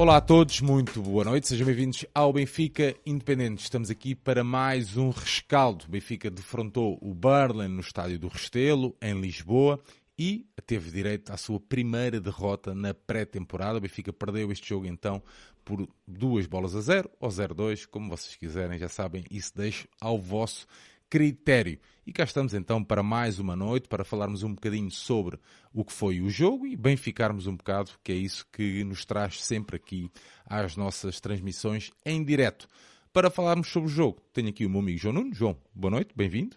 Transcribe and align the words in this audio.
Olá 0.00 0.18
a 0.18 0.20
todos, 0.20 0.60
muito 0.60 1.02
boa 1.02 1.24
noite, 1.24 1.48
sejam 1.48 1.66
bem-vindos 1.66 2.06
ao 2.14 2.32
Benfica 2.32 2.94
Independente. 3.04 3.64
Estamos 3.64 3.90
aqui 3.90 4.14
para 4.14 4.44
mais 4.44 4.96
um 4.96 5.10
rescaldo. 5.10 5.86
O 5.86 5.90
Benfica 5.90 6.30
defrontou 6.30 6.96
o 7.02 7.12
Berlin 7.12 7.66
no 7.66 7.80
estádio 7.80 8.16
do 8.16 8.28
Restelo, 8.28 8.96
em 9.02 9.20
Lisboa, 9.20 9.80
e 10.16 10.46
teve 10.64 10.92
direito 10.92 11.32
à 11.32 11.36
sua 11.36 11.58
primeira 11.58 12.20
derrota 12.20 12.76
na 12.76 12.94
pré-temporada. 12.94 13.78
O 13.78 13.80
Benfica 13.80 14.12
perdeu 14.12 14.52
este 14.52 14.68
jogo 14.68 14.86
então 14.86 15.20
por 15.64 15.84
duas 16.06 16.46
bolas 16.46 16.76
a 16.76 16.80
zero 16.80 17.10
ou 17.18 17.28
0-2, 17.28 17.84
como 17.90 18.08
vocês 18.08 18.36
quiserem, 18.36 18.78
já 18.78 18.88
sabem, 18.88 19.24
isso 19.28 19.52
deixa 19.56 19.88
ao 20.00 20.16
vosso 20.16 20.64
critério. 21.08 21.78
E 22.06 22.12
cá 22.12 22.24
estamos 22.24 22.54
então 22.54 22.82
para 22.82 23.02
mais 23.02 23.38
uma 23.38 23.54
noite, 23.54 23.88
para 23.88 24.04
falarmos 24.04 24.42
um 24.42 24.54
bocadinho 24.54 24.90
sobre 24.90 25.38
o 25.72 25.84
que 25.84 25.92
foi 25.92 26.20
o 26.20 26.30
jogo 26.30 26.66
e 26.66 26.76
bem 26.76 26.96
ficarmos 26.96 27.46
um 27.46 27.56
bocado, 27.56 27.90
que 28.02 28.12
é 28.12 28.14
isso 28.14 28.46
que 28.52 28.82
nos 28.84 29.04
traz 29.04 29.42
sempre 29.42 29.76
aqui 29.76 30.10
às 30.46 30.76
nossas 30.76 31.20
transmissões 31.20 31.90
em 32.04 32.24
direto. 32.24 32.66
Para 33.12 33.30
falarmos 33.30 33.68
sobre 33.68 33.88
o 33.88 33.92
jogo, 33.92 34.20
tenho 34.32 34.48
aqui 34.48 34.64
o 34.64 34.70
meu 34.70 34.80
amigo 34.80 34.98
João 34.98 35.14
Nuno. 35.14 35.34
João, 35.34 35.56
boa 35.74 35.90
noite, 35.90 36.12
bem-vindo. 36.14 36.56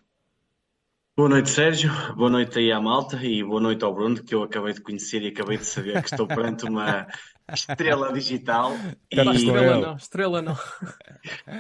Boa 1.15 1.27
noite, 1.27 1.49
Sérgio. 1.49 1.91
Boa 2.15 2.29
noite 2.29 2.57
aí 2.57 2.71
à 2.71 2.79
malta 2.79 3.17
e 3.21 3.43
boa 3.43 3.59
noite 3.59 3.83
ao 3.83 3.93
Bruno, 3.93 4.23
que 4.23 4.33
eu 4.33 4.43
acabei 4.43 4.73
de 4.73 4.79
conhecer 4.79 5.21
e 5.21 5.27
acabei 5.27 5.57
de 5.57 5.65
saber 5.65 6.01
que 6.01 6.07
estou 6.07 6.25
perante 6.25 6.63
uma 6.65 7.05
estrela 7.49 8.11
digital. 8.13 8.73
E... 9.11 9.19
Estrela 9.19 9.77
não, 9.79 9.95
estrela 9.95 10.41
não. 10.41 10.57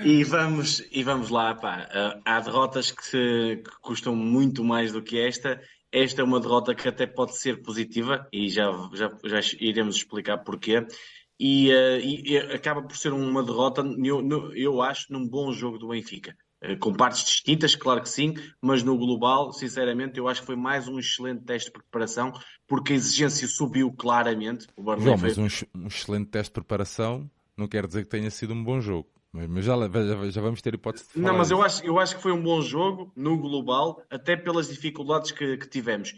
E 0.03 0.23
vamos, 0.23 0.83
e 0.91 1.03
vamos 1.03 1.29
lá, 1.29 1.53
pá. 1.53 1.89
Uh, 1.89 2.21
há 2.25 2.39
derrotas 2.39 2.91
que, 2.91 3.05
se, 3.05 3.61
que 3.63 3.71
custam 3.81 4.15
muito 4.15 4.63
mais 4.63 4.91
do 4.91 5.01
que 5.01 5.19
esta. 5.19 5.61
Esta 5.91 6.21
é 6.21 6.23
uma 6.23 6.39
derrota 6.39 6.73
que 6.73 6.87
até 6.87 7.05
pode 7.05 7.37
ser 7.37 7.61
positiva 7.61 8.25
e 8.31 8.49
já, 8.49 8.71
já, 8.93 9.11
já 9.25 9.39
iremos 9.59 9.97
explicar 9.97 10.37
porquê. 10.39 10.85
E, 11.39 11.71
uh, 11.71 11.99
e, 11.99 12.37
acaba 12.37 12.81
por 12.81 12.95
ser 12.95 13.11
uma 13.11 13.43
derrota, 13.43 13.83
eu, 14.03 14.53
eu 14.53 14.81
acho, 14.81 15.11
num 15.11 15.27
bom 15.27 15.51
jogo 15.51 15.77
do 15.77 15.89
Benfica. 15.89 16.35
Eh, 16.61 16.75
com 16.75 16.93
partes 16.93 17.23
distintas, 17.23 17.75
claro 17.75 18.01
que 18.01 18.09
sim, 18.09 18.35
mas 18.61 18.83
no 18.83 18.95
global, 18.95 19.51
sinceramente, 19.51 20.19
eu 20.19 20.27
acho 20.27 20.41
que 20.41 20.45
foi 20.45 20.55
mais 20.55 20.87
um 20.87 20.99
excelente 20.99 21.43
teste 21.43 21.69
de 21.69 21.73
preparação, 21.73 22.31
porque 22.67 22.93
a 22.93 22.95
exigência 22.95 23.47
subiu 23.47 23.91
claramente. 23.91 24.67
O 24.77 24.99
João, 24.99 25.17
mas 25.17 25.37
um, 25.37 25.47
um, 25.75 25.87
excelente 25.87 26.29
teste 26.29 26.49
de 26.49 26.53
preparação 26.53 27.29
não 27.57 27.67
quer 27.67 27.87
dizer 27.87 28.03
que 28.03 28.09
tenha 28.09 28.29
sido 28.29 28.53
um 28.53 28.63
bom 28.63 28.79
jogo. 28.79 29.09
Mas 29.33 29.65
já, 29.65 29.75
já, 29.77 30.29
já 30.29 30.41
vamos 30.41 30.61
ter 30.61 30.73
hipótese 30.73 31.05
de 31.15 31.19
Não, 31.19 31.37
mas 31.37 31.49
eu 31.49 31.61
acho, 31.63 31.83
eu 31.85 31.97
acho 31.97 32.17
que 32.17 32.21
foi 32.21 32.33
um 32.33 32.43
bom 32.43 32.61
jogo 32.61 33.11
no 33.15 33.37
global, 33.37 34.03
até 34.09 34.35
pelas 34.35 34.67
dificuldades 34.67 35.31
que, 35.31 35.57
que 35.57 35.67
tivemos. 35.67 36.13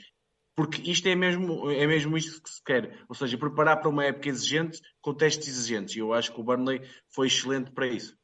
Porque 0.55 0.81
isto 0.89 1.07
é 1.07 1.15
mesmo, 1.15 1.69
é 1.69 1.87
mesmo 1.87 2.17
isto 2.17 2.41
que 2.41 2.49
se 2.49 2.63
quer. 2.63 2.99
Ou 3.07 3.15
seja, 3.15 3.37
preparar 3.37 3.77
para 3.79 3.89
uma 3.89 4.03
época 4.03 4.29
exigente 4.29 4.81
com 4.99 5.13
testes 5.13 5.47
exigentes. 5.47 5.95
E 5.95 5.99
eu 5.99 6.11
acho 6.11 6.33
que 6.33 6.39
o 6.39 6.43
Burnley 6.43 6.81
foi 7.09 7.27
excelente 7.27 7.71
para 7.71 7.87
isso. 7.87 8.17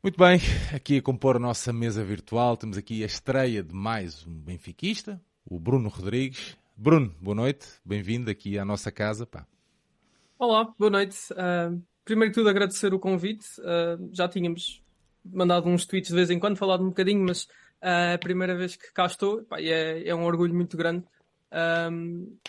Muito 0.00 0.16
bem, 0.16 0.38
aqui 0.72 0.98
a 0.98 1.02
compor 1.02 1.34
a 1.34 1.38
nossa 1.40 1.72
mesa 1.72 2.04
virtual, 2.04 2.56
temos 2.56 2.78
aqui 2.78 3.02
a 3.02 3.06
estreia 3.06 3.64
de 3.64 3.74
mais 3.74 4.24
um 4.24 4.32
benfiquista, 4.32 5.20
o 5.44 5.58
Bruno 5.58 5.88
Rodrigues. 5.88 6.56
Bruno, 6.76 7.12
boa 7.20 7.34
noite, 7.34 7.66
bem-vindo 7.84 8.30
aqui 8.30 8.56
à 8.60 8.64
nossa 8.64 8.92
casa. 8.92 9.26
Pá. 9.26 9.44
Olá, 10.38 10.72
boa 10.78 10.88
noite. 10.88 11.18
Uh, 11.32 11.82
primeiro 12.04 12.30
de 12.30 12.36
tudo, 12.36 12.48
agradecer 12.48 12.94
o 12.94 12.98
convite. 13.00 13.44
Uh, 13.58 14.08
já 14.12 14.28
tínhamos 14.28 14.80
mandado 15.24 15.68
uns 15.68 15.84
tweets 15.84 16.10
de 16.10 16.14
vez 16.14 16.30
em 16.30 16.38
quando, 16.38 16.56
falado 16.56 16.84
um 16.84 16.90
bocadinho, 16.90 17.24
mas 17.26 17.42
uh, 17.42 17.48
é 17.82 18.14
a 18.14 18.18
primeira 18.18 18.56
vez 18.56 18.76
que 18.76 18.92
cá 18.92 19.04
estou 19.04 19.42
pá, 19.46 19.60
é, 19.60 20.08
é, 20.08 20.14
um 20.14 20.22
orgulho 20.22 20.54
muito 20.54 20.76
grande. 20.76 21.04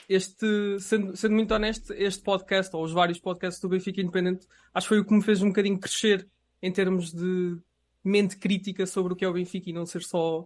este, 0.08 0.80
sendo, 0.80 1.18
sendo 1.18 1.34
muito 1.34 1.52
honesto, 1.52 1.94
este 1.94 2.22
podcast, 2.22 2.76
ou 2.76 2.84
os 2.84 2.92
vários 2.92 3.20
podcasts 3.20 3.60
do 3.60 3.70
Benfica 3.70 4.00
Independente, 4.00 4.46
acho 4.72 4.86
que 4.86 4.90
foi 4.90 5.00
o 5.00 5.06
que 5.06 5.16
me 5.16 5.24
fez 5.24 5.42
um 5.42 5.48
bocadinho 5.48 5.80
crescer 5.80 6.28
em 6.62 6.72
termos 6.72 7.12
de 7.12 7.58
mente 8.04 8.38
crítica 8.38 8.86
sobre 8.86 9.14
o 9.14 9.16
que 9.16 9.26
é 9.26 9.28
o 9.28 9.34
Benfica 9.34 9.70
e 9.70 9.74
não 9.74 9.86
ser 9.86 10.02
só 10.02 10.42
uh, 10.42 10.46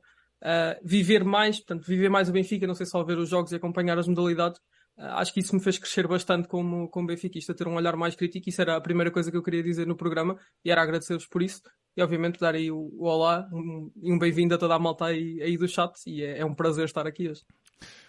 viver 0.83 1.23
mais, 1.23 1.57
portanto, 1.57 1.85
viver 1.85 2.09
mais 2.09 2.29
o 2.29 2.31
Benfica, 2.33 2.67
não 2.67 2.75
ser 2.75 2.85
só 2.85 3.03
ver 3.03 3.17
os 3.17 3.29
jogos 3.29 3.51
e 3.51 3.55
acompanhar 3.55 3.97
as 3.97 4.07
modalidades. 4.07 4.59
Uh, 4.97 5.17
acho 5.17 5.33
que 5.33 5.39
isso 5.39 5.55
me 5.55 5.61
fez 5.61 5.77
crescer 5.77 6.07
bastante 6.07 6.47
como, 6.47 6.87
como 6.89 7.07
benfiquista, 7.07 7.53
ter 7.53 7.67
um 7.67 7.75
olhar 7.75 7.95
mais 7.95 8.15
crítico. 8.15 8.49
Isso 8.49 8.61
era 8.61 8.75
a 8.75 8.81
primeira 8.81 9.09
coisa 9.09 9.31
que 9.31 9.37
eu 9.37 9.43
queria 9.43 9.63
dizer 9.63 9.87
no 9.87 9.95
programa 9.95 10.37
e 10.63 10.71
era 10.71 10.81
agradecer-vos 10.81 11.27
por 11.27 11.41
isso. 11.41 11.61
E 11.95 12.01
obviamente 12.01 12.39
dar 12.39 12.55
aí 12.55 12.71
o, 12.71 12.89
o 12.93 13.05
olá 13.05 13.47
um, 13.51 13.91
e 14.01 14.11
um 14.11 14.17
bem-vindo 14.17 14.55
a 14.55 14.57
toda 14.57 14.75
a 14.75 14.79
malta 14.79 15.05
aí, 15.05 15.41
aí 15.41 15.57
do 15.57 15.67
chat. 15.67 15.93
E 16.07 16.23
é, 16.23 16.39
é 16.39 16.45
um 16.45 16.53
prazer 16.53 16.85
estar 16.85 17.07
aqui 17.07 17.29
hoje. 17.29 17.41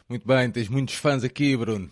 Muito 0.08 0.26
bem, 0.26 0.50
tens 0.50 0.68
muitos 0.68 0.96
fãs 0.96 1.24
aqui, 1.24 1.56
Bruno. 1.56 1.90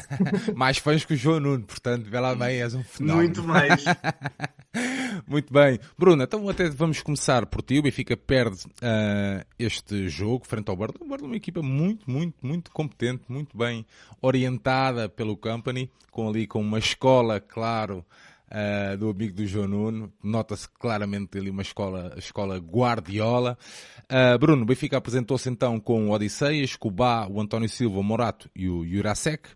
mais 0.54 0.76
fãs 0.76 1.04
que 1.04 1.14
o 1.14 1.16
João 1.16 1.40
Nuno, 1.40 1.64
portanto, 1.64 2.04
vê 2.04 2.20
lá 2.20 2.34
bem, 2.34 2.60
és 2.60 2.74
um 2.74 2.84
fenómeno. 2.84 3.22
Muito 3.22 3.42
mais. 3.42 3.82
Muito 5.26 5.52
bem. 5.52 5.78
Bruno, 5.98 6.22
então 6.22 6.48
até 6.48 6.68
vamos 6.68 7.00
começar 7.02 7.46
por 7.46 7.62
ti. 7.62 7.78
O 7.78 7.82
Benfica 7.82 8.16
perde 8.16 8.66
uh, 8.66 9.46
este 9.58 10.08
jogo 10.08 10.46
frente 10.46 10.68
ao 10.68 10.76
Burnley. 10.76 10.98
O 11.00 11.08
Burnley 11.08 11.24
é 11.24 11.28
uma 11.28 11.36
equipa 11.36 11.62
muito, 11.62 12.10
muito, 12.10 12.34
muito 12.42 12.70
competente, 12.70 13.24
muito 13.28 13.56
bem 13.56 13.86
orientada 14.20 15.08
pelo 15.08 15.36
company, 15.36 15.90
com 16.10 16.28
ali 16.28 16.46
com 16.46 16.60
uma 16.60 16.78
escola, 16.78 17.40
claro, 17.40 18.04
uh, 18.46 18.96
do 18.96 19.10
amigo 19.10 19.34
do 19.34 19.46
João 19.46 19.68
Nuno. 19.68 20.12
Nota-se 20.22 20.68
claramente 20.68 21.38
ali 21.38 21.50
uma 21.50 21.62
escola, 21.62 22.14
escola 22.16 22.58
Guardiola. 22.58 23.58
Uh, 24.04 24.38
Bruno, 24.38 24.62
o 24.62 24.66
Benfica 24.66 24.96
apresentou-se 24.96 25.48
então 25.48 25.78
com 25.80 26.08
o 26.08 26.10
Odisseias, 26.12 26.76
Cubá, 26.76 27.26
o 27.28 27.40
António 27.40 27.68
Silva, 27.68 27.98
o 27.98 28.04
Morato 28.04 28.50
e 28.54 28.68
o 28.68 28.86
Jurasek. 28.86 29.48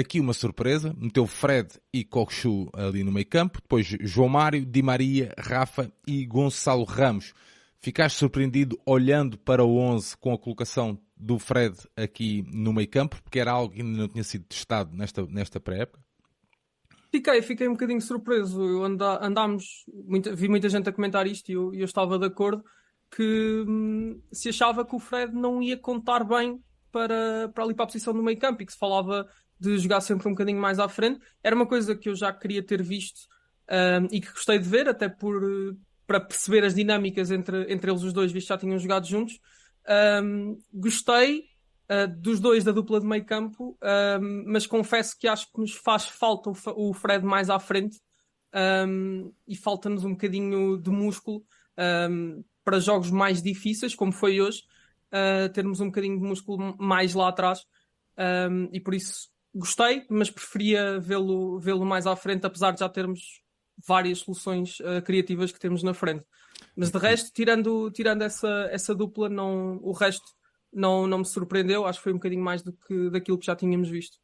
Aqui 0.00 0.18
uma 0.18 0.32
surpresa, 0.32 0.94
meteu 0.96 1.26
Fred 1.26 1.68
e 1.92 2.02
Kokshu 2.04 2.70
ali 2.72 3.04
no 3.04 3.12
meio 3.12 3.26
campo, 3.26 3.60
depois 3.60 3.86
João 4.00 4.30
Mário, 4.30 4.64
Di 4.64 4.82
Maria, 4.82 5.34
Rafa 5.38 5.92
e 6.06 6.24
Gonçalo 6.24 6.84
Ramos. 6.84 7.34
Ficaste 7.82 8.16
surpreendido 8.16 8.80
olhando 8.86 9.36
para 9.36 9.62
o 9.62 9.76
11 9.76 10.16
com 10.16 10.32
a 10.32 10.38
colocação 10.38 10.98
do 11.14 11.38
Fred 11.38 11.76
aqui 11.94 12.42
no 12.50 12.72
meio 12.72 12.88
campo, 12.88 13.20
porque 13.22 13.38
era 13.38 13.52
algo 13.52 13.74
que 13.74 13.82
ainda 13.82 13.98
não 13.98 14.08
tinha 14.08 14.24
sido 14.24 14.46
testado 14.46 14.96
nesta, 14.96 15.26
nesta 15.26 15.60
pré-época? 15.60 16.02
Fiquei, 17.10 17.42
fiquei 17.42 17.68
um 17.68 17.72
bocadinho 17.72 18.00
surpreso. 18.00 18.62
Eu 18.62 18.82
anda, 18.82 19.22
andámos, 19.22 19.84
muita, 20.06 20.34
vi 20.34 20.48
muita 20.48 20.70
gente 20.70 20.88
a 20.88 20.92
comentar 20.92 21.26
isto 21.26 21.50
e 21.50 21.52
eu, 21.52 21.74
eu 21.74 21.84
estava 21.84 22.18
de 22.18 22.24
acordo 22.24 22.64
que 23.14 23.64
hum, 23.68 24.18
se 24.32 24.48
achava 24.48 24.82
que 24.82 24.96
o 24.96 24.98
Fred 24.98 25.34
não 25.34 25.62
ia 25.62 25.76
contar 25.76 26.24
bem 26.24 26.58
para, 26.90 27.50
para 27.54 27.64
ali 27.64 27.74
para 27.74 27.84
a 27.84 27.86
posição 27.86 28.14
do 28.14 28.22
meio 28.22 28.38
campo 28.38 28.62
e 28.62 28.66
que 28.66 28.72
se 28.72 28.78
falava 28.78 29.28
de 29.60 29.78
jogar 29.78 30.00
sempre 30.00 30.26
um 30.26 30.32
bocadinho 30.32 30.60
mais 30.60 30.78
à 30.78 30.88
frente. 30.88 31.20
Era 31.42 31.54
uma 31.54 31.66
coisa 31.66 31.94
que 31.94 32.08
eu 32.08 32.16
já 32.16 32.32
queria 32.32 32.62
ter 32.62 32.82
visto 32.82 33.20
hum, 33.68 34.08
e 34.10 34.20
que 34.20 34.32
gostei 34.32 34.58
de 34.58 34.68
ver, 34.68 34.88
até 34.88 35.08
por, 35.08 35.42
para 36.10 36.18
perceber 36.18 36.64
as 36.64 36.74
dinâmicas 36.74 37.30
entre, 37.30 37.72
entre 37.72 37.88
eles 37.88 38.02
os 38.02 38.12
dois, 38.12 38.32
visto 38.32 38.48
que 38.48 38.54
já 38.54 38.58
tinham 38.58 38.76
jogado 38.78 39.06
juntos. 39.06 39.38
Um, 40.22 40.58
gostei, 40.74 41.44
uh, 41.88 42.08
dos 42.18 42.40
dois 42.40 42.64
da 42.64 42.72
dupla 42.72 43.00
de 43.00 43.06
meio 43.06 43.24
campo, 43.24 43.78
um, 44.20 44.44
mas 44.46 44.66
confesso 44.66 45.16
que 45.16 45.28
acho 45.28 45.52
que 45.52 45.60
nos 45.60 45.72
faz 45.72 46.08
falta 46.08 46.50
o, 46.50 46.54
o 46.74 46.92
Fred 46.92 47.24
mais 47.24 47.48
à 47.48 47.60
frente 47.60 48.00
um, 48.88 49.32
e 49.46 49.56
falta-nos 49.56 50.04
um 50.04 50.10
bocadinho 50.10 50.76
de 50.78 50.90
músculo 50.90 51.44
para 52.62 52.78
jogos 52.78 53.10
mais 53.10 53.40
difíceis, 53.40 53.94
como 53.94 54.12
foi 54.12 54.40
hoje, 54.40 54.64
uh, 55.12 55.48
termos 55.50 55.80
um 55.80 55.86
bocadinho 55.86 56.18
de 56.18 56.26
músculo 56.26 56.76
mais 56.76 57.14
lá 57.14 57.28
atrás 57.28 57.64
e 58.70 58.80
por 58.80 58.92
isso 58.92 59.29
gostei, 59.54 60.04
mas 60.08 60.30
preferia 60.30 60.98
vê-lo 61.00 61.58
vê 61.58 61.74
mais 61.74 62.06
à 62.06 62.14
frente, 62.16 62.46
apesar 62.46 62.72
de 62.72 62.80
já 62.80 62.88
termos 62.88 63.42
várias 63.86 64.18
soluções 64.18 64.78
uh, 64.80 65.02
criativas 65.04 65.52
que 65.52 65.58
temos 65.58 65.82
na 65.82 65.94
frente. 65.94 66.24
Mas 66.76 66.90
de 66.90 66.98
resto, 66.98 67.32
tirando, 67.32 67.90
tirando 67.90 68.22
essa, 68.22 68.68
essa 68.70 68.94
dupla, 68.94 69.28
não, 69.28 69.78
o 69.82 69.92
resto 69.92 70.26
não, 70.72 71.06
não 71.06 71.18
me 71.18 71.26
surpreendeu. 71.26 71.86
Acho 71.86 71.98
que 71.98 72.04
foi 72.04 72.12
um 72.12 72.16
bocadinho 72.16 72.42
mais 72.42 72.62
do 72.62 72.72
que 72.72 73.10
daquilo 73.10 73.38
que 73.38 73.46
já 73.46 73.56
tínhamos 73.56 73.88
visto. 73.88 74.18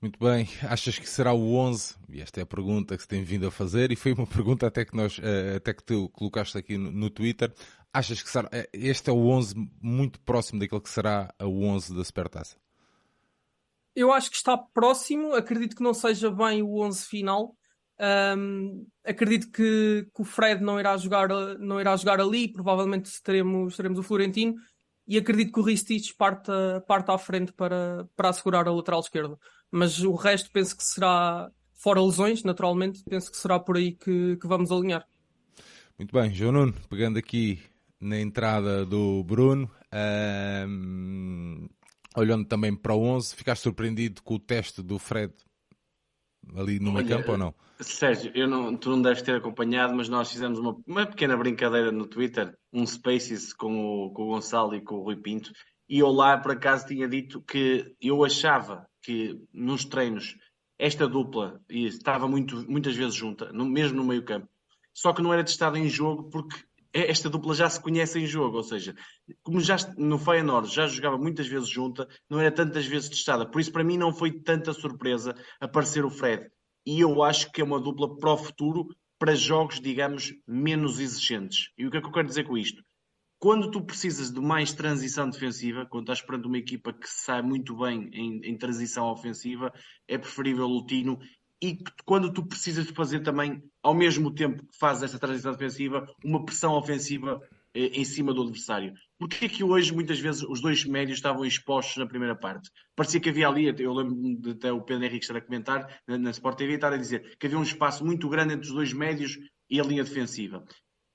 Muito 0.00 0.18
bem, 0.18 0.46
achas 0.62 0.98
que 0.98 1.08
será 1.08 1.32
o 1.32 1.54
11? 1.54 1.94
E 2.10 2.20
esta 2.20 2.40
é 2.40 2.42
a 2.42 2.46
pergunta 2.46 2.96
que 2.96 3.02
se 3.02 3.08
tem 3.08 3.22
vindo 3.22 3.46
a 3.46 3.50
fazer 3.50 3.90
e 3.90 3.96
foi 3.96 4.12
uma 4.12 4.26
pergunta 4.28 4.66
até 4.66 4.84
que 4.84 4.94
nós, 4.94 5.18
eh, 5.22 5.56
até 5.56 5.72
que 5.72 5.82
tu 5.82 6.08
colocaste 6.10 6.58
aqui 6.58 6.76
no, 6.76 6.90
no 6.90 7.08
Twitter. 7.08 7.52
Achas 7.92 8.22
que 8.22 8.28
será, 8.28 8.48
eh, 8.52 8.68
este 8.72 9.08
é 9.08 9.12
o 9.12 9.26
11 9.28 9.54
muito 9.80 10.20
próximo 10.20 10.60
daquele 10.60 10.80
que 10.80 10.90
será 10.90 11.32
o 11.40 11.64
11 11.64 11.94
da 11.94 12.04
Supertaça? 12.04 12.56
Eu 13.94 14.12
acho 14.12 14.30
que 14.30 14.36
está 14.36 14.56
próximo, 14.56 15.34
acredito 15.34 15.76
que 15.76 15.82
não 15.82 15.94
seja 15.94 16.30
bem 16.30 16.62
o 16.62 16.80
11 16.80 17.06
final. 17.06 17.54
Um, 18.36 18.86
acredito 19.04 19.50
que, 19.52 20.08
que, 20.12 20.22
o 20.22 20.24
Fred 20.24 20.62
não 20.62 20.80
irá 20.80 20.96
jogar, 20.96 21.28
não 21.58 21.80
irá 21.80 21.96
jogar 21.96 22.20
ali, 22.20 22.50
provavelmente 22.50 23.10
teremos, 23.22 23.76
teremos 23.76 23.98
o 23.98 24.02
Florentino 24.02 24.54
e 25.06 25.16
acredito 25.16 25.52
que 25.52 25.60
o 25.60 25.62
Ristich 25.62 26.14
parta, 26.14 26.82
parta 26.88 27.14
à 27.14 27.18
frente 27.18 27.52
para, 27.52 28.08
para 28.16 28.30
assegurar 28.30 28.66
a 28.66 28.72
lateral 28.72 29.00
esquerda. 29.00 29.38
Mas 29.70 30.00
o 30.00 30.14
resto 30.14 30.50
penso 30.50 30.76
que 30.76 30.82
será, 30.82 31.50
fora 31.74 32.02
lesões, 32.02 32.42
naturalmente, 32.42 33.02
penso 33.08 33.30
que 33.30 33.36
será 33.36 33.60
por 33.60 33.76
aí 33.76 33.92
que, 33.92 34.36
que 34.38 34.46
vamos 34.46 34.72
alinhar. 34.72 35.06
Muito 35.98 36.12
bem, 36.12 36.34
João 36.34 36.52
Nuno, 36.52 36.74
pegando 36.88 37.18
aqui 37.18 37.60
na 38.00 38.18
entrada 38.18 38.84
do 38.84 39.22
Bruno, 39.22 39.70
olhando 42.16 42.44
também 42.46 42.74
para 42.74 42.94
o 42.94 43.02
11, 43.02 43.34
ficaste 43.34 43.62
surpreendido 43.62 44.22
com 44.22 44.34
o 44.34 44.38
teste 44.38 44.82
do 44.82 44.98
Fred 44.98 45.32
ali 46.54 46.78
no 46.78 46.92
meio 46.92 47.08
campo 47.08 47.32
ou 47.32 47.38
não? 47.38 47.54
Sérgio, 47.80 48.30
eu 48.34 48.46
não, 48.46 48.76
tu 48.76 48.90
não 48.90 49.02
deves 49.02 49.22
ter 49.22 49.34
acompanhado, 49.34 49.94
mas 49.94 50.08
nós 50.08 50.30
fizemos 50.30 50.58
uma, 50.58 50.76
uma 50.86 51.06
pequena 51.06 51.36
brincadeira 51.36 51.90
no 51.90 52.06
Twitter, 52.06 52.56
um 52.72 52.86
Spaces 52.86 53.52
com 53.52 54.06
o, 54.06 54.12
com 54.12 54.22
o 54.22 54.26
Gonçalo 54.26 54.74
e 54.74 54.80
com 54.80 54.96
o 54.96 55.02
Rui 55.02 55.16
Pinto, 55.16 55.52
e 55.88 55.98
eu 55.98 56.08
lá 56.10 56.38
por 56.38 56.52
acaso 56.52 56.86
tinha 56.86 57.08
dito 57.08 57.42
que 57.42 57.94
eu 58.00 58.24
achava 58.24 58.86
que 59.02 59.38
nos 59.52 59.84
treinos 59.84 60.36
esta 60.78 61.08
dupla 61.08 61.60
estava 61.68 62.28
muito, 62.28 62.64
muitas 62.70 62.96
vezes 62.96 63.14
junta, 63.14 63.52
no, 63.52 63.64
mesmo 63.64 63.96
no 63.96 64.04
meio 64.04 64.24
campo, 64.24 64.48
só 64.92 65.12
que 65.12 65.22
não 65.22 65.32
era 65.32 65.44
testada 65.44 65.78
em 65.78 65.88
jogo 65.88 66.30
porque 66.30 66.56
esta 66.94 67.28
dupla 67.28 67.54
já 67.54 67.68
se 67.68 67.80
conhece 67.80 68.20
em 68.20 68.26
jogo, 68.26 68.58
ou 68.58 68.62
seja, 68.62 68.94
como 69.42 69.60
já 69.60 69.76
no 69.98 70.16
Feyenoord 70.16 70.72
já 70.72 70.86
jogava 70.86 71.18
muitas 71.18 71.48
vezes 71.48 71.68
junta, 71.68 72.08
não 72.30 72.38
era 72.38 72.52
tantas 72.52 72.86
vezes 72.86 73.08
testada. 73.08 73.44
Por 73.44 73.60
isso, 73.60 73.72
para 73.72 73.82
mim, 73.82 73.98
não 73.98 74.12
foi 74.12 74.30
tanta 74.30 74.72
surpresa 74.72 75.34
aparecer 75.60 76.04
o 76.04 76.10
Fred. 76.10 76.48
E 76.86 77.00
eu 77.00 77.22
acho 77.22 77.50
que 77.50 77.60
é 77.60 77.64
uma 77.64 77.80
dupla 77.80 78.16
para 78.16 78.32
o 78.32 78.38
futuro, 78.38 78.86
para 79.18 79.34
jogos, 79.34 79.80
digamos, 79.80 80.32
menos 80.46 81.00
exigentes. 81.00 81.70
E 81.76 81.86
o 81.86 81.90
que 81.90 81.96
é 81.96 82.00
que 82.00 82.06
eu 82.06 82.12
quero 82.12 82.28
dizer 82.28 82.44
com 82.44 82.56
isto? 82.56 82.82
Quando 83.40 83.70
tu 83.70 83.84
precisas 83.84 84.32
de 84.32 84.40
mais 84.40 84.72
transição 84.72 85.28
defensiva, 85.28 85.86
quando 85.86 86.04
estás 86.04 86.22
perante 86.22 86.46
uma 86.46 86.58
equipa 86.58 86.92
que 86.92 87.08
sai 87.08 87.42
muito 87.42 87.76
bem 87.76 88.08
em, 88.12 88.40
em 88.44 88.56
transição 88.56 89.10
ofensiva, 89.10 89.72
é 90.06 90.16
preferível 90.16 90.66
o 90.66 90.86
Tino 90.86 91.18
e 91.62 91.78
quando 92.04 92.32
tu 92.32 92.44
precisas 92.44 92.86
de 92.86 92.92
fazer 92.92 93.20
também, 93.20 93.62
ao 93.82 93.94
mesmo 93.94 94.32
tempo 94.32 94.64
que 94.66 94.78
fazes 94.78 95.04
essa 95.04 95.18
transição 95.18 95.52
defensiva, 95.52 96.06
uma 96.24 96.44
pressão 96.44 96.74
ofensiva 96.74 97.40
eh, 97.74 97.90
em 98.00 98.04
cima 98.04 98.32
do 98.32 98.42
adversário. 98.42 98.94
Porque 99.18 99.46
é 99.46 99.48
que 99.48 99.64
hoje, 99.64 99.92
muitas 99.92 100.18
vezes, 100.18 100.42
os 100.42 100.60
dois 100.60 100.84
médios 100.84 101.18
estavam 101.18 101.44
expostos 101.44 101.96
na 101.96 102.06
primeira 102.06 102.36
parte? 102.36 102.70
Parecia 102.94 103.20
que 103.20 103.28
havia 103.28 103.48
ali, 103.48 103.74
eu 103.78 103.92
lembro 103.92 104.14
de 104.40 104.50
até 104.50 104.72
o 104.72 104.82
Pedro 104.82 105.04
Henrique 105.04 105.24
estar 105.24 105.36
a 105.36 105.40
comentar 105.40 106.00
na, 106.06 106.18
na 106.18 106.30
Sport 106.30 106.58
TV, 106.58 106.74
estar 106.74 106.92
a 106.92 106.96
dizer 106.96 107.36
que 107.38 107.46
havia 107.46 107.58
um 107.58 107.62
espaço 107.62 108.04
muito 108.04 108.28
grande 108.28 108.54
entre 108.54 108.66
os 108.66 108.74
dois 108.74 108.92
médios 108.92 109.38
e 109.68 109.80
a 109.80 109.84
linha 109.84 110.04
defensiva. 110.04 110.64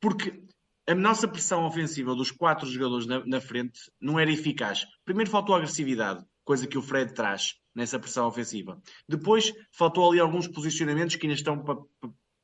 Porque 0.02 0.44
a 0.88 0.96
nossa 0.96 1.28
pressão 1.28 1.66
ofensiva 1.66 2.16
dos 2.16 2.32
quatro 2.32 2.68
jogadores 2.68 3.06
na, 3.06 3.24
na 3.26 3.40
frente 3.40 3.80
não 4.02 4.20
era 4.20 4.32
eficaz. 4.32 4.88
Primeiro 5.06 5.30
faltou 5.30 5.54
agressividade, 5.54 6.26
coisa 6.50 6.66
que 6.66 6.80
o 6.80 6.82
Fred 6.82 7.14
traz 7.14 7.60
nessa 7.76 8.00
pressão 8.00 8.26
ofensiva. 8.26 8.82
Depois, 9.08 9.54
faltou 9.72 10.10
ali 10.10 10.20
alguns 10.20 10.48
posicionamentos 10.48 11.16
que 11.16 11.28
ainda 11.28 11.36
estão 11.36 11.64
para, 11.64 11.78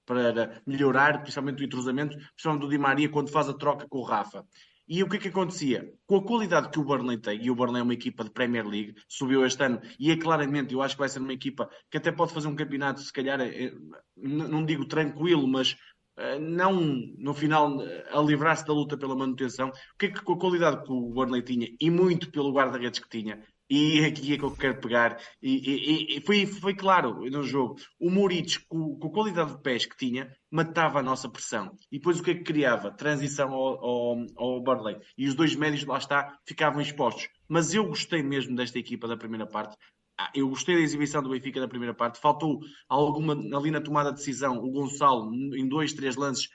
para 0.05 0.61
melhorar, 0.63 1.23
principalmente 1.23 1.63
o 1.63 1.65
entrosamento, 1.65 2.15
principalmente 2.15 2.61
do 2.61 2.69
Di 2.69 2.77
Maria, 2.77 3.09
quando 3.09 3.31
faz 3.31 3.49
a 3.49 3.53
troca 3.55 3.87
com 3.89 3.97
o 3.97 4.03
Rafa. 4.03 4.45
E 4.87 5.01
o 5.01 5.09
que 5.09 5.15
é 5.17 5.19
que 5.19 5.29
acontecia? 5.29 5.91
Com 6.05 6.17
a 6.17 6.23
qualidade 6.23 6.69
que 6.69 6.79
o 6.79 6.83
Burnley 6.83 7.17
tem, 7.17 7.43
e 7.43 7.49
o 7.49 7.55
Burnley 7.55 7.79
é 7.79 7.83
uma 7.83 7.95
equipa 7.95 8.23
de 8.23 8.29
Premier 8.29 8.67
League, 8.67 8.93
subiu 9.07 9.43
este 9.43 9.63
ano, 9.63 9.81
e 9.99 10.11
é 10.11 10.17
claramente, 10.17 10.75
eu 10.75 10.83
acho 10.83 10.93
que 10.93 10.99
vai 10.99 11.09
ser 11.09 11.17
uma 11.17 11.33
equipa 11.33 11.67
que 11.89 11.97
até 11.97 12.11
pode 12.11 12.31
fazer 12.31 12.47
um 12.47 12.55
campeonato, 12.55 13.01
se 13.01 13.11
calhar, 13.11 13.41
é, 13.41 13.73
não 14.15 14.63
digo 14.63 14.85
tranquilo, 14.85 15.47
mas 15.47 15.75
eh, 16.17 16.37
não 16.37 16.73
no 17.17 17.33
final 17.33 17.79
a 18.11 18.21
livrar-se 18.21 18.65
da 18.65 18.73
luta 18.73 18.95
pela 18.97 19.15
manutenção. 19.15 19.69
O 19.69 19.97
que 19.97 20.05
é 20.05 20.11
que 20.11 20.21
com 20.21 20.33
a 20.33 20.39
qualidade 20.39 20.83
que 20.83 20.91
o 20.91 21.09
Burnley 21.09 21.41
tinha, 21.41 21.67
e 21.81 21.89
muito 21.89 22.29
pelo 22.31 22.53
guarda-redes 22.53 22.99
que 22.99 23.09
tinha, 23.09 23.43
e 23.69 24.05
aqui 24.05 24.33
é 24.33 24.37
que 24.37 24.43
eu 24.43 24.51
quero 24.51 24.79
pegar. 24.79 25.19
E, 25.41 26.13
e, 26.13 26.17
e 26.17 26.21
foi, 26.21 26.45
foi 26.45 26.75
claro 26.75 27.29
no 27.29 27.43
jogo. 27.43 27.75
O 27.99 28.11
Moritz, 28.11 28.57
com, 28.57 28.97
com, 28.97 29.07
a 29.07 29.11
qualidade 29.11 29.55
de 29.55 29.61
pés 29.61 29.85
que 29.85 29.97
tinha, 29.97 30.31
matava 30.51 30.99
a 30.99 31.03
nossa 31.03 31.27
pressão. 31.27 31.71
E 31.91 31.97
depois 31.97 32.19
o 32.19 32.23
que 32.23 32.31
é 32.31 32.35
que 32.35 32.43
criava? 32.43 32.91
Transição 32.91 33.51
ao, 33.53 33.83
ao, 33.83 34.17
ao. 34.37 34.63
E 35.17 35.27
os 35.27 35.33
dois 35.33 35.55
médios, 35.55 35.85
lá 35.85 35.97
está, 35.97 36.37
ficavam 36.47 36.79
expostos. 36.79 37.27
Mas 37.47 37.73
eu 37.73 37.85
gostei 37.87 38.21
mesmo 38.21 38.55
desta 38.55 38.77
equipa 38.77 39.07
da 39.07 39.17
primeira 39.17 39.47
parte. 39.47 39.75
Ah, 40.17 40.31
eu 40.33 40.47
gostei 40.47 40.75
da 40.75 40.81
exibição 40.81 41.21
do 41.21 41.29
Benfica 41.29 41.59
da 41.59 41.67
primeira 41.67 41.93
parte. 41.93 42.19
Faltou 42.19 42.59
alguma 42.87 43.33
ali 43.57 43.71
na 43.71 43.81
tomada 43.81 44.11
de 44.11 44.17
decisão. 44.17 44.57
O 44.57 44.71
Gonçalo, 44.71 45.33
em 45.55 45.67
dois, 45.67 45.91
três 45.91 46.15
lances, 46.15 46.49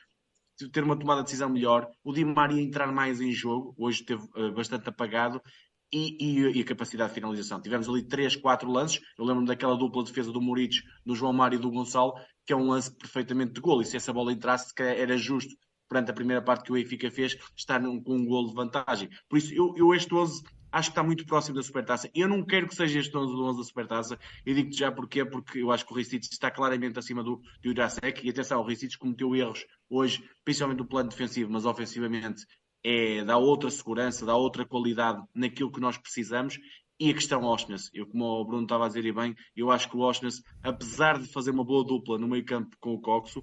ter 0.73 0.85
uma 0.85 0.99
tomada 0.99 1.21
de 1.21 1.27
decisão 1.27 1.51
melhor. 1.51 1.89
O 2.05 2.12
Di 2.12 2.25
Maria 2.25 2.62
entrar 2.62 2.93
mais 2.93 3.21
em 3.21 3.33
jogo. 3.33 3.75
Hoje 3.77 4.01
esteve 4.01 4.23
uh, 4.37 4.53
bastante 4.53 4.89
apagado 4.89 5.43
e, 5.92 6.16
e, 6.20 6.58
e, 6.58 6.60
a 6.60 6.64
capacidade 6.64 7.10
de 7.10 7.14
finalização. 7.14 7.60
Tivemos 7.60 7.88
ali 7.88 8.02
3, 8.02 8.37
4 8.37 8.70
lances. 8.70 9.00
Eu 9.19 9.25
lembro-me 9.25 9.48
daquela 9.48 9.76
dupla 9.76 10.04
defesa 10.04 10.32
do 10.32 10.40
Moritz, 10.40 10.82
do 11.04 11.14
João 11.14 11.32
Mário 11.32 11.56
e 11.56 11.60
do 11.60 11.70
Gonçalo, 11.70 12.14
que 12.46 12.52
é 12.52 12.56
um 12.56 12.69
lance 12.69 12.96
perfeitamente 12.96 13.52
de 13.52 13.60
gol. 13.60 13.82
E 13.82 13.84
se 13.84 13.96
essa 13.96 14.12
bola 14.12 14.32
entrasse, 14.32 14.72
era 14.78 15.16
justo, 15.16 15.54
perante 15.88 16.10
a 16.10 16.14
primeira 16.14 16.40
parte 16.40 16.64
que 16.64 16.70
o 16.70 16.75
Benfica 16.75 17.10
fez, 17.10 17.37
estar 17.56 17.81
num, 17.81 18.00
com 18.00 18.16
um 18.16 18.25
gol 18.25 18.46
de 18.46 18.54
vantagem. 18.54 19.08
Por 19.28 19.38
isso, 19.38 19.52
eu, 19.52 19.75
eu 19.76 19.92
este 19.92 20.14
11 20.14 20.42
acho 20.72 20.90
que 20.90 20.92
está 20.92 21.02
muito 21.02 21.26
próximo 21.26 21.56
da 21.56 21.62
Supertaça. 21.62 22.08
Eu 22.14 22.28
não 22.28 22.44
quero 22.44 22.69
que 22.69 22.75
seja 22.75 23.00
este 23.00 23.16
11 23.16 23.32
do 23.32 23.44
11 23.44 23.58
da 23.58 23.64
Supertaça. 23.64 24.19
Eu 24.46 24.54
digo-te 24.54 24.78
já 24.78 24.92
porquê, 24.92 25.25
porque 25.25 25.58
eu 25.58 25.72
acho 25.72 25.84
que 25.84 25.92
o 25.92 25.96
Ricic 25.96 26.25
está 26.31 26.50
claramente 26.50 26.98
acima 26.98 27.22
do, 27.22 27.37
do 27.37 27.69
Jurasek. 27.69 28.25
E 28.25 28.31
atenção, 28.31 28.60
o 28.60 28.64
Ricic 28.64 28.96
cometeu 28.96 29.34
erros 29.34 29.66
hoje, 29.88 30.22
principalmente 30.44 30.78
no 30.78 30.87
plano 30.87 31.08
defensivo, 31.08 31.50
mas 31.50 31.64
ofensivamente 31.64 32.46
é, 32.85 33.25
dá 33.25 33.37
outra 33.37 33.71
segurança, 33.71 34.27
dá 34.27 34.37
outra 34.37 34.67
qualidade 34.67 35.23
naquilo 35.35 35.73
que 35.73 35.81
nós 35.81 35.97
precisamos. 35.99 36.59
E 36.99 37.11
a 37.11 37.15
questão 37.15 37.44
Oshness, 37.44 37.88
eu 37.94 38.06
como 38.06 38.25
o 38.25 38.44
Bruno 38.44 38.65
estava 38.65 38.85
a 38.85 38.88
dizer 38.88 39.06
e 39.06 39.12
bem, 39.12 39.35
eu 39.56 39.71
acho 39.71 39.88
que 39.88 39.97
o 39.97 40.00
Oshness, 40.00 40.43
apesar 40.62 41.19
de 41.19 41.32
fazer 41.32 41.50
uma 41.50 41.65
boa 41.65 41.82
dupla 41.82 42.19
no 42.19 42.29
meio 42.29 42.44
campo 42.44 42.77
com 42.79 42.93
o 42.93 43.00
Coxo, 43.00 43.43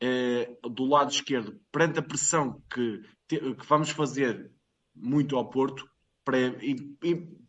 eh, 0.00 0.50
do 0.62 0.84
lado 0.84 1.10
esquerdo, 1.10 1.60
perante 1.70 2.00
a 2.00 2.02
pressão 2.02 2.60
que, 2.68 3.00
que 3.28 3.66
vamos 3.68 3.90
fazer 3.90 4.50
muito 4.96 5.36
ao 5.36 5.48
Porto, 5.48 5.88
para 6.24 6.52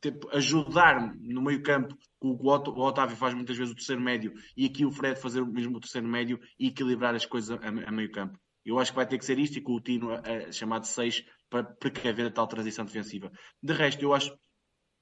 tipo, 0.01 0.29
ajudar 0.31 1.13
no 1.15 1.41
meio 1.41 1.61
campo, 1.61 1.97
o, 2.21 2.29
o 2.29 2.81
Otávio 2.81 3.17
faz 3.17 3.33
muitas 3.33 3.57
vezes 3.57 3.73
o 3.73 3.75
terceiro 3.75 4.01
médio, 4.01 4.33
e 4.55 4.67
aqui 4.67 4.85
o 4.85 4.91
Fred 4.91 5.19
fazer 5.19 5.41
o 5.41 5.51
mesmo 5.51 5.79
terceiro 5.79 6.07
médio 6.07 6.39
e 6.57 6.67
equilibrar 6.67 7.13
as 7.13 7.25
coisas 7.25 7.59
a, 7.61 7.67
a 7.67 7.91
meio 7.91 8.11
campo. 8.11 8.39
Eu 8.69 8.79
acho 8.79 8.91
que 8.91 8.95
vai 8.95 9.07
ter 9.07 9.17
que 9.17 9.25
ser 9.25 9.37
isto 9.39 9.57
e 9.57 9.61
Coutinho 9.61 10.11
a, 10.11 10.19
a 10.19 10.51
chamado 10.51 10.85
6 10.85 11.23
para 11.49 11.63
precaver 11.63 12.27
a 12.27 12.31
tal 12.31 12.47
transição 12.47 12.85
defensiva. 12.85 13.31
De 13.61 13.73
resto, 13.73 14.01
eu 14.01 14.13
acho, 14.13 14.37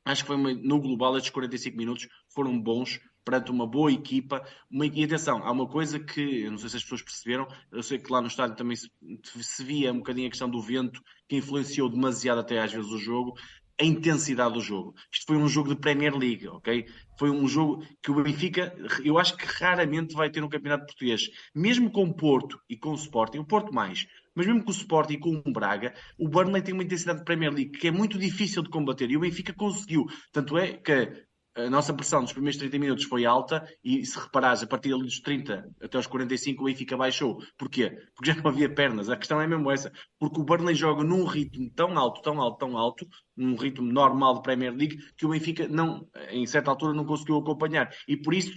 acho 0.05 0.23
que 0.23 0.27
foi 0.27 0.35
uma, 0.35 0.53
no 0.53 0.79
global 0.79 1.17
estes 1.17 1.31
45 1.31 1.77
minutos 1.77 2.07
foram 2.33 2.59
bons 2.59 2.99
perante 3.27 3.51
uma 3.51 3.67
boa 3.67 3.91
equipa. 3.91 4.41
Uma, 4.71 4.85
e 4.85 5.03
atenção, 5.03 5.43
há 5.43 5.51
uma 5.51 5.67
coisa 5.67 5.99
que 5.99 6.43
eu 6.43 6.51
não 6.51 6.57
sei 6.57 6.69
se 6.69 6.77
as 6.77 6.83
pessoas 6.83 7.01
perceberam, 7.01 7.45
eu 7.71 7.83
sei 7.83 7.99
que 7.99 8.11
lá 8.11 8.21
no 8.21 8.27
estádio 8.27 8.55
também 8.55 8.77
se, 8.77 8.89
se 9.41 9.63
via 9.65 9.91
um 9.91 9.97
bocadinho 9.97 10.27
a 10.27 10.29
questão 10.29 10.49
do 10.49 10.61
vento 10.61 11.01
que 11.27 11.35
influenciou 11.35 11.89
demasiado 11.89 12.39
até 12.39 12.59
às 12.59 12.71
vezes 12.71 12.89
o 12.89 12.97
jogo 12.97 13.37
a 13.79 13.85
intensidade 13.85 14.53
do 14.53 14.61
jogo. 14.61 14.95
Isto 15.11 15.25
foi 15.27 15.37
um 15.37 15.47
jogo 15.47 15.69
de 15.69 15.79
Premier 15.79 16.15
League, 16.15 16.47
ok? 16.47 16.85
Foi 17.17 17.29
um 17.29 17.47
jogo 17.47 17.85
que 18.01 18.11
o 18.11 18.23
Benfica, 18.23 18.75
eu 19.03 19.17
acho 19.17 19.35
que 19.37 19.45
raramente 19.45 20.15
vai 20.15 20.29
ter 20.29 20.43
um 20.43 20.49
campeonato 20.49 20.85
português. 20.85 21.29
Mesmo 21.53 21.91
com 21.91 22.03
o 22.03 22.13
Porto 22.13 22.59
e 22.69 22.75
com 22.75 22.91
o 22.91 22.95
Sporting, 22.95 23.39
o 23.39 23.45
Porto 23.45 23.73
mais, 23.73 24.07
mas 24.35 24.45
mesmo 24.45 24.63
com 24.63 24.69
o 24.69 24.73
Sporting 24.73 25.13
e 25.13 25.19
com 25.19 25.41
o 25.45 25.51
Braga, 25.51 25.93
o 26.17 26.27
Burnley 26.27 26.61
tem 26.61 26.73
uma 26.73 26.83
intensidade 26.83 27.19
de 27.19 27.25
Premier 27.25 27.51
League 27.51 27.71
que 27.71 27.87
é 27.87 27.91
muito 27.91 28.17
difícil 28.17 28.61
de 28.61 28.69
combater 28.69 29.09
e 29.09 29.17
o 29.17 29.19
Benfica 29.19 29.53
conseguiu. 29.53 30.05
Tanto 30.31 30.57
é 30.57 30.73
que 30.73 31.26
a 31.57 31.69
nossa 31.69 31.93
pressão 31.93 32.21
nos 32.21 32.31
primeiros 32.31 32.59
30 32.59 32.77
minutos 32.77 33.05
foi 33.05 33.25
alta 33.25 33.67
e 33.83 34.05
se 34.05 34.19
reparares, 34.19 34.61
a 34.61 34.67
partir 34.67 34.89
dos 34.89 35.19
30 35.19 35.67
até 35.81 35.97
os 35.97 36.05
45 36.05 36.61
o 36.61 36.65
Benfica 36.65 36.95
baixou. 36.95 37.39
Porquê? 37.57 37.89
Porque 38.15 38.31
já 38.31 38.35
não 38.39 38.51
havia 38.51 38.73
pernas. 38.73 39.09
A 39.09 39.17
questão 39.17 39.41
é 39.41 39.47
mesmo 39.47 39.71
essa. 39.71 39.91
Porque 40.19 40.39
o 40.39 40.43
Burnley 40.43 40.75
joga 40.75 41.03
num 41.03 41.25
ritmo 41.25 41.69
tão 41.71 41.97
alto, 41.97 42.21
tão 42.21 42.39
alto, 42.39 42.57
tão 42.59 42.77
alto, 42.77 43.07
num 43.35 43.55
ritmo 43.55 43.91
normal 43.91 44.35
de 44.35 44.43
Premier 44.43 44.73
League, 44.73 44.97
que 45.15 45.25
o 45.25 45.29
Benfica, 45.29 45.67
não, 45.67 46.07
em 46.29 46.45
certa 46.45 46.69
altura, 46.69 46.93
não 46.93 47.05
conseguiu 47.05 47.37
acompanhar. 47.37 47.89
E 48.07 48.15
por 48.15 48.33
isso 48.33 48.51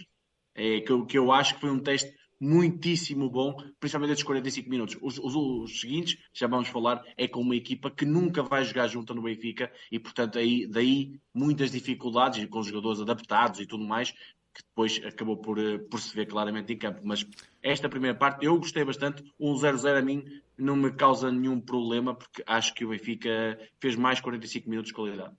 é 0.54 0.80
que 0.80 0.92
eu, 0.92 1.06
que 1.06 1.16
eu 1.16 1.32
acho 1.32 1.54
que 1.54 1.60
foi 1.60 1.70
um 1.70 1.80
teste 1.80 2.12
muitíssimo 2.40 3.28
bom, 3.28 3.54
principalmente 3.78 4.12
esses 4.12 4.24
45 4.24 4.70
minutos. 4.70 4.96
Os, 5.02 5.18
os, 5.18 5.34
os, 5.34 5.80
seguintes, 5.80 6.18
já 6.32 6.46
vamos 6.46 6.68
falar, 6.68 7.04
é 7.16 7.28
com 7.28 7.40
uma 7.40 7.54
equipa 7.54 7.90
que 7.90 8.06
nunca 8.06 8.42
vai 8.42 8.64
jogar 8.64 8.88
junto 8.88 9.14
no 9.14 9.22
Benfica 9.22 9.70
e, 9.92 9.98
portanto, 9.98 10.38
aí, 10.38 10.66
daí 10.66 11.20
muitas 11.34 11.70
dificuldades 11.70 12.44
com 12.46 12.60
os 12.60 12.66
jogadores 12.66 13.00
adaptados 13.00 13.60
e 13.60 13.66
tudo 13.66 13.84
mais, 13.84 14.12
que 14.52 14.62
depois 14.66 15.00
acabou 15.04 15.36
por, 15.36 15.58
eh, 15.58 15.78
por 15.78 16.00
se 16.00 16.14
ver 16.14 16.26
claramente 16.26 16.72
em 16.72 16.78
campo. 16.78 17.00
Mas 17.04 17.26
esta 17.62 17.88
primeira 17.88 18.16
parte 18.16 18.44
eu 18.44 18.56
gostei 18.58 18.84
bastante. 18.84 19.22
Um 19.38 19.54
0-0 19.54 19.98
a 19.98 20.02
mim 20.02 20.24
não 20.58 20.76
me 20.76 20.90
causa 20.92 21.30
nenhum 21.30 21.60
problema, 21.60 22.14
porque 22.14 22.42
acho 22.46 22.74
que 22.74 22.84
o 22.84 22.88
Benfica 22.88 23.58
fez 23.80 23.94
mais 23.96 24.20
45 24.20 24.68
minutos 24.68 24.88
de 24.88 24.94
qualidade. 24.94 25.34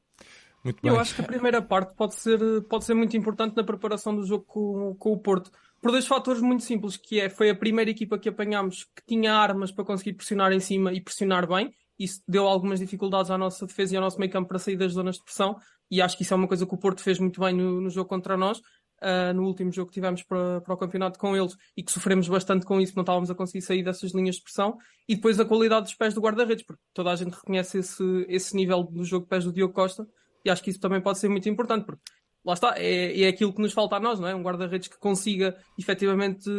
Eu 0.84 1.00
acho 1.00 1.16
que 1.16 1.22
a 1.22 1.26
primeira 1.26 1.62
parte 1.62 1.96
pode 1.96 2.14
ser, 2.14 2.40
pode 2.70 2.86
ser 2.86 2.94
muito 2.94 3.18
importante 3.18 3.56
na 3.56 3.64
preparação 3.64 4.16
do 4.16 4.24
jogo 4.24 4.46
com, 4.46 4.96
com 4.96 5.12
o 5.12 5.18
Porto 5.18 5.52
por 5.82 5.92
dois 5.92 6.06
fatores 6.06 6.42
muito 6.42 6.64
simples, 6.64 6.96
que 6.96 7.20
é, 7.20 7.30
foi 7.30 7.50
a 7.50 7.56
primeira 7.56 7.90
equipa 7.90 8.18
que 8.18 8.30
apanhámos 8.30 8.84
que 8.84 9.04
tinha 9.08 9.34
armas 9.34 9.72
para 9.72 9.84
conseguir 9.84 10.14
pressionar 10.14 10.52
em 10.52 10.60
cima 10.60 10.94
e 10.94 11.02
pressionar 11.02 11.48
bem. 11.48 11.74
Isso 11.98 12.22
deu 12.28 12.48
algumas 12.48 12.80
dificuldades 12.80 13.32
à 13.32 13.38
nossa 13.38 13.66
defesa 13.66 13.94
e 13.94 13.98
ao 13.98 14.04
nosso 14.04 14.20
meio 14.20 14.32
campo 14.32 14.48
para 14.48 14.60
sair 14.60 14.76
das 14.76 14.94
zonas 14.94 15.16
de 15.16 15.24
pressão. 15.24 15.58
E 15.90 16.02
acho 16.02 16.16
que 16.16 16.24
isso 16.24 16.34
é 16.34 16.38
uma 16.38 16.48
coisa 16.48 16.66
que 16.66 16.74
o 16.74 16.78
Porto 16.78 17.02
fez 17.02 17.20
muito 17.20 17.42
bem 17.42 17.54
no, 17.54 17.82
no 17.82 17.90
jogo 17.90 18.08
contra 18.08 18.38
nós. 18.38 18.60
Uh, 19.04 19.34
no 19.34 19.48
último 19.48 19.72
jogo 19.72 19.88
que 19.88 19.96
tivemos 19.96 20.22
para, 20.22 20.62
para 20.62 20.74
o 20.76 20.78
campeonato 20.78 21.18
com 21.18 21.36
eles 21.36 21.58
e 21.76 21.82
que 21.82 21.92
sofremos 21.92 22.30
bastante 22.30 22.68
com 22.68 22.80
isso, 22.80 22.94
não 22.96 23.02
estávamos 23.02 23.32
a 23.32 23.36
conseguir 23.36 23.64
sair 23.64 23.82
dessas 23.84 24.12
linhas 24.12 24.36
de 24.36 24.44
pressão. 24.44 24.78
E 25.10 25.16
depois 25.16 25.40
a 25.40 25.46
qualidade 25.46 25.86
dos 25.86 25.96
pés 25.96 26.14
do 26.14 26.22
guarda-redes, 26.22 26.64
porque 26.64 26.82
toda 26.94 27.12
a 27.12 27.16
gente 27.16 27.34
reconhece 27.34 27.80
esse, 27.80 28.26
esse 28.30 28.56
nível 28.56 28.84
do 28.84 29.04
jogo 29.04 29.26
de 29.26 29.30
pés 29.30 29.44
do 29.44 29.52
Diogo 29.52 29.74
Costa. 29.74 30.08
E 30.46 30.50
acho 30.50 30.62
que 30.62 30.70
isso 30.70 30.80
também 30.80 31.02
pode 31.02 31.18
ser 31.18 31.30
muito 31.30 31.50
importante, 31.50 31.86
porque 31.86 32.02
lá 32.46 32.54
está, 32.54 32.74
é, 32.78 33.22
é 33.22 33.28
aquilo 33.28 33.54
que 33.54 33.62
nos 33.62 33.74
falta 33.74 33.96
a 33.96 34.00
nós, 34.00 34.20
não 34.20 34.28
é? 34.28 34.36
Um 34.36 34.42
guarda-redes 34.42 34.88
que 34.88 34.98
consiga 34.98 35.56
efetivamente 35.78 36.50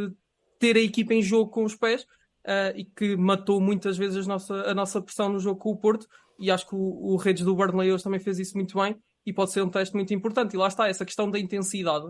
ter 0.59 0.77
a 0.77 0.81
equipa 0.81 1.15
em 1.15 1.23
jogo 1.23 1.51
com 1.51 1.65
os 1.65 1.75
pés 1.75 2.03
uh, 2.03 2.77
e 2.77 2.85
que 2.85 3.17
matou 3.17 3.61
muitas 3.61 3.97
vezes 3.97 4.27
a 4.27 4.29
nossa, 4.29 4.55
a 4.55 4.75
nossa 4.75 5.01
pressão 5.01 5.29
no 5.29 5.41
jogo 5.41 5.59
com 5.59 5.71
o 5.71 5.77
Porto. 5.77 6.07
E 6.39 6.51
acho 6.51 6.69
que 6.69 6.75
o, 6.75 7.13
o 7.13 7.17
Redes 7.17 7.45
do 7.45 7.55
Burnley 7.55 7.93
hoje 7.93 8.05
também 8.05 8.21
fez 8.21 8.39
isso 8.39 8.57
muito 8.57 8.79
bem 8.79 8.97
e 9.25 9.33
pode 9.33 9.53
ser 9.53 9.63
um 9.63 9.69
teste 9.69 9.95
muito 9.95 10.13
importante. 10.15 10.55
E 10.55 10.57
lá 10.57 10.69
está, 10.69 10.89
essa 10.89 11.05
questão 11.05 11.31
da 11.31 11.39
intensidade. 11.39 12.07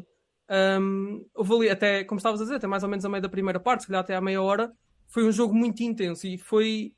Um, 0.50 1.24
houve 1.34 1.54
ali, 1.54 1.70
até, 1.70 2.04
como 2.04 2.18
estavas 2.18 2.40
a 2.40 2.44
dizer, 2.44 2.56
até 2.56 2.66
mais 2.66 2.82
ou 2.82 2.88
menos 2.88 3.04
a 3.04 3.08
meio 3.08 3.22
da 3.22 3.28
primeira 3.28 3.60
parte, 3.60 3.82
se 3.82 3.86
calhar 3.86 4.02
até 4.02 4.14
à 4.14 4.20
meia 4.20 4.42
hora, 4.42 4.72
foi 5.08 5.24
um 5.24 5.32
jogo 5.32 5.54
muito 5.54 5.82
intenso 5.82 6.26
e 6.26 6.38
foi. 6.38 6.92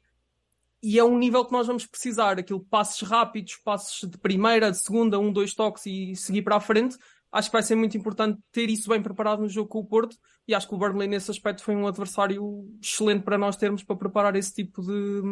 E 0.85 0.99
é 0.99 1.03
um 1.03 1.17
nível 1.17 1.43
que 1.47 1.53
nós 1.53 1.67
vamos 1.67 1.87
precisar, 1.87 2.38
aquilo 2.38 2.61
passos 2.61 3.09
rápidos, 3.09 3.57
passos 3.57 4.07
de 4.07 4.19
primeira, 4.19 4.71
de 4.71 4.76
segunda, 4.76 5.19
um, 5.19 5.33
dois 5.33 5.55
toques 5.55 5.87
e 5.87 6.14
seguir 6.14 6.43
para 6.43 6.57
a 6.57 6.61
frente. 6.61 6.99
Acho 7.33 7.49
que 7.49 7.55
vai 7.55 7.62
ser 7.62 7.75
muito 7.75 7.97
importante 7.97 8.38
ter 8.53 8.69
isso 8.69 8.91
bem 8.91 9.03
preparado 9.03 9.41
no 9.41 9.49
jogo 9.49 9.67
com 9.67 9.79
o 9.79 9.85
Porto 9.85 10.14
e 10.47 10.55
acho 10.55 10.69
que 10.69 10.75
o 10.75 10.79
Burnley 10.79 11.09
nesse 11.09 11.31
aspecto 11.31 11.64
foi 11.64 11.75
um 11.75 11.87
adversário 11.87 12.69
excelente 12.83 13.23
para 13.23 13.38
nós 13.38 13.57
termos 13.57 13.83
para 13.83 13.97
preparar 13.97 14.37
esse 14.37 14.53
tipo 14.55 14.83
de, 14.83 15.23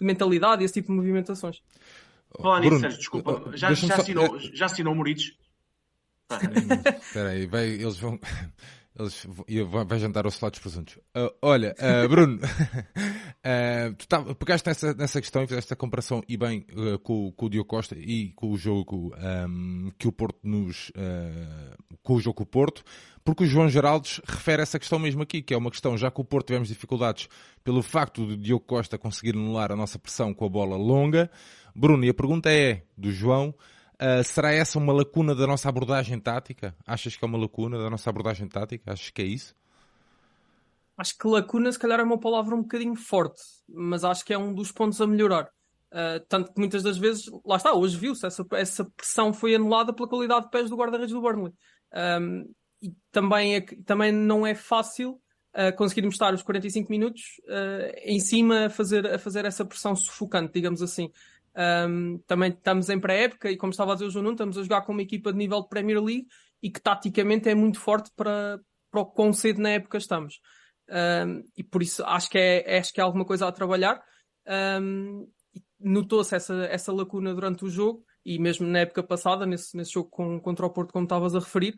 de 0.00 0.06
mentalidade 0.06 0.62
e 0.62 0.64
esse 0.64 0.72
tipo 0.72 0.88
de 0.88 0.96
movimentações. 0.96 1.60
Falar 2.40 2.60
nisso, 2.60 2.80
Sérgio, 2.80 2.98
desculpa, 2.98 3.52
já, 3.54 3.74
já, 3.74 3.96
assinou, 3.96 4.38
já 4.38 4.66
assinou 4.66 4.94
o 4.94 4.96
Morites? 4.96 5.36
Espera 7.02 7.28
aí, 7.28 7.46
eles 7.74 7.98
vão. 7.98 8.18
Eles 8.96 9.26
vai 9.88 9.98
jantar 9.98 10.24
aos 10.24 10.36
salados 10.36 10.60
presuntos. 10.60 10.96
Uh, 11.16 11.28
olha, 11.42 11.74
uh, 11.78 12.06
Bruno, 12.08 12.36
uh, 12.36 13.94
tu 13.98 14.06
tá, 14.06 14.22
pegaste 14.34 14.68
nessa, 14.68 14.94
nessa 14.94 15.20
questão 15.20 15.42
e 15.42 15.48
fizeste 15.48 15.72
a 15.72 15.76
comparação 15.76 16.22
e 16.28 16.36
bem 16.36 16.64
com, 17.02 17.32
com, 17.32 17.46
o 17.46 17.50
Diogo 17.50 17.68
Costa 17.68 17.96
e 17.98 18.30
com 18.36 18.52
o 18.52 18.56
jogo 18.56 19.12
um, 19.48 19.90
que 19.98 20.06
o 20.06 20.12
Porto 20.12 20.38
nos. 20.44 20.92
com 22.04 22.14
o 22.14 22.20
jogo 22.20 22.36
com 22.36 22.42
o 22.44 22.46
Porto, 22.46 22.84
porque 23.24 23.42
o 23.42 23.46
João 23.46 23.68
Geraldes 23.68 24.20
refere 24.24 24.62
essa 24.62 24.78
questão 24.78 24.98
mesmo 24.98 25.22
aqui, 25.22 25.42
que 25.42 25.52
é 25.52 25.56
uma 25.56 25.70
questão, 25.70 25.98
já 25.98 26.08
que 26.08 26.20
o 26.20 26.24
Porto 26.24 26.46
tivemos 26.46 26.68
dificuldades 26.68 27.28
pelo 27.64 27.82
facto 27.82 28.24
de 28.26 28.36
Diogo 28.36 28.64
Costa 28.64 28.96
conseguir 28.96 29.34
anular 29.34 29.72
a 29.72 29.76
nossa 29.76 29.98
pressão 29.98 30.32
com 30.32 30.44
a 30.44 30.48
bola 30.48 30.76
longa. 30.76 31.28
Bruno, 31.74 32.04
e 32.04 32.10
a 32.10 32.14
pergunta 32.14 32.48
é 32.48 32.84
do 32.96 33.10
João. 33.10 33.52
Uh, 34.04 34.22
será 34.22 34.52
essa 34.52 34.78
uma 34.78 34.92
lacuna 34.92 35.34
da 35.34 35.46
nossa 35.46 35.66
abordagem 35.66 36.20
tática? 36.20 36.76
Achas 36.86 37.16
que 37.16 37.24
é 37.24 37.26
uma 37.26 37.38
lacuna 37.38 37.78
da 37.78 37.88
nossa 37.88 38.10
abordagem 38.10 38.46
tática? 38.46 38.92
Achas 38.92 39.08
que 39.08 39.22
é 39.22 39.24
isso? 39.24 39.56
Acho 40.94 41.16
que 41.16 41.26
lacuna, 41.26 41.72
se 41.72 41.78
calhar, 41.78 41.98
é 41.98 42.02
uma 42.02 42.20
palavra 42.20 42.54
um 42.54 42.60
bocadinho 42.60 42.94
forte, 42.94 43.40
mas 43.66 44.04
acho 44.04 44.22
que 44.22 44.34
é 44.34 44.38
um 44.38 44.52
dos 44.52 44.70
pontos 44.70 45.00
a 45.00 45.06
melhorar. 45.06 45.48
Uh, 45.90 46.20
tanto 46.28 46.52
que 46.52 46.58
muitas 46.58 46.82
das 46.82 46.98
vezes, 46.98 47.30
lá 47.46 47.56
está, 47.56 47.72
hoje 47.72 47.96
viu-se, 47.96 48.26
essa, 48.26 48.44
essa 48.52 48.84
pressão 48.84 49.32
foi 49.32 49.54
anulada 49.54 49.90
pela 49.90 50.08
qualidade 50.08 50.44
de 50.44 50.50
pés 50.50 50.68
do 50.68 50.76
guarda-redes 50.76 51.14
do 51.14 51.22
Burnley. 51.22 51.54
Um, 52.20 52.52
e 52.82 52.92
também, 53.10 53.56
é, 53.56 53.60
também 53.86 54.12
não 54.12 54.46
é 54.46 54.54
fácil 54.54 55.12
uh, 55.54 55.74
conseguirmos 55.76 56.16
estar 56.16 56.34
os 56.34 56.42
45 56.42 56.90
minutos 56.90 57.40
uh, 57.44 57.96
em 58.02 58.20
cima 58.20 58.66
a 58.66 58.70
fazer, 58.70 59.06
a 59.06 59.18
fazer 59.18 59.46
essa 59.46 59.64
pressão 59.64 59.96
sufocante, 59.96 60.52
digamos 60.52 60.82
assim. 60.82 61.10
Um, 61.56 62.18
também 62.26 62.50
estamos 62.50 62.88
em 62.88 62.98
pré-época 62.98 63.50
e, 63.50 63.56
como 63.56 63.70
estava 63.70 63.92
a 63.92 63.94
dizer 63.94 64.06
o 64.06 64.10
João 64.10 64.24
Nuno, 64.24 64.34
estamos 64.34 64.58
a 64.58 64.62
jogar 64.62 64.82
com 64.82 64.92
uma 64.92 65.02
equipa 65.02 65.32
de 65.32 65.38
nível 65.38 65.62
de 65.62 65.68
Premier 65.68 66.02
League 66.02 66.26
e 66.62 66.70
que 66.70 66.80
taticamente 66.80 67.48
é 67.48 67.54
muito 67.54 67.78
forte 67.78 68.10
para, 68.16 68.58
para 68.90 69.00
o 69.00 69.06
quão 69.06 69.32
cedo 69.32 69.60
na 69.60 69.70
época 69.70 69.98
estamos. 69.98 70.40
Um, 70.88 71.42
e 71.56 71.62
por 71.62 71.82
isso 71.82 72.04
acho 72.04 72.28
que 72.28 72.38
é, 72.38 72.78
acho 72.78 72.92
que 72.92 73.00
é 73.00 73.04
alguma 73.04 73.24
coisa 73.24 73.46
a 73.46 73.52
trabalhar. 73.52 74.02
Um, 74.80 75.28
Notou-se 75.78 76.34
essa, 76.34 76.54
essa 76.64 76.92
lacuna 76.92 77.34
durante 77.34 77.64
o 77.64 77.68
jogo 77.68 78.04
e 78.24 78.38
mesmo 78.38 78.66
na 78.66 78.80
época 78.80 79.02
passada, 79.02 79.44
nesse, 79.44 79.76
nesse 79.76 79.92
jogo 79.92 80.08
com, 80.08 80.40
contra 80.40 80.64
o 80.64 80.70
Porto, 80.70 80.92
como 80.92 81.04
estavas 81.04 81.34
a 81.34 81.40
referir, 81.40 81.74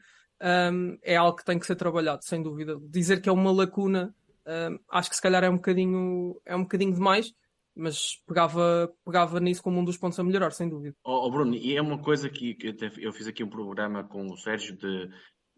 um, 0.73 0.97
é 1.03 1.17
algo 1.17 1.37
que 1.37 1.45
tem 1.45 1.59
que 1.59 1.67
ser 1.67 1.75
trabalhado, 1.75 2.25
sem 2.25 2.41
dúvida. 2.41 2.79
Dizer 2.89 3.21
que 3.21 3.29
é 3.29 3.33
uma 3.33 3.51
lacuna, 3.51 4.15
acho 4.91 5.11
que 5.11 5.17
se 5.17 5.23
calhar 5.23 5.43
é 5.43 5.51
um 5.51 5.57
bocadinho, 5.57 6.41
é 6.45 6.55
um 6.55 6.63
bocadinho 6.63 6.95
demais 6.95 7.33
mas 7.77 8.21
pegava, 8.27 8.91
pegava 9.05 9.39
nisso 9.39 9.63
como 9.63 9.79
um 9.79 9.85
dos 9.85 9.99
pontos 9.99 10.19
a 10.19 10.25
melhorar, 10.25 10.51
sem 10.53 10.69
dúvida. 10.69 10.97
Oh, 11.05 11.27
oh 11.27 11.31
Bruno, 11.31 11.55
e 11.55 11.77
é 11.77 11.83
uma 11.83 11.99
coisa 11.99 12.29
que, 12.31 12.55
que 12.55 12.75
eu 12.99 13.13
fiz 13.13 13.27
aqui 13.27 13.45
um 13.45 13.51
programa 13.51 14.03
com 14.03 14.27
o 14.27 14.37
Sérgio 14.37 14.77
de 14.77 15.11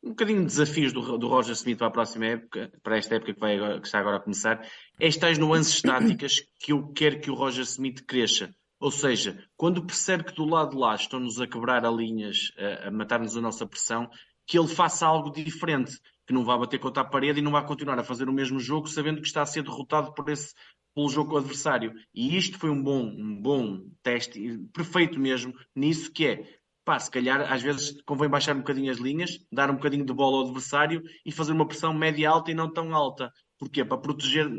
um 0.03 0.11
bocadinho 0.11 0.41
de 0.41 0.47
desafios 0.47 0.93
do, 0.93 1.19
do 1.19 1.29
Roger 1.29 1.53
Smith 1.53 1.79
para 1.79 1.89
a 1.89 1.93
próxima 1.93 2.27
época, 2.27 2.73
para 2.83 2.99
esta 2.99 3.17
época 3.17 3.35
que, 3.35 3.41
vai 3.41 3.57
agora, 3.57 3.81
que 3.81 3.87
está 3.87 3.99
agora 3.99 4.17
a 4.17 4.21
começar, 4.21 4.67
estas 4.99 5.39
nuances 5.39 5.81
táticas 5.83 6.41
que 6.61 6.73
eu 6.73 6.89
quero 6.93 7.21
que 7.21 7.31
o 7.31 7.35
Roger 7.35 7.65
Smith 7.65 8.05
cresça. 8.07 8.55
Ou 8.81 8.93
seja, 8.93 9.45
quando 9.57 9.85
percebe 9.85 10.25
que 10.25 10.35
do 10.35 10.45
lado 10.45 10.71
de 10.71 10.77
lá 10.77 10.95
estão-nos 10.95 11.41
a 11.41 11.49
quebrar 11.49 11.85
a 11.85 11.91
linhas, 11.91 12.53
a, 12.57 12.89
a 12.89 12.91
matar-nos 12.91 13.37
a 13.37 13.41
nossa 13.41 13.67
pressão, 13.67 14.09
que 14.47 14.59
ele 14.59 14.69
faça 14.69 15.05
algo 15.05 15.31
diferente, 15.31 15.99
que 16.27 16.33
não 16.33 16.45
vá 16.45 16.57
bater 16.57 16.79
contra 16.79 17.03
a 17.03 17.07
parede 17.07 17.41
e 17.41 17.43
não 17.43 17.51
vá 17.51 17.63
continuar 17.63 17.99
a 17.99 18.05
fazer 18.05 18.29
o 18.29 18.33
mesmo 18.33 18.61
jogo 18.61 18.87
sabendo 18.87 19.21
que 19.21 19.27
está 19.27 19.43
a 19.43 19.47
ser 19.47 19.63
derrotado 19.63 20.15
por 20.15 20.29
esse, 20.29 20.55
pelo 20.99 21.09
jogo 21.09 21.39
adversário. 21.39 21.95
E 22.13 22.37
isto 22.37 22.59
foi 22.59 22.71
um 22.71 22.83
bom, 22.83 23.05
um 23.05 23.41
bom 23.41 23.89
teste, 24.03 24.59
perfeito 24.75 25.21
mesmo, 25.21 25.55
nisso 25.73 26.11
que 26.11 26.27
é, 26.27 26.59
pá, 26.85 26.99
se 26.99 27.09
calhar 27.09 27.53
às 27.53 27.63
vezes 27.63 28.03
convém 28.03 28.29
baixar 28.29 28.57
um 28.57 28.59
bocadinho 28.59 28.91
as 28.91 28.99
linhas, 28.99 29.39
dar 29.53 29.71
um 29.71 29.75
bocadinho 29.75 30.05
de 30.05 30.13
bola 30.13 30.39
ao 30.39 30.47
adversário 30.47 31.01
e 31.25 31.31
fazer 31.31 31.53
uma 31.53 31.69
pressão 31.69 31.95
média 31.95 32.29
alta 32.29 32.51
e 32.51 32.55
não 32.55 32.73
tão 32.73 32.93
alta. 32.93 33.33
Porquê? 33.57 33.85
Para 33.85 33.99
proteger 33.99 34.51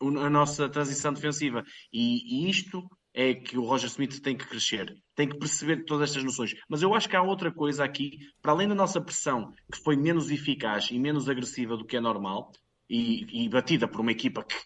a 0.00 0.30
nossa 0.30 0.66
transição 0.66 1.12
defensiva. 1.12 1.62
E, 1.92 2.46
e 2.46 2.48
isto 2.48 2.82
é 3.12 3.34
que 3.34 3.58
o 3.58 3.64
Roger 3.64 3.90
Smith 3.90 4.18
tem 4.22 4.34
que 4.34 4.46
crescer, 4.46 4.96
tem 5.14 5.28
que 5.28 5.36
perceber 5.36 5.84
todas 5.84 6.08
estas 6.08 6.24
noções. 6.24 6.54
Mas 6.70 6.80
eu 6.80 6.94
acho 6.94 7.06
que 7.06 7.16
há 7.16 7.22
outra 7.22 7.52
coisa 7.52 7.84
aqui, 7.84 8.16
para 8.40 8.52
além 8.52 8.66
da 8.66 8.74
nossa 8.74 8.98
pressão, 8.98 9.52
que 9.70 9.78
foi 9.84 9.94
menos 9.94 10.30
eficaz 10.30 10.88
e 10.90 10.98
menos 10.98 11.28
agressiva 11.28 11.76
do 11.76 11.84
que 11.84 11.98
é 11.98 12.00
normal, 12.00 12.50
e, 12.88 13.44
e 13.44 13.48
batida 13.50 13.86
por 13.86 14.00
uma 14.00 14.12
equipa 14.12 14.42
que 14.42 14.56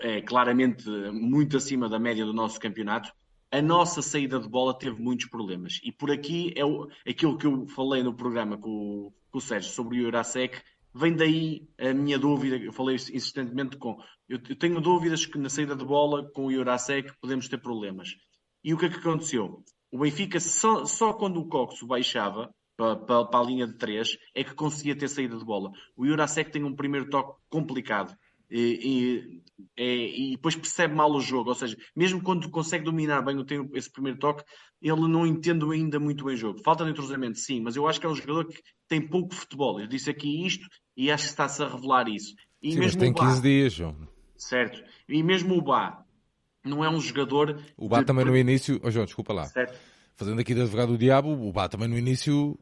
é 0.00 0.20
claramente 0.20 0.88
muito 1.12 1.56
acima 1.56 1.88
da 1.88 1.98
média 1.98 2.24
do 2.24 2.32
nosso 2.32 2.60
campeonato, 2.60 3.12
a 3.50 3.62
nossa 3.62 4.02
saída 4.02 4.38
de 4.38 4.48
bola 4.48 4.78
teve 4.78 5.00
muitos 5.00 5.26
problemas. 5.26 5.80
E 5.82 5.92
por 5.92 6.10
aqui 6.10 6.52
é 6.56 6.64
o, 6.64 6.88
aquilo 7.08 7.38
que 7.38 7.46
eu 7.46 7.66
falei 7.68 8.02
no 8.02 8.14
programa 8.14 8.58
com, 8.58 9.12
com 9.30 9.38
o 9.38 9.40
Sérgio 9.40 9.70
sobre 9.70 9.98
o 9.98 10.02
Eurasec, 10.02 10.60
vem 10.94 11.14
daí 11.14 11.68
a 11.78 11.94
minha 11.94 12.18
dúvida, 12.18 12.56
eu 12.56 12.72
falei 12.72 12.96
insistentemente 12.96 13.76
com. 13.76 13.96
Eu, 14.28 14.40
eu 14.48 14.56
tenho 14.56 14.80
dúvidas 14.80 15.24
que 15.24 15.38
na 15.38 15.48
saída 15.48 15.76
de 15.76 15.84
bola 15.84 16.28
com 16.32 16.46
o 16.46 16.52
Eurasec 16.52 17.12
podemos 17.20 17.48
ter 17.48 17.58
problemas. 17.58 18.16
E 18.64 18.74
o 18.74 18.78
que 18.78 18.86
é 18.86 18.88
que 18.88 18.98
aconteceu? 18.98 19.62
O 19.92 19.98
Benfica, 19.98 20.40
só, 20.40 20.84
só 20.84 21.12
quando 21.12 21.40
o 21.40 21.48
Coxo 21.48 21.86
baixava 21.86 22.52
para, 22.76 22.96
para, 22.96 23.24
para, 23.24 23.40
a 23.40 23.46
linha 23.46 23.66
de 23.66 23.74
3, 23.74 24.18
é 24.34 24.42
que 24.42 24.54
conseguia 24.54 24.98
ter 24.98 25.08
saída 25.08 25.38
de 25.38 25.44
bola. 25.44 25.70
O 25.96 26.04
Eurasec 26.04 26.50
tem 26.50 26.64
um 26.64 26.74
primeiro 26.74 27.08
toque 27.08 27.40
complicado 27.48 28.16
e, 28.50 29.42
e, 29.76 30.28
e, 30.28 30.30
depois 30.32 30.54
percebe 30.54 30.94
mal 30.94 31.10
o 31.10 31.20
jogo. 31.20 31.50
Ou 31.50 31.54
seja, 31.54 31.76
mesmo 31.94 32.22
quando 32.22 32.48
consegue 32.50 32.84
dominar 32.84 33.22
bem 33.22 33.44
tem 33.44 33.68
esse 33.74 33.90
primeiro 33.90 34.18
toque, 34.18 34.44
ele 34.80 35.08
não 35.08 35.26
entende 35.26 35.64
ainda 35.64 35.98
muito 35.98 36.24
bem 36.24 36.34
o 36.34 36.38
jogo. 36.38 36.62
Falta 36.62 36.84
de 36.84 36.90
entrosamento, 36.90 37.38
sim, 37.38 37.60
mas 37.60 37.76
eu 37.76 37.88
acho 37.88 38.00
que 38.00 38.06
é 38.06 38.08
um 38.08 38.14
jogador 38.14 38.46
que 38.46 38.62
tem 38.88 39.00
pouco 39.00 39.34
futebol. 39.34 39.80
Eu 39.80 39.86
disse 39.86 40.10
aqui 40.10 40.46
isto 40.46 40.66
e 40.96 41.10
acho 41.10 41.24
que 41.24 41.30
está-se 41.30 41.62
a 41.62 41.68
revelar 41.68 42.08
isso. 42.08 42.34
E 42.62 42.72
sim, 42.72 42.78
mesmo 42.78 43.00
mas 43.00 43.04
tem 43.04 43.12
Bá, 43.12 43.28
15 43.28 43.42
dias, 43.42 43.72
João. 43.72 43.96
Certo. 44.36 44.82
E 45.08 45.22
mesmo 45.22 45.56
o 45.56 45.62
Bá 45.62 46.02
não 46.64 46.84
é 46.84 46.90
um 46.90 47.00
jogador. 47.00 47.60
O 47.76 47.88
Bá 47.88 48.00
de... 48.00 48.06
também 48.06 48.24
no 48.24 48.36
início. 48.36 48.80
Oh, 48.82 48.90
João, 48.90 49.04
desculpa 49.04 49.32
lá. 49.32 49.44
Certo. 49.46 49.78
Fazendo 50.14 50.40
aqui 50.40 50.54
de 50.54 50.62
advogado 50.62 50.92
do 50.92 50.98
diabo, 50.98 51.30
o 51.30 51.52
Bá 51.52 51.68
também 51.68 51.88
no 51.88 51.96
início. 51.96 52.58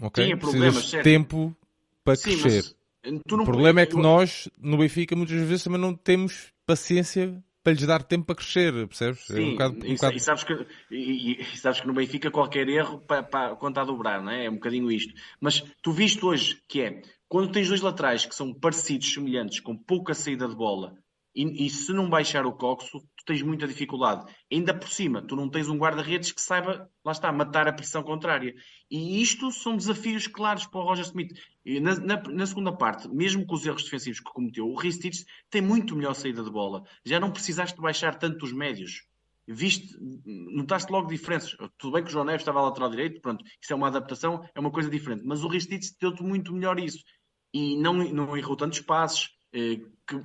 Ok. 0.00 0.24
Tinha 0.24 0.36
problemas, 0.36 0.90
certo. 0.90 1.04
tempo 1.04 1.56
para 2.04 2.16
sim, 2.16 2.38
crescer. 2.38 2.62
Mas 2.64 2.76
o 3.06 3.44
problema 3.44 3.80
é 3.80 3.86
que 3.86 3.96
nós, 3.96 4.48
no 4.58 4.78
Benfica, 4.78 5.14
muitas 5.14 5.40
vezes 5.40 5.64
também 5.64 5.80
não 5.80 5.94
temos 5.94 6.52
paciência 6.66 7.42
para 7.62 7.72
lhes 7.72 7.86
dar 7.86 8.02
tempo 8.04 8.26
para 8.26 8.36
crescer, 8.36 8.72
percebes? 8.86 9.26
Sim, 9.26 9.34
é 9.34 9.40
um 9.40 9.50
bocado, 9.52 9.74
um 9.74 9.86
e, 9.86 9.94
bocado... 9.94 10.16
e, 10.16 10.20
sabes 10.20 10.44
que, 10.44 10.66
e, 10.88 11.40
e, 11.40 11.58
sabes 11.58 11.80
que 11.80 11.86
no 11.86 11.94
Benfica 11.94 12.30
qualquer 12.30 12.68
erro 12.68 13.00
para, 13.00 13.24
para 13.24 13.56
contar 13.56 13.82
a 13.82 13.84
dobrar, 13.86 14.22
não 14.22 14.30
é? 14.30 14.44
É 14.44 14.50
um 14.50 14.54
bocadinho 14.54 14.88
isto. 14.88 15.12
Mas 15.40 15.64
tu 15.82 15.90
viste 15.90 16.24
hoje 16.24 16.62
que 16.68 16.80
é, 16.80 17.02
quando 17.28 17.50
tens 17.50 17.68
dois 17.68 17.80
laterais 17.80 18.24
que 18.24 18.36
são 18.36 18.54
parecidos, 18.54 19.12
semelhantes, 19.12 19.58
com 19.58 19.76
pouca 19.76 20.14
saída 20.14 20.46
de 20.46 20.54
bola, 20.54 20.94
e, 21.36 21.66
e 21.66 21.70
se 21.70 21.92
não 21.92 22.08
baixar 22.08 22.46
o 22.46 22.52
coxo, 22.52 23.06
tens 23.26 23.42
muita 23.42 23.68
dificuldade. 23.68 24.24
Ainda 24.50 24.72
por 24.72 24.88
cima, 24.88 25.20
tu 25.20 25.36
não 25.36 25.50
tens 25.50 25.68
um 25.68 25.76
guarda-redes 25.76 26.32
que 26.32 26.40
saiba, 26.40 26.88
lá 27.04 27.12
está, 27.12 27.30
matar 27.30 27.68
a 27.68 27.72
pressão 27.72 28.02
contrária. 28.02 28.54
E 28.90 29.20
isto 29.20 29.52
são 29.52 29.76
desafios 29.76 30.26
claros 30.26 30.66
para 30.66 30.80
o 30.80 30.84
Roger 30.84 31.04
Smith. 31.04 31.36
Na, 31.82 31.94
na, 31.96 32.22
na, 32.22 32.46
segunda 32.46 32.72
parte, 32.72 33.06
mesmo 33.08 33.44
com 33.44 33.54
os 33.54 33.66
erros 33.66 33.84
defensivos 33.84 34.20
que 34.20 34.32
cometeu, 34.32 34.66
o 34.66 34.76
Ristich 34.76 35.26
tem 35.50 35.60
muito 35.60 35.94
melhor 35.94 36.14
saída 36.14 36.42
de 36.42 36.50
bola. 36.50 36.84
Já 37.04 37.20
não 37.20 37.30
precisaste 37.30 37.78
baixar 37.78 38.18
tanto 38.18 38.44
os 38.46 38.52
médios. 38.52 39.04
Viste, 39.46 39.94
notaste 40.24 40.90
logo 40.90 41.08
diferenças. 41.08 41.54
Tudo 41.76 41.92
bem 41.92 42.02
que 42.02 42.08
o 42.08 42.12
João 42.12 42.24
Neves 42.24 42.40
estava 42.40 42.62
lateral 42.62 42.88
direito, 42.88 43.20
pronto, 43.20 43.44
isso 43.60 43.72
é 43.72 43.76
uma 43.76 43.88
adaptação, 43.88 44.48
é 44.54 44.58
uma 44.58 44.70
coisa 44.70 44.88
diferente. 44.88 45.22
Mas 45.24 45.44
o 45.44 45.48
Ristich 45.48 45.94
deu-te 46.00 46.22
muito 46.22 46.52
melhor 46.52 46.80
isso. 46.80 47.04
E 47.52 47.76
não, 47.76 47.92
não 47.92 48.36
errou 48.36 48.56
tantos 48.56 48.80
passes, 48.80 49.35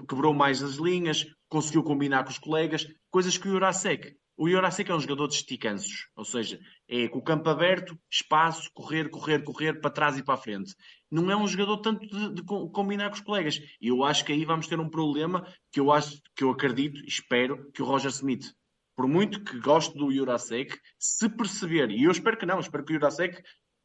quebrou 0.07 0.33
mais 0.33 0.61
as 0.61 0.75
linhas, 0.75 1.25
conseguiu 1.49 1.83
combinar 1.83 2.23
com 2.23 2.29
os 2.29 2.37
colegas, 2.37 2.87
coisas 3.09 3.37
que 3.37 3.47
o 3.47 3.51
Jurasek 3.51 4.15
o 4.41 4.49
Jurasek 4.49 4.89
é 4.89 4.95
um 4.95 4.99
jogador 4.99 5.27
de 5.27 5.35
esticanços, 5.35 6.07
ou 6.15 6.25
seja, 6.25 6.59
é 6.87 7.07
com 7.07 7.19
o 7.19 7.23
campo 7.23 7.47
aberto, 7.47 7.95
espaço, 8.09 8.71
correr, 8.73 9.07
correr, 9.07 9.43
correr, 9.43 9.79
para 9.79 9.91
trás 9.91 10.17
e 10.17 10.23
para 10.23 10.33
a 10.33 10.37
frente. 10.37 10.73
Não 11.11 11.29
é 11.29 11.37
um 11.37 11.47
jogador 11.47 11.77
tanto 11.77 12.07
de, 12.07 12.33
de 12.33 12.43
combinar 12.43 13.09
com 13.09 13.17
os 13.17 13.21
colegas. 13.21 13.61
E 13.79 13.89
eu 13.89 14.03
acho 14.03 14.25
que 14.25 14.31
aí 14.31 14.43
vamos 14.43 14.67
ter 14.67 14.79
um 14.79 14.89
problema 14.89 15.45
que 15.71 15.79
eu 15.79 15.91
acho, 15.91 16.19
que 16.35 16.43
eu 16.43 16.49
acredito, 16.49 16.99
espero, 17.05 17.71
que 17.71 17.83
o 17.83 17.85
Roger 17.85 18.09
Smith, 18.09 18.51
por 18.95 19.07
muito 19.07 19.43
que 19.43 19.59
goste 19.59 19.95
do 19.95 20.11
Jurasek, 20.11 20.75
se 20.97 21.29
perceber, 21.29 21.91
e 21.91 22.05
eu 22.05 22.11
espero 22.11 22.35
que 22.35 22.45
não, 22.45 22.59
espero 22.59 22.83
que 22.83 22.93
o 22.93 22.95
Jurasek 22.95 23.43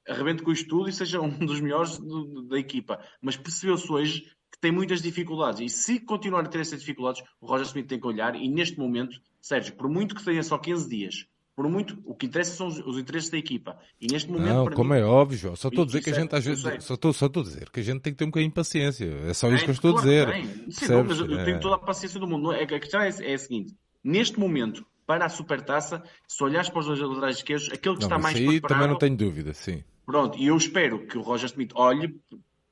arrebente 0.09 0.43
com 0.43 0.53
isto 0.53 0.69
tudo 0.69 0.89
e 0.89 0.93
seja 0.93 1.21
um 1.21 1.29
dos 1.45 1.61
melhores 1.61 1.99
do, 1.99 2.49
da 2.49 2.59
equipa. 2.59 2.99
Mas 3.21 3.37
percebeu-se 3.37 3.93
hoje 3.93 4.25
que 4.51 4.59
tem 4.61 4.73
muitas 4.73 5.03
dificuldades. 5.03 5.61
E 5.61 5.69
se 5.69 6.01
continuar 6.01 6.45
a 6.45 6.49
ter 6.49 6.61
essas 6.61 6.81
dificuldades, 6.81 7.23
o 7.41 7.47
Roger 7.47 7.67
Smith 7.67 7.87
tem 7.87 8.01
que 8.01 8.07
olhar. 8.07 8.35
E 8.35 8.49
neste 8.49 8.79
momento, 8.79 9.21
Sérgio, 9.41 9.75
por 9.75 9.89
muito 9.89 10.15
que 10.15 10.25
tenha 10.25 10.43
só 10.43 10.59
15 10.59 10.89
dias, 10.89 11.27
por 11.57 11.67
muito, 11.71 11.99
o 12.05 12.15
que 12.15 12.27
interessa 12.27 12.55
são 12.55 12.67
os, 12.67 12.79
os 12.81 12.99
interesses 12.99 13.31
da 13.31 13.39
equipa. 13.39 13.79
E 13.99 14.07
neste 14.13 14.31
momento. 14.31 14.53
Não, 14.53 14.71
como 14.71 14.93
mim, 14.93 15.01
é 15.01 15.05
óbvio, 15.05 15.57
só 15.57 15.69
estou 15.69 15.85
a 15.85 15.87
dizer 15.87 16.03
que 16.03 16.11
a 16.11 16.13
gente 16.13 16.35
às 16.35 16.45
vezes. 16.45 16.63
Só 16.85 16.95
estou, 16.95 17.15
só 17.15 17.27
estou 17.27 17.41
a 17.41 17.45
dizer 17.47 17.71
que 17.71 17.81
a 17.81 17.83
gente 17.83 18.01
tem 18.03 18.13
que 18.13 18.19
ter 18.19 18.25
um 18.25 18.29
bocadinho 18.29 18.51
de 18.51 18.55
paciência. 18.55 19.07
É 19.27 19.33
só 19.33 19.49
isso 19.49 19.63
é, 19.63 19.65
que 19.65 19.71
eu 19.71 19.75
estou 19.75 19.95
claro, 19.95 20.09
a 20.09 20.35
dizer. 20.35 20.71
Sim, 20.71 20.87
Sim, 20.87 21.03
mas 21.03 21.19
eu 21.19 21.27
tenho 21.29 21.57
é. 21.57 21.59
toda 21.59 21.77
a 21.77 21.79
paciência 21.79 22.21
do 22.21 22.27
mundo. 22.27 22.53
É 22.53 22.65
a 22.65 22.67
questão 22.67 23.01
é, 23.01 23.09
é 23.09 23.35
a 23.35 23.39
seguinte: 23.39 23.75
neste 24.05 24.39
momento, 24.39 24.85
para 25.07 25.25
a 25.25 25.29
supertaça, 25.31 26.03
se 26.29 26.45
olhares 26.45 26.69
para 26.69 26.81
os 26.81 26.87
dois 26.87 27.01
laterais 27.01 27.37
esquerdos, 27.37 27.71
aquele 27.73 27.95
que 27.95 28.03
não, 28.03 28.09
está 28.09 28.19
mais 28.19 28.37
aí 28.37 28.47
preparado... 28.47 28.79
também 28.79 28.89
não 28.89 28.99
tenho 28.99 29.17
dúvida, 29.17 29.55
sim. 29.55 29.83
Pronto, 30.05 30.39
e 30.39 30.47
eu 30.47 30.57
espero 30.59 31.07
que 31.07 31.17
o 31.17 31.23
Roger 31.23 31.47
Smith 31.47 31.73
olhe 31.75 32.21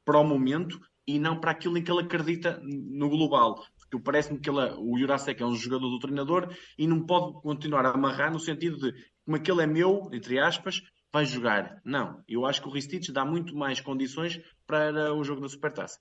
para 0.04 0.19
o 0.19 0.25
momento 0.25 0.78
e 1.07 1.19
não 1.19 1.39
para 1.39 1.51
aquilo 1.51 1.77
em 1.77 1.83
que 1.83 1.91
ele 1.91 2.03
acredita 2.03 2.61
no 2.63 3.09
global. 3.09 3.65
Porque 3.79 4.03
parece-me 4.03 4.41
que 4.41 4.49
ele, 4.49 4.75
o 4.79 4.99
Jurasek 4.99 5.43
é 5.43 5.47
um 5.47 5.55
jogador 5.55 5.89
do 5.89 5.99
treinador 5.99 6.55
e 6.79 6.87
não 6.87 7.05
pode 7.05 7.41
continuar 7.43 7.87
a 7.87 7.91
amarrar 7.91 8.33
no 8.33 8.41
sentido 8.41 8.79
de 8.79 8.93
como 9.25 9.37
aquele 9.37 9.63
é 9.63 9.67
meu, 9.67 10.09
entre 10.13 10.39
aspas, 10.39 10.83
vai 11.13 11.25
jogar. 11.25 11.81
Não, 11.85 12.23
eu 12.29 12.45
acho 12.45 12.61
que 12.61 12.69
o 12.69 12.73
Ristich 12.73 13.13
dá 13.13 13.25
muito 13.25 13.55
mais 13.57 13.81
condições 13.81 14.41
para 14.67 15.15
o 15.15 15.23
jogo 15.23 15.41
da 15.41 15.49
Supertaça. 15.49 15.99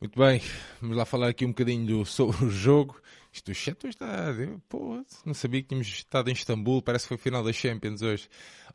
Muito 0.00 0.18
bem, 0.18 0.42
vamos 0.80 0.96
lá 0.96 1.04
falar 1.04 1.28
aqui 1.28 1.46
um 1.46 1.50
bocadinho 1.50 2.04
sobre 2.04 2.44
o 2.44 2.50
jogo. 2.50 3.00
Isto 3.32 3.52
o 3.52 3.54
chat 3.54 3.86
está. 3.86 4.34
Pô, 4.68 5.00
não 5.24 5.32
sabia 5.32 5.62
que 5.62 5.68
tínhamos 5.68 5.86
estado 5.86 6.28
em 6.28 6.32
Istambul, 6.32 6.82
parece 6.82 7.04
que 7.04 7.08
foi 7.10 7.16
o 7.16 7.20
final 7.20 7.44
da 7.44 7.52
Champions 7.52 8.02
hoje. 8.02 8.28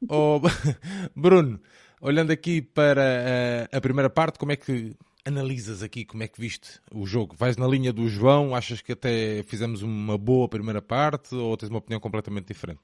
Oh, 0.07 0.39
Bruno, 1.13 1.59
olhando 2.01 2.31
aqui 2.31 2.61
para 2.61 3.67
a, 3.71 3.77
a 3.77 3.81
primeira 3.81 4.09
parte, 4.09 4.39
como 4.39 4.51
é 4.51 4.55
que 4.55 4.95
analisas 5.25 5.83
aqui 5.83 6.05
como 6.05 6.23
é 6.23 6.27
que 6.27 6.39
viste 6.39 6.79
o 6.91 7.05
jogo? 7.05 7.35
Vais 7.35 7.57
na 7.57 7.67
linha 7.67 7.91
do 7.91 8.07
João? 8.07 8.55
Achas 8.55 8.81
que 8.81 8.93
até 8.93 9.43
fizemos 9.43 9.81
uma 9.81 10.17
boa 10.17 10.47
primeira 10.47 10.81
parte 10.81 11.35
ou 11.35 11.57
tens 11.57 11.69
uma 11.69 11.79
opinião 11.79 11.99
completamente 11.99 12.47
diferente? 12.47 12.79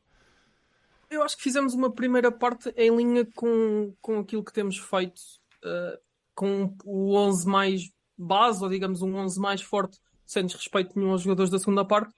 Eu 1.09 1.23
acho 1.23 1.37
que 1.37 1.43
fizemos 1.43 1.73
uma 1.73 1.91
primeira 1.91 2.31
parte 2.31 2.73
em 2.75 2.95
linha 2.95 3.25
com, 3.35 3.93
com 4.01 4.19
aquilo 4.19 4.43
que 4.43 4.51
temos 4.51 4.77
feito, 4.77 5.19
uh, 5.63 5.97
com 6.35 6.75
o 6.83 7.15
11 7.15 7.47
mais 7.47 7.81
base, 8.17 8.63
ou 8.63 8.69
digamos 8.69 9.01
um 9.01 9.15
11 9.15 9.39
mais 9.39 9.61
forte, 9.61 9.99
sem 10.25 10.45
desrespeito 10.45 10.97
nenhum 10.97 11.11
aos 11.11 11.21
jogadores 11.21 11.51
da 11.51 11.59
segunda 11.59 11.85
parte. 11.85 12.13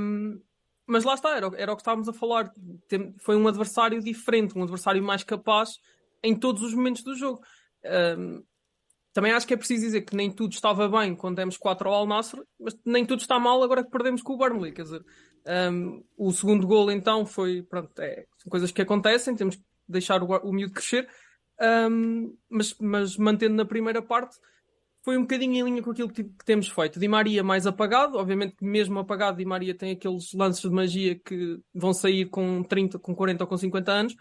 Um, 0.00 0.40
mas 0.86 1.04
lá 1.04 1.14
está, 1.14 1.36
era, 1.36 1.50
era 1.56 1.72
o 1.72 1.76
que 1.76 1.82
estávamos 1.82 2.08
a 2.08 2.12
falar. 2.12 2.50
Tem, 2.88 3.14
foi 3.18 3.36
um 3.36 3.46
adversário 3.46 4.02
diferente, 4.02 4.58
um 4.58 4.62
adversário 4.62 5.02
mais 5.02 5.22
capaz 5.22 5.78
em 6.22 6.38
todos 6.38 6.62
os 6.62 6.74
momentos 6.74 7.02
do 7.02 7.14
jogo. 7.14 7.40
Um, 7.84 8.42
também 9.12 9.32
acho 9.32 9.46
que 9.46 9.54
é 9.54 9.56
preciso 9.56 9.82
dizer 9.82 10.02
que 10.02 10.14
nem 10.14 10.30
tudo 10.30 10.52
estava 10.52 10.88
bem 10.88 11.16
quando 11.16 11.36
demos 11.36 11.56
4 11.56 11.88
ao 11.88 11.94
Al 11.94 12.06
Nassr, 12.06 12.38
mas 12.60 12.78
nem 12.84 13.06
tudo 13.06 13.20
está 13.20 13.38
mal 13.38 13.62
agora 13.62 13.82
que 13.82 13.90
perdemos 13.90 14.20
com 14.20 14.34
o 14.34 14.36
Burnley. 14.36 14.72
Quer 14.72 14.82
dizer, 14.82 15.02
um, 15.72 16.04
o 16.18 16.32
segundo 16.32 16.66
gol 16.66 16.90
então 16.90 17.24
foi, 17.24 17.62
pronto, 17.62 17.98
é, 17.98 18.26
são 18.36 18.50
coisas 18.50 18.70
que 18.70 18.82
acontecem, 18.82 19.34
temos 19.34 19.56
que 19.56 19.62
deixar 19.88 20.22
o, 20.22 20.26
o 20.26 20.52
miúdo 20.52 20.74
crescer, 20.74 21.08
um, 21.90 22.36
mas, 22.50 22.74
mas 22.78 23.16
mantendo 23.16 23.54
na 23.54 23.64
primeira 23.64 24.02
parte, 24.02 24.36
foi 25.02 25.16
um 25.16 25.22
bocadinho 25.22 25.54
em 25.54 25.62
linha 25.62 25.82
com 25.82 25.92
aquilo 25.92 26.10
que, 26.10 26.24
que, 26.24 26.44
temos 26.44 26.68
feito. 26.68 26.98
Di 26.98 27.06
Maria 27.06 27.44
mais 27.44 27.66
apagado, 27.66 28.18
obviamente 28.18 28.56
mesmo 28.60 28.98
apagado, 28.98 29.38
Di 29.38 29.44
Maria 29.44 29.72
tem 29.72 29.92
aqueles 29.92 30.32
lances 30.34 30.60
de 30.60 30.70
magia 30.70 31.18
que 31.24 31.58
vão 31.72 31.94
sair 31.94 32.26
com 32.26 32.62
30, 32.64 32.98
com 32.98 33.14
40 33.14 33.44
ou 33.44 33.48
com 33.48 33.56
50 33.56 33.92
anos, 33.92 34.16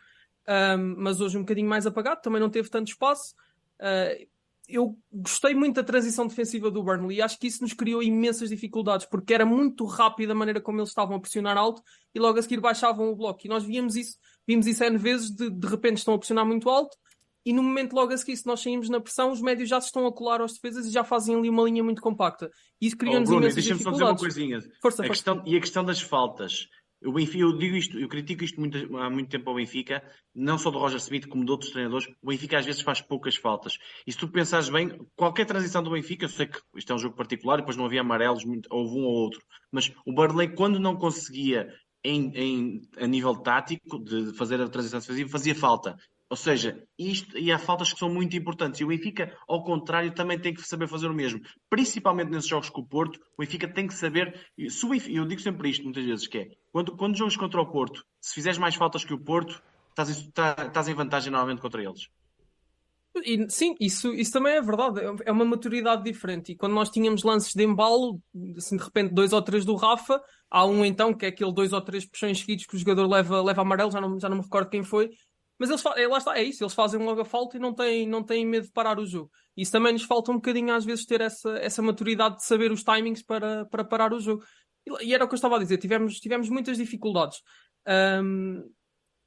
um, 0.47 0.95
mas 0.97 1.19
hoje 1.19 1.38
um 1.38 1.41
bocadinho 1.41 1.67
mais 1.67 1.86
apagado, 1.86 2.21
também 2.21 2.39
não 2.39 2.49
teve 2.49 2.69
tanto 2.69 2.88
espaço. 2.88 3.34
Uh, 3.79 4.27
eu 4.67 4.97
gostei 5.12 5.53
muito 5.53 5.75
da 5.75 5.84
transição 5.84 6.25
defensiva 6.25 6.71
do 6.71 6.84
Burnley 6.84 7.17
e 7.17 7.21
acho 7.21 7.38
que 7.38 7.47
isso 7.47 7.62
nos 7.62 7.73
criou 7.73 8.01
imensas 8.01 8.49
dificuldades, 8.49 9.05
porque 9.05 9.34
era 9.34 9.45
muito 9.45 9.86
rápido 9.86 10.31
a 10.31 10.36
maneira 10.36 10.60
como 10.60 10.79
eles 10.79 10.89
estavam 10.89 11.15
a 11.15 11.19
pressionar 11.19 11.55
alto 11.55 11.84
e 12.13 12.19
logo 12.19 12.39
a 12.39 12.41
seguir 12.41 12.60
baixavam 12.60 13.12
o 13.12 13.15
bloco. 13.15 13.41
E 13.45 13.47
nós 13.47 13.63
víamos 13.63 13.95
isso, 13.95 14.17
vimos 14.47 14.65
isso 14.65 14.84
N 14.84 14.97
vezes, 14.97 15.29
de, 15.29 15.49
de 15.49 15.67
repente 15.67 15.97
estão 15.97 16.15
a 16.15 16.17
pressionar 16.17 16.45
muito 16.45 16.67
alto 16.69 16.97
e 17.45 17.53
no 17.53 17.62
momento 17.62 17.93
logo 17.93 18.12
a 18.12 18.17
seguir, 18.17 18.36
se 18.36 18.47
nós 18.47 18.60
saímos 18.60 18.89
na 18.89 18.99
pressão, 18.99 19.31
os 19.31 19.39
médios 19.39 19.69
já 19.69 19.79
se 19.79 19.88
estão 19.88 20.08
a 20.08 20.12
colar 20.12 20.41
aos 20.41 20.53
defesas 20.53 20.88
e 20.88 20.91
já 20.91 21.03
fazem 21.03 21.36
ali 21.36 21.47
uma 21.47 21.63
linha 21.63 21.84
muito 21.84 22.01
compacta. 22.01 22.49
E 22.81 22.88
isso 22.88 22.97
criou-nos 22.97 23.29
oh, 23.29 23.36
imensas 23.36 23.55
deixa-me 23.55 23.84
só 23.84 23.91
dizer 23.91 24.03
uma 24.03 24.17
coisinha. 24.17 24.60
Força, 24.81 25.03
a 25.03 25.05
força. 25.05 25.10
Questão, 25.10 25.43
e 25.45 25.55
a 25.55 25.60
questão 25.60 25.86
das 25.86 26.01
faltas. 26.01 26.67
O 27.05 27.11
Benfica, 27.11 27.43
eu 27.43 27.57
digo 27.57 27.75
isto, 27.75 27.99
eu 27.99 28.07
critico 28.07 28.43
isto 28.43 28.59
muito, 28.59 28.97
há 28.97 29.09
muito 29.09 29.29
tempo 29.29 29.49
ao 29.49 29.55
Benfica, 29.55 30.03
não 30.33 30.57
só 30.57 30.71
do 30.71 30.79
Roger 30.79 30.97
Smith, 30.97 31.27
como 31.27 31.45
de 31.45 31.51
outros 31.51 31.71
treinadores. 31.71 32.07
O 32.21 32.27
Benfica 32.27 32.57
às 32.57 32.65
vezes 32.65 32.81
faz 32.81 32.99
poucas 32.99 33.35
faltas. 33.35 33.77
E 34.07 34.11
se 34.11 34.17
tu 34.17 34.27
pensares 34.27 34.69
bem, 34.69 34.97
qualquer 35.15 35.45
transição 35.45 35.83
do 35.83 35.91
Benfica, 35.91 36.25
eu 36.25 36.29
sei 36.29 36.47
que 36.47 36.59
isto 36.75 36.91
é 36.91 36.95
um 36.95 36.99
jogo 36.99 37.15
particular, 37.15 37.57
depois 37.57 37.77
não 37.77 37.85
havia 37.85 38.01
amarelos, 38.01 38.43
houve 38.69 38.97
um 38.97 39.03
ou 39.03 39.13
outro, 39.13 39.41
mas 39.71 39.91
o 40.05 40.13
Barley, 40.13 40.49
quando 40.49 40.79
não 40.79 40.95
conseguia 40.95 41.71
em, 42.03 42.31
em, 42.35 42.81
a 42.97 43.07
nível 43.07 43.35
tático 43.35 43.99
de 43.99 44.35
fazer 44.37 44.61
a 44.61 44.69
transição 44.69 44.99
defensiva, 44.99 45.29
fazia 45.29 45.55
falta. 45.55 45.95
Ou 46.36 46.38
seja, 46.38 46.84
isto 47.00 47.38
e 47.38 47.50
há 47.50 47.58
faltas 47.58 47.93
que 47.93 47.98
são 47.98 48.10
muito 48.10 48.36
importantes. 48.36 48.82
E 48.82 48.84
o 48.84 48.88
Benfica, 48.88 49.34
ao 49.48 49.63
contrário, 49.63 50.13
também 50.13 50.38
tem 50.38 50.54
que 50.54 50.62
saber 50.63 50.86
fazer 50.86 51.08
o 51.08 51.13
mesmo. 51.13 51.39
Principalmente 51.69 52.30
nesses 52.30 52.50
jogos 52.50 52.69
com 52.69 52.82
o 52.82 52.86
Porto, 52.86 53.21
o 53.38 53.41
Benfica 53.41 53.69
tem 53.69 53.88
que 53.88 53.93
saber. 53.93 54.38
Benfica, 54.58 55.15
eu 55.15 55.26
digo 55.26 55.39
sempre 55.39 55.69
isto 55.69 55.86
muitas 55.86 56.04
vezes: 56.04 56.28
que 56.28 56.39
é 56.39 56.50
quando, 56.74 56.98
quando 56.98 57.17
jogas 57.17 57.38
contra 57.38 57.62
o 57.62 57.71
Porto, 57.71 58.06
se 58.19 58.34
fizeres 58.34 58.58
mais 58.58 58.76
faltas 58.76 59.06
que 59.06 59.13
o 59.13 59.17
Porto, 59.17 59.63
estás, 59.91 60.10
estás 60.10 60.89
em 60.89 60.93
vantagem 60.93 61.32
normalmente 61.32 61.62
contra 61.62 61.82
eles. 61.82 62.10
E, 63.24 63.50
sim, 63.50 63.76
isso, 63.80 64.13
isso 64.13 64.34
também 64.34 64.56
é 64.56 64.62
verdade. 64.62 65.00
É 65.24 65.32
uma 65.32 65.45
maturidade 65.45 66.04
diferente. 66.04 66.52
E 66.52 66.56
quando 66.56 66.74
nós 66.74 66.89
tínhamos 66.89 67.24
lances 67.24 67.54
de 67.54 67.63
embalo, 67.63 68.19
assim, 68.58 68.76
de 68.76 68.84
repente, 68.84 69.13
dois 69.13 69.32
ou 69.32 69.41
três 69.41 69.63
do 69.63 69.76
Rafa, 69.76 70.21
há 70.52 70.65
um 70.65 70.84
então 70.84 71.13
que 71.13 71.26
é 71.26 71.30
aquele 71.30 71.54
dois 71.54 71.71
ou 71.71 71.82
três 71.82 72.06
puxões 72.06 72.39
seguidos 72.39 72.65
que 72.65 72.76
o 72.76 72.78
jogador 72.78 73.08
leva, 73.08 73.41
leva 73.41 73.62
amarelo, 73.62 73.91
já 73.91 74.02
não, 74.02 74.19
já 74.19 74.28
não 74.28 74.38
me 74.38 74.43
recordo 74.43 74.69
quem 74.69 74.84
foi, 74.84 75.12
mas 75.57 75.69
eles 75.69 75.83
é, 75.85 76.07
lá 76.07 76.17
está, 76.17 76.37
é 76.37 76.43
isso, 76.43 76.63
eles 76.63 76.73
fazem 76.73 76.99
logo 76.99 77.21
a 77.21 77.25
falta 77.25 77.57
e 77.57 77.59
não 77.59 77.73
têm, 77.73 78.07
não 78.07 78.23
têm 78.23 78.45
medo 78.45 78.65
de 78.65 78.71
parar 78.71 78.99
o 78.99 79.05
jogo. 79.05 79.31
Isso 79.55 79.71
também 79.71 79.93
nos 79.93 80.03
falta 80.03 80.31
um 80.31 80.35
bocadinho 80.35 80.73
às 80.73 80.83
vezes 80.83 81.05
ter 81.05 81.21
essa, 81.21 81.57
essa 81.57 81.81
maturidade 81.81 82.37
de 82.37 82.45
saber 82.45 82.71
os 82.71 82.83
timings 82.83 83.23
para, 83.23 83.65
para 83.65 83.83
parar 83.85 84.13
o 84.13 84.19
jogo. 84.19 84.43
E, 84.85 85.07
e 85.07 85.13
era 85.13 85.23
o 85.23 85.27
que 85.27 85.33
eu 85.33 85.37
estava 85.37 85.55
a 85.55 85.59
dizer, 85.59 85.77
tivemos, 85.77 86.19
tivemos 86.19 86.49
muitas 86.49 86.77
dificuldades. 86.77 87.41
Um, 87.87 88.63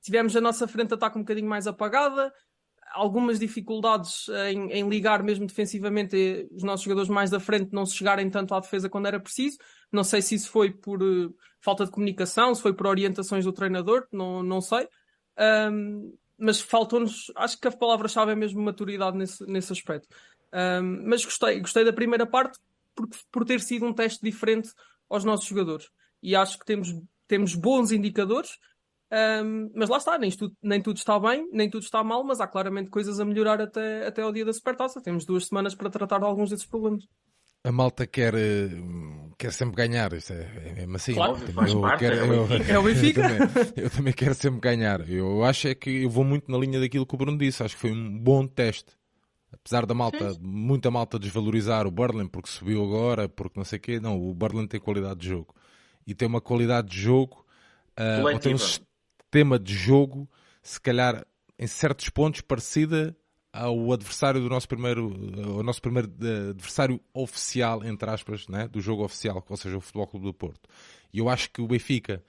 tivemos 0.02 0.36
a 0.36 0.40
nossa 0.40 0.68
frente 0.68 0.88
de 0.88 0.94
ataque 0.94 1.18
um 1.18 1.22
bocadinho 1.22 1.48
mais 1.48 1.66
apagada, 1.66 2.32
algumas 2.92 3.38
dificuldades 3.38 4.28
em, 4.50 4.70
em, 4.72 4.88
ligar 4.88 5.22
mesmo 5.22 5.46
defensivamente 5.46 6.48
os 6.52 6.62
nossos 6.62 6.84
jogadores 6.84 7.08
mais 7.08 7.30
da 7.30 7.38
frente 7.38 7.72
não 7.72 7.84
se 7.84 7.94
chegarem 7.94 8.30
tanto 8.30 8.54
à 8.54 8.60
defesa 8.60 8.88
quando 8.88 9.06
era 9.06 9.20
preciso. 9.20 9.58
Não 9.92 10.04
sei 10.04 10.22
se 10.22 10.34
isso 10.34 10.50
foi 10.50 10.70
por 10.70 11.02
uh, 11.02 11.34
falta 11.60 11.84
de 11.84 11.90
comunicação, 11.90 12.54
se 12.54 12.62
foi 12.62 12.72
por 12.72 12.86
orientações 12.86 13.44
do 13.44 13.52
treinador, 13.52 14.06
não, 14.12 14.42
não 14.42 14.60
sei. 14.60 14.88
Um, 15.38 16.16
mas 16.38 16.61
faltou-nos, 16.61 17.33
acho 17.37 17.61
que 17.61 17.68
a 17.68 17.72
palavra-chave 17.72 18.33
é 18.33 18.35
mesmo 18.35 18.62
maturidade 18.62 19.16
nesse, 19.16 19.44
nesse 19.46 19.72
aspecto. 19.72 20.09
Um, 20.53 21.09
mas 21.09 21.24
gostei, 21.24 21.61
gostei 21.61 21.85
da 21.85 21.92
primeira 21.92 22.27
parte 22.27 22.59
por, 22.94 23.09
por 23.31 23.44
ter 23.44 23.61
sido 23.61 23.87
um 23.87 23.92
teste 23.92 24.22
diferente 24.22 24.70
aos 25.09 25.24
nossos 25.24 25.46
jogadores. 25.46 25.88
E 26.22 26.37
acho 26.37 26.59
que 26.59 26.64
temos, 26.64 26.94
temos 27.27 27.55
bons 27.55 27.92
indicadores, 27.92 28.59
um, 29.44 29.70
mas 29.74 29.88
lá 29.88 29.96
está, 29.96 30.18
nem 30.18 30.31
tudo, 30.31 30.57
nem 30.62 30.83
tudo 30.83 30.96
está 30.96 31.18
bem, 31.18 31.48
nem 31.53 31.68
tudo 31.68 31.83
está 31.83 32.05
mal, 32.05 32.22
mas 32.22 32.40
há 32.40 32.46
claramente 32.46 32.90
coisas 32.90 33.18
a 33.18 33.24
melhorar 33.24 33.61
até, 33.61 34.07
até 34.07 34.22
ao 34.22 34.33
dia 34.33 34.44
da 34.44 34.53
supertaça. 34.53 35.03
Temos 35.03 35.24
duas 35.24 35.46
semanas 35.46 35.74
para 35.74 35.90
tratar 35.90 36.18
de 36.18 36.24
alguns 36.24 36.51
desses 36.51 36.66
problemas 36.66 37.05
a 37.64 37.72
malta 37.72 38.07
quer, 38.07 38.35
eh, 38.35 38.68
quer 39.38 39.53
sempre 39.53 39.77
ganhar, 39.77 40.12
isso 40.12 40.33
é, 40.33 40.51
é 40.66 40.72
mesmo 40.74 40.96
assim. 40.96 41.14
Claro, 41.14 41.38
eu, 41.68 41.81
parte, 41.81 42.01
quero, 42.01 42.16
é, 42.53 42.70
é 42.74 42.79
o 42.79 42.83
Benfica. 42.83 43.20
Eu, 43.20 43.48
também, 43.48 43.72
eu, 43.77 43.90
também, 43.90 44.12
quero 44.12 44.35
sempre 44.35 44.61
ganhar. 44.61 45.09
Eu 45.09 45.44
acho 45.44 45.68
é 45.68 45.74
que 45.74 46.03
eu 46.03 46.11
vou 46.11 46.24
muito 46.24 46.51
na 46.51 46.59
linha 46.59 46.81
daquilo 46.81 47.07
que 47.07 47.14
o 47.14 47.18
Bruno 47.18 47.38
disse. 47.38 47.62
Acho 47.62 47.77
que 47.77 47.81
foi 47.81 47.92
um 47.92 48.18
bom 48.18 48.46
teste. 48.46 48.98
Apesar 49.53 49.87
da 49.87 49.94
malta, 49.94 50.33
Sim. 50.33 50.40
muita 50.42 50.90
malta 50.90 51.18
desvalorizar 51.18 51.87
o 51.87 51.90
Berlin 51.90 52.27
porque 52.27 52.51
subiu 52.51 52.85
agora, 52.85 53.29
porque 53.29 53.59
não 53.59 53.64
sei 53.64 53.79
o 53.79 53.81
quê. 53.81 54.01
Não, 54.01 54.20
o 54.20 54.35
Berlin 54.35 54.66
tem 54.66 54.81
qualidade 54.81 55.20
de 55.20 55.29
jogo. 55.29 55.55
E 56.07 56.14
tem 56.14 56.27
uma 56.27 56.40
qualidade 56.40 56.88
de 56.88 57.01
jogo, 57.01 57.46
uh, 57.98 58.27
ou 58.27 58.38
tem 58.38 58.55
um 58.55 58.59
sistema 58.59 59.59
de 59.59 59.74
jogo, 59.74 60.29
se 60.62 60.81
calhar, 60.81 61.24
em 61.59 61.66
certos 61.66 62.09
pontos, 62.09 62.40
parecida 62.40 63.16
ao 63.52 63.92
adversário 63.92 64.40
do 64.40 64.48
nosso 64.48 64.68
primeiro, 64.68 65.12
ao 65.56 65.62
nosso 65.62 65.80
primeiro 65.80 66.12
eh, 66.20 66.50
adversário 66.50 67.00
oficial, 67.12 67.84
entre 67.84 68.08
aspas, 68.11 68.46
né, 68.48 68.68
do 68.68 68.80
jogo 68.80 69.04
oficial, 69.04 69.44
ou 69.48 69.56
seja, 69.56 69.76
o 69.76 69.80
Futebol 69.80 70.06
Clube 70.06 70.26
do 70.26 70.34
Porto. 70.34 70.68
E 71.12 71.18
eu 71.18 71.28
acho 71.28 71.50
que 71.50 71.61
o 71.61 71.66
Benfica, 71.66 72.22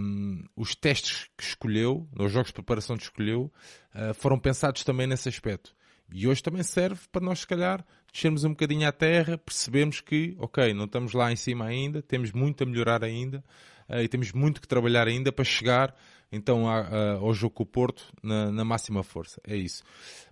um, 0.00 0.44
os 0.54 0.74
testes 0.74 1.28
que 1.36 1.42
escolheu, 1.42 2.08
os 2.16 2.30
jogos 2.30 2.48
de 2.48 2.54
preparação 2.54 2.96
que 2.96 3.02
escolheu, 3.02 3.52
uh, 3.94 4.14
foram 4.14 4.38
pensados 4.38 4.84
também 4.84 5.06
nesse 5.06 5.28
aspecto. 5.28 5.74
E 6.12 6.28
hoje 6.28 6.40
também 6.40 6.62
serve 6.62 7.00
para 7.10 7.24
nós, 7.24 7.40
se 7.40 7.46
calhar, 7.46 7.84
descermos 8.12 8.44
um 8.44 8.50
bocadinho 8.50 8.88
à 8.88 8.92
terra, 8.92 9.36
percebemos 9.36 10.00
que, 10.00 10.36
ok, 10.38 10.72
não 10.72 10.84
estamos 10.84 11.12
lá 11.12 11.32
em 11.32 11.36
cima 11.36 11.66
ainda, 11.66 12.00
temos 12.00 12.30
muito 12.30 12.62
a 12.62 12.66
melhorar 12.66 13.02
ainda 13.02 13.42
uh, 13.88 14.00
e 14.00 14.08
temos 14.08 14.30
muito 14.30 14.60
que 14.60 14.68
trabalhar 14.68 15.08
ainda 15.08 15.32
para 15.32 15.44
chegar 15.44 15.94
então 16.30 16.68
a, 16.68 16.80
a, 16.80 17.12
ao 17.14 17.32
jogo 17.32 17.54
com 17.54 17.62
o 17.62 17.66
Porto 17.66 18.12
na, 18.22 18.50
na, 18.50 18.64
máxima 18.64 19.02
força. 19.02 19.40
É 19.46 19.56
isso. 19.56 19.82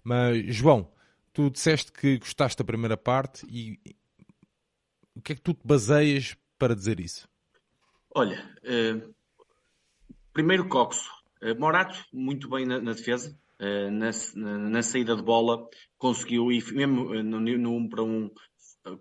Mas, 0.03 0.55
João, 0.55 0.91
tu 1.33 1.51
disseste 1.51 1.93
que 1.93 2.19
gostaste 2.19 2.59
da 2.59 2.65
primeira 2.65 2.97
parte 2.97 3.47
e 3.49 3.79
o 5.15 5.21
que 5.21 5.33
é 5.33 5.35
que 5.37 5.43
tu 5.43 5.55
te 5.55 5.67
baseias 5.67 6.37
para 6.59 6.75
dizer 6.75 7.01
isso? 7.01 7.29
Olha, 8.15 8.45
uh, 8.65 9.15
primeiro 10.33 10.69
Coxo. 10.69 11.11
Uh, 11.43 11.59
Morato, 11.59 12.05
muito 12.13 12.49
bem 12.49 12.67
na, 12.67 12.81
na 12.81 12.93
defesa. 12.93 13.37
Na, 13.57 14.11
na, 14.35 14.59
na, 14.59 14.83
saída 14.83 15.17
de 15.17 15.23
bola, 15.23 15.67
conseguiu, 15.97 16.53
e 16.53 16.63
mesmo 16.75 17.15
no, 17.23 17.41
no 17.41 17.71
1 17.71 17.77
um 17.77 17.89
para 17.89 18.03
1, 18.03 18.07
um, 18.07 18.31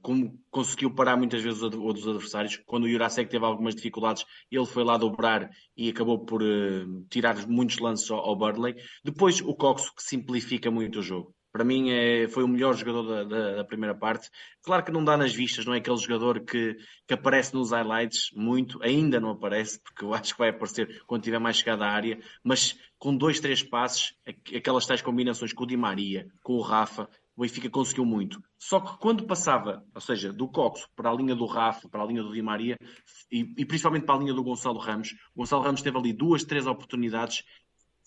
como 0.01 0.39
conseguiu 0.49 0.93
parar 0.93 1.17
muitas 1.17 1.41
vezes 1.41 1.61
os 1.61 2.07
adversários. 2.07 2.57
Quando 2.65 2.85
o 2.85 2.89
Jurasek 2.89 3.29
teve 3.29 3.45
algumas 3.45 3.75
dificuldades, 3.75 4.25
ele 4.51 4.65
foi 4.65 4.83
lá 4.83 4.97
dobrar 4.97 5.49
e 5.75 5.89
acabou 5.89 6.25
por 6.25 6.41
uh, 6.41 7.05
tirar 7.09 7.47
muitos 7.47 7.79
lances 7.79 8.09
ao, 8.09 8.19
ao 8.19 8.35
Burley. 8.35 8.75
Depois 9.03 9.41
o 9.41 9.53
Coxo, 9.55 9.93
que 9.95 10.03
simplifica 10.03 10.71
muito 10.71 10.99
o 10.99 11.03
jogo. 11.03 11.33
Para 11.53 11.63
mim 11.63 11.91
é, 11.91 12.27
foi 12.27 12.43
o 12.43 12.47
melhor 12.47 12.73
jogador 12.75 13.03
da, 13.03 13.23
da, 13.23 13.55
da, 13.57 13.63
primeira 13.63 13.93
parte. 13.93 14.27
Claro 14.63 14.83
que 14.83 14.91
não 14.91 15.03
dá 15.03 15.15
nas 15.15 15.35
vistas, 15.35 15.63
não 15.65 15.75
é 15.75 15.77
aquele 15.77 15.97
jogador 15.97 16.39
que, 16.39 16.75
que 17.07 17.13
aparece 17.13 17.53
nos 17.53 17.69
highlights 17.69 18.31
muito, 18.35 18.81
ainda 18.81 19.19
não 19.19 19.29
aparece, 19.29 19.79
porque 19.79 20.03
eu 20.03 20.11
acho 20.15 20.33
que 20.33 20.39
vai 20.39 20.49
aparecer 20.49 21.03
quando 21.05 21.21
tiver 21.21 21.37
mais 21.37 21.57
chegada 21.57 21.85
à 21.85 21.91
área, 21.91 22.19
mas 22.43 22.75
com 22.97 23.15
dois, 23.15 23.39
três 23.39 23.61
passes, 23.61 24.15
aquelas 24.25 24.87
tais 24.87 25.03
combinações 25.03 25.53
com 25.53 25.63
o 25.63 25.67
Di 25.67 25.77
Maria, 25.77 26.27
com 26.41 26.53
o 26.53 26.61
Rafa, 26.61 27.07
o 27.35 27.41
Benfica 27.41 27.69
conseguiu 27.69 28.05
muito. 28.05 28.41
Só 28.57 28.79
que 28.79 28.97
quando 28.99 29.25
passava, 29.25 29.83
ou 29.93 30.01
seja, 30.01 30.31
do 30.31 30.47
Coxo 30.47 30.87
para 30.95 31.09
a 31.09 31.13
linha 31.13 31.35
do 31.35 31.45
Rafa, 31.45 31.89
para 31.89 32.03
a 32.03 32.05
linha 32.05 32.21
do 32.21 32.31
Di 32.31 32.41
Maria 32.41 32.77
e, 33.31 33.53
e 33.57 33.65
principalmente 33.65 34.05
para 34.05 34.15
a 34.15 34.19
linha 34.19 34.33
do 34.33 34.43
Gonçalo 34.43 34.77
Ramos, 34.77 35.13
o 35.35 35.39
Gonçalo 35.39 35.63
Ramos 35.63 35.81
teve 35.81 35.97
ali 35.97 36.13
duas, 36.13 36.43
três 36.43 36.67
oportunidades. 36.67 37.43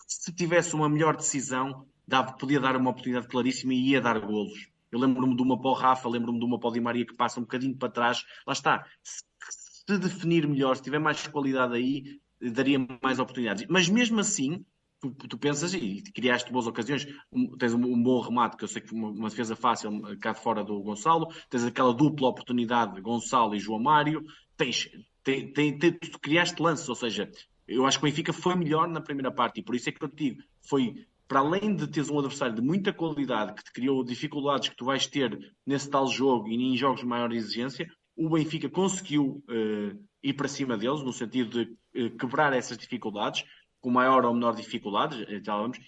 Se 0.07 0.33
tivesse 0.33 0.73
uma 0.73 0.87
melhor 0.87 1.15
decisão, 1.17 1.85
dava, 2.07 2.33
podia 2.33 2.59
dar 2.59 2.77
uma 2.77 2.91
oportunidade 2.91 3.27
claríssima 3.27 3.73
e 3.73 3.89
ia 3.89 4.01
dar 4.01 4.19
golos. 4.19 4.69
Eu 4.89 4.99
lembro-me 4.99 5.35
de 5.35 5.41
uma 5.41 5.59
para 5.59 5.69
o 5.69 5.73
Rafa, 5.73 6.07
lembro-me 6.07 6.39
de 6.39 6.45
uma 6.45 6.57
para 6.59 6.69
o 6.69 6.73
Di 6.73 6.79
Maria 6.79 7.05
que 7.05 7.13
passa 7.13 7.39
um 7.39 7.43
bocadinho 7.43 7.75
para 7.75 7.89
trás. 7.89 8.23
Lá 8.45 8.53
está. 8.53 8.85
Se, 9.03 9.23
se 9.49 9.97
definir 9.97 10.47
melhor, 10.47 10.77
se 10.77 10.83
tiver 10.83 10.99
mais 10.99 11.27
qualidade 11.27 11.75
aí, 11.75 12.19
daria 12.41 12.79
mais 13.03 13.19
oportunidades. 13.19 13.65
Mas 13.69 13.89
mesmo 13.89 14.21
assim, 14.21 14.65
tu, 14.99 15.11
tu, 15.11 15.37
pensas 15.37 15.73
e 15.73 16.01
criaste 16.13 16.51
boas 16.51 16.67
ocasiões, 16.67 17.07
um, 17.31 17.55
tens 17.57 17.73
um, 17.73 17.79
um, 17.79 18.01
bom 18.01 18.19
remate, 18.21 18.57
que 18.57 18.63
eu 18.63 18.67
sei 18.67 18.81
que 18.81 18.89
foi 18.89 18.97
uma, 18.97 19.09
uma, 19.09 19.29
defesa 19.29 19.55
fácil 19.55 20.01
cá 20.19 20.33
de 20.33 20.41
fora 20.41 20.63
do 20.63 20.81
Gonçalo, 20.81 21.27
tens 21.49 21.63
aquela 21.63 21.93
dupla 21.93 22.29
oportunidade, 22.29 22.99
Gonçalo 23.01 23.55
e 23.55 23.59
João 23.59 23.81
Mário, 23.81 24.23
tens, 24.55 24.89
tem, 25.23 25.51
tem, 25.51 25.77
tem, 25.77 25.93
tu 25.93 26.19
criaste 26.19 26.61
lances, 26.61 26.87
ou 26.89 26.95
seja, 26.95 27.29
eu 27.67 27.85
acho 27.85 27.99
que 27.99 28.05
o 28.05 28.09
Benfica 28.09 28.33
foi 28.33 28.55
melhor 28.55 28.87
na 28.87 29.01
primeira 29.01 29.31
parte 29.31 29.59
e 29.59 29.63
por 29.63 29.75
isso 29.75 29.89
é 29.89 29.91
que 29.91 30.03
eu 30.03 30.09
te 30.09 30.31
digo, 30.31 30.43
foi 30.61 31.05
para 31.27 31.41
além 31.41 31.75
de 31.75 31.87
teres 31.87 32.09
um 32.09 32.17
adversário 32.17 32.55
de 32.55 32.61
muita 32.61 32.93
qualidade 32.93 33.53
que 33.53 33.63
te 33.63 33.73
criou 33.73 34.03
dificuldades 34.03 34.69
que 34.69 34.75
tu 34.75 34.85
vais 34.85 35.05
ter 35.05 35.37
nesse 35.65 35.89
tal 35.89 36.07
jogo 36.07 36.47
e 36.47 36.55
em 36.55 36.77
jogos 36.77 37.01
de 37.01 37.05
maior 37.05 37.31
exigência, 37.33 37.87
o 38.15 38.29
Benfica 38.29 38.69
conseguiu 38.69 39.43
uh, 39.49 40.07
ir 40.23 40.33
para 40.33 40.47
cima 40.47 40.77
deles, 40.77 41.03
no 41.03 41.11
sentido 41.11 41.49
de 41.49 42.05
uh, 42.05 42.17
quebrar 42.17 42.53
essas 42.53 42.77
dificuldades, 42.77 43.43
com 43.79 43.89
maior 43.89 44.25
ou 44.25 44.33
menor 44.33 44.55
dificuldade, 44.55 45.25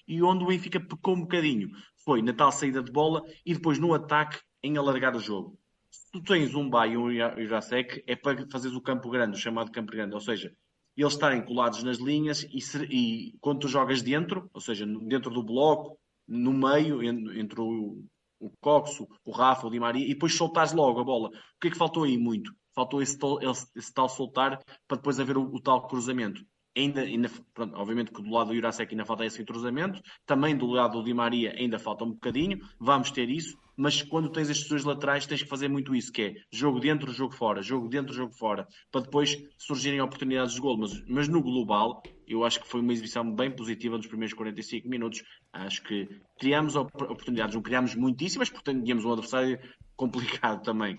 e 0.07 0.21
onde 0.23 0.43
o 0.43 0.47
Benfica 0.47 0.79
pecou 0.79 1.15
um 1.15 1.21
bocadinho 1.21 1.69
foi 2.03 2.21
na 2.21 2.33
tal 2.33 2.51
saída 2.51 2.81
de 2.81 2.91
bola 2.91 3.21
e 3.45 3.53
depois 3.53 3.77
no 3.77 3.93
ataque 3.93 4.39
em 4.63 4.77
alargar 4.77 5.15
o 5.15 5.19
jogo. 5.19 5.59
Se 5.91 6.11
tu 6.11 6.23
tens 6.23 6.55
um 6.55 6.69
Bay 6.69 6.93
e 6.93 6.97
um 6.97 7.11
Irasek, 7.11 8.03
é 8.07 8.15
para 8.15 8.47
fazeres 8.51 8.75
o 8.75 8.81
campo 8.81 9.09
grande, 9.09 9.37
o 9.37 9.39
chamado 9.39 9.71
campo 9.71 9.91
grande, 9.91 10.13
ou 10.13 10.21
seja, 10.21 10.51
eles 10.95 11.13
estarem 11.13 11.43
colados 11.43 11.83
nas 11.83 11.97
linhas 11.97 12.43
e, 12.43 12.59
e 12.89 13.37
quando 13.39 13.61
tu 13.61 13.67
jogas 13.67 14.01
dentro, 14.01 14.49
ou 14.53 14.61
seja, 14.61 14.85
dentro 14.85 15.31
do 15.31 15.43
bloco, 15.43 15.97
no 16.27 16.53
meio, 16.53 17.01
entre 17.03 17.61
o, 17.61 18.03
o 18.39 18.49
Coxo, 18.59 19.07
o 19.25 19.31
Rafa, 19.31 19.67
o 19.67 19.71
Di 19.71 19.79
Maria, 19.79 20.05
e 20.05 20.13
depois 20.13 20.35
soltares 20.35 20.73
logo 20.73 20.99
a 20.99 21.03
bola. 21.03 21.29
O 21.29 21.59
que 21.59 21.67
é 21.67 21.71
que 21.71 21.77
faltou 21.77 22.03
aí 22.03 22.17
muito? 22.17 22.51
Faltou 22.75 23.01
esse, 23.01 23.17
esse, 23.41 23.67
esse 23.75 23.93
tal 23.93 24.09
soltar 24.09 24.59
para 24.87 24.97
depois 24.97 25.19
haver 25.19 25.37
o, 25.37 25.43
o 25.43 25.61
tal 25.61 25.87
cruzamento 25.87 26.43
ainda, 26.75 27.01
ainda 27.01 27.29
pronto, 27.53 27.75
obviamente 27.75 28.11
que 28.11 28.21
do 28.21 28.29
lado 28.29 28.47
do 28.47 28.55
Jurasek 28.55 28.93
ainda 28.93 29.05
falta 29.05 29.25
esse 29.25 29.41
entrosamento, 29.41 30.01
também 30.25 30.55
do 30.55 30.67
lado 30.67 30.99
do 30.99 31.03
Di 31.03 31.13
Maria 31.13 31.53
ainda 31.57 31.79
falta 31.79 32.03
um 32.03 32.11
bocadinho, 32.11 32.59
vamos 32.79 33.11
ter 33.11 33.29
isso, 33.29 33.57
mas 33.75 34.01
quando 34.01 34.29
tens 34.29 34.49
estes 34.49 34.67
dois 34.67 34.83
laterais 34.83 35.25
tens 35.25 35.41
que 35.41 35.47
fazer 35.47 35.69
muito 35.69 35.95
isso, 35.95 36.11
que 36.11 36.21
é 36.21 36.35
jogo 36.51 36.79
dentro, 36.79 37.11
jogo 37.13 37.33
fora, 37.33 37.61
jogo 37.61 37.87
dentro, 37.87 38.13
jogo 38.13 38.33
fora, 38.33 38.67
para 38.91 39.01
depois 39.01 39.41
surgirem 39.57 40.01
oportunidades 40.01 40.53
de 40.53 40.61
gol, 40.61 40.77
mas, 40.77 41.01
mas 41.07 41.27
no 41.27 41.41
global 41.41 42.03
eu 42.27 42.43
acho 42.43 42.59
que 42.59 42.67
foi 42.67 42.81
uma 42.81 42.93
exibição 42.93 43.33
bem 43.33 43.49
positiva 43.49 43.97
nos 43.97 44.05
primeiros 44.05 44.33
45 44.33 44.87
minutos, 44.87 45.23
acho 45.53 45.81
que 45.83 46.07
criámos 46.37 46.75
oportunidades, 46.75 47.55
não 47.55 47.61
criámos 47.61 47.95
muitíssimas, 47.95 48.49
porque 48.49 48.73
tínhamos 48.73 49.05
um 49.05 49.13
adversário 49.13 49.57
complicado 49.95 50.61
também, 50.63 50.97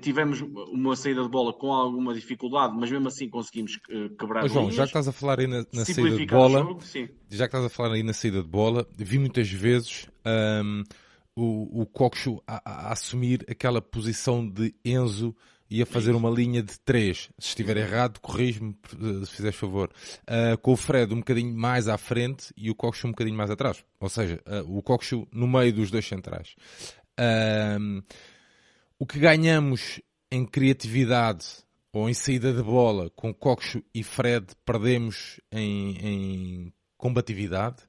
tivemos 0.00 0.40
uma 0.40 0.96
saída 0.96 1.22
de 1.22 1.28
bola 1.28 1.52
com 1.52 1.72
alguma 1.72 2.12
dificuldade, 2.12 2.74
mas 2.76 2.90
mesmo 2.90 3.06
assim 3.06 3.28
conseguimos 3.28 3.78
eh, 3.88 4.08
quebrar 4.18 4.48
João, 4.48 4.62
linhas, 4.62 4.74
já 4.74 4.82
que 4.82 4.88
estás 4.88 5.06
a 5.06 5.12
falar 5.12 5.38
aí 5.38 5.46
na, 5.46 5.64
na 5.72 5.84
saída 5.84 6.16
de 6.16 6.26
bola, 6.26 6.58
jogo, 6.58 6.80
já 7.30 7.48
que 7.48 7.56
estás 7.56 7.64
a 7.64 7.68
falar 7.68 7.94
aí 7.94 8.02
na 8.02 8.12
saída 8.12 8.42
de 8.42 8.48
bola, 8.48 8.86
vi 8.96 9.18
muitas 9.18 9.48
vezes 9.50 10.08
um, 10.64 10.82
o, 11.36 11.82
o 11.82 11.86
Coxo 11.86 12.42
a, 12.46 12.60
a, 12.64 12.92
assumir 12.92 13.44
aquela 13.48 13.80
posição 13.80 14.46
de 14.46 14.74
Enzo 14.84 15.34
e 15.70 15.80
a 15.80 15.86
fazer 15.86 16.16
uma 16.16 16.28
linha 16.28 16.62
de 16.62 16.78
3. 16.80 17.30
Se 17.38 17.48
estiver 17.48 17.76
errado, 17.76 18.18
corrijo-me 18.18 18.76
eh, 18.92 19.24
se 19.24 19.36
fizeres 19.36 19.56
favor. 19.56 19.88
Uh, 20.22 20.58
com 20.58 20.72
o 20.72 20.76
Fred 20.76 21.14
um 21.14 21.18
bocadinho 21.18 21.56
mais 21.56 21.86
à 21.86 21.96
frente 21.96 22.52
e 22.56 22.70
o 22.70 22.74
Coxo 22.74 23.06
um 23.06 23.10
bocadinho 23.10 23.36
mais 23.36 23.50
atrás. 23.50 23.84
Ou 24.00 24.08
seja, 24.08 24.42
uh, 24.46 24.76
o 24.76 24.82
Coxo 24.82 25.28
no 25.32 25.46
meio 25.46 25.72
dos 25.72 25.88
dois 25.88 26.04
centrais. 26.04 26.56
Uh, 27.16 28.02
o 29.00 29.06
que 29.06 29.18
ganhamos 29.18 29.98
em 30.30 30.44
criatividade 30.44 31.46
ou 31.90 32.06
em 32.06 32.12
saída 32.12 32.52
de 32.52 32.62
bola 32.62 33.08
com 33.16 33.32
Coxo 33.32 33.82
e 33.94 34.04
Fred 34.04 34.46
perdemos 34.62 35.40
em, 35.50 35.96
em 35.96 36.72
combatividade? 36.98 37.82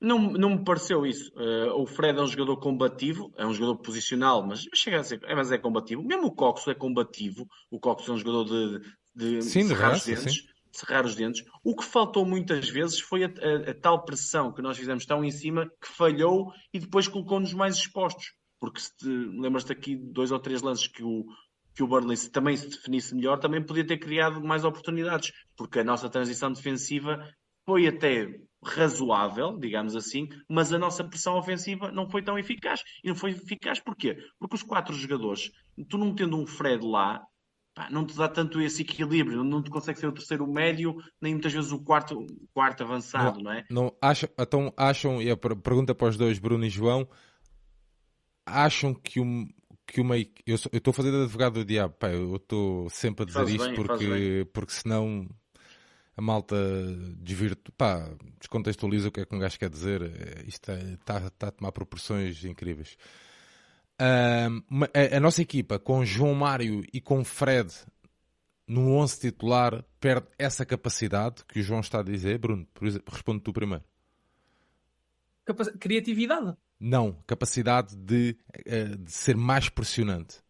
Não, 0.00 0.18
não 0.18 0.50
me 0.50 0.64
pareceu 0.64 1.06
isso. 1.06 1.32
Uh, 1.36 1.80
o 1.80 1.86
Fred 1.86 2.18
é 2.18 2.22
um 2.22 2.26
jogador 2.26 2.56
combativo, 2.56 3.32
é 3.36 3.46
um 3.46 3.54
jogador 3.54 3.76
posicional, 3.76 4.44
mas 4.44 4.64
chega 4.74 4.98
a 4.98 5.04
ser, 5.04 5.20
é, 5.22 5.36
mas 5.36 5.52
é 5.52 5.58
combativo. 5.58 6.02
Mesmo 6.02 6.26
o 6.26 6.34
Coxo 6.34 6.68
é 6.68 6.74
combativo. 6.74 7.46
O 7.70 7.78
Coxo 7.78 8.10
é 8.10 8.14
um 8.14 8.18
jogador 8.18 8.44
de, 8.44 8.80
de, 9.14 9.42
sim, 9.42 9.62
de 9.62 9.68
cerrar 9.68 9.94
os 9.94 10.04
dentes. 10.04 10.42
Cerrar 10.72 11.04
os 11.04 11.14
dentes. 11.14 11.44
O 11.62 11.76
que 11.76 11.84
faltou 11.84 12.26
muitas 12.26 12.68
vezes 12.68 12.98
foi 12.98 13.24
a, 13.24 13.28
a, 13.28 13.70
a 13.70 13.74
tal 13.74 14.04
pressão 14.04 14.52
que 14.52 14.62
nós 14.62 14.76
fizemos 14.76 15.06
tão 15.06 15.24
em 15.24 15.30
cima 15.30 15.70
que 15.80 15.88
falhou 15.88 16.52
e 16.72 16.80
depois 16.80 17.06
colocou-nos 17.06 17.54
mais 17.54 17.76
expostos 17.76 18.32
porque 18.60 18.80
se 18.80 19.08
lembras-te 19.08 19.72
aqui 19.72 19.96
de 19.96 20.12
dois 20.12 20.30
ou 20.30 20.38
três 20.38 20.62
lances 20.62 20.86
que 20.86 21.02
o, 21.02 21.26
que 21.74 21.82
o 21.82 21.86
Burnley 21.86 22.16
se, 22.16 22.30
também 22.30 22.56
se 22.56 22.68
definisse 22.68 23.14
melhor, 23.14 23.38
também 23.38 23.64
podia 23.64 23.86
ter 23.86 23.98
criado 23.98 24.42
mais 24.42 24.64
oportunidades, 24.64 25.32
porque 25.56 25.80
a 25.80 25.84
nossa 25.84 26.08
transição 26.08 26.52
defensiva 26.52 27.24
foi 27.64 27.86
até 27.86 28.28
razoável, 28.64 29.56
digamos 29.58 29.94
assim, 29.94 30.28
mas 30.48 30.72
a 30.72 30.78
nossa 30.78 31.04
pressão 31.04 31.36
ofensiva 31.36 31.92
não 31.92 32.08
foi 32.08 32.22
tão 32.22 32.38
eficaz. 32.38 32.82
E 33.04 33.08
não 33.08 33.14
foi 33.14 33.30
eficaz 33.30 33.78
porquê? 33.78 34.16
Porque 34.38 34.56
os 34.56 34.62
quatro 34.62 34.94
jogadores, 34.94 35.50
tu 35.88 35.96
não 35.98 36.14
tendo 36.14 36.36
um 36.36 36.46
Fred 36.46 36.84
lá, 36.84 37.22
pá, 37.74 37.88
não 37.90 38.04
te 38.04 38.16
dá 38.16 38.28
tanto 38.28 38.60
esse 38.60 38.82
equilíbrio, 38.82 39.44
não 39.44 39.62
te 39.62 39.70
consegue 39.70 40.00
ser 40.00 40.08
o 40.08 40.12
terceiro 40.12 40.46
médio, 40.46 40.96
nem 41.20 41.34
muitas 41.34 41.52
vezes 41.52 41.70
o 41.70 41.84
quarto, 41.84 42.26
quarto 42.52 42.82
avançado, 42.82 43.36
não, 43.36 43.44
não 43.44 43.52
é? 43.52 43.64
Não, 43.70 43.96
acham, 44.02 44.28
então 44.36 44.72
acham, 44.76 45.22
e 45.22 45.30
a 45.30 45.36
pergunta 45.36 45.94
para 45.94 46.08
os 46.08 46.16
dois, 46.16 46.38
Bruno 46.38 46.64
e 46.64 46.70
João, 46.70 47.08
acham 48.48 48.94
que, 48.94 49.20
um, 49.20 49.48
que 49.86 50.00
uma. 50.00 50.16
Eu 50.18 50.56
estou 50.72 50.90
a 50.90 50.94
fazer 50.94 51.10
de 51.10 51.22
advogado 51.22 51.54
do 51.54 51.64
diabo, 51.64 51.94
pá, 51.94 52.08
eu 52.08 52.36
estou 52.36 52.88
sempre 52.90 53.22
a 53.22 53.26
dizer 53.26 53.38
faz 53.38 53.50
isto 53.50 53.64
bem, 53.64 53.74
porque, 53.74 54.46
porque 54.52 54.72
senão 54.72 55.28
a 56.16 56.20
malta 56.20 56.56
desvirtu, 57.20 57.70
pá, 57.72 58.10
descontextualiza 58.40 59.08
o 59.08 59.12
que 59.12 59.20
é 59.20 59.24
que 59.24 59.34
um 59.34 59.38
gajo 59.38 59.58
quer 59.58 59.70
dizer. 59.70 60.02
É, 60.02 60.42
isto 60.48 60.72
está 60.72 61.14
é, 61.14 61.30
tá 61.30 61.46
a 61.46 61.50
tomar 61.52 61.70
proporções 61.70 62.44
incríveis. 62.44 62.96
Uh, 64.00 64.86
a, 64.94 65.16
a, 65.16 65.20
nossa 65.20 65.42
equipa 65.42 65.78
com 65.78 66.04
João 66.04 66.34
Mário 66.34 66.84
e 66.92 67.00
com 67.00 67.24
Fred 67.24 67.72
no 68.66 68.92
11 68.96 69.20
titular 69.20 69.84
perde 69.98 70.26
essa 70.38 70.64
capacidade 70.64 71.44
que 71.46 71.60
o 71.60 71.62
João 71.62 71.80
está 71.80 72.00
a 72.00 72.02
dizer. 72.02 72.38
Bruno, 72.38 72.66
por 72.74 72.86
exemplo, 72.86 73.12
responde 73.12 73.40
tu 73.40 73.52
primeiro. 73.52 73.84
Capac... 75.44 75.78
Criatividade. 75.78 76.56
Não, 76.80 77.22
capacidade 77.26 77.96
de, 77.96 78.36
eh, 78.64 78.96
de 78.96 79.10
ser 79.10 79.36
mais 79.36 79.68
pressionante. 79.68 80.40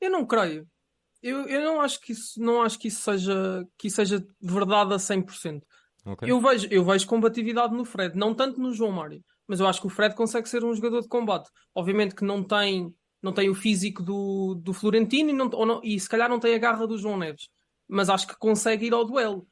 Eu 0.00 0.10
não 0.10 0.26
creio. 0.26 0.66
Eu, 1.22 1.48
eu 1.48 1.62
não 1.62 1.80
acho 1.80 2.00
que 2.00 2.12
isso, 2.12 2.40
não 2.40 2.62
acho 2.62 2.78
que 2.78 2.88
isso 2.88 3.00
seja, 3.00 3.66
que 3.76 3.88
isso 3.88 3.96
seja 3.96 4.24
verdade 4.40 4.94
a 4.94 4.98
100%. 4.98 5.62
Okay. 6.04 6.30
Eu 6.30 6.40
vejo, 6.40 6.68
eu 6.70 6.84
vejo 6.84 7.06
combatividade 7.06 7.74
no 7.74 7.84
Fred, 7.84 8.16
não 8.16 8.34
tanto 8.34 8.60
no 8.60 8.72
João 8.72 8.92
Mário, 8.92 9.22
mas 9.46 9.60
eu 9.60 9.66
acho 9.66 9.80
que 9.80 9.86
o 9.86 9.90
Fred 9.90 10.14
consegue 10.14 10.48
ser 10.48 10.64
um 10.64 10.74
jogador 10.74 11.00
de 11.00 11.08
combate. 11.08 11.50
Obviamente 11.74 12.14
que 12.14 12.24
não 12.24 12.42
tem, 12.42 12.94
não 13.20 13.32
tem 13.32 13.50
o 13.50 13.54
físico 13.54 14.02
do, 14.02 14.54
do 14.54 14.72
Florentino 14.72 15.30
e, 15.30 15.32
não, 15.32 15.48
não, 15.48 15.80
e 15.82 15.98
se 15.98 16.08
calhar 16.08 16.28
não 16.28 16.38
tem 16.38 16.54
a 16.54 16.58
garra 16.58 16.86
do 16.86 16.98
João 16.98 17.18
Neves, 17.18 17.48
mas 17.88 18.08
acho 18.08 18.26
que 18.26 18.38
consegue 18.38 18.86
ir 18.86 18.94
ao 18.94 19.04
duelo 19.04 19.46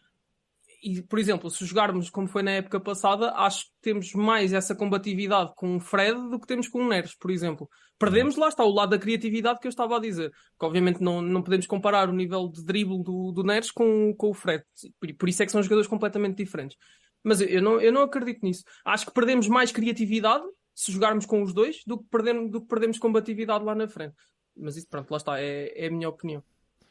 e, 0.87 1.03
por 1.03 1.19
exemplo, 1.19 1.51
se 1.51 1.65
jogarmos 1.65 2.09
como 2.09 2.29
foi 2.29 2.45
na 2.45 2.53
época 2.53 2.79
passada, 2.79 3.33
acho 3.33 3.65
que 3.65 3.73
temos 3.83 4.13
mais 4.13 4.53
essa 4.53 4.73
combatividade 4.73 5.53
com 5.57 5.77
o 5.77 5.81
Fred 5.81 6.17
do 6.31 6.39
que 6.39 6.47
temos 6.47 6.69
com 6.69 6.79
o 6.79 6.89
Neres, 6.89 7.17
por 7.17 7.29
exemplo. 7.29 7.69
Perdemos, 7.99 8.37
lá 8.37 8.47
está, 8.47 8.63
o 8.63 8.73
lado 8.73 8.91
da 8.91 8.99
criatividade 8.99 9.59
que 9.59 9.67
eu 9.67 9.71
estava 9.71 9.97
a 9.97 10.01
dizer. 10.01 10.31
Que 10.31 10.65
obviamente 10.65 11.03
não, 11.03 11.21
não 11.21 11.43
podemos 11.43 11.67
comparar 11.67 12.09
o 12.09 12.13
nível 12.13 12.49
de 12.49 12.65
drible 12.65 13.03
do, 13.03 13.33
do 13.33 13.43
Neres 13.43 13.73
com, 13.73 14.15
com 14.17 14.31
o 14.31 14.35
Fred. 14.35 14.63
Por, 15.01 15.13
por 15.15 15.29
isso 15.29 15.43
é 15.43 15.47
que 15.47 15.51
são 15.51 15.63
jogadores 15.63 15.89
completamente 15.89 16.37
diferentes. 16.37 16.77
Mas 17.25 17.41
eu, 17.41 17.61
não, 17.61 17.81
eu 17.81 17.93
não 17.93 18.03
acredito 18.03 18.45
nisso. 18.45 18.63
Acho 18.85 19.07
que 19.07 19.13
perdemos 19.13 19.49
mais 19.49 19.73
criatividade 19.73 20.45
se 20.73 20.93
jogarmos 20.93 21.27
com 21.27 21.43
os 21.43 21.53
dois 21.53 21.81
do 21.85 21.99
que 21.99 22.05
perdemos, 22.09 22.49
do 22.49 22.61
que 22.61 22.69
perdemos 22.69 22.99
combatividade 22.99 23.65
lá 23.65 23.75
na 23.75 23.89
frente. 23.89 24.15
Mas 24.57 24.77
isso, 24.77 24.87
pronto, 24.89 25.11
lá 25.11 25.17
está, 25.17 25.41
é, 25.41 25.73
é 25.75 25.89
a 25.89 25.91
minha 25.91 26.09
opinião. 26.09 26.45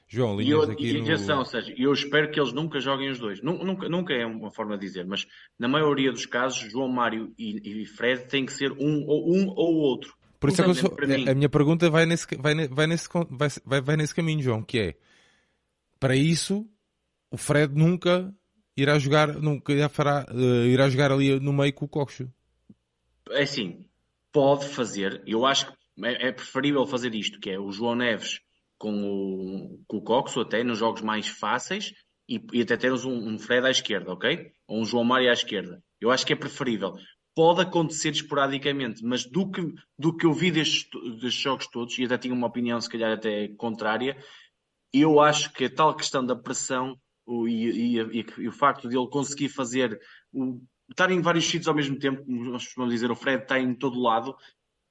João, 0.08 0.40
e, 0.40 0.50
eu, 0.50 0.62
aqui 0.62 0.92
e 0.92 1.02
atenção, 1.02 1.38
no... 1.38 1.42
ou 1.42 1.46
seja, 1.46 1.74
eu 1.78 1.92
espero 1.92 2.30
que 2.30 2.40
eles 2.40 2.54
nunca 2.54 2.80
joguem 2.80 3.10
os 3.10 3.18
dois. 3.18 3.42
Nunca, 3.42 3.90
nunca 3.90 4.14
é 4.14 4.26
uma 4.26 4.52
forma 4.52 4.78
de 4.78 4.86
dizer, 4.86 5.06
mas 5.06 5.26
na 5.58 5.68
maioria 5.68 6.12
dos 6.12 6.26
casos, 6.26 6.72
João 6.72 6.88
Mário 6.88 7.34
e, 7.38 7.82
e 7.82 7.86
Fred 7.86 8.28
têm 8.28 8.46
que 8.46 8.54
ser 8.54 8.72
um 8.72 9.04
ou 9.08 9.36
um 9.36 9.48
ou 9.48 9.76
outro. 9.76 10.16
Por 10.40 10.50
isso 10.50 10.62
é 10.62 10.64
que 10.64 10.70
eu 10.70 10.76
sou, 10.76 10.96
a, 11.30 11.34
minha 11.34 11.50
pergunta 11.50 11.90
vai 11.90 12.06
nesse, 12.06 12.28
vai, 12.38 12.68
vai, 12.68 12.86
nesse, 12.86 13.10
vai, 13.66 13.82
vai 13.82 13.98
nesse 13.98 14.14
caminho, 14.14 14.44
João, 14.44 14.62
que 14.62 14.80
é 14.80 14.96
para 16.00 16.16
isso 16.16 16.70
o 17.32 17.38
Fred 17.38 17.74
nunca 17.74 18.32
irá 18.78 19.00
jogar, 19.00 19.34
nunca 19.34 19.74
irá, 19.74 19.90
fará, 19.90 20.26
uh, 20.32 20.66
irá 20.68 20.88
jogar 20.88 21.12
ali 21.12 21.40
no 21.40 21.52
meio 21.52 21.74
com 21.74 21.86
o 21.86 21.90
Coxo. 21.90 22.32
É 23.32 23.42
assim, 23.42 23.86
pode 24.32 24.68
fazer. 24.68 25.24
Eu 25.26 25.46
acho 25.46 25.68
que 25.68 26.06
é, 26.06 26.28
é 26.28 26.32
preferível 26.32 26.86
fazer 26.86 27.16
isto, 27.16 27.40
que 27.40 27.50
é 27.50 27.60
o 27.60 27.72
João 27.72 27.96
Neves 27.96 28.45
com 28.78 28.94
o, 29.04 29.84
com 29.88 29.98
o 29.98 30.42
até 30.42 30.64
nos 30.64 30.80
jogos 30.80 31.02
mais 31.02 31.28
fáceis 31.28 31.94
e, 32.28 32.44
e 32.54 32.62
até 32.62 32.78
termos 32.78 33.06
um, 33.06 33.30
um, 33.30 33.38
Fred 33.38 33.66
à 33.66 33.72
esquerda, 33.72 34.12
ok? 34.12 34.52
Ou 34.68 34.82
um 34.82 34.86
João 34.86 35.04
Mário 35.04 35.30
à 35.30 35.34
esquerda. 35.34 35.82
Eu 36.00 36.12
acho 36.12 36.26
que 36.26 36.34
é 36.34 36.36
preferível. 36.36 36.94
Pode 37.36 37.62
acontecer 37.62 38.12
esporadicamente, 38.12 39.04
mas 39.04 39.26
do 39.26 39.50
que, 39.52 39.62
do 39.98 40.16
que 40.16 40.26
eu 40.26 40.34
vi 40.34 40.52
destes, 40.52 40.88
destes 41.22 41.42
jogos 41.42 41.68
todos, 41.68 41.98
e 41.98 42.06
até 42.06 42.18
tinha 42.18 42.34
uma 42.34 42.48
opinião 42.48 42.80
se 42.80 42.90
calhar 42.90 43.12
até 43.12 43.50
contrária, 43.58 44.18
eu 44.94 45.20
acho 45.20 45.52
que 45.52 45.66
a 45.66 45.70
tal 45.70 45.96
questão 45.96 46.26
da 46.26 46.36
pressão 46.36 46.98
o, 47.26 47.48
e, 47.48 47.98
e, 47.98 48.26
e, 48.38 48.48
o 48.48 48.52
facto 48.52 48.88
de 48.88 48.98
ele 48.98 49.10
conseguir 49.10 49.50
fazer 49.50 50.00
o, 50.32 50.62
estar 50.90 51.12
em 51.12 51.22
vários 51.22 51.46
sítios 51.46 51.68
ao 51.68 51.76
mesmo 51.76 51.98
tempo, 51.98 52.24
como 52.24 52.52
nós 52.52 52.68
dizer, 52.90 53.12
o 53.12 53.16
Fred 53.16 53.44
está 53.44 53.60
em 53.60 53.74
todo 53.74 54.00
lado, 54.00 54.36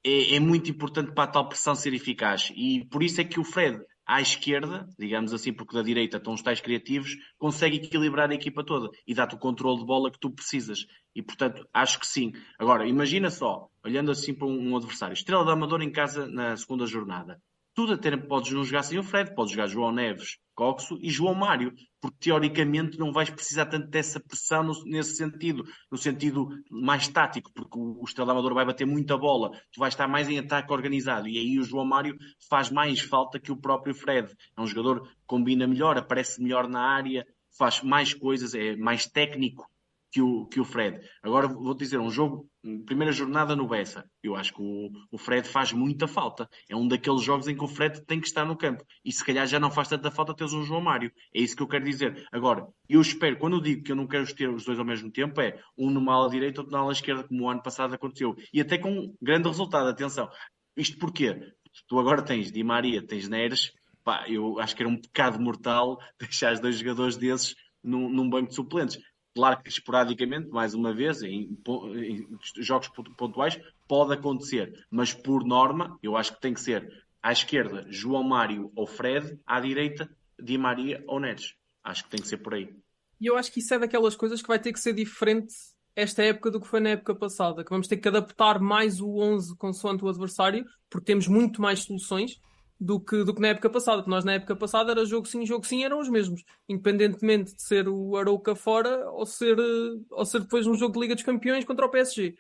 é, 0.05 0.37
é, 0.37 0.41
muito 0.41 0.71
importante 0.71 1.13
para 1.13 1.25
a 1.25 1.33
tal 1.33 1.49
pressão 1.49 1.75
ser 1.75 1.95
eficaz. 1.95 2.53
E 2.55 2.85
por 2.91 3.03
isso 3.03 3.21
é 3.21 3.25
que 3.25 3.41
o 3.41 3.45
Fred, 3.45 3.81
à 4.07 4.21
esquerda, 4.21 4.87
digamos 4.99 5.33
assim, 5.33 5.53
porque 5.53 5.75
da 5.75 5.83
direita 5.83 6.19
estão 6.19 6.35
os 6.35 6.43
tais 6.43 6.61
criativos, 6.61 7.17
consegue 7.39 7.79
equilibrar 7.79 8.31
a 8.31 8.35
equipa 8.35 8.63
toda 8.63 8.91
e 9.07 9.15
dá-te 9.15 9.35
o 9.35 9.39
controle 9.39 9.79
de 9.79 9.87
bola 9.87 10.11
que 10.11 10.21
tu 10.21 10.31
precisas. 10.31 10.87
E 11.15 11.23
portanto, 11.23 11.67
acho 11.73 11.99
que 11.99 12.07
sim. 12.07 12.33
Agora, 12.59 12.87
imagina 12.87 13.31
só, 13.31 13.69
olhando 13.85 14.11
assim 14.11 14.35
para 14.35 14.47
um 14.47 14.77
adversário, 14.77 15.15
Estrela 15.15 15.45
da 15.45 15.53
Amador 15.53 15.81
em 15.81 15.91
casa 15.91 16.27
na 16.27 16.57
segunda 16.57 16.87
jornada. 16.87 17.41
Tudo 17.75 17.95
até 17.95 18.17
podes 18.17 18.53
não 18.53 18.65
jogar 18.65 18.85
sem 18.85 18.99
o 18.99 19.03
Fred, 19.03 19.35
podes 19.35 19.53
jogar 19.53 19.67
João 19.67 19.91
Neves, 19.91 20.39
Coxo 20.55 20.97
e 21.03 21.11
João 21.11 21.35
Mário, 21.35 21.75
porque 22.01 22.17
teoricamente 22.21 22.97
não 22.99 23.13
vais 23.13 23.29
precisar 23.29 23.67
tanto 23.67 23.89
dessa 23.89 24.21
pressão 24.21 24.63
no, 24.63 24.85
nesse 24.85 25.17
sentido, 25.17 25.65
no 25.91 25.99
sentido 25.99 26.49
mais 26.71 27.09
tático, 27.09 27.51
porque 27.53 27.77
o, 27.77 28.01
o 28.01 28.05
Estrela 28.05 28.31
Amador 28.31 28.55
vai 28.55 28.65
bater 28.65 28.87
muita 28.87 29.19
bola, 29.19 29.51
tu 29.73 29.81
vais 29.81 29.93
estar 29.93 30.07
mais 30.07 30.29
em 30.29 30.39
ataque 30.39 30.73
organizado, 30.73 31.27
e 31.27 31.37
aí 31.37 31.59
o 31.59 31.65
João 31.65 31.85
Mário 31.85 32.17
faz 32.49 32.71
mais 32.71 33.01
falta 33.01 33.41
que 33.41 33.51
o 33.51 33.57
próprio 33.57 33.95
Fred. 33.95 34.33
É 34.57 34.61
um 34.61 34.67
jogador 34.67 35.03
que 35.03 35.11
combina 35.27 35.67
melhor, 35.67 35.99
aparece 35.99 36.41
melhor 36.41 36.69
na 36.69 36.81
área, 36.81 37.27
faz 37.59 37.83
mais 37.83 38.15
coisas, 38.15 38.55
é 38.55 38.77
mais 38.77 39.07
técnico 39.07 39.69
que 40.13 40.23
o, 40.23 40.47
que 40.47 40.61
o 40.61 40.65
Fred. 40.65 41.01
Agora 41.25 41.49
vou 41.49 41.75
dizer, 41.75 41.99
um 41.99 42.11
jogo, 42.11 42.49
primeira 42.87 43.13
jornada 43.13 43.55
no 43.55 43.69
Bessa, 43.69 44.09
eu 44.23 44.35
acho 44.35 44.55
que 44.55 44.63
o, 44.63 44.91
o 45.11 45.19
Fred 45.19 45.47
faz 45.47 45.73
muita 45.73 46.09
falta. 46.09 46.49
É 46.69 46.75
um 46.75 46.89
daqueles 46.89 47.23
jogos 47.23 47.47
em 47.47 47.57
que 47.57 47.65
o 47.65 47.69
Fred 47.69 48.05
tem 48.07 48.21
que 48.21 48.27
estar 48.27 48.45
no 48.45 48.57
campo. 48.57 48.85
E 49.05 49.13
se 49.13 49.25
calhar 49.25 49.47
já 49.47 49.61
não 49.61 49.71
faz 49.71 49.89
tanta 49.89 50.11
falta 50.11 50.35
teres 50.35 50.53
um 50.53 50.63
João 50.63 50.81
Mário. 50.81 51.13
É 51.35 51.41
isso 51.41 51.55
que 51.55 51.63
eu 51.63 51.69
quero 51.69 51.85
dizer. 51.85 52.27
Agora, 52.33 52.67
eu 52.89 53.01
espero, 53.01 53.37
quando 53.39 53.57
eu 53.57 53.61
digo 53.61 53.83
que 53.83 53.93
eu 53.93 53.97
não 53.97 54.07
quero 54.07 54.33
ter 54.35 54.49
os 54.49 54.65
dois 54.65 54.79
ao 54.79 54.85
mesmo 54.85 55.11
tempo, 55.11 55.41
é 55.41 55.61
um 55.77 55.91
numa 55.91 56.15
ala 56.15 56.31
direita, 56.31 56.61
outro 56.61 56.73
na 56.73 56.81
ala 56.81 56.93
esquerda, 56.93 57.25
como 57.25 57.45
o 57.45 57.51
ano 57.51 57.63
passado 57.63 57.95
aconteceu. 57.95 58.35
E 58.53 58.61
até 58.61 58.79
com 58.79 59.15
grande 59.21 59.49
resultado, 59.49 59.89
atenção. 59.89 60.29
Isto 60.77 60.99
porquê? 60.99 61.39
Tu 61.89 61.99
agora 61.99 62.23
tens 62.23 62.51
Di 62.51 62.63
Maria, 62.63 63.05
tens 63.05 63.29
Neres, 63.29 63.73
pá, 64.03 64.25
eu 64.29 64.59
acho 64.61 64.77
que 64.77 64.83
era 64.83 64.89
um 64.89 65.01
pecado 65.01 65.41
mortal 65.41 65.99
deixar 66.19 66.53
os 66.53 66.61
dois 66.61 66.79
jogadores 66.79 67.17
desses 67.17 67.55
num, 67.83 68.09
num 68.09 68.29
banco 68.29 68.49
de 68.49 68.55
suplentes. 68.55 68.99
Claro 69.35 69.63
que 69.63 69.69
esporadicamente, 69.69 70.49
mais 70.49 70.75
uma 70.75 70.95
vez, 70.95 71.23
em, 71.23 71.59
em, 71.97 72.29
jogos 72.59 72.89
pontuais, 73.17 73.59
pode 73.89 74.13
acontecer, 74.15 74.87
mas 74.91 75.13
por 75.13 75.45
norma, 75.45 75.99
eu 76.03 76.17
acho 76.17 76.35
que 76.35 76.41
tem 76.41 76.55
que 76.55 76.61
ser 76.61 77.05
à 77.21 77.33
esquerda 77.33 77.85
João 77.89 78.23
Mário 78.23 78.71
ou 78.77 78.87
Fred, 78.87 79.39
à 79.45 79.59
direita 79.61 80.09
Di 80.41 80.57
Maria 80.57 81.03
ou 81.09 81.19
Neres. 81.19 81.55
Acho 81.83 82.05
que 82.05 82.11
tem 82.11 82.21
que 82.21 82.29
ser 82.29 82.39
por 82.39 82.55
aí. 82.55 82.73
E 83.21 83.27
eu 83.27 83.37
acho 83.37 83.51
que 83.53 83.59
isso 83.59 83.75
é 83.75 83.79
daquelas 83.79 84.15
coisas 84.15 84.41
que 84.41 84.49
vai 84.49 84.59
ter 84.59 84.73
que 84.73 84.79
ser 84.79 84.93
diferente 84.93 85.53
esta 85.97 86.23
época 86.23 86.51
do 86.51 86.61
que 86.61 86.67
foi 86.67 86.81
na 86.81 86.91
época 86.91 87.15
passada, 87.15 87.65
que 87.65 87.71
vamos 87.71 87.89
ter 87.89 87.97
que 87.97 88.09
adaptar 88.09 88.61
mais 88.61 89.01
o 89.01 89.19
11 89.19 89.57
consoante 89.57 90.05
o 90.05 90.09
adversário, 90.09 90.65
porque 90.91 91.07
temos 91.07 91.29
muito 91.29 91.61
mais 91.63 91.81
soluções 91.81 92.41
do 92.81 93.01
que, 93.01 93.25
do 93.25 93.35
que 93.35 93.41
na 93.41 93.49
época 93.49 93.71
passada, 93.71 93.99
porque 93.99 94.11
nós 94.11 94.25
na 94.25 94.35
época 94.35 94.57
passada 94.57 94.93
era 94.93 95.05
jogo 95.05 95.27
sim, 95.27 95.47
jogo 95.47 95.67
sim, 95.67 95.85
eram 95.85 96.01
os 96.01 96.09
mesmos, 96.09 96.43
independentemente 96.69 97.55
de 97.55 97.63
ser 97.63 97.89
o 97.89 98.17
Arouca 98.17 98.55
fora 98.55 99.09
ou 99.11 99.25
ser, 99.25 99.57
ou 100.11 100.25
ser 100.25 100.41
depois 100.41 100.67
um 100.67 100.75
jogo 100.75 100.95
de 100.95 101.01
Liga 101.01 101.15
dos 101.15 101.25
Campeões 101.25 101.65
contra 101.65 101.87
o 101.87 101.91
PSG. 101.91 102.35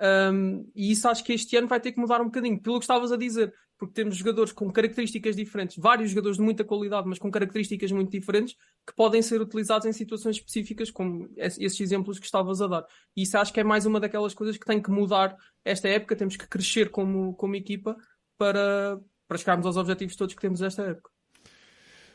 Um, 0.00 0.70
e 0.74 0.92
isso 0.92 1.06
acho 1.08 1.22
que 1.22 1.32
este 1.32 1.56
ano 1.56 1.68
vai 1.68 1.78
ter 1.78 1.92
que 1.92 2.00
mudar 2.00 2.20
um 2.20 2.26
bocadinho, 2.26 2.60
pelo 2.60 2.78
que 2.78 2.84
estavas 2.84 3.12
a 3.12 3.16
dizer, 3.16 3.52
porque 3.78 3.94
temos 3.94 4.16
jogadores 4.16 4.52
com 4.52 4.70
características 4.70 5.34
diferentes, 5.34 5.76
vários 5.78 6.10
jogadores 6.10 6.36
de 6.36 6.42
muita 6.42 6.62
qualidade, 6.64 7.08
mas 7.08 7.18
com 7.18 7.30
características 7.30 7.90
muito 7.90 8.10
diferentes, 8.10 8.54
que 8.86 8.94
podem 8.94 9.22
ser 9.22 9.40
utilizados 9.40 9.86
em 9.86 9.92
situações 9.92 10.36
específicas, 10.36 10.90
como 10.90 11.28
esses 11.36 11.80
exemplos 11.80 12.18
que 12.18 12.26
estavas 12.26 12.60
a 12.60 12.66
dar. 12.66 12.86
E 13.16 13.22
isso 13.22 13.36
acho 13.38 13.52
que 13.52 13.60
é 13.60 13.64
mais 13.64 13.86
uma 13.86 13.98
daquelas 13.98 14.34
coisas 14.34 14.56
que 14.56 14.66
tem 14.66 14.82
que 14.82 14.90
mudar 14.90 15.36
esta 15.64 15.88
época, 15.88 16.14
temos 16.14 16.36
que 16.36 16.46
crescer 16.46 16.90
como, 16.90 17.34
como 17.34 17.56
equipa 17.56 17.96
para, 18.36 19.00
para 19.30 19.38
chegarmos 19.38 19.64
aos 19.64 19.76
objetivos 19.76 20.16
todos 20.16 20.34
que 20.34 20.40
temos 20.40 20.60
esta 20.60 20.82
época. 20.82 21.08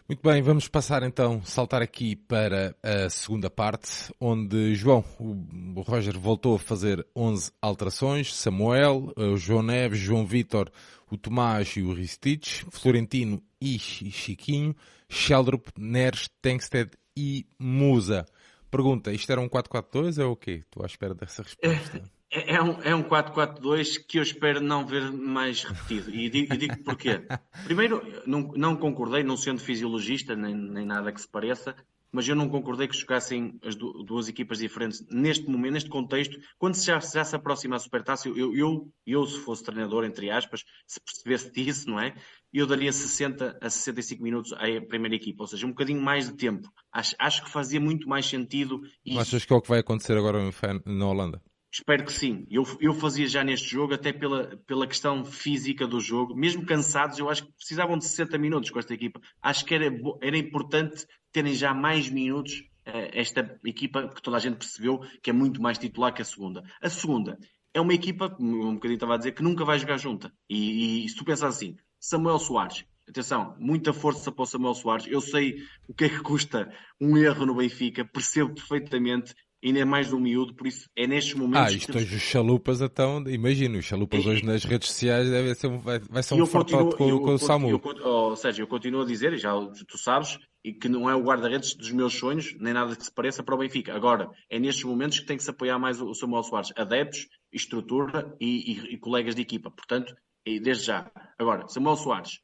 Muito 0.06 0.22
bem, 0.22 0.42
vamos 0.42 0.68
passar 0.68 1.02
então, 1.02 1.42
saltar 1.46 1.82
aqui 1.82 2.14
para 2.14 2.76
a 2.84 3.10
segunda 3.10 3.50
parte, 3.50 4.14
onde 4.20 4.76
João, 4.76 5.04
o 5.18 5.82
Roger 5.82 6.20
voltou 6.20 6.58
a 6.58 6.60
fazer 6.60 7.08
11 7.16 7.54
alterações, 7.62 8.36
Samuel, 8.36 9.14
o 9.16 9.38
João 9.38 9.64
Neves, 9.64 9.98
João 9.98 10.26
Vitor, 10.26 10.70
o 11.10 11.18
Tomás 11.18 11.70
e 11.78 11.82
o 11.82 11.94
Ristich, 11.94 12.66
Florentino 12.70 13.42
e 13.62 13.80
Chiquinho, 13.80 14.76
Sheldrup, 15.10 15.70
Neres, 15.80 16.30
Tengsted 16.42 16.92
e 17.16 17.48
Musa. 17.58 18.26
Pergunta, 18.70 19.14
isto 19.14 19.32
era 19.32 19.40
um 19.40 19.48
4-4-2 19.48 20.22
ou 20.22 20.34
o 20.34 20.36
quê? 20.36 20.64
Estou 20.66 20.84
à 20.84 20.86
espera 20.86 21.16
dessa 21.16 21.44
resposta. 21.44 22.04
É, 22.36 22.56
é 22.56 22.62
um, 22.62 22.82
é 22.82 22.94
um 22.94 23.04
4-4-2 23.04 24.06
que 24.06 24.20
eu 24.20 24.24
espero 24.24 24.60
não 24.60 24.86
ver 24.86 25.10
mais 25.10 25.64
repetido. 25.64 26.14
E 26.14 26.30
digo, 26.30 26.58
digo 26.58 26.84
porquê. 26.84 27.26
Primeiro, 27.64 28.02
não, 28.28 28.52
não 28.56 28.76
concordei, 28.76 29.24
não 29.24 29.38
sendo 29.38 29.62
fisiologista, 29.62 30.36
nem, 30.36 30.54
nem 30.54 30.86
nada 30.86 31.14
que 31.14 31.22
se 31.22 31.28
pareça, 31.28 31.74
mas 32.12 32.28
eu 32.28 32.36
não 32.36 32.50
concordei 32.50 32.90
que 32.90 32.98
jogassem 32.98 33.58
as 33.64 33.76
duas 33.76 34.28
equipas 34.28 34.58
diferentes 34.58 35.06
neste 35.10 35.50
momento, 35.50 35.74
neste 35.74 35.90
contexto, 35.90 36.38
quando 36.58 36.76
já, 36.76 37.00
já 37.00 37.24
se 37.24 37.36
aproxima 37.36 37.78
a 37.78 37.80
Supertaça, 37.80 38.28
eu, 38.28 38.54
eu, 38.54 38.92
eu, 39.06 39.26
se 39.26 39.40
fosse 39.40 39.64
treinador, 39.64 40.04
entre 40.04 40.30
aspas, 40.30 40.66
se 40.86 41.00
percebesse 41.00 41.52
disso, 41.54 41.90
não 41.90 42.00
é? 42.00 42.16
Eu 42.52 42.68
daria 42.68 42.92
60 42.92 43.60
a 43.62 43.70
65 43.70 44.22
minutos 44.22 44.52
à 44.54 44.60
primeira 44.88 45.16
equipa, 45.16 45.44
ou 45.44 45.48
seja, 45.48 45.66
um 45.66 45.70
bocadinho 45.70 46.02
mais 46.02 46.30
de 46.30 46.36
tempo. 46.36 46.70
Acho, 46.92 47.16
acho 47.18 47.44
que 47.44 47.50
fazia 47.50 47.80
muito 47.80 48.10
mais 48.10 48.26
sentido. 48.26 48.82
Isso. 49.06 49.20
Achas 49.20 49.46
que 49.46 49.54
é 49.54 49.56
o 49.56 49.62
que 49.62 49.70
vai 49.70 49.80
acontecer 49.80 50.18
agora 50.18 50.40
na 50.86 51.08
Holanda? 51.08 51.42
Espero 51.78 52.06
que 52.06 52.14
sim. 52.14 52.48
Eu, 52.50 52.64
eu 52.80 52.94
fazia 52.94 53.28
já 53.28 53.44
neste 53.44 53.70
jogo, 53.70 53.94
até 53.94 54.14
pela, 54.14 54.56
pela 54.66 54.88
questão 54.88 55.26
física 55.26 55.86
do 55.86 56.00
jogo. 56.00 56.34
Mesmo 56.34 56.66
cansados, 56.66 57.20
eu 57.20 57.30
acho 57.30 57.46
que 57.46 57.52
precisavam 57.52 57.98
de 57.98 58.06
60 58.06 58.38
minutos 58.38 58.70
com 58.70 58.80
esta 58.80 58.94
equipa. 58.94 59.20
Acho 59.42 59.66
que 59.66 59.76
era, 59.76 59.86
era 60.22 60.38
importante 60.38 61.06
terem 61.34 61.54
já 61.54 61.74
mais 61.74 62.10
minutos 62.10 62.60
uh, 62.88 63.12
esta 63.12 63.60
equipa, 63.66 64.08
que 64.08 64.22
toda 64.22 64.38
a 64.38 64.40
gente 64.40 64.56
percebeu 64.56 65.02
que 65.22 65.30
é 65.30 65.34
muito 65.34 65.62
mais 65.62 65.78
titular 65.78 66.14
que 66.14 66.22
a 66.22 66.26
segunda. 66.26 66.64
A 66.82 66.90
segunda 66.90 67.38
é 67.74 67.82
uma 67.82 67.94
equipa, 67.94 68.34
um 68.40 68.76
bocadinho 68.76 68.96
estava 68.96 69.16
a 69.16 69.18
dizer, 69.18 69.34
que 69.34 69.44
nunca 69.44 69.66
vai 69.66 69.78
jogar 69.78 69.98
junta. 69.98 70.32
E, 70.50 71.04
e 71.04 71.10
se 71.10 71.16
tu 71.18 71.26
pensas 71.26 71.58
assim, 71.58 71.76
Samuel 72.00 72.40
Soares, 72.40 72.86
atenção, 73.06 73.54
muita 73.60 73.92
força 73.92 74.32
para 74.32 74.44
o 74.44 74.46
Samuel 74.46 74.76
Soares. 74.76 75.08
Eu 75.08 75.20
sei 75.20 75.58
o 75.90 75.94
que 75.94 76.06
é 76.06 76.10
que 76.10 76.22
custa 76.22 76.72
um 77.02 77.18
erro 77.18 77.46
no 77.46 77.56
Benfica, 77.56 78.06
percebo 78.06 78.54
perfeitamente 78.54 79.36
ainda 79.64 79.80
é 79.80 79.86
mais 79.86 80.10
do 80.10 80.20
miúdo, 80.20 80.56
por 80.56 80.68
isso 80.68 80.90
é 80.96 81.08
nestes 81.08 81.34
momentos. 81.34 81.74
Ah, 81.74 81.78
isto 81.78 81.98
hoje 81.98 82.16
os 82.16 82.22
chalupas, 82.22 82.82
então, 82.82 83.24
imagino, 83.28 83.78
os 83.78 83.86
chalupas 83.86 84.26
é, 84.26 84.30
hoje 84.30 84.46
nas 84.46 84.64
redes 84.64 84.90
sociais 84.90 85.30
deve 85.30 85.56
ser 85.56 85.68
um, 85.68 85.80
vai, 85.80 86.00
vai 86.00 86.24
ser 86.24 86.36
um 86.36 86.46
fortote 86.46 86.96
com, 86.96 87.20
com 87.20 87.34
o 87.34 87.38
Samu. 87.38 87.70
Eu, 87.70 87.82
ou 88.06 88.36
seja, 88.36 88.62
eu 88.62 88.68
continuo 88.68 89.02
a 89.02 89.06
dizer, 89.06 89.34
e 89.34 89.38
já 89.38 89.54
tu 89.88 89.98
sabes, 89.98 90.38
e 90.64 90.74
que 90.74 90.90
não 90.90 91.10
é 91.10 91.16
o 91.16 91.22
guarda-redes 91.22 91.76
dos 91.76 91.92
meus 91.92 92.14
sonhos, 92.14 92.56
nem 92.60 92.74
nada 92.74 92.96
que 92.96 93.04
se 93.04 93.14
pareça 93.14 93.44
para 93.44 93.56
o 93.56 93.58
Benfica. 93.58 93.94
Agora, 93.94 94.30
é 94.50 94.60
nestes 94.60 94.84
momentos 94.84 95.20
que 95.20 95.26
tem 95.26 95.38
que 95.38 95.44
se 95.44 95.50
apoiar 95.50 95.78
mais 95.78 96.02
o 96.02 96.14
Samuel 96.14 96.44
Soares, 96.44 96.74
adeptos, 96.76 97.28
estrutura 97.52 98.36
e, 98.40 98.74
e, 98.74 98.94
e 98.94 98.98
colegas 98.98 99.36
de 99.36 99.42
equipa. 99.42 99.70
Portanto, 99.72 100.16
desde 100.46 100.86
já. 100.86 101.12
Agora, 101.40 101.68
Samuel 101.68 101.96
Soares, 101.96 102.40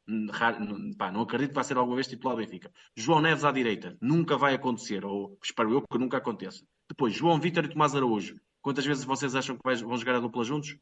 pá, 0.98 1.12
não 1.12 1.22
acredito 1.22 1.50
que 1.50 1.56
vai 1.56 1.64
ser 1.64 1.78
alguma 1.78 1.96
vez 1.96 2.08
titular 2.08 2.36
do 2.36 2.42
Benfica. 2.42 2.72
João 2.96 3.22
Neves 3.22 3.46
à 3.46 3.52
direita, 3.52 3.96
nunca 4.02 4.38
vai 4.38 4.56
acontecer, 4.56 5.06
ou 5.06 5.38
espero 5.44 5.72
eu 5.72 5.82
que 5.82 5.98
nunca 5.98 6.18
aconteça. 6.18 6.66
Depois, 6.92 7.14
João 7.14 7.40
Vitor 7.40 7.64
e 7.64 7.70
Tomás 7.70 7.96
Araújo. 7.96 8.36
Quantas 8.62 8.86
vezes 8.86 9.06
vocês 9.06 9.34
acham 9.34 9.56
que 9.56 9.62
vão 9.64 9.98
jogar 9.98 10.16
a 10.16 10.20
dupla 10.20 10.44
juntos? 10.44 10.76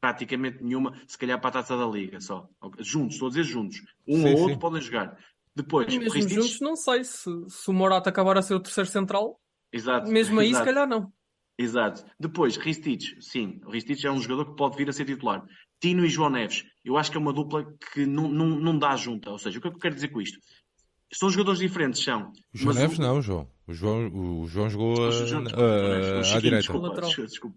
Praticamente 0.00 0.60
nenhuma, 0.60 1.00
se 1.06 1.16
calhar 1.16 1.40
para 1.40 1.50
a 1.50 1.52
taça 1.52 1.76
da 1.76 1.86
Liga 1.86 2.20
só. 2.20 2.48
Juntos, 2.80 3.14
estou 3.14 3.28
a 3.28 3.30
dizer 3.30 3.44
juntos. 3.44 3.80
Um 4.06 4.16
sim, 4.16 4.34
ou 4.34 4.40
outro 4.40 4.54
sim. 4.54 4.58
podem 4.58 4.80
jogar. 4.80 5.16
Depois, 5.54 5.86
mesmo 5.86 6.12
Ristich... 6.12 6.34
juntos, 6.34 6.60
não 6.60 6.74
sei 6.74 7.04
se, 7.04 7.30
se 7.48 7.70
o 7.70 7.72
Morata 7.72 8.10
acabar 8.10 8.36
a 8.36 8.42
ser 8.42 8.54
o 8.54 8.60
terceiro 8.60 8.90
central. 8.90 9.40
Exato. 9.72 10.10
Mesmo 10.10 10.40
aí, 10.40 10.48
exato. 10.48 10.64
se 10.64 10.72
calhar 10.72 10.88
não. 10.88 11.12
Exato. 11.56 12.04
Depois, 12.18 12.56
Ristich, 12.56 13.16
sim, 13.20 13.60
o 13.64 13.70
Ristich 13.70 14.04
é 14.04 14.10
um 14.10 14.18
jogador 14.18 14.46
que 14.46 14.56
pode 14.56 14.76
vir 14.76 14.88
a 14.88 14.92
ser 14.92 15.04
titular. 15.04 15.46
Tino 15.80 16.04
e 16.04 16.08
João 16.08 16.30
Neves, 16.30 16.64
eu 16.84 16.96
acho 16.96 17.08
que 17.08 17.16
é 17.16 17.20
uma 17.20 17.32
dupla 17.32 17.72
que 17.92 18.04
não, 18.04 18.28
não, 18.28 18.48
não 18.48 18.76
dá 18.76 18.96
junta. 18.96 19.30
Ou 19.30 19.38
seja, 19.38 19.60
o 19.60 19.62
que 19.62 19.68
é 19.68 19.70
que 19.70 19.76
eu 19.76 19.80
quero 19.80 19.94
dizer 19.94 20.08
com 20.08 20.20
isto? 20.20 20.40
São 21.12 21.30
jogadores 21.30 21.60
diferentes, 21.60 22.02
são. 22.02 22.32
O 22.54 22.58
João 22.58 22.74
Neves 22.74 22.98
o... 22.98 23.02
não, 23.02 23.20
João. 23.20 23.48
O 23.66 23.74
João, 23.74 24.06
o 24.42 24.48
João 24.48 24.70
jogou 24.70 25.06
a, 25.06 25.10
João, 25.10 25.44
desculpa, 25.44 25.64
uh, 25.64 26.18
à 26.18 26.40
direita. 26.40 26.58
Desculpa, 26.58 27.26
desculpa. 27.26 27.56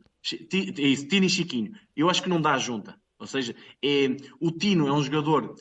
É 0.77 0.81
isso, 0.81 1.07
Tino 1.07 1.25
e 1.25 1.29
Chiquinho. 1.29 1.73
Eu 1.95 2.09
acho 2.09 2.21
que 2.21 2.29
não 2.29 2.41
dá 2.41 2.57
junta. 2.57 2.99
Ou 3.17 3.27
seja, 3.27 3.55
é, 3.83 4.07
o 4.39 4.51
Tino 4.51 4.87
é 4.87 4.93
um 4.93 5.01
jogador 5.01 5.55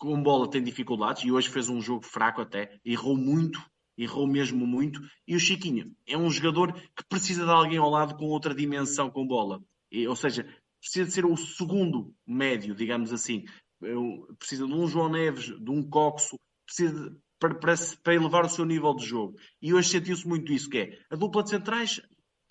com 0.00 0.22
bola 0.22 0.48
tem 0.48 0.62
dificuldades 0.62 1.22
e 1.24 1.30
hoje 1.30 1.50
fez 1.50 1.68
um 1.68 1.80
jogo 1.80 2.02
fraco 2.04 2.40
até, 2.40 2.80
errou 2.82 3.16
muito, 3.16 3.62
errou 3.98 4.26
mesmo 4.26 4.66
muito. 4.66 5.00
E 5.28 5.36
o 5.36 5.40
Chiquinho 5.40 5.94
é 6.06 6.16
um 6.16 6.30
jogador 6.30 6.72
que 6.72 7.04
precisa 7.06 7.44
de 7.44 7.50
alguém 7.50 7.76
ao 7.76 7.90
lado 7.90 8.16
com 8.16 8.24
outra 8.24 8.54
dimensão 8.54 9.10
com 9.10 9.26
bola. 9.26 9.62
E, 9.92 10.08
ou 10.08 10.16
seja, 10.16 10.46
precisa 10.80 11.04
de 11.04 11.12
ser 11.12 11.26
o 11.26 11.36
segundo 11.36 12.14
médio, 12.26 12.74
digamos 12.74 13.12
assim. 13.12 13.44
Precisa 14.38 14.66
de 14.66 14.72
um 14.72 14.86
João 14.86 15.10
Neves, 15.10 15.46
de 15.46 15.70
um 15.70 15.82
Coxo, 15.82 16.38
precisa 16.64 17.10
de, 17.10 17.16
para, 17.40 17.54
para, 17.54 17.74
para, 18.04 18.14
elevar 18.14 18.44
o 18.44 18.48
seu 18.48 18.64
nível 18.64 18.94
de 18.94 19.04
jogo. 19.04 19.36
E 19.60 19.74
hoje 19.74 19.88
sentiu-se 19.88 20.28
muito 20.28 20.52
isso, 20.52 20.68
que 20.68 20.78
é 20.78 20.98
a 21.10 21.16
dupla 21.16 21.42
de 21.42 21.50
centrais 21.50 22.00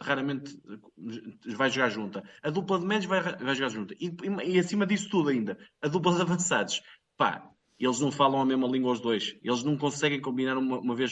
raramente 0.01 0.57
vai 1.57 1.69
jogar 1.69 1.89
junta. 1.89 2.23
A 2.41 2.49
dupla 2.49 2.79
de 2.79 2.85
médios 2.85 3.05
vai, 3.05 3.21
vai 3.21 3.55
jogar 3.55 3.69
junta. 3.69 3.93
E, 3.99 4.07
e, 4.07 4.53
e, 4.53 4.59
acima 4.59 4.85
disso 4.85 5.09
tudo 5.09 5.29
ainda, 5.29 5.57
a 5.81 5.87
dupla 5.87 6.15
de 6.15 6.21
avançados. 6.21 6.81
Pá, 7.17 7.49
eles 7.77 7.99
não 7.99 8.11
falam 8.11 8.41
a 8.41 8.45
mesma 8.45 8.67
língua 8.67 8.93
os 8.93 8.99
dois. 8.99 9.35
Eles 9.43 9.63
não 9.63 9.77
conseguem 9.77 10.21
combinar 10.21 10.57
uma, 10.57 10.79
uma 10.79 10.95
vez. 10.95 11.11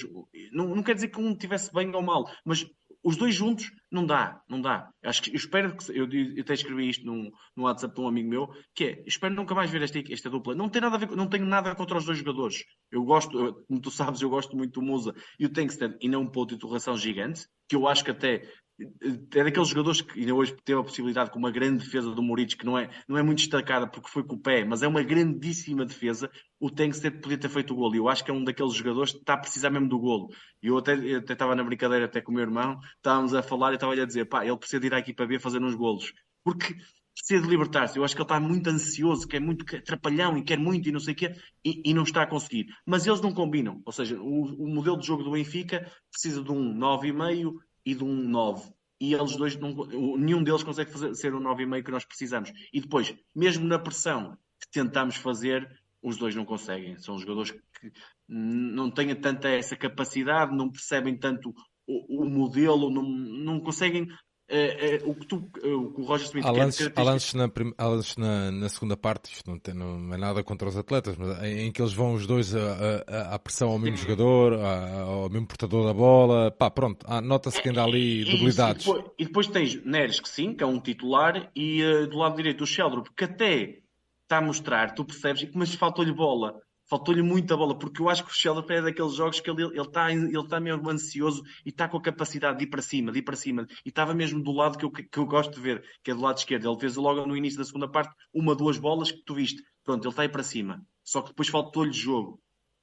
Não, 0.52 0.74
não 0.76 0.84
quer 0.84 0.96
dizer 0.96 1.10
que 1.10 1.20
um 1.20 1.36
tivesse 1.36 1.72
bem 1.74 1.94
ou 1.96 2.02
mal, 2.02 2.30
mas 2.46 2.66
os 3.08 3.16
dois 3.16 3.34
juntos 3.34 3.72
não 3.90 4.06
dá, 4.06 4.42
não 4.50 4.60
dá. 4.60 4.90
Acho 5.02 5.22
que 5.22 5.32
eu 5.32 5.36
espero 5.38 5.78
que 5.78 5.90
eu, 5.98 6.12
eu 6.12 6.42
até 6.42 6.54
escrevi 6.54 6.90
isto 6.90 7.06
num, 7.06 7.32
no 7.56 7.64
WhatsApp 7.64 7.96
de 7.96 8.02
um 8.02 8.08
amigo 8.10 8.30
meu, 8.30 8.50
que 8.76 8.84
é 8.84 9.04
espero 9.08 9.34
nunca 9.34 9.56
mais 9.56 9.72
ver 9.72 9.82
esta, 9.82 9.98
esta 10.12 10.30
dupla. 10.30 10.54
Não 10.54 10.68
tem 10.68 10.82
nada 10.82 10.98
ver, 10.98 11.16
não 11.16 11.26
tenho 11.26 11.46
nada 11.46 11.74
contra 11.74 11.98
os 11.98 12.04
dois 12.04 12.18
jogadores. 12.18 12.66
Eu 12.92 13.06
gosto, 13.06 13.64
como 13.66 13.80
tu 13.80 13.90
sabes, 13.90 14.22
eu 14.22 14.30
gosto 14.30 14.58
muito 14.58 14.82
do 14.82 14.86
Musa 14.86 15.16
e 15.40 15.46
o 15.46 15.50
Tankstead 15.50 15.96
e 16.02 16.10
não 16.10 16.24
um 16.24 16.30
ponto 16.30 16.50
de 16.50 16.56
interrogação 16.56 16.98
gigante, 16.98 17.48
que 17.70 17.78
eu 17.78 17.88
acho 17.88 18.04
que 18.04 18.12
até 18.12 18.44
é 18.80 19.44
daqueles 19.44 19.70
jogadores 19.70 20.02
que 20.02 20.20
ainda 20.20 20.36
hoje 20.36 20.56
teve 20.64 20.80
a 20.80 20.84
possibilidade 20.84 21.32
com 21.32 21.40
uma 21.40 21.50
grande 21.50 21.84
defesa 21.84 22.12
do 22.12 22.22
Moritz, 22.22 22.54
que 22.54 22.66
não 22.66 22.78
é, 22.78 22.90
não 23.08 23.18
é 23.18 23.24
muito 23.24 23.40
destacada 23.40 23.88
porque 23.88 24.10
foi 24.10 24.24
com 24.24 24.36
o 24.36 24.40
pé, 24.40 24.64
mas 24.64 24.84
é 24.84 24.88
uma 24.88 25.02
grandíssima 25.02 25.84
defesa. 25.84 26.30
O 26.60 26.70
Tankstead 26.70 27.20
podia 27.20 27.38
ter 27.38 27.50
feito 27.50 27.74
o 27.74 27.76
golo. 27.76 27.96
E 27.96 27.98
eu 27.98 28.08
acho 28.08 28.24
que 28.24 28.30
é 28.30 28.34
um 28.34 28.44
daqueles 28.44 28.74
jogadores 28.74 29.14
que 29.14 29.20
está 29.20 29.34
a 29.34 29.38
precisar 29.38 29.72
mesmo 29.72 29.90
do 29.90 30.00
golo. 30.00 30.30
E 30.62 30.68
eu 30.68 30.78
até, 30.78 30.94
estava 30.96 31.56
na 31.56 31.64
brincadeira 31.64 32.06
até 32.06 32.22
com 32.22 32.32
o 32.32 32.36
meu 32.36 32.44
irmão, 32.44 32.80
estávamos 32.98 33.34
a 33.34 33.42
falar 33.42 33.72
e 33.72 33.76
estava-lhe 33.76 34.02
a 34.02 34.06
dizer, 34.06 34.26
pá, 34.26 34.46
ele 34.46 34.58
precisa 34.58 34.80
de 34.80 34.88
ir 34.88 34.94
à 34.94 35.00
equipa 35.00 35.26
B 35.26 35.40
fazer 35.40 35.62
uns 35.62 35.76
golos. 35.76 36.14
Porque 36.44 36.76
precisa 37.18 37.42
de 37.42 37.50
libertar-se. 37.50 37.98
Eu 37.98 38.04
acho 38.04 38.16
que 38.16 38.22
ele 38.22 38.26
está 38.26 38.40
muito 38.40 38.70
ansioso, 38.70 39.28
quer 39.28 39.42
muito 39.42 39.66
trapalhão 39.82 40.38
e 40.38 40.44
quer 40.44 40.60
muito 40.60 40.88
e 40.88 40.92
não 40.92 41.00
sei 41.00 41.14
o 41.14 41.18
quê, 41.18 41.34
e, 41.66 41.82
e, 41.84 41.94
não 41.94 42.04
está 42.04 42.22
a 42.22 42.28
conseguir. 42.28 42.68
Mas 42.86 43.08
eles 43.08 43.22
não 43.22 43.34
combinam. 43.34 43.82
Ou 43.86 43.92
seja, 43.92 44.20
o, 44.22 44.44
o 44.64 44.68
modelo 44.68 45.00
de 45.00 45.08
jogo 45.08 45.24
do 45.24 45.32
Benfica 45.32 45.92
precisa 46.12 46.44
de 46.44 46.52
um 46.52 46.78
9,5 46.78 47.54
e 47.88 47.96
de 47.96 48.04
um 48.04 48.14
9. 48.14 48.70
E 49.00 49.14
eles 49.14 49.38
dois, 49.38 49.56
não, 49.56 49.74
nenhum 50.18 50.44
deles 50.44 50.62
consegue 50.62 50.92
fazer, 50.92 51.16
ser 51.16 51.34
o 51.34 51.40
9,5 51.40 51.84
que 51.86 51.92
nós 51.92 52.04
precisamos. 52.04 52.52
E 52.74 52.82
depois, 52.82 53.16
mesmo 53.34 53.66
na 53.66 53.80
pressão 53.80 54.38
que 54.60 54.70
tentamos 54.70 55.16
fazer, 55.16 55.66
os 56.04 56.18
dois 56.18 56.36
não 56.36 56.44
conseguem. 56.44 56.98
São 56.98 57.18
jogadores 57.18 57.52
que 57.52 57.94
não 58.28 58.92
têm 58.92 59.16
tanta 59.16 59.48
essa 59.48 59.78
capacidade, 59.78 60.54
não 60.54 60.70
percebem 60.70 61.18
tanto 61.18 61.56
o, 61.88 62.24
o 62.24 62.30
modelo, 62.30 62.90
não, 62.90 63.04
não 63.04 63.60
conseguem 63.62 64.10
é, 64.50 64.96
é, 64.96 65.02
o 65.04 65.14
que 65.14 65.26
tu, 65.26 65.50
é, 65.62 65.68
o, 65.68 65.92
que 65.92 66.02
o 66.02 66.06
Roger 66.06 66.28
Smith 66.28 66.46
há 66.46 66.52
lances, 66.52 66.88
quer, 66.88 67.00
há 67.00 67.04
lances, 67.04 67.34
na, 67.34 67.52
há 67.78 67.88
lances 67.88 68.16
na, 68.16 68.52
na, 68.52 68.70
segunda 68.70 68.96
parte, 68.96 69.34
isto 69.34 69.50
não, 69.50 69.60
tem, 69.60 69.74
não 69.74 70.14
é 70.14 70.18
nada 70.18 70.42
contra 70.42 70.70
os 70.70 70.78
atletas, 70.78 71.18
mas 71.18 71.44
em, 71.44 71.68
em 71.68 71.72
que 71.72 71.82
eles 71.82 71.94
vão 71.94 72.14
os 72.14 72.26
dois 72.26 72.54
à 72.56 73.38
pressão 73.40 73.70
ao 73.70 73.80
mesmo 73.80 73.98
jogador, 73.98 74.54
a, 74.54 75.02
ao 75.02 75.30
mesmo 75.30 75.48
portador 75.48 75.86
da 75.86 75.94
bola, 75.94 76.50
pá, 76.50 76.72
pronto, 76.72 77.06
nota-se 77.22 77.62
que 77.62 77.68
ainda 77.68 77.82
há 77.82 77.86
ali 77.86 78.22
é, 78.22 78.26
debilidades. 78.26 78.86
E 78.86 78.90
depois, 78.90 79.12
e 79.20 79.26
depois, 79.26 79.48
tens 79.48 79.86
Neres, 79.86 80.20
que 80.20 80.30
sim, 80.30 80.54
que 80.54 80.64
é 80.64 80.68
um 80.68 80.80
titular, 80.80 81.52
e 81.54 81.84
uh, 81.84 82.08
do 82.08 82.18
lado 82.18 82.38
direito 82.38 82.64
o 82.64 82.68
Sheldrop, 82.68 83.08
que 83.16 83.26
até 83.26 83.80
está 84.24 84.38
a 84.38 84.42
mostrar, 84.42 84.94
tu 84.94 85.04
percebes, 85.04 85.50
mas 85.54 85.74
faltou-lhe 85.74 86.14
bola 86.14 86.56
faltou-lhe 86.90 87.22
muita 87.22 87.56
bola, 87.56 87.78
porque 87.78 88.02
eu 88.02 88.10
acho 88.10 88.24
que 88.24 88.32
o 88.32 88.34
Sheldon 88.34 88.66
é 88.70 88.82
daqueles 88.82 89.16
jogos 89.16 89.40
que 89.40 89.50
ele 89.50 89.80
está 89.80 90.12
ele 90.12 90.36
ele 90.36 90.48
tá 90.48 90.60
mesmo 90.60 90.90
ansioso 90.90 91.44
e 91.66 91.70
está 91.70 91.88
com 91.88 91.98
a 91.98 92.02
capacidade 92.02 92.58
de 92.58 92.66
ir 92.66 92.68
para 92.68 92.82
cima, 92.82 93.12
de 93.12 93.20
ir 93.20 93.24
para 93.24 93.36
cima, 93.36 93.68
e 93.86 93.90
estava 93.90 94.14
mesmo 94.14 94.42
do 94.42 94.52
lado 94.52 94.78
que 94.78 94.86
eu, 94.86 94.92
que 94.92 95.18
eu 95.18 95.26
gosto 95.26 95.54
de 95.56 95.62
ver, 95.62 95.84
que 96.04 96.12
é 96.12 96.16
do 96.16 96.22
lado 96.22 96.38
esquerdo. 96.38 96.70
Ele 96.70 96.80
fez 96.80 96.96
logo 96.96 97.26
no 97.26 97.36
início 97.36 97.60
da 97.60 97.66
segunda 97.66 97.90
parte 97.90 98.14
uma, 98.34 98.56
duas 98.56 98.78
bolas 98.78 99.12
que 99.12 99.22
tu 99.24 99.36
viste. 99.36 99.62
Pronto, 99.84 100.04
ele 100.04 100.10
está 100.10 100.22
aí 100.22 100.30
para 100.30 100.44
cima. 100.44 100.82
Só 101.04 101.22
que 101.22 101.30
depois 101.30 101.48
faltou-lhe 101.48 101.94
jogo. 101.94 102.42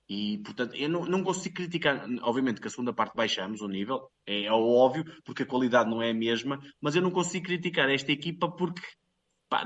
E, 0.08 0.38
portanto, 0.44 0.74
eu 0.74 0.88
não, 0.88 1.04
não 1.06 1.22
consigo 1.22 1.54
criticar. 1.54 2.06
Obviamente 2.22 2.60
que 2.60 2.66
a 2.66 2.70
segunda 2.70 2.92
parte 2.92 3.16
baixamos 3.16 3.60
o 3.62 3.68
nível, 3.68 4.10
é, 4.26 4.44
é 4.44 4.52
óbvio, 4.52 5.04
porque 5.24 5.44
a 5.44 5.46
qualidade 5.46 5.88
não 5.90 6.02
é 6.02 6.10
a 6.10 6.14
mesma, 6.14 6.58
mas 6.80 6.94
eu 6.94 7.02
não 7.02 7.10
consigo 7.10 7.46
criticar 7.46 7.88
esta 7.90 8.12
equipa 8.12 8.50
porque 8.50 8.82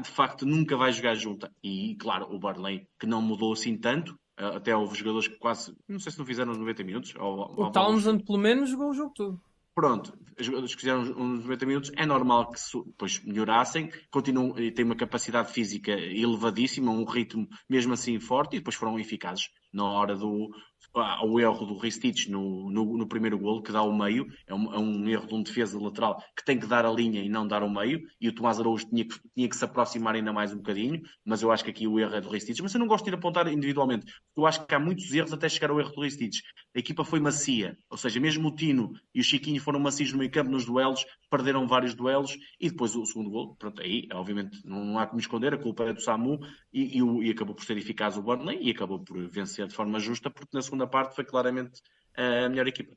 de 0.03 0.09
facto 0.11 0.44
nunca 0.44 0.77
vai 0.77 0.92
jogar 0.92 1.14
junta. 1.14 1.51
E 1.62 1.96
claro, 1.96 2.27
o 2.31 2.38
Barley, 2.38 2.87
que 2.98 3.07
não 3.07 3.22
mudou 3.22 3.53
assim 3.53 3.77
tanto, 3.77 4.18
até 4.38 4.74
houve 4.77 4.96
jogadores 4.96 5.29
que 5.29 5.37
quase, 5.37 5.77
não 5.88 5.98
sei 5.98 6.12
se 6.12 6.18
não 6.18 6.27
fizeram 6.27 6.53
os 6.53 6.59
90 6.59 6.85
minutos. 6.85 7.14
Ou, 7.18 7.66
o 7.66 7.70
Townsend, 7.70 8.24
pelo 8.24 8.38
menos, 8.38 8.70
jogou 8.70 8.90
o 8.90 8.94
jogo 8.94 9.12
todo. 9.14 9.40
Pronto, 9.74 10.12
os 10.38 10.44
jogadores 10.44 10.74
que 10.74 10.81
fizeram 10.81 11.03
uns 11.03 11.42
90 11.44 11.66
minutos, 11.66 11.92
é 11.96 12.05
normal 12.05 12.51
que 12.51 12.59
depois 12.87 13.22
melhorassem, 13.24 13.92
continuam, 14.11 14.53
têm 14.74 14.85
uma 14.85 14.96
capacidade 14.96 15.53
física 15.53 15.92
elevadíssima, 15.92 16.90
um 16.90 17.05
ritmo 17.05 17.48
mesmo 17.68 17.92
assim 17.92 18.18
forte, 18.18 18.57
e 18.57 18.59
depois 18.59 18.74
foram 18.74 18.98
eficazes 18.98 19.51
na 19.72 19.85
hora 19.85 20.16
do, 20.16 20.51
ao 21.00 21.38
erro 21.40 21.66
do 21.66 21.78
Ristich 21.78 22.30
no, 22.30 22.70
no, 22.70 22.98
no, 22.98 23.06
primeiro 23.06 23.38
golo, 23.38 23.62
que 23.62 23.72
dá 23.72 23.82
o 23.82 23.96
meio, 23.96 24.26
é 24.46 24.54
um, 24.54 24.74
é 24.74 24.78
um, 24.78 25.08
erro 25.08 25.26
de 25.26 25.34
um 25.34 25.42
defesa 25.42 25.80
lateral 25.80 26.22
que 26.37 26.44
tem 26.44 26.58
que 26.58 26.66
dar 26.66 26.84
a 26.84 26.90
linha 26.90 27.22
e 27.22 27.28
não 27.28 27.46
dar 27.46 27.62
o 27.62 27.70
meio, 27.70 28.00
e 28.20 28.28
o 28.28 28.34
Tomás 28.34 28.58
Araújo 28.58 28.88
tinha 28.88 29.06
que, 29.06 29.18
tinha 29.34 29.48
que 29.48 29.56
se 29.56 29.64
aproximar 29.64 30.14
ainda 30.14 30.32
mais 30.32 30.52
um 30.52 30.56
bocadinho, 30.56 31.00
mas 31.24 31.42
eu 31.42 31.50
acho 31.50 31.64
que 31.64 31.70
aqui 31.70 31.87
o 31.87 31.99
erro 31.99 32.14
é 32.14 32.20
do 32.20 32.28
Ristich. 32.28 32.62
Mas 32.62 32.74
eu 32.74 32.80
não 32.80 32.86
gosto 32.86 33.05
de 33.05 33.11
ir 33.11 33.14
apontar 33.14 33.46
individualmente, 33.49 34.07
eu 34.36 34.46
acho 34.46 34.64
que 34.66 34.74
há 34.74 34.78
muitos 34.78 35.12
erros 35.12 35.32
até 35.32 35.49
chegar 35.49 35.70
ao 35.70 35.80
erro 35.80 35.92
do 35.92 36.03
Ristich. 36.03 36.42
A 36.74 36.78
equipa 36.78 37.05
foi 37.05 37.20
macia, 37.20 37.76
ou 37.90 37.96
seja, 37.96 38.20
mesmo 38.20 38.49
o 38.49 38.55
Tino 38.55 38.92
e 39.14 39.20
o 39.20 39.24
Chiquinho 39.24 39.61
foram 39.61 39.80
macios 39.80 40.12
no 40.12 40.18
meio 40.18 40.30
campo 40.30 40.51
nos 40.51 40.64
duelos, 40.64 41.05
perderam 41.30 41.66
vários 41.66 41.94
duelos, 41.94 42.36
e 42.61 42.70
depois 42.70 42.94
o 42.94 43.05
segundo 43.05 43.30
golo, 43.30 43.57
pronto, 43.57 43.80
aí 43.82 44.07
obviamente 44.12 44.61
não 44.64 44.99
há 44.99 45.07
como 45.07 45.20
esconder, 45.20 45.55
a 45.55 45.59
culpa 45.59 45.84
é 45.84 45.92
do 45.92 46.01
Samu, 46.01 46.38
e, 46.72 46.99
e, 46.99 47.26
e 47.26 47.30
acabou 47.30 47.55
por 47.55 47.64
ser 47.64 47.76
eficaz 47.76 48.16
o 48.16 48.22
Burnley, 48.22 48.59
e 48.62 48.70
acabou 48.70 49.01
por 49.01 49.28
vencer 49.28 49.66
de 49.66 49.74
forma 49.74 49.99
justa, 49.99 50.30
porque 50.30 50.51
na 50.53 50.62
segunda 50.62 50.86
parte 50.89 51.14
foi 51.14 51.24
claramente 51.24 51.80
a 52.16 52.49
melhor 52.49 52.66
equipa. 52.66 52.97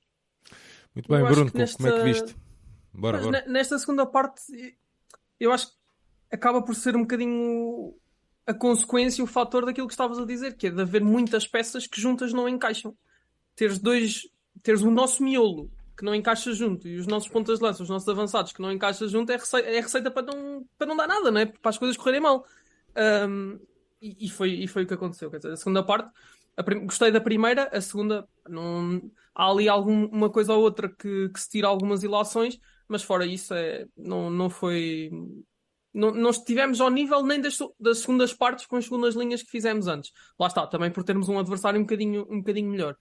Muito 0.95 1.07
bem, 1.07 1.23
Bruno, 1.23 1.51
nesta... 1.53 1.77
como 1.77 1.89
é 1.89 1.97
que 1.97 2.03
viste? 2.03 2.35
Bora, 2.93 3.19
bora. 3.19 3.45
Nesta 3.47 3.77
segunda 3.77 4.05
parte, 4.05 4.41
eu 5.39 5.51
acho 5.51 5.67
que 5.67 5.73
acaba 6.31 6.61
por 6.61 6.75
ser 6.75 6.95
um 6.95 7.01
bocadinho 7.01 7.95
a 8.45 8.53
consequência, 8.53 9.23
o 9.23 9.27
fator 9.27 9.65
daquilo 9.65 9.87
que 9.87 9.93
estavas 9.93 10.17
a 10.17 10.25
dizer, 10.25 10.55
que 10.57 10.67
é 10.67 10.69
de 10.69 10.81
haver 10.81 11.03
muitas 11.03 11.47
peças 11.47 11.87
que 11.87 12.01
juntas 12.01 12.33
não 12.33 12.49
encaixam. 12.49 12.95
Teres 13.55 13.79
dois, 13.79 14.27
teres 14.63 14.81
o 14.81 14.91
nosso 14.91 15.23
miolo 15.23 15.71
que 15.97 16.05
não 16.05 16.15
encaixa 16.15 16.51
junto 16.53 16.87
e 16.87 16.97
os 16.97 17.05
nossos 17.05 17.29
pontas 17.29 17.59
de 17.59 17.63
lança, 17.63 17.83
os 17.83 17.89
nossos 17.89 18.09
avançados 18.09 18.51
que 18.51 18.61
não 18.61 18.71
encaixam 18.71 19.07
junto, 19.07 19.31
é 19.31 19.37
receita, 19.37 19.69
é 19.69 19.79
receita 19.79 20.09
para, 20.09 20.23
não, 20.23 20.65
para 20.77 20.87
não 20.87 20.97
dar 20.97 21.07
nada, 21.07 21.29
não 21.29 21.39
é? 21.39 21.45
para 21.45 21.69
as 21.69 21.77
coisas 21.77 21.95
correrem 21.95 22.21
mal. 22.21 22.43
Um, 23.29 23.59
e, 24.01 24.25
e, 24.25 24.29
foi, 24.29 24.51
e 24.51 24.67
foi 24.67 24.83
o 24.83 24.87
que 24.87 24.95
aconteceu. 24.95 25.29
Quer 25.29 25.37
dizer, 25.37 25.51
a 25.51 25.57
segunda 25.57 25.83
parte, 25.83 26.11
gostei 26.85 27.11
da 27.11 27.21
primeira, 27.21 27.69
a 27.71 27.81
segunda, 27.81 28.27
não, 28.47 29.01
há 29.35 29.49
ali 29.49 29.67
alguma 29.69 30.29
coisa 30.29 30.53
ou 30.53 30.61
outra 30.61 30.89
que, 30.89 31.29
que 31.29 31.39
se 31.39 31.49
tira 31.49 31.67
algumas 31.67 32.03
ilações, 32.03 32.59
mas 32.87 33.03
fora 33.03 33.25
isso, 33.25 33.53
é, 33.53 33.85
não, 33.97 34.29
não 34.29 34.49
foi. 34.49 35.09
Não, 35.93 36.11
não 36.11 36.29
estivemos 36.29 36.79
ao 36.79 36.89
nível 36.89 37.23
nem 37.23 37.41
das, 37.41 37.57
das 37.79 37.99
segundas 37.99 38.33
partes 38.33 38.65
com 38.65 38.77
as 38.77 38.85
segundas 38.85 39.15
linhas 39.15 39.43
que 39.43 39.51
fizemos 39.51 39.87
antes. 39.87 40.11
Lá 40.39 40.47
está, 40.47 40.65
também 40.65 40.89
por 40.89 41.03
termos 41.03 41.27
um 41.27 41.37
adversário 41.37 41.79
um 41.79 41.83
bocadinho, 41.83 42.25
um 42.29 42.37
bocadinho 42.37 42.69
melhor. 42.69 42.95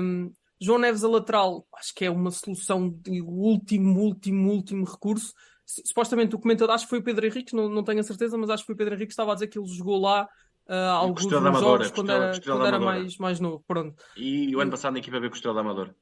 Um, 0.00 0.30
João 0.60 0.78
Neves 0.78 1.02
a 1.02 1.08
lateral, 1.08 1.66
acho 1.74 1.94
que 1.94 2.04
é 2.04 2.10
uma 2.10 2.30
solução 2.30 2.88
de 2.88 3.20
último, 3.20 3.98
último, 3.98 4.50
último 4.50 4.84
recurso. 4.84 5.32
Supostamente 5.64 6.34
o 6.34 6.38
comentador, 6.38 6.74
acho 6.74 6.84
que 6.84 6.90
foi 6.90 6.98
o 7.00 7.02
Pedro 7.02 7.26
Henrique, 7.26 7.54
não, 7.54 7.68
não 7.68 7.82
tenho 7.82 8.00
a 8.00 8.04
certeza, 8.04 8.36
mas 8.36 8.50
acho 8.50 8.62
que 8.62 8.66
foi 8.66 8.74
o 8.74 8.78
Pedro 8.78 8.94
Henrique 8.94 9.08
que 9.08 9.12
estava 9.12 9.32
a 9.32 9.34
dizer 9.34 9.48
que 9.48 9.58
ele 9.58 9.66
jogou 9.68 10.00
lá 10.00 10.28
uh, 10.72 10.90
alguns 10.90 11.22
jogos 11.22 11.90
quando 11.90 12.10
era, 12.10 12.40
quando 12.40 12.66
era 12.66 12.80
mais, 12.80 13.18
mais 13.18 13.38
novo. 13.38 13.62
Pronto. 13.66 14.02
E 14.16 14.54
o 14.56 14.60
ano 14.60 14.70
passado 14.70 14.94
na 14.94 15.00
equipa 15.00 15.20
B 15.20 15.28
com 15.28 15.34
o 15.34 15.36
Estrela 15.36 15.54
da 15.54 15.60
Amadora. 15.60 15.94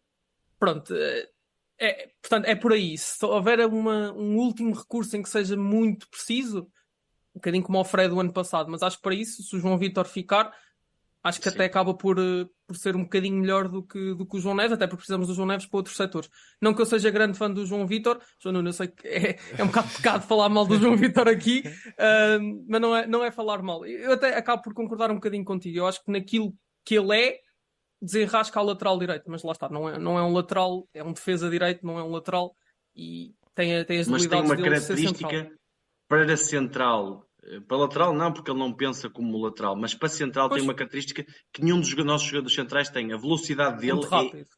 Pronto, 0.59 0.95
eh, 0.95 1.29
é, 1.79 2.11
portanto, 2.23 2.45
é 2.45 2.55
por 2.55 2.73
aí. 2.73 2.97
Se 2.97 3.25
houver 3.25 3.61
uma, 3.67 4.13
um 4.13 4.37
último 4.37 4.75
recurso 4.75 5.17
em 5.17 5.23
que 5.23 5.29
seja 5.29 5.57
muito 5.57 6.09
preciso, 6.09 6.61
um 7.35 7.39
bocadinho 7.39 7.65
como 7.65 7.81
o 7.81 7.85
Fred 7.85 8.11
do 8.11 8.21
ano 8.21 8.33
passado, 8.33 8.71
mas 8.71 8.83
acho 8.83 8.97
que 8.99 9.03
para 9.03 9.15
isso, 9.15 9.43
se 9.43 9.57
o 9.57 9.59
João 9.59 9.79
Vitor 9.79 10.07
ficar, 10.07 10.55
acho 11.23 11.41
que 11.41 11.49
Sim. 11.49 11.55
até 11.55 11.65
acaba 11.67 11.95
por, 11.95 12.19
eh, 12.19 12.47
por 12.67 12.77
ser 12.77 12.97
um 12.97 13.03
bocadinho 13.03 13.37
melhor 13.37 13.69
do 13.69 13.83
que, 13.83 14.15
do 14.15 14.27
que 14.27 14.37
o 14.37 14.41
João 14.41 14.55
Neves, 14.55 14.73
até 14.73 14.87
porque 14.87 14.99
precisamos 14.99 15.27
do 15.27 15.35
João 15.35 15.47
Neves 15.47 15.67
para 15.67 15.79
outros 15.79 15.97
setores. 15.97 16.31
Não 16.61 16.75
que 16.75 16.81
eu 16.81 16.87
seja 16.87 17.11
grande 17.11 17.37
fã 17.37 17.51
do 17.51 17.67
João 17.67 17.87
Vitor, 17.87 18.21
João 18.41 18.55
Nuno, 18.55 18.69
eu 18.69 18.73
sei 18.73 18.89
que 18.89 19.07
é, 19.07 19.39
é 19.59 19.63
um 19.63 19.67
bocado 19.67 19.89
pecado 19.97 20.23
falar 20.23 20.49
mal 20.49 20.67
do 20.67 20.79
João 20.79 20.97
Vitor 20.97 21.29
aqui, 21.29 21.63
uh, 21.67 22.65
mas 22.69 22.81
não 22.81 22.97
é, 22.97 23.07
não 23.07 23.25
é 23.25 23.31
falar 23.31 23.63
mal. 23.63 23.85
Eu 23.85 24.13
até 24.13 24.37
acabo 24.37 24.63
por 24.63 24.73
concordar 24.73 25.11
um 25.11 25.17
bocadinho 25.17 25.45
contigo. 25.45 25.79
Eu 25.79 25.87
acho 25.87 26.03
que 26.05 26.11
naquilo 26.11 26.55
que 26.85 26.97
ele 26.97 27.15
é, 27.15 27.39
desenrasca 28.01 28.59
a 28.59 28.63
lateral 28.63 28.99
direito, 28.99 29.25
mas 29.31 29.43
lá 29.43 29.53
está, 29.53 29.69
não 29.69 29.89
é, 29.89 29.99
não 29.99 30.19
é 30.19 30.23
um 30.23 30.33
lateral, 30.33 30.89
é 30.95 31.05
um 31.05 31.13
defesa 31.13 31.51
direito, 31.51 31.85
não 31.85 31.99
é 31.99 32.03
um 32.03 32.11
lateral 32.11 32.57
e 32.97 33.35
tem, 33.55 33.85
tem 33.85 34.01
as 34.01 34.09
mas 34.09 34.27
tem 34.27 34.41
uma 34.41 34.57
característica 34.57 35.51
para 36.09 36.37
central, 36.37 37.25
para 37.67 37.77
lateral 37.77 38.15
não, 38.15 38.33
porque 38.33 38.51
ele 38.51 38.59
não 38.59 38.73
pensa 38.73 39.09
como 39.09 39.43
lateral, 39.43 39.77
mas 39.77 39.95
para 39.95 40.09
central 40.09 40.49
pois. 40.49 40.61
tem 40.61 40.69
uma 40.69 40.75
característica 40.75 41.25
que 41.53 41.63
nenhum 41.63 41.81
dos 41.81 41.95
nossos 42.05 42.29
jogadores 42.29 42.55
centrais 42.55 42.91
tem. 42.91 43.13
A 43.13 43.17
velocidade 43.17 43.81
dele 43.81 44.01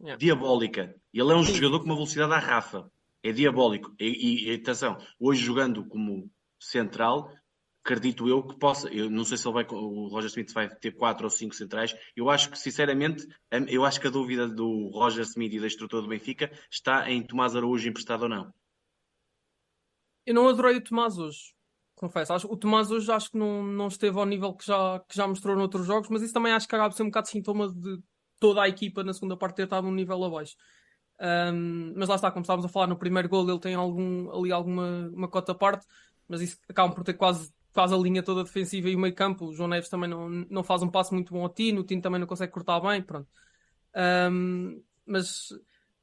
é, 0.04 0.12
é 0.12 0.16
diabólica. 0.16 0.94
Ele 1.12 1.32
é 1.32 1.34
um 1.34 1.44
Sim. 1.44 1.54
jogador 1.54 1.80
com 1.80 1.86
uma 1.86 1.94
velocidade 1.94 2.32
à 2.32 2.38
Rafa. 2.38 2.90
É 3.22 3.30
diabólico. 3.32 3.94
E, 4.00 4.50
e, 4.50 4.54
atenção, 4.54 4.98
hoje 5.18 5.44
jogando 5.44 5.86
como 5.86 6.28
central, 6.58 7.32
acredito 7.84 8.28
eu 8.28 8.42
que 8.42 8.58
possa. 8.58 8.88
Eu 8.88 9.08
não 9.08 9.24
sei 9.24 9.36
se 9.36 9.46
ele 9.46 9.54
vai, 9.54 9.66
o 9.70 10.08
Roger 10.08 10.28
Smith 10.28 10.52
vai 10.52 10.68
ter 10.68 10.92
quatro 10.92 11.24
ou 11.24 11.30
cinco 11.30 11.54
centrais. 11.54 11.94
Eu 12.16 12.28
acho 12.28 12.50
que, 12.50 12.58
sinceramente, 12.58 13.26
eu 13.68 13.84
acho 13.84 14.00
que 14.00 14.08
a 14.08 14.10
dúvida 14.10 14.48
do 14.48 14.88
Roger 14.88 15.22
Smith 15.22 15.52
e 15.52 15.60
da 15.60 15.66
estrutura 15.66 16.02
do 16.02 16.08
Benfica 16.08 16.50
está 16.70 17.08
em 17.10 17.22
Tomás 17.22 17.54
Araújo 17.54 17.88
emprestado 17.88 18.24
ou 18.24 18.28
não. 18.28 18.52
Eu 20.24 20.34
não 20.34 20.48
adorei 20.48 20.76
o 20.76 20.84
Tomás 20.84 21.18
hoje, 21.18 21.52
confesso. 22.03 22.32
o 22.48 22.57
Tomás 22.57 22.90
hoje 22.90 23.11
acho 23.12 23.30
que 23.30 23.38
não, 23.38 23.62
não 23.62 23.86
esteve 23.86 24.18
ao 24.18 24.26
nível 24.26 24.53
que 24.55 24.66
já, 24.66 25.00
que 25.09 25.16
já 25.16 25.26
mostrou 25.26 25.57
noutros 25.57 25.86
jogos, 25.86 26.09
mas 26.11 26.22
isso 26.22 26.34
também 26.34 26.53
acho 26.53 26.66
que 26.66 26.74
acaba 26.74 26.90
de 26.90 26.96
ser 26.96 27.05
um 27.05 27.07
bocado 27.07 27.28
sintoma 27.28 27.72
de 27.72 28.00
toda 28.40 28.61
a 28.62 28.68
equipa 28.68 29.05
na 29.05 29.14
segunda 29.14 29.36
parte 29.36 29.57
ter 29.57 29.64
estado 29.64 29.86
um 29.86 29.94
nível 29.94 30.22
abaixo. 30.24 30.57
Um, 31.20 31.94
mas 31.96 32.09
lá 32.09 32.16
está, 32.16 32.30
como 32.32 32.42
estávamos 32.42 32.66
a 32.66 32.68
falar 32.68 32.88
no 32.88 32.98
primeiro 32.98 33.28
gol, 33.28 33.48
ele 33.48 33.61
tem 33.61 33.76
algum, 33.76 34.28
ali 34.36 34.50
alguma 34.50 35.09
uma 35.14 35.28
cota 35.28 35.55
parte, 35.55 35.86
mas 36.26 36.40
isso 36.40 36.59
acaba 36.68 36.92
por 36.92 37.05
ter 37.05 37.14
quase 37.14 37.53
faz 37.72 37.92
a 37.92 37.96
linha 37.96 38.22
toda 38.22 38.42
defensiva 38.42 38.88
e 38.88 38.96
o 38.96 38.98
meio 38.98 39.14
campo. 39.14 39.46
O 39.46 39.55
João 39.55 39.68
Neves 39.68 39.88
também 39.88 40.11
não, 40.11 40.28
não 40.28 40.64
faz 40.64 40.82
um 40.82 40.88
passo 40.88 41.14
muito 41.14 41.32
bom 41.32 41.42
ao 41.42 41.48
Tino, 41.48 41.82
o 41.82 41.84
Tino 41.84 42.03
também 42.03 42.18
não 42.18 42.26
consegue 42.26 42.53
cortar 42.53 42.80
bem, 42.80 43.00
pronto. 43.00 43.28
Um, 43.94 44.82
mas 45.07 45.50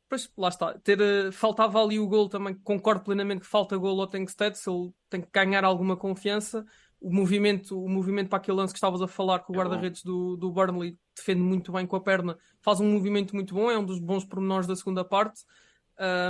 pois, 0.10 0.30
lá 0.38 0.50
está. 0.50 0.78
Ter, 0.80 1.00
uh, 1.00 1.32
faltava 1.32 1.82
ali 1.82 2.00
o 2.00 2.08
gol 2.08 2.28
também, 2.28 2.54
concordo 2.56 3.04
plenamente 3.04 3.42
que 3.42 3.48
falta 3.48 3.78
gol 3.78 4.02
ao 4.02 4.08
Tankstead, 4.08 4.58
se 4.58 4.70
ele 4.70 4.92
tem 5.10 5.22
que 5.22 5.30
ganhar 5.32 5.64
alguma 5.64 5.96
confiança. 5.96 6.66
O 7.00 7.14
movimento, 7.14 7.82
o 7.82 7.88
movimento 7.88 8.28
para 8.28 8.40
aquele 8.40 8.58
lance 8.58 8.74
que 8.74 8.78
estavas 8.78 9.02
a 9.02 9.08
falar 9.08 9.40
com 9.40 9.54
o 9.54 9.56
é 9.56 9.60
guarda-redes 9.60 10.04
do, 10.04 10.36
do 10.36 10.52
Burnley 10.52 10.98
defende 11.16 11.42
muito 11.42 11.72
bem 11.72 11.88
com 11.88 11.96
a 11.96 12.02
perna, 12.02 12.38
faz 12.62 12.82
um 12.82 12.92
movimento 12.92 13.34
muito 13.34 13.54
bom, 13.54 13.72
é 13.72 13.78
um 13.78 13.86
dos 13.86 14.00
bons 14.00 14.26
pormenores 14.26 14.68
da 14.68 14.76
segunda 14.76 15.06
parte. 15.06 15.42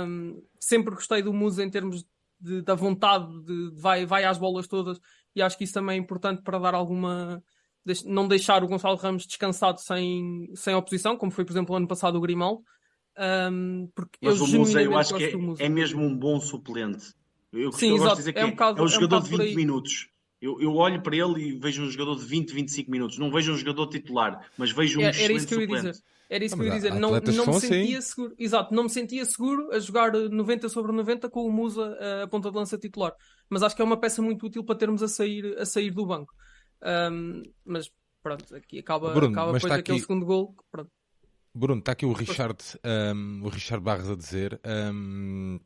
Um, 0.06 0.40
sempre 0.60 0.94
gostei 0.94 1.22
do 1.22 1.32
Musa 1.32 1.64
em 1.64 1.70
termos 1.70 2.04
de, 2.38 2.62
da 2.62 2.74
vontade 2.74 3.26
de, 3.44 3.70
de 3.70 3.80
vai, 3.80 4.06
vai 4.06 4.24
às 4.24 4.38
bolas 4.38 4.68
todas 4.68 5.00
e 5.34 5.42
acho 5.42 5.56
que 5.56 5.64
isso 5.64 5.74
também 5.74 5.96
é 5.96 6.00
importante 6.00 6.42
para 6.42 6.58
dar 6.58 6.74
alguma. 6.74 7.42
não 8.04 8.26
deixar 8.26 8.62
o 8.62 8.68
Gonçalo 8.68 8.96
Ramos 8.96 9.26
descansado 9.26 9.80
sem, 9.80 10.50
sem 10.54 10.74
oposição, 10.74 11.16
como 11.16 11.32
foi, 11.32 11.44
por 11.44 11.52
exemplo, 11.52 11.74
o 11.74 11.76
ano 11.76 11.88
passado 11.88 12.16
o 12.16 12.20
Grimaldo. 12.20 12.62
Um, 13.18 13.88
porque 13.94 14.18
Mas 14.22 14.38
eu 14.38 14.44
o 14.44 14.48
Musa, 14.48 14.82
eu 14.82 14.96
acho 14.96 15.14
que 15.14 15.24
é, 15.24 15.34
é, 15.58 15.68
mesmo 15.68 16.02
um 16.02 16.16
bom 16.16 16.40
suplente. 16.40 17.12
Eu, 17.52 17.72
Sim, 17.72 17.96
eu 17.96 18.14
dizer 18.14 18.32
que 18.32 18.38
é, 18.38 18.44
um 18.44 18.50
bocado, 18.50 18.80
é 18.80 18.82
um 18.82 18.88
jogador 18.88 19.16
é 19.16 19.18
um 19.18 19.22
de 19.22 19.36
20 19.36 19.56
minutos. 19.56 20.08
Eu, 20.40 20.58
eu, 20.60 20.74
olho 20.74 21.02
para 21.02 21.14
ele 21.14 21.48
e 21.48 21.58
vejo 21.58 21.82
um 21.82 21.90
jogador 21.90 22.16
de 22.16 22.24
20, 22.24 22.52
25 22.52 22.90
minutos. 22.90 23.18
Não 23.18 23.30
vejo 23.30 23.52
um 23.52 23.56
jogador 23.56 23.88
titular, 23.88 24.48
mas 24.56 24.70
vejo 24.70 24.98
um 24.98 25.02
é, 25.02 25.08
Era 25.08 25.32
isso 25.32 25.46
que 25.46 25.54
eu 25.54 25.60
ia 25.60 25.66
suplente. 25.66 25.90
dizer. 25.90 26.04
Era 26.30 26.44
isso 26.44 26.56
que 26.56 26.62
eu 26.62 26.66
ia 26.66 26.72
dizer. 26.72 26.94
Não, 26.94 27.10
não 27.10 27.46
me 27.46 27.60
sentia 27.60 27.98
assim. 27.98 28.08
seguro. 28.08 28.34
Exato, 28.38 28.74
não 28.74 28.84
me 28.84 28.90
sentia 28.90 29.24
seguro 29.26 29.70
a 29.72 29.78
jogar 29.78 30.12
90 30.12 30.68
sobre 30.70 30.92
90 30.92 31.28
com 31.28 31.44
o 31.44 31.52
Musa 31.52 31.98
a 32.22 32.26
ponta 32.28 32.50
de 32.50 32.56
lança 32.56 32.78
titular. 32.78 33.12
Mas 33.50 33.62
acho 33.62 33.76
que 33.76 33.82
é 33.82 33.84
uma 33.84 33.98
peça 33.98 34.22
muito 34.22 34.46
útil 34.46 34.64
para 34.64 34.76
termos 34.76 35.02
a 35.02 35.08
sair, 35.08 35.58
a 35.58 35.66
sair 35.66 35.90
do 35.90 36.06
banco. 36.06 36.32
Um, 37.12 37.42
mas 37.64 37.90
pronto, 38.22 38.54
aqui 38.54 38.78
acaba, 38.78 39.12
Bruno, 39.12 39.32
acaba 39.32 39.52
depois 39.52 39.72
daquele 39.72 39.98
aqui... 39.98 40.06
segundo 40.06 40.24
gol. 40.24 40.54
Pronto. 40.70 40.90
Bruno, 41.54 41.80
está 41.80 41.92
aqui 41.92 42.06
o 42.06 42.12
Richard, 42.12 42.58
um, 43.14 43.42
o 43.44 43.48
Richard 43.48 43.82
Barros 43.84 44.10
a 44.10 44.14
dizer. 44.14 44.60
Um, 44.64 45.58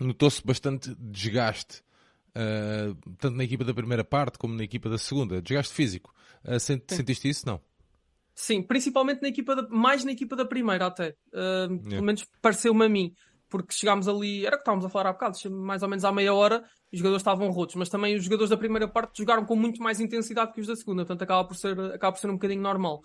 Notou-se 0.00 0.44
bastante 0.46 0.94
desgaste, 0.96 1.82
uh, 2.30 2.94
tanto 3.18 3.36
na 3.36 3.44
equipa 3.44 3.64
da 3.64 3.74
primeira 3.74 4.04
parte 4.04 4.38
como 4.38 4.54
na 4.54 4.62
equipa 4.62 4.88
da 4.88 4.98
segunda. 4.98 5.42
Desgaste 5.42 5.74
físico. 5.74 6.14
Uh, 6.44 6.58
sent, 6.60 6.84
sentiste 6.88 7.28
isso? 7.28 7.46
Não. 7.46 7.60
Sim, 8.34 8.62
principalmente 8.62 9.20
na 9.20 9.28
equipa 9.28 9.56
da, 9.56 9.68
mais 9.68 10.04
na 10.04 10.12
equipa 10.12 10.36
da 10.36 10.44
primeira 10.44 10.86
até. 10.86 11.16
Uh, 11.32 11.72
yeah. 11.72 11.90
Pelo 11.90 12.04
menos 12.04 12.24
pareceu-me 12.40 12.84
a 12.84 12.88
mim. 12.88 13.12
Porque 13.48 13.72
chegámos 13.72 14.06
ali, 14.06 14.44
era 14.44 14.56
o 14.56 14.58
que 14.58 14.62
estávamos 14.62 14.84
a 14.84 14.90
falar 14.90 15.08
há 15.08 15.12
bocado, 15.14 15.38
mais 15.50 15.82
ou 15.82 15.88
menos 15.88 16.04
à 16.04 16.12
meia 16.12 16.34
hora, 16.34 16.62
os 16.92 16.98
jogadores 16.98 17.22
estavam 17.22 17.50
rotos, 17.50 17.76
mas 17.76 17.88
também 17.88 18.14
os 18.14 18.22
jogadores 18.22 18.50
da 18.50 18.58
primeira 18.58 18.86
parte 18.86 19.16
jogaram 19.16 19.46
com 19.46 19.56
muito 19.56 19.82
mais 19.82 20.00
intensidade 20.00 20.52
que 20.52 20.60
os 20.60 20.66
da 20.66 20.76
segunda, 20.76 21.02
portanto 21.02 21.22
acaba 21.22 21.48
por 21.48 21.56
ser, 21.56 21.80
acaba 21.94 22.12
por 22.12 22.20
ser 22.20 22.28
um 22.28 22.34
bocadinho 22.34 22.60
normal. 22.60 23.00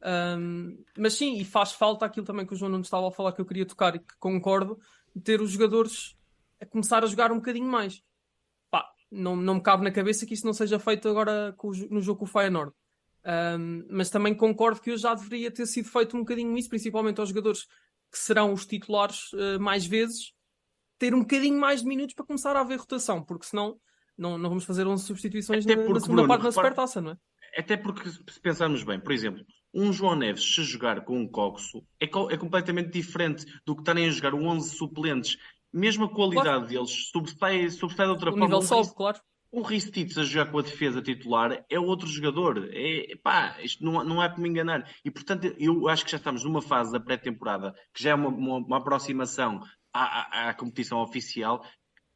Um, 0.00 0.82
mas 0.96 1.14
sim, 1.14 1.38
e 1.38 1.44
faz 1.44 1.72
falta 1.72 2.06
aquilo 2.06 2.24
também 2.24 2.46
que 2.46 2.52
o 2.52 2.56
João 2.56 2.70
não 2.70 2.80
estava 2.80 3.08
a 3.08 3.12
falar 3.12 3.32
que 3.32 3.40
eu 3.40 3.46
queria 3.46 3.66
tocar 3.66 3.96
e 3.96 3.98
que 3.98 4.16
concordo, 4.18 4.78
ter 5.24 5.40
os 5.40 5.50
jogadores 5.50 6.16
a 6.60 6.66
começar 6.66 7.02
a 7.02 7.06
jogar 7.06 7.32
um 7.32 7.36
bocadinho 7.36 7.66
mais. 7.66 8.02
Pá, 8.70 8.88
não, 9.10 9.36
não 9.36 9.54
me 9.54 9.62
cabe 9.62 9.84
na 9.84 9.90
cabeça 9.90 10.26
que 10.26 10.34
isso 10.34 10.46
não 10.46 10.52
seja 10.52 10.78
feito 10.78 11.08
agora 11.08 11.54
no 11.90 12.00
jogo 12.00 12.20
com 12.20 12.24
o 12.24 12.28
Feyenoord. 12.28 12.72
Um, 13.24 13.84
mas 13.90 14.10
também 14.10 14.34
concordo 14.34 14.80
que 14.80 14.90
hoje 14.90 15.02
já 15.02 15.14
deveria 15.14 15.50
ter 15.50 15.66
sido 15.66 15.88
feito 15.88 16.16
um 16.16 16.20
bocadinho 16.20 16.56
isso, 16.56 16.68
principalmente 16.68 17.20
aos 17.20 17.28
jogadores 17.28 17.66
que 18.10 18.18
serão 18.18 18.52
os 18.52 18.64
titulares 18.64 19.32
uh, 19.34 19.60
mais 19.60 19.84
vezes, 19.84 20.32
ter 20.98 21.14
um 21.14 21.20
bocadinho 21.20 21.58
mais 21.58 21.82
de 21.82 21.88
minutos 21.88 22.14
para 22.14 22.24
começar 22.24 22.56
a 22.56 22.60
haver 22.60 22.78
rotação, 22.78 23.22
porque 23.22 23.46
senão 23.46 23.78
não, 24.16 24.38
não 24.38 24.48
vamos 24.48 24.64
fazer 24.64 24.86
11 24.86 25.04
substituições 25.04 25.66
na, 25.66 25.76
porque, 25.76 25.92
na, 25.92 26.00
segunda 26.00 26.22
Bruno, 26.22 26.28
parte 26.28 26.42
da 26.42 26.52
supertaça, 26.52 27.00
não 27.00 27.12
é? 27.12 27.18
Até 27.56 27.76
porque, 27.76 28.08
se 28.08 28.40
pensarmos 28.40 28.82
bem, 28.82 28.98
por 28.98 29.12
exemplo, 29.12 29.44
um 29.72 29.92
João 29.92 30.16
Neves 30.16 30.54
se 30.54 30.62
jogar 30.62 31.04
com 31.04 31.18
um 31.18 31.28
Coxo 31.28 31.84
é, 32.00 32.04
é 32.04 32.36
completamente 32.36 32.90
diferente 32.90 33.44
do 33.66 33.74
que 33.74 33.82
estarem 33.82 34.06
a 34.06 34.10
jogar 34.10 34.34
11 34.34 34.70
suplentes. 34.70 35.36
Mesmo 35.72 36.04
a 36.04 36.08
qualidade 36.08 36.48
claro. 36.48 36.66
deles 36.66 37.10
sobressai, 37.10 37.70
sobressai 37.70 38.06
de 38.06 38.12
outra 38.12 38.30
o 38.30 38.32
forma. 38.32 38.46
Nível 38.46 38.62
sobe, 38.62 38.94
claro. 38.94 39.20
Ristitz 39.64 40.18
a 40.18 40.24
jogar 40.24 40.50
com 40.50 40.58
a 40.58 40.62
defesa 40.62 41.00
titular 41.00 41.64
é 41.70 41.80
outro 41.80 42.06
jogador. 42.06 42.68
É, 42.72 43.16
pá, 43.22 43.56
isto 43.60 43.82
não, 43.82 44.04
não 44.04 44.20
há 44.20 44.28
como 44.28 44.46
enganar. 44.46 44.90
E, 45.04 45.10
portanto, 45.10 45.54
eu 45.58 45.88
acho 45.88 46.04
que 46.04 46.10
já 46.10 46.18
estamos 46.18 46.44
numa 46.44 46.60
fase 46.60 46.92
da 46.92 47.00
pré-temporada 47.00 47.74
que 47.94 48.02
já 48.02 48.10
é 48.10 48.14
uma, 48.14 48.28
uma, 48.28 48.56
uma 48.58 48.76
aproximação 48.76 49.60
à, 49.92 50.02
à, 50.02 50.48
à, 50.50 50.54
competição 50.54 51.00
oficial. 51.00 51.64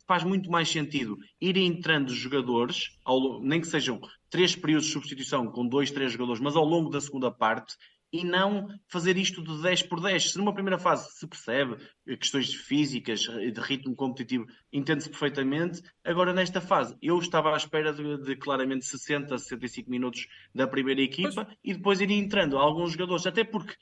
Faz 0.06 0.24
muito 0.24 0.50
mais 0.50 0.68
sentido 0.68 1.16
ir 1.40 1.56
entrando 1.56 2.12
jogadores, 2.12 2.98
ao, 3.04 3.40
nem 3.40 3.60
que 3.60 3.66
sejam 3.66 4.00
três 4.32 4.56
períodos 4.56 4.86
de 4.86 4.92
substituição 4.94 5.46
com 5.46 5.68
dois, 5.68 5.90
três 5.90 6.10
jogadores, 6.10 6.40
mas 6.40 6.56
ao 6.56 6.64
longo 6.64 6.88
da 6.88 7.02
segunda 7.02 7.30
parte, 7.30 7.76
e 8.10 8.24
não 8.24 8.68
fazer 8.88 9.16
isto 9.18 9.42
de 9.42 9.62
10 9.62 9.84
por 9.84 10.00
10. 10.00 10.32
Se 10.32 10.38
numa 10.38 10.52
primeira 10.52 10.78
fase 10.78 11.10
se 11.12 11.26
percebe 11.26 11.76
eh, 12.06 12.16
questões 12.16 12.52
físicas, 12.54 13.20
de 13.20 13.60
ritmo 13.60 13.94
competitivo, 13.94 14.46
entende-se 14.72 15.10
perfeitamente. 15.10 15.82
Agora, 16.02 16.32
nesta 16.32 16.60
fase, 16.60 16.96
eu 17.00 17.18
estava 17.18 17.52
à 17.52 17.56
espera 17.56 17.92
de, 17.92 18.18
de, 18.22 18.36
claramente 18.36 18.86
60, 18.86 19.38
65 19.38 19.90
minutos 19.90 20.26
da 20.54 20.66
primeira 20.66 21.00
equipa 21.00 21.44
pois. 21.44 21.58
e 21.62 21.74
depois 21.74 22.00
iria 22.00 22.16
entrando 22.16 22.58
alguns 22.58 22.92
jogadores, 22.92 23.26
até 23.26 23.44
porque 23.44 23.74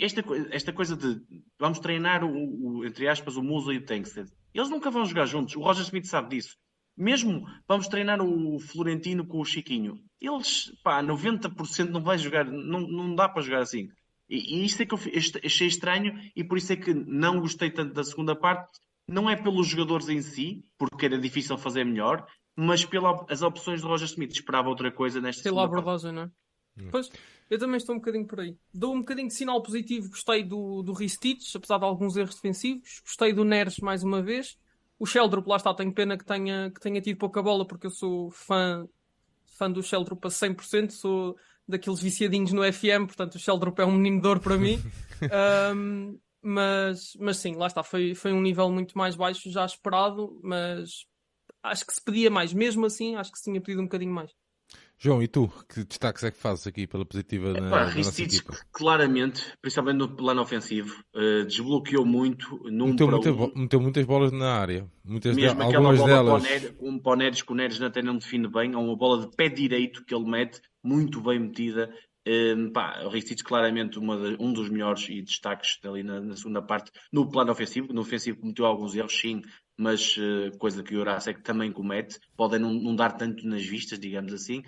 esta, 0.00 0.22
esta 0.50 0.72
coisa 0.72 0.96
de 0.96 1.20
vamos 1.58 1.80
treinar, 1.80 2.24
o, 2.24 2.28
o, 2.30 2.84
entre 2.84 3.08
aspas, 3.08 3.36
o 3.36 3.42
Musa 3.42 3.72
e 3.72 3.78
o 3.78 3.84
Tankstead, 3.84 4.30
eles 4.54 4.70
nunca 4.70 4.90
vão 4.90 5.04
jogar 5.04 5.26
juntos. 5.26 5.56
O 5.56 5.60
Roger 5.60 5.82
Smith 5.82 6.06
sabe 6.06 6.36
disso. 6.36 6.56
Mesmo 7.00 7.46
vamos 7.66 7.88
treinar 7.88 8.20
o 8.20 8.58
Florentino 8.60 9.26
com 9.26 9.40
o 9.40 9.44
Chiquinho. 9.44 9.98
Eles, 10.20 10.70
pá, 10.84 11.02
90% 11.02 11.88
não 11.88 12.02
vai 12.02 12.18
jogar, 12.18 12.44
não, 12.44 12.80
não 12.80 13.14
dá 13.14 13.28
para 13.28 13.42
jogar 13.42 13.62
assim. 13.62 13.88
E, 14.28 14.58
e 14.58 14.64
isto 14.64 14.82
é 14.82 14.86
que 14.86 14.94
eu 14.94 14.98
achei 15.44 15.66
estranho 15.66 16.12
e 16.36 16.44
por 16.44 16.58
isso 16.58 16.72
é 16.72 16.76
que 16.76 16.92
não 16.92 17.40
gostei 17.40 17.70
tanto 17.70 17.94
da 17.94 18.04
segunda 18.04 18.36
parte. 18.36 18.70
Não 19.08 19.28
é 19.28 19.34
pelos 19.34 19.66
jogadores 19.66 20.08
em 20.08 20.20
si, 20.20 20.62
porque 20.78 21.06
era 21.06 21.18
difícil 21.18 21.58
fazer 21.58 21.84
melhor, 21.84 22.24
mas 22.54 22.84
pelas 22.84 23.42
opções 23.42 23.80
de 23.80 23.86
Roger 23.86 24.06
Smith. 24.06 24.32
Esperava 24.32 24.68
outra 24.68 24.92
coisa 24.92 25.20
nesta 25.20 25.42
Pela 25.42 25.64
abordagem, 25.64 26.12
não 26.12 26.22
é? 26.22 26.30
Hum. 26.78 26.88
Pois, 26.92 27.10
eu 27.48 27.58
também 27.58 27.78
estou 27.78 27.94
um 27.94 27.98
bocadinho 27.98 28.26
por 28.26 28.40
aí. 28.40 28.56
Dou 28.72 28.94
um 28.94 29.00
bocadinho 29.00 29.26
de 29.26 29.34
sinal 29.34 29.60
positivo. 29.62 30.10
Gostei 30.10 30.44
do, 30.44 30.82
do 30.82 30.92
Ristich, 30.92 31.56
apesar 31.56 31.78
de 31.78 31.84
alguns 31.84 32.16
erros 32.16 32.34
defensivos. 32.34 33.00
Gostei 33.04 33.32
do 33.32 33.44
Neres 33.44 33.78
mais 33.78 34.04
uma 34.04 34.22
vez. 34.22 34.56
O 35.00 35.06
Sheldrop, 35.06 35.48
lá 35.48 35.56
está, 35.56 35.72
tenho 35.72 35.94
pena 35.94 36.18
que 36.18 36.26
tenha, 36.26 36.70
que 36.70 36.78
tenha 36.78 37.00
tido 37.00 37.16
pouca 37.16 37.42
bola, 37.42 37.66
porque 37.66 37.86
eu 37.86 37.90
sou 37.90 38.30
fã, 38.30 38.86
fã 39.56 39.70
do 39.70 39.82
Sheldrop 39.82 40.22
a 40.26 40.28
100%. 40.28 40.90
Sou 40.90 41.36
daqueles 41.66 42.02
viciadinhos 42.02 42.52
no 42.52 42.62
FM, 42.70 43.06
portanto 43.06 43.36
o 43.36 43.38
Sheldrop 43.38 43.78
é 43.78 43.86
um 43.86 43.92
menino 43.92 44.20
de 44.20 44.28
ouro 44.28 44.40
para 44.40 44.58
mim. 44.58 44.78
um, 45.74 46.18
mas, 46.42 47.16
mas 47.18 47.38
sim, 47.38 47.54
lá 47.54 47.66
está, 47.66 47.82
foi, 47.82 48.14
foi 48.14 48.30
um 48.34 48.42
nível 48.42 48.70
muito 48.70 48.96
mais 48.98 49.16
baixo 49.16 49.50
já 49.50 49.64
esperado, 49.64 50.38
mas 50.42 51.06
acho 51.62 51.86
que 51.86 51.94
se 51.94 52.04
pedia 52.04 52.30
mais. 52.30 52.52
Mesmo 52.52 52.84
assim, 52.84 53.16
acho 53.16 53.32
que 53.32 53.38
se 53.38 53.44
tinha 53.44 53.60
pedido 53.60 53.80
um 53.80 53.86
bocadinho 53.86 54.12
mais. 54.12 54.30
João, 55.02 55.22
e 55.22 55.26
tu? 55.26 55.50
Que 55.66 55.82
destaques 55.82 56.22
é 56.24 56.30
que 56.30 56.36
fazes 56.36 56.66
aqui 56.66 56.86
pela 56.86 57.06
positiva 57.06 57.54
na, 57.54 57.90
nossa 57.94 58.22
equipa? 58.22 58.54
claramente, 58.70 59.42
principalmente 59.62 59.96
no 59.96 60.14
plano 60.14 60.42
ofensivo, 60.42 61.02
uh, 61.14 61.46
desbloqueou 61.46 62.04
muito 62.04 62.60
num 62.64 62.88
meteu, 62.88 63.08
muita, 63.08 63.32
um. 63.32 63.52
meteu 63.56 63.80
muitas 63.80 64.04
bolas 64.04 64.30
na 64.30 64.52
área. 64.52 64.86
Muitas 65.02 65.34
Mesmo 65.34 65.58
de, 65.58 65.66
aquela 65.66 65.94
bola 65.94 66.06
delas... 66.06 66.44
para 67.02 67.12
o 67.12 67.16
Neres, 67.16 67.40
que 67.40 67.50
o 67.50 67.54
Neres 67.54 67.80
até 67.80 68.02
não 68.02 68.18
define 68.18 68.46
bem, 68.46 68.76
ou 68.76 68.84
uma 68.84 68.94
bola 68.94 69.22
de 69.22 69.34
pé 69.34 69.48
direito 69.48 70.04
que 70.04 70.14
ele 70.14 70.30
mete, 70.30 70.60
muito 70.84 71.22
bem 71.22 71.40
metida. 71.40 71.90
Um, 72.26 72.30
ehm, 72.30 72.70
pá, 72.70 73.00
o 73.02 73.08
Ristich 73.08 73.42
claramente 73.42 73.98
de, 73.98 74.06
um 74.38 74.52
dos 74.52 74.68
melhores 74.68 75.08
e 75.08 75.22
destaques 75.22 75.78
ali 75.82 76.02
na, 76.02 76.20
na, 76.20 76.36
segunda 76.36 76.60
parte 76.60 76.90
no 77.10 77.30
plano 77.30 77.50
ofensivo. 77.50 77.90
No 77.94 78.02
ofensivo 78.02 78.38
cometeu 78.38 78.66
alguns 78.66 78.94
erros, 78.94 79.18
sim, 79.18 79.40
mas 79.80 80.14
uh, 80.18 80.56
coisa 80.58 80.82
que 80.82 80.94
o 80.94 80.98
Jurasek 80.98 81.42
também 81.42 81.72
comete. 81.72 82.20
Podem 82.36 82.60
não, 82.60 82.70
não, 82.70 82.94
dar 82.94 83.12
tanto 83.12 83.46
nas 83.46 83.64
vistas, 83.64 83.98
digamos 83.98 84.30
assim. 84.34 84.62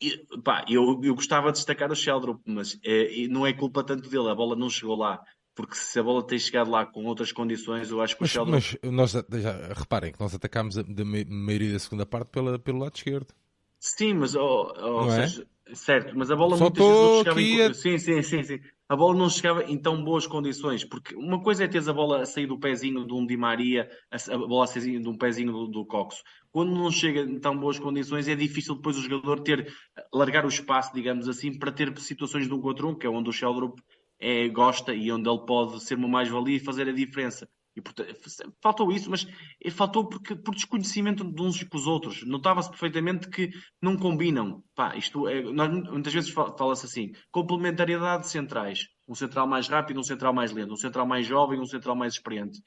E, 0.00 0.18
pá, 0.44 0.64
eu, 0.68 1.00
eu 1.02 1.14
gostava 1.14 1.50
de 1.50 1.58
destacar 1.58 1.90
o 1.90 1.96
Sheldrop, 1.96 2.40
mas 2.46 2.78
é, 2.84 3.26
não 3.28 3.46
é 3.46 3.52
culpa 3.52 3.82
tanto 3.82 4.08
dele, 4.08 4.28
a 4.28 4.34
bola 4.34 4.54
não 4.54 4.68
chegou 4.68 4.96
lá. 4.96 5.22
Porque 5.54 5.74
se 5.74 5.98
a 5.98 6.02
bola 6.02 6.26
tem 6.26 6.38
chegado 6.38 6.70
lá 6.70 6.84
com 6.84 7.04
outras 7.06 7.32
condições, 7.32 7.90
eu 7.90 8.02
acho 8.02 8.14
que 8.14 8.22
mas, 8.22 8.30
o 8.30 8.32
Sheldrop... 8.32 8.54
Mas 8.54 8.78
nós, 8.92 9.12
já, 9.12 9.72
reparem 9.72 10.12
que 10.12 10.20
nós 10.20 10.34
atacámos 10.34 10.76
a, 10.76 10.82
a 10.82 10.84
maioria 11.28 11.72
da 11.72 11.78
segunda 11.78 12.04
parte 12.04 12.28
pela, 12.28 12.58
pelo 12.58 12.78
lado 12.78 12.94
esquerdo. 12.94 13.32
Sim, 13.78 14.14
mas 14.14 14.34
oh, 14.34 14.72
oh, 14.76 15.10
é? 15.10 15.28
seja, 15.28 15.46
certo, 15.74 16.16
mas 16.16 16.30
a 16.30 16.36
bola 16.36 16.56
Só 16.56 16.64
muitas 16.64 16.84
vezes 16.84 17.02
não 17.02 17.18
chegava 17.18 17.42
em... 17.42 17.62
a... 17.62 17.74
sim, 17.74 17.98
sim, 17.98 18.22
sim, 18.22 18.42
sim. 18.42 18.60
A 18.88 18.94
bola 18.94 19.16
não 19.16 19.28
chegava 19.28 19.64
em 19.64 19.76
tão 19.76 20.02
boas 20.04 20.26
condições, 20.26 20.84
porque 20.84 21.14
uma 21.16 21.42
coisa 21.42 21.64
é 21.64 21.68
teres 21.68 21.88
a 21.88 21.92
bola 21.92 22.22
a 22.22 22.26
sair 22.26 22.46
do 22.46 22.58
pezinho 22.58 23.04
de 23.04 23.12
um 23.12 23.26
Di 23.26 23.36
Maria, 23.36 23.88
a 24.10 24.38
bola 24.38 24.64
a 24.64 24.66
sair 24.66 25.00
de 25.00 25.08
um 25.08 25.18
pezinho 25.18 25.52
do, 25.52 25.66
do 25.66 25.84
Coxo 25.84 26.22
quando 26.56 26.74
não 26.74 26.90
chega 26.90 27.20
em 27.20 27.38
tão 27.38 27.54
boas 27.54 27.78
condições, 27.78 28.26
é 28.28 28.34
difícil 28.34 28.76
depois 28.76 28.96
o 28.96 29.02
jogador 29.02 29.40
ter, 29.40 29.70
largar 30.10 30.46
o 30.46 30.48
espaço, 30.48 30.90
digamos 30.94 31.28
assim, 31.28 31.58
para 31.58 31.70
ter 31.70 31.94
situações 31.98 32.48
de 32.48 32.54
um 32.54 32.62
contra 32.62 32.86
um, 32.86 32.94
que 32.94 33.06
é 33.06 33.10
onde 33.10 33.28
o 33.28 33.32
Sheldrop 33.32 33.78
é, 34.18 34.48
gosta 34.48 34.94
e 34.94 35.12
onde 35.12 35.28
ele 35.28 35.44
pode 35.44 35.84
ser 35.84 35.96
uma 35.96 36.08
mais-valia 36.08 36.56
e 36.56 36.58
fazer 36.58 36.88
a 36.88 36.92
diferença. 36.92 37.46
E, 37.76 37.80
portanto, 37.82 38.18
faltou 38.62 38.90
isso, 38.90 39.10
mas 39.10 39.26
faltou 39.72 40.08
porque, 40.08 40.34
por 40.34 40.54
desconhecimento 40.54 41.22
de 41.22 41.42
uns 41.42 41.62
com 41.62 41.76
os 41.76 41.86
outros. 41.86 42.26
Notava-se 42.26 42.70
perfeitamente 42.70 43.28
que 43.28 43.50
não 43.82 43.98
combinam. 43.98 44.64
Pá, 44.74 44.96
isto 44.96 45.28
é, 45.28 45.42
nós, 45.42 45.70
muitas 45.70 46.12
vezes 46.12 46.30
fala-se 46.30 46.86
assim: 46.86 47.12
complementariedade 47.30 48.22
de 48.22 48.30
centrais. 48.30 48.88
Um 49.06 49.14
central 49.14 49.46
mais 49.46 49.68
rápido, 49.68 50.00
um 50.00 50.02
central 50.02 50.32
mais 50.32 50.52
lento. 50.52 50.72
Um 50.72 50.76
central 50.76 51.06
mais 51.06 51.26
jovem, 51.26 51.60
um 51.60 51.66
central 51.66 51.94
mais 51.94 52.14
experiente. 52.14 52.62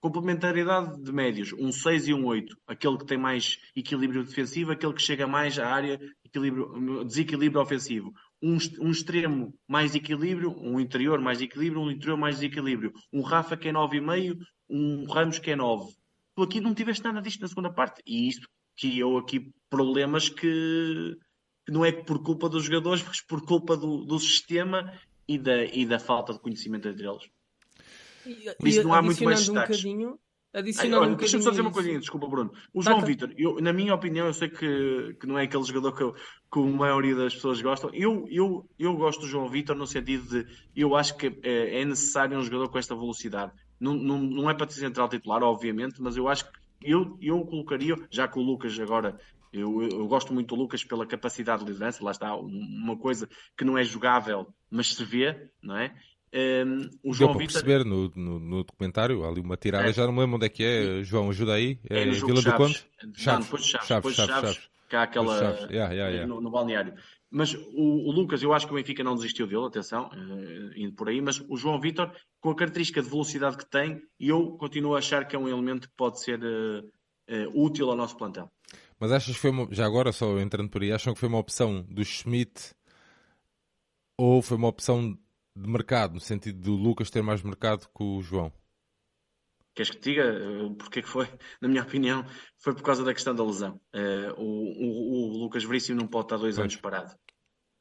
Complementariedade 0.00 1.02
de 1.02 1.12
médios, 1.12 1.52
um 1.54 1.70
6 1.70 2.08
e 2.08 2.14
um 2.14 2.26
8. 2.26 2.56
Aquele 2.66 2.98
que 2.98 3.06
tem 3.06 3.18
mais 3.18 3.58
equilíbrio 3.76 4.24
defensivo, 4.24 4.72
aquele 4.72 4.92
que 4.92 5.00
chega 5.00 5.26
mais 5.26 5.58
à 5.58 5.66
área, 5.66 5.98
desequilíbrio 7.06 7.60
ofensivo. 7.60 8.12
Um, 8.42 8.58
um, 8.80 8.90
extremo 8.90 9.54
mais 9.66 9.94
equilíbrio, 9.94 10.54
um 10.58 10.78
interior 10.78 11.18
mais 11.20 11.40
equilíbrio, 11.40 11.80
um 11.80 11.90
interior 11.90 12.18
mais 12.18 12.36
desequilíbrio. 12.36 12.92
Um 13.12 13.22
Rafa 13.22 13.56
que 13.56 13.68
é 13.68 13.72
9,5, 13.72 14.36
um 14.68 15.04
Ramos 15.04 15.38
que 15.38 15.50
é 15.50 15.56
9. 15.56 15.92
Tu 16.36 16.42
aqui 16.42 16.60
não 16.60 16.74
tiveste 16.74 17.04
nada 17.04 17.22
disto 17.22 17.40
na 17.40 17.48
segunda 17.48 17.72
parte. 17.72 18.02
E 18.06 18.28
isto 18.28 18.48
criou 18.76 19.18
aqui 19.18 19.52
problemas 19.70 20.28
que, 20.28 21.16
não 21.68 21.84
é 21.84 21.92
por 21.92 22.22
culpa 22.22 22.48
dos 22.48 22.64
jogadores, 22.64 23.02
mas 23.06 23.20
por 23.20 23.44
culpa 23.44 23.76
do, 23.76 24.04
do 24.04 24.18
sistema 24.18 24.92
e 25.26 25.38
da, 25.38 25.64
e 25.64 25.86
da 25.86 25.98
falta 25.98 26.32
de 26.32 26.40
conhecimento 26.40 26.88
entre 26.88 27.06
eles. 27.06 27.24
Por 28.58 28.68
isso 28.68 28.82
não 28.82 28.94
há 28.94 29.02
muito 29.02 29.22
mais 29.24 29.40
destaques. 29.40 29.84
Um 29.84 30.16
adicionando 30.52 31.12
um 31.12 31.16
Deixa-me 31.16 31.42
só 31.42 31.50
dizer 31.50 31.62
uma 31.62 31.72
coisinha, 31.72 31.98
desculpa, 31.98 32.28
Bruno. 32.28 32.52
O 32.72 32.80
João 32.80 33.00
tá, 33.00 33.06
Vitor, 33.06 33.30
na 33.60 33.72
minha 33.72 33.94
opinião, 33.94 34.26
eu 34.26 34.34
sei 34.34 34.48
que, 34.48 35.16
que 35.20 35.26
não 35.26 35.38
é 35.38 35.44
aquele 35.44 35.64
jogador 35.64 35.92
que, 35.92 36.02
eu, 36.02 36.12
que 36.12 36.58
a 36.58 36.62
maioria 36.62 37.16
das 37.16 37.34
pessoas 37.34 37.60
gostam. 37.60 37.90
Eu, 37.92 38.26
eu, 38.30 38.68
eu 38.78 38.94
gosto 38.96 39.20
do 39.20 39.26
João 39.26 39.48
Vitor 39.48 39.74
no 39.74 39.86
sentido 39.86 40.28
de 40.28 40.46
eu 40.76 40.94
acho 40.94 41.16
que 41.16 41.26
é, 41.42 41.80
é 41.80 41.84
necessário 41.84 42.38
um 42.38 42.42
jogador 42.42 42.68
com 42.68 42.78
esta 42.78 42.94
velocidade. 42.94 43.52
Não, 43.78 43.94
não, 43.94 44.18
não 44.18 44.50
é 44.50 44.54
para 44.54 44.68
ser 44.70 44.80
central 44.80 45.08
titular, 45.08 45.42
obviamente, 45.42 46.00
mas 46.00 46.16
eu 46.16 46.28
acho 46.28 46.44
que 46.44 46.52
eu, 46.82 47.16
eu 47.20 47.40
colocaria, 47.44 47.96
já 48.10 48.28
que 48.28 48.38
o 48.38 48.42
Lucas 48.42 48.78
agora 48.78 49.18
eu, 49.52 49.82
eu, 49.82 50.06
gosto 50.08 50.34
muito 50.34 50.54
do 50.54 50.60
Lucas 50.60 50.82
pela 50.82 51.06
capacidade 51.06 51.64
de 51.64 51.70
liderança, 51.70 52.04
lá 52.04 52.10
está, 52.10 52.34
uma 52.34 52.96
coisa 52.96 53.28
que 53.56 53.64
não 53.64 53.78
é 53.78 53.84
jogável, 53.84 54.48
mas 54.68 54.94
se 54.94 55.04
vê, 55.04 55.48
não 55.62 55.76
é? 55.76 55.94
Um, 56.66 56.90
o 57.04 57.14
João 57.14 57.30
Deu 57.30 57.38
para 57.38 57.46
perceber 57.46 57.84
no, 57.84 58.10
no, 58.16 58.40
no, 58.40 58.64
documentário, 58.64 59.24
ali 59.24 59.40
uma 59.40 59.56
tirada, 59.56 59.88
é. 59.88 59.92
já 59.92 60.04
não 60.04 60.12
me 60.12 60.18
lembro 60.18 60.34
onde 60.36 60.46
é 60.46 60.48
que 60.48 60.64
é, 60.64 61.04
João, 61.04 61.30
ajuda 61.30 61.54
aí. 61.54 61.78
É, 61.88 62.02
é 62.02 62.10
Vila 62.10 62.42
do 62.42 62.52
Conde? 62.54 62.84
Chaves. 63.14 63.26
Não, 63.26 63.40
depois 63.40 63.62
de 63.62 63.70
Chaves, 63.70 63.86
Chaves, 63.86 63.88
depois 63.88 64.14
Chaves, 64.16 64.34
Chaves, 64.34 64.54
Chaves. 64.56 64.70
Que 64.88 64.96
há 64.96 65.02
aquela 65.04 65.38
yeah, 65.70 65.92
yeah, 65.92 66.08
yeah. 66.08 66.26
No, 66.26 66.40
no, 66.40 66.50
balneário. 66.50 66.94
Mas 67.34 67.52
o, 67.52 68.08
o, 68.08 68.12
Lucas, 68.12 68.44
eu 68.44 68.52
acho 68.52 68.64
que 68.64 68.72
o 68.72 68.76
Benfica 68.76 69.02
não 69.02 69.16
desistiu 69.16 69.44
dele, 69.48 69.66
atenção, 69.66 70.06
uh, 70.06 70.78
indo 70.78 70.94
por 70.94 71.08
aí, 71.08 71.20
mas 71.20 71.40
o 71.48 71.56
João 71.56 71.80
Vitor, 71.80 72.14
com 72.40 72.50
a 72.50 72.54
característica 72.54 73.02
de 73.02 73.08
velocidade 73.08 73.56
que 73.56 73.68
tem, 73.68 74.00
eu 74.20 74.52
continuo 74.52 74.94
a 74.94 74.98
achar 74.98 75.26
que 75.26 75.34
é 75.34 75.38
um 75.38 75.48
elemento 75.48 75.88
que 75.88 75.96
pode 75.96 76.20
ser 76.20 76.38
uh, 76.38 76.86
uh, 77.28 77.64
útil 77.64 77.90
ao 77.90 77.96
nosso 77.96 78.16
plantel. 78.16 78.48
Mas 79.00 79.10
achas 79.10 79.34
que 79.34 79.40
foi 79.40 79.50
uma, 79.50 79.66
já 79.72 79.84
agora, 79.84 80.12
só 80.12 80.38
entrando 80.38 80.70
por 80.70 80.80
aí, 80.80 80.92
acham 80.92 81.12
que 81.12 81.18
foi 81.18 81.28
uma 81.28 81.40
opção 81.40 81.82
do 81.90 82.04
Schmidt 82.04 82.72
ou 84.16 84.40
foi 84.40 84.56
uma 84.56 84.68
opção 84.68 85.18
de 85.56 85.68
mercado, 85.68 86.14
no 86.14 86.20
sentido 86.20 86.60
do 86.60 86.76
Lucas 86.76 87.10
ter 87.10 87.20
mais 87.20 87.42
mercado 87.42 87.88
que 87.88 88.04
o 88.04 88.22
João? 88.22 88.52
Queres 89.74 89.90
que 89.90 89.98
te 89.98 90.10
diga 90.12 90.22
porque 90.78 91.00
é 91.00 91.02
que 91.02 91.08
foi? 91.08 91.26
Na 91.60 91.66
minha 91.66 91.82
opinião, 91.82 92.24
foi 92.58 92.72
por 92.74 92.82
causa 92.84 93.02
da 93.02 93.12
questão 93.12 93.34
da 93.34 93.44
lesão. 93.44 93.80
Uh, 93.92 94.40
o, 94.40 94.44
o, 94.44 95.32
o, 95.32 95.38
Lucas 95.38 95.64
Veríssimo 95.64 95.98
não 95.98 96.06
pode 96.06 96.26
estar 96.26 96.36
dois 96.36 96.60
anos 96.60 96.76
parado. 96.76 97.12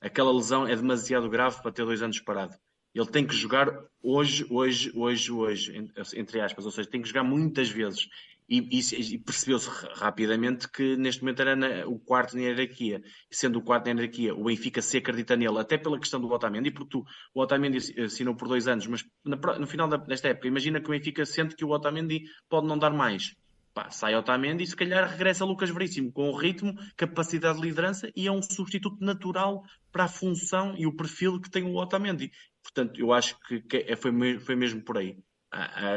Aquela 0.03 0.33
lesão 0.33 0.67
é 0.67 0.75
demasiado 0.75 1.29
grave 1.29 1.61
para 1.61 1.71
ter 1.71 1.85
dois 1.85 2.01
anos 2.01 2.19
parado. 2.19 2.53
Ele 2.93 3.07
tem 3.07 3.25
que 3.25 3.33
jogar 3.33 3.73
hoje, 4.01 4.45
hoje, 4.49 4.91
hoje, 4.93 5.31
hoje, 5.31 5.89
entre 6.15 6.41
aspas, 6.41 6.65
ou 6.65 6.71
seja, 6.71 6.89
tem 6.89 7.01
que 7.01 7.07
jogar 7.07 7.23
muitas 7.23 7.69
vezes. 7.69 8.09
E, 8.47 8.59
e, 8.59 9.13
e 9.15 9.17
percebeu-se 9.17 9.69
rapidamente 9.95 10.69
que 10.69 10.97
neste 10.97 11.21
momento 11.21 11.41
era 11.41 11.55
na, 11.55 11.87
o 11.87 11.97
quarto 11.97 12.35
na 12.35 12.41
hierarquia. 12.41 13.01
Sendo 13.31 13.59
o 13.59 13.63
quarto 13.63 13.85
na 13.85 13.93
hierarquia, 13.93 14.35
o 14.35 14.43
Benfica 14.43 14.81
se 14.81 14.97
acredita 14.97 15.37
nele, 15.37 15.57
até 15.57 15.77
pela 15.77 15.97
questão 15.97 16.19
do 16.19 16.29
Otamendi, 16.29 16.69
porque 16.69 16.89
tu, 16.89 17.05
o 17.33 17.41
Otamendi 17.41 17.77
assinou 18.03 18.35
por 18.35 18.49
dois 18.49 18.67
anos, 18.67 18.85
mas 18.85 19.05
na, 19.23 19.37
no 19.57 19.65
final 19.65 19.87
desta 19.87 20.27
época, 20.27 20.49
imagina 20.49 20.81
que 20.81 20.87
o 20.87 20.91
Benfica 20.91 21.25
sente 21.25 21.55
que 21.55 21.63
o 21.63 21.69
Otamendi 21.69 22.23
pode 22.49 22.67
não 22.67 22.77
dar 22.77 22.91
mais. 22.91 23.33
Pá, 23.73 23.89
sai 23.89 24.15
Otamendi 24.15 24.63
e 24.63 24.67
se 24.67 24.75
calhar 24.75 25.09
regressa 25.09 25.43
Lucas 25.43 25.69
Veríssimo 25.69 26.11
com 26.11 26.29
o 26.29 26.35
ritmo, 26.35 26.75
capacidade 26.95 27.59
de 27.59 27.67
liderança 27.67 28.11
e 28.15 28.27
é 28.27 28.31
um 28.31 28.41
substituto 28.41 29.03
natural 29.03 29.63
para 29.91 30.03
a 30.03 30.07
função 30.07 30.75
e 30.77 30.85
o 30.85 30.95
perfil 30.95 31.41
que 31.41 31.49
tem 31.49 31.63
o 31.63 31.75
Otamendi. 31.75 32.31
Portanto, 32.61 32.99
eu 32.99 33.11
acho 33.11 33.39
que, 33.47 33.61
que 33.61 33.77
é, 33.77 33.95
foi, 33.95 34.39
foi 34.39 34.55
mesmo 34.55 34.83
por 34.83 34.97
aí 34.97 35.17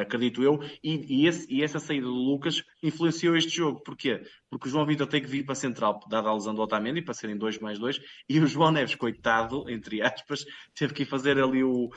acredito 0.03 0.43
eu, 0.43 0.61
e, 0.83 1.23
e, 1.23 1.27
esse, 1.27 1.47
e, 1.53 1.63
essa 1.63 1.79
saída 1.79 2.07
do 2.07 2.13
Lucas 2.13 2.63
influenciou 2.83 3.37
este 3.37 3.57
jogo. 3.57 3.83
Porquê? 3.83 4.23
Porque 4.51 4.69
o 4.69 4.71
João 4.71 4.85
Vitor 4.85 5.07
tem 5.07 5.23
que 5.23 5.29
vir 5.29 5.45
para 5.45 5.53
a 5.53 5.57
central, 5.57 5.99
dada 6.09 6.29
a 6.29 6.35
lesão 6.35 6.55
do 6.55 6.61
Otamendi, 6.61 7.01
para 7.01 7.15
serem 7.15 7.39
2 7.39 7.59
mais 7.59 7.79
2, 7.79 7.99
e 8.29 8.39
o 8.39 8.47
João 8.47 8.71
Neves, 8.71 8.95
coitado, 8.95 9.69
entre 9.71 10.03
aspas, 10.03 10.45
teve 10.75 10.93
que 10.93 11.03
ir 11.03 11.07
fazer 11.07 11.43
ali 11.43 11.65
o, 11.65 11.89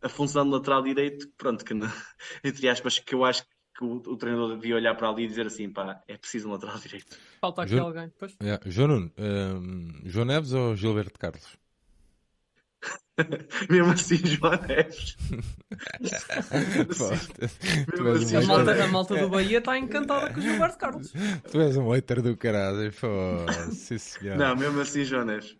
a 0.00 0.08
função 0.08 0.44
de 0.44 0.50
lateral 0.50 0.82
direito, 0.82 1.28
pronto, 1.36 1.64
que, 1.64 1.74
entre 2.44 2.68
aspas, 2.68 2.98
que 3.00 3.14
eu 3.14 3.24
acho 3.24 3.42
que 3.78 3.84
o, 3.84 3.92
o, 3.94 4.16
treinador 4.16 4.56
devia 4.56 4.74
olhar 4.74 4.96
para 4.96 5.08
ali 5.08 5.24
e 5.24 5.28
dizer 5.28 5.46
assim, 5.46 5.70
pá, 5.70 6.02
é 6.08 6.16
preciso 6.16 6.48
um 6.48 6.52
lateral 6.52 6.76
direito. 6.82 7.16
Falta 7.40 7.62
aqui 7.62 7.76
jo... 7.76 7.82
alguém, 7.82 8.12
pois. 8.18 8.36
Yeah. 8.42 8.60
João, 8.66 9.08
um, 9.16 10.00
João 10.04 10.24
Neves 10.26 10.52
ou 10.52 10.74
Gilberto 10.74 11.16
Carlos? 11.18 11.56
Mesmo 13.70 13.92
assim, 13.92 14.16
João 14.16 14.60
Neves. 14.66 15.16
Mesmo 17.92 18.08
assim, 18.08 18.36
a, 18.36 18.42
malta, 18.42 18.84
a 18.84 18.88
malta 18.88 19.16
do 19.16 19.28
Bahia 19.28 19.58
está 19.58 19.78
encantada 19.78 20.32
com 20.32 20.40
o 20.40 20.42
Gilberto 20.42 20.78
Carlos. 20.78 21.12
Tu 21.50 21.60
és 21.60 21.76
um 21.76 21.88
hater 21.88 22.20
do 22.20 22.36
caralho. 22.36 22.92
Sim, 23.72 23.98
senhor. 23.98 24.36
Não, 24.36 24.56
mesmo 24.56 24.80
assim, 24.80 25.04
João 25.04 25.24
Neves. 25.24 25.56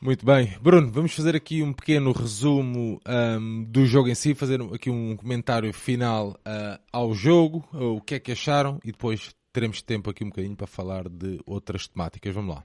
Muito 0.00 0.26
bem. 0.26 0.56
Bruno, 0.60 0.90
vamos 0.92 1.14
fazer 1.14 1.34
aqui 1.34 1.62
um 1.62 1.72
pequeno 1.72 2.12
resumo 2.12 3.00
um, 3.06 3.64
do 3.64 3.86
jogo 3.86 4.08
em 4.08 4.14
si, 4.14 4.34
fazer 4.34 4.60
aqui 4.74 4.90
um 4.90 5.16
comentário 5.16 5.72
final 5.72 6.30
uh, 6.30 6.80
ao 6.92 7.14
jogo, 7.14 7.66
o 7.72 8.00
que 8.00 8.16
é 8.16 8.20
que 8.20 8.32
acharam 8.32 8.78
e 8.84 8.92
depois 8.92 9.34
teremos 9.52 9.80
tempo 9.80 10.10
aqui 10.10 10.22
um 10.22 10.28
bocadinho 10.28 10.54
para 10.54 10.66
falar 10.66 11.08
de 11.08 11.40
outras 11.46 11.88
temáticas. 11.88 12.34
Vamos 12.34 12.56
lá. 12.56 12.64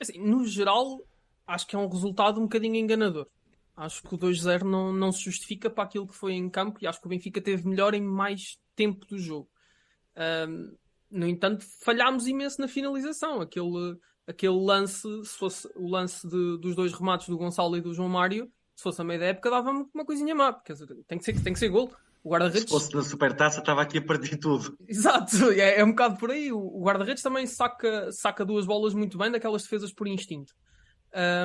Assim, 0.00 0.18
no 0.18 0.46
geral, 0.46 1.02
acho 1.46 1.66
que 1.66 1.76
é 1.76 1.78
um 1.78 1.88
resultado 1.88 2.40
um 2.40 2.44
bocadinho 2.44 2.76
enganador. 2.76 3.26
Acho 3.76 4.02
que 4.02 4.14
o 4.14 4.18
2-0 4.18 4.62
não, 4.62 4.92
não 4.92 5.12
se 5.12 5.22
justifica 5.22 5.68
para 5.68 5.84
aquilo 5.84 6.06
que 6.06 6.14
foi 6.14 6.32
em 6.32 6.48
campo 6.48 6.78
e 6.80 6.86
acho 6.86 7.00
que 7.00 7.06
o 7.06 7.10
Benfica 7.10 7.40
teve 7.40 7.68
melhor 7.68 7.94
em 7.94 8.02
mais 8.02 8.58
tempo 8.74 9.06
do 9.06 9.18
jogo. 9.18 9.48
Um, 10.16 10.74
no 11.10 11.26
entanto, 11.28 11.64
falhámos 11.84 12.26
imenso 12.26 12.60
na 12.60 12.68
finalização. 12.68 13.40
Aquele, 13.40 13.96
aquele 14.28 14.60
lance, 14.60 15.08
se 15.24 15.38
fosse 15.38 15.68
o 15.74 15.88
lance 15.88 16.28
de, 16.28 16.58
dos 16.58 16.76
dois 16.76 16.92
remates 16.92 17.28
do 17.28 17.38
Gonçalo 17.38 17.76
e 17.76 17.80
do 17.80 17.94
João 17.94 18.10
Mário, 18.10 18.52
se 18.76 18.82
fosse 18.82 19.00
a 19.00 19.04
meio 19.04 19.18
da 19.18 19.26
época, 19.26 19.50
dava-me 19.50 19.86
uma 19.92 20.04
coisinha 20.04 20.34
má. 20.34 20.52
Porque 20.52 20.74
tem 21.08 21.18
que 21.18 21.24
ser, 21.24 21.42
tem 21.42 21.52
que 21.52 21.58
ser 21.58 21.68
gol. 21.68 21.90
O 22.22 22.30
guarda-redes. 22.30 22.64
Se 22.64 22.68
fosse 22.68 22.94
na 22.94 23.02
supertaça, 23.02 23.60
estava 23.60 23.82
aqui 23.82 23.98
a 23.98 24.04
partir 24.04 24.36
tudo. 24.36 24.76
Exato, 24.86 25.50
é, 25.50 25.80
é 25.80 25.84
um 25.84 25.90
bocado 25.90 26.18
por 26.18 26.30
aí. 26.30 26.52
O, 26.52 26.80
guarda-redes 26.82 27.22
também 27.22 27.46
saca, 27.46 28.12
saca 28.12 28.44
duas 28.44 28.66
bolas 28.66 28.92
muito 28.92 29.16
bem 29.16 29.32
daquelas 29.32 29.62
defesas 29.62 29.92
por 29.92 30.06
instinto. 30.06 30.52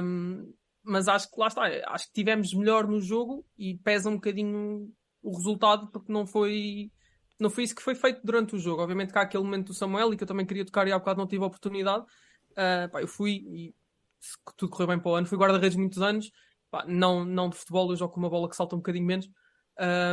Um, 0.04 0.54
mas 0.84 1.08
acho 1.08 1.32
que 1.32 1.40
lá 1.40 1.48
está, 1.48 1.64
acho 1.88 2.08
que 2.08 2.14
tivemos 2.14 2.54
melhor 2.54 2.86
no 2.86 3.00
jogo 3.00 3.46
e 3.58 3.78
pesa 3.78 4.10
um 4.10 4.16
bocadinho 4.16 4.92
o 5.22 5.36
resultado 5.36 5.90
porque 5.90 6.12
não 6.12 6.28
foi 6.28 6.92
não 7.40 7.50
foi 7.50 7.64
isso 7.64 7.74
que 7.76 7.82
foi 7.82 7.96
feito 7.96 8.20
durante 8.24 8.56
o 8.56 8.60
jogo. 8.60 8.82
Obviamente 8.82 9.14
que 9.14 9.18
há 9.18 9.22
aquele 9.22 9.44
momento 9.44 9.68
do 9.68 9.74
Samuel 9.74 10.14
e 10.14 10.18
que 10.18 10.24
eu 10.24 10.28
também 10.28 10.46
queria 10.46 10.66
tocar 10.66 10.88
e 10.88 10.92
há 10.92 11.00
bocado 11.00 11.20
não 11.20 11.28
tive 11.28 11.44
a 11.44 11.48
oportunidade. 11.48 12.06
Uh, 12.54 12.90
pá, 12.92 13.02
eu 13.02 13.08
fui 13.08 13.44
e 13.48 13.76
se 14.20 14.38
tudo 14.56 14.70
correu 14.70 14.88
bem 14.88 15.00
para 15.00 15.12
o 15.12 15.16
ano, 15.16 15.28
fui 15.28 15.38
guarda-redes 15.38 15.76
muitos 15.76 16.02
anos, 16.02 16.32
pá, 16.72 16.86
não, 16.88 17.26
não 17.26 17.50
de 17.50 17.58
futebol, 17.58 17.92
eu 17.92 17.96
jogo 17.98 18.14
com 18.14 18.20
uma 18.20 18.30
bola 18.30 18.50
que 18.50 18.56
salta 18.56 18.76
um 18.76 18.80
bocadinho 18.80 19.06
menos. 19.06 19.30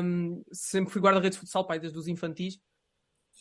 Um, 0.03 0.43
sempre 0.53 0.91
fui 0.93 1.01
guarda-redes 1.01 1.36
de 1.36 1.41
futsal, 1.41 1.66
pá, 1.66 1.76
desde 1.76 1.99
os 1.99 2.09
infantis 2.09 2.59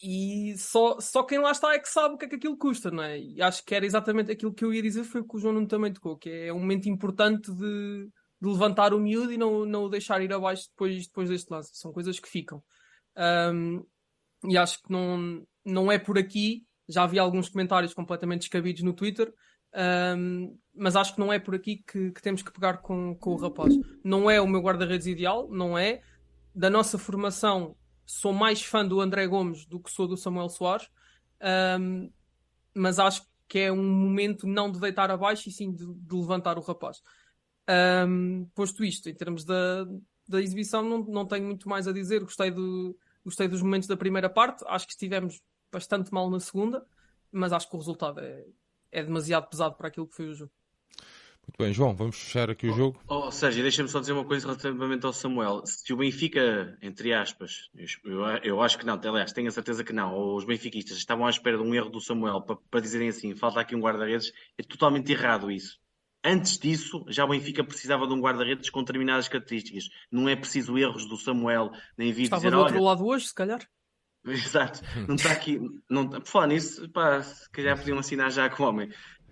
e 0.01 0.55
só, 0.57 0.99
só 0.99 1.23
quem 1.23 1.39
lá 1.39 1.51
está 1.51 1.73
é 1.73 1.79
que 1.79 1.89
sabe 1.89 2.15
o 2.15 2.17
que 2.17 2.25
é 2.25 2.29
que 2.29 2.35
aquilo 2.35 2.57
custa, 2.57 2.89
não 2.89 3.03
é? 3.03 3.19
E 3.19 3.41
acho 3.41 3.63
que 3.65 3.75
era 3.75 3.85
exatamente 3.85 4.31
aquilo 4.31 4.53
que 4.53 4.63
eu 4.63 4.73
ia 4.73 4.81
dizer, 4.81 5.03
foi 5.03 5.21
o 5.21 5.27
que 5.27 5.35
o 5.35 5.39
João 5.39 5.53
Nuno 5.53 5.67
também 5.67 5.91
tocou, 5.91 6.17
que 6.17 6.29
é 6.29 6.53
um 6.53 6.59
momento 6.59 6.87
importante 6.87 7.51
de, 7.51 8.09
de 8.41 8.47
levantar 8.47 8.93
o 8.93 8.99
miúdo 8.99 9.33
e 9.33 9.37
não, 9.37 9.65
não 9.65 9.83
o 9.83 9.89
deixar 9.89 10.21
ir 10.21 10.31
abaixo 10.31 10.69
depois, 10.69 11.05
depois 11.07 11.29
deste 11.29 11.51
lance. 11.51 11.71
São 11.73 11.91
coisas 11.91 12.17
que 12.17 12.29
ficam. 12.29 12.63
Um, 13.53 13.85
e 14.47 14.57
acho 14.57 14.81
que 14.81 14.89
não, 14.89 15.45
não 15.65 15.91
é 15.91 15.99
por 15.99 16.17
aqui. 16.17 16.65
Já 16.89 17.05
vi 17.05 17.19
alguns 17.19 17.47
comentários 17.47 17.93
completamente 17.93 18.41
descabidos 18.41 18.81
no 18.81 18.93
Twitter, 18.93 19.31
um, 20.17 20.57
mas 20.75 20.95
acho 20.95 21.13
que 21.13 21.19
não 21.19 21.31
é 21.31 21.37
por 21.37 21.53
aqui 21.55 21.77
que, 21.77 22.11
que, 22.11 22.21
temos 22.21 22.41
que 22.41 22.51
pegar 22.51 22.77
com, 22.77 23.15
com 23.15 23.31
o 23.31 23.37
rapaz. 23.37 23.73
Não 24.03 24.29
é 24.29 24.41
o 24.41 24.47
meu 24.47 24.61
guarda-redes 24.61 25.07
ideal, 25.07 25.47
não 25.49 25.77
é. 25.77 26.01
Da 26.53 26.69
nossa 26.69 26.97
formação, 26.97 27.75
sou 28.05 28.33
mais 28.33 28.63
fã 28.63 28.85
do 28.85 28.99
André 28.99 29.27
Gomes 29.27 29.65
do 29.65 29.79
que 29.79 29.91
sou 29.91 30.07
do 30.07 30.17
Samuel 30.17 30.49
Soares, 30.49 30.89
um, 31.79 32.11
mas 32.73 32.97
acho 32.97 33.23
que 33.47 33.59
é 33.59 33.71
um 33.71 33.83
momento 33.83 34.47
não 34.47 34.71
de 34.71 34.79
deitar 34.79 35.11
abaixo 35.11 35.49
e 35.49 35.51
sim 35.51 35.71
de, 35.71 35.85
de 35.85 36.15
levantar 36.15 36.57
o 36.57 36.61
rapaz. 36.61 37.01
Um, 38.07 38.49
posto 38.55 38.83
isto, 38.83 39.09
em 39.09 39.13
termos 39.13 39.45
da, 39.45 39.85
da 40.27 40.41
exibição, 40.41 40.83
não, 40.83 41.03
não 41.03 41.25
tenho 41.25 41.45
muito 41.45 41.69
mais 41.69 41.87
a 41.87 41.91
dizer. 41.91 42.23
Gostei, 42.23 42.49
do, 42.49 42.97
gostei 43.23 43.47
dos 43.47 43.61
momentos 43.61 43.87
da 43.87 43.97
primeira 43.97 44.29
parte, 44.29 44.63
acho 44.67 44.87
que 44.87 44.93
estivemos 44.93 45.39
bastante 45.71 46.13
mal 46.13 46.29
na 46.29 46.39
segunda, 46.39 46.85
mas 47.31 47.53
acho 47.53 47.69
que 47.69 47.75
o 47.75 47.79
resultado 47.79 48.19
é, 48.19 48.45
é 48.91 49.03
demasiado 49.03 49.49
pesado 49.49 49.75
para 49.75 49.87
aquilo 49.87 50.07
que 50.07 50.15
foi 50.15 50.27
o 50.27 50.33
jogo. 50.33 50.51
Muito 51.49 51.57
bem, 51.57 51.73
João, 51.73 51.95
vamos 51.95 52.15
fechar 52.15 52.47
aqui 52.47 52.67
o 52.67 52.73
jogo. 52.73 53.01
Oh, 53.07 53.25
oh 53.25 53.31
Sérgio, 53.31 53.63
deixa-me 53.63 53.89
só 53.89 53.99
dizer 53.99 54.13
uma 54.13 54.23
coisa 54.23 54.45
relativamente 54.45 55.03
ao 55.03 55.11
Samuel. 55.11 55.63
Se 55.65 55.91
o 55.91 55.97
Benfica, 55.97 56.77
entre 56.79 57.11
aspas, 57.11 57.71
eu, 58.05 58.21
eu 58.43 58.61
acho 58.61 58.77
que 58.77 58.85
não, 58.85 59.01
aliás, 59.03 59.33
tenho 59.33 59.47
a 59.47 59.51
certeza 59.51 59.83
que 59.83 59.91
não, 59.91 60.13
ou 60.13 60.37
os 60.37 60.45
benfiquistas 60.45 60.97
estavam 60.97 61.25
à 61.25 61.29
espera 61.31 61.57
de 61.57 61.63
um 61.63 61.73
erro 61.73 61.89
do 61.89 61.99
Samuel 61.99 62.41
para, 62.41 62.55
para 62.69 62.81
dizerem 62.81 63.09
assim, 63.09 63.35
falta 63.35 63.59
aqui 63.59 63.75
um 63.75 63.79
guarda-redes, 63.79 64.31
é 64.59 64.63
totalmente 64.63 65.11
errado 65.11 65.49
isso. 65.49 65.79
Antes 66.23 66.59
disso, 66.59 67.03
já 67.07 67.25
o 67.25 67.29
Benfica 67.29 67.63
precisava 67.63 68.05
de 68.05 68.13
um 68.13 68.19
guarda-redes 68.19 68.69
com 68.69 68.81
determinadas 68.81 69.27
características. 69.27 69.89
Não 70.11 70.27
é 70.27 70.35
preciso 70.35 70.77
erros 70.77 71.07
do 71.07 71.17
Samuel, 71.17 71.71
nem 71.97 72.11
vir 72.11 72.23
Estava 72.23 72.41
dizer... 72.41 72.51
do 72.51 72.59
outro 72.59 72.83
lado 72.83 73.05
hoje, 73.05 73.27
se 73.27 73.33
calhar. 73.33 73.65
Exato, 74.25 74.81
não 75.07 75.15
está 75.15 75.31
aqui. 75.31 75.59
Não, 75.89 76.09
por 76.09 76.25
falar 76.25 76.47
nisso, 76.47 76.89
pá, 76.89 77.21
se 77.21 77.49
calhar 77.51 77.77
podiam 77.77 77.99
assinar 77.99 78.31
já 78.31 78.49
com 78.49 78.63
o 78.63 78.67
homem. 78.67 78.89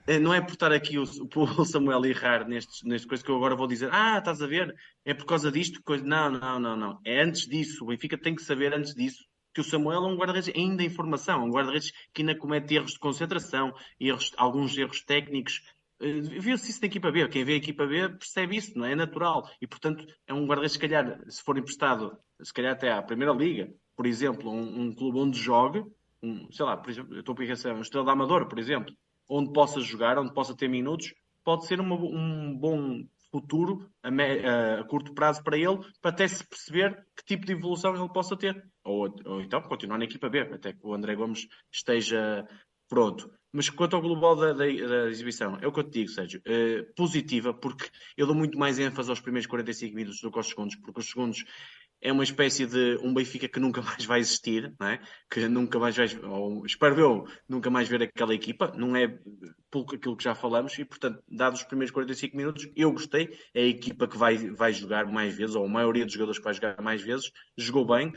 Eh, 0.08 0.20
não 0.20 0.34
é 0.34 0.40
por 0.40 0.54
estar 0.54 0.72
aqui 0.72 0.98
o, 0.98 1.04
o 1.04 1.66
Samuel 1.66 2.06
errar 2.06 2.48
nestes, 2.48 2.82
nestas 2.84 3.06
coisas 3.06 3.26
que 3.26 3.30
eu 3.30 3.36
agora 3.36 3.56
vou 3.56 3.68
dizer, 3.68 3.90
ah, 3.92 4.18
estás 4.18 4.42
a 4.42 4.48
ver, 4.48 4.74
é 5.06 5.14
por 5.14 5.26
causa 5.26 5.52
disto, 5.52 5.84
coisa. 5.84 6.04
Não, 6.06 6.32
não, 6.32 6.60
não, 6.60 6.76
não. 6.78 7.00
É 7.06 7.22
antes 7.22 7.48
disso. 7.48 7.84
O 7.84 7.88
Benfica 7.88 8.18
tem 8.18 8.34
que 8.34 8.42
saber 8.42 8.74
antes 8.74 8.96
disso 8.96 9.26
que 9.54 9.62
o 9.62 9.64
Samuel 9.64 10.04
é 10.04 10.08
um 10.08 10.16
guarda-redes 10.16 10.54
ainda 10.56 10.84
em 10.84 10.90
formação, 10.90 11.44
um 11.44 11.50
guarda-redes 11.50 11.92
que 12.14 12.22
ainda 12.22 12.36
comete 12.36 12.76
erros 12.76 12.92
de 12.92 13.00
concentração, 13.00 13.74
erros, 14.00 14.32
alguns 14.38 14.78
erros 14.78 15.02
técnicos. 15.02 15.64
Uh, 16.00 16.22
Viu-se 16.40 16.70
isso 16.70 16.80
na 16.80 16.86
equipa 16.88 17.12
B. 17.12 17.28
Quem 17.28 17.44
vê 17.44 17.54
a 17.54 17.58
equipa 17.58 17.88
B 17.88 18.08
percebe 18.10 18.56
isso, 18.56 18.78
não 18.78 18.86
é? 18.86 18.92
é 18.92 18.96
natural. 18.96 19.50
E, 19.60 19.66
portanto, 19.66 20.06
é 20.28 20.34
um 20.34 20.46
guarda-redes, 20.46 20.74
se 20.74 20.80
calhar, 20.80 21.20
se 21.28 21.44
for 21.44 21.58
emprestado, 21.58 22.16
se 22.42 22.54
calhar 22.54 22.74
até 22.74 22.92
à 22.92 23.02
Primeira 23.02 23.34
Liga, 23.34 23.74
por 23.98 24.06
exemplo, 24.06 24.52
um, 24.52 24.84
um 24.84 24.96
clube 24.96 25.18
onde 25.18 25.40
jogue, 25.40 25.84
um, 26.22 26.50
sei 26.52 26.66
lá, 26.66 26.78
por 26.78 26.90
exemplo, 26.90 27.16
eu 27.16 27.20
estou 27.22 27.34
a 27.34 27.36
pensar, 27.36 27.74
um 27.74 27.82
Estrela 27.82 28.06
da 28.06 28.12
Amador, 28.12 28.48
por 28.48 28.60
exemplo, 28.60 28.96
onde 29.28 29.52
possa 29.52 29.82
jogar, 29.82 30.20
onde 30.20 30.34
possa 30.34 30.56
ter 30.56 30.70
minutos, 30.70 31.14
pode 31.44 31.66
ser 31.66 31.82
uma, 31.82 31.96
um 31.96 32.56
bom 32.56 33.04
futuro 33.32 33.90
a, 34.04 34.12
me, 34.12 34.24
a, 34.24 34.84
curto 34.86 35.14
prazo 35.14 35.44
para 35.44 35.58
ele, 35.58 35.80
para 36.00 36.12
até 36.12 36.28
se 36.28 36.48
perceber 36.48 37.06
que 37.16 37.26
tipo 37.26 37.46
de 37.46 37.54
evolução 37.54 37.96
ele 37.96 38.14
possa 38.14 38.38
ter. 38.38 38.64
Ou, 38.84 39.14
ou 39.26 39.42
então 39.42 39.62
continuar 39.64 39.98
na 39.98 40.06
equipa 40.06 40.30
B, 40.30 40.42
até 40.42 40.74
que 40.74 40.80
o 40.84 40.94
André 40.94 41.16
Gomes 41.16 41.48
esteja 41.72 42.48
pronto. 42.88 43.30
Mas 43.52 43.70
quanto 43.70 43.96
ao 43.96 44.02
global 44.02 44.36
da, 44.36 44.54
da, 44.54 44.66
da 44.66 45.10
exibição, 45.10 45.58
é 45.62 45.68
o 45.68 45.72
que 45.72 45.80
eu 45.80 45.84
te 45.84 46.00
digo, 46.00 46.10
Sérgio, 46.10 46.42
uh, 46.42 46.94
positiva, 46.96 47.54
porque 47.54 47.90
eu 48.16 48.28
dou 48.28 48.36
muito 48.36 48.58
mais 48.58 48.78
ênfase 48.78 49.10
aos 49.10 49.20
primeiros 49.20 49.48
45 49.48 49.96
minutos 49.96 50.22
do 50.22 50.32
que 50.32 50.38
aos 50.38 50.48
segundos, 50.48 50.76
porque 50.76 51.00
os 51.00 51.10
segundos 51.10 51.44
é 52.02 52.12
uma 52.12 52.24
espécie 52.24 52.66
de 52.66 52.98
um 53.02 53.14
Benfica 53.14 53.48
que 53.48 53.60
nunca 53.60 53.82
mais 53.84 54.06
vai 54.06 54.20
existir, 54.20 54.74
não 54.80 54.88
é? 54.88 55.00
que 55.30 55.48
nunca 55.48 55.80
mais 55.80 55.96
vai, 55.96 56.08
ou 56.24 56.66
espero 56.66 57.00
eu, 57.00 57.28
nunca 57.48 57.70
mais 57.70 57.88
ver 57.88 58.04
aquela 58.04 58.34
equipa, 58.34 58.72
não 58.76 58.96
é 58.96 59.20
por 59.70 59.86
aquilo 59.94 60.16
que 60.16 60.24
já 60.24 60.36
falamos, 60.36 60.78
e 60.78 60.86
portanto, 60.86 61.22
dados 61.28 61.62
os 61.62 61.66
primeiros 61.66 61.92
45 61.92 62.38
minutos, 62.38 62.70
eu 62.76 62.92
gostei, 62.92 63.38
é 63.54 63.62
a 63.62 63.68
equipa 63.68 64.08
que 64.08 64.18
vai, 64.18 64.38
vai 64.38 64.74
jogar 64.74 65.06
mais 65.06 65.36
vezes, 65.36 65.56
ou 65.56 65.66
a 65.66 65.70
maioria 65.70 66.06
dos 66.06 66.14
jogadores 66.14 66.40
que 66.40 66.46
vai 66.46 66.54
jogar 66.54 66.82
mais 66.82 67.02
vezes, 67.02 67.32
jogou 67.58 67.86
bem, 67.86 68.14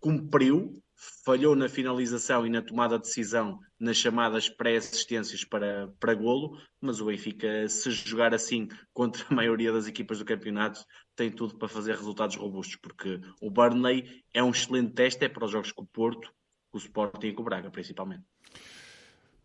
cumpriu, 0.00 0.82
falhou 1.24 1.54
na 1.54 1.68
finalização 1.68 2.46
e 2.46 2.50
na 2.50 2.62
tomada 2.62 2.98
de 2.98 3.04
decisão 3.04 3.58
nas 3.78 3.96
chamadas 3.96 4.48
pré-assistências 4.48 5.44
para, 5.44 5.88
para 6.00 6.14
golo, 6.14 6.56
mas 6.80 7.00
o 7.00 7.06
Benfica, 7.06 7.68
se 7.68 7.90
jogar 7.90 8.32
assim 8.32 8.68
contra 8.92 9.24
a 9.28 9.34
maioria 9.34 9.72
das 9.72 9.86
equipas 9.86 10.18
do 10.18 10.24
campeonato, 10.24 10.80
tem 11.16 11.30
tudo 11.30 11.56
para 11.56 11.68
fazer 11.68 11.96
resultados 11.96 12.36
robustos, 12.36 12.76
porque 12.76 13.20
o 13.40 13.50
Burnley 13.50 14.22
é 14.32 14.42
um 14.42 14.50
excelente 14.50 14.92
teste 14.92 15.24
é 15.24 15.28
para 15.28 15.44
os 15.44 15.50
jogos 15.50 15.72
com 15.72 15.82
o 15.82 15.86
Porto, 15.86 16.32
com 16.70 16.78
o 16.78 16.80
Sporting 16.80 17.28
e 17.28 17.32
com 17.32 17.42
o 17.42 17.44
Braga, 17.44 17.70
principalmente. 17.70 18.24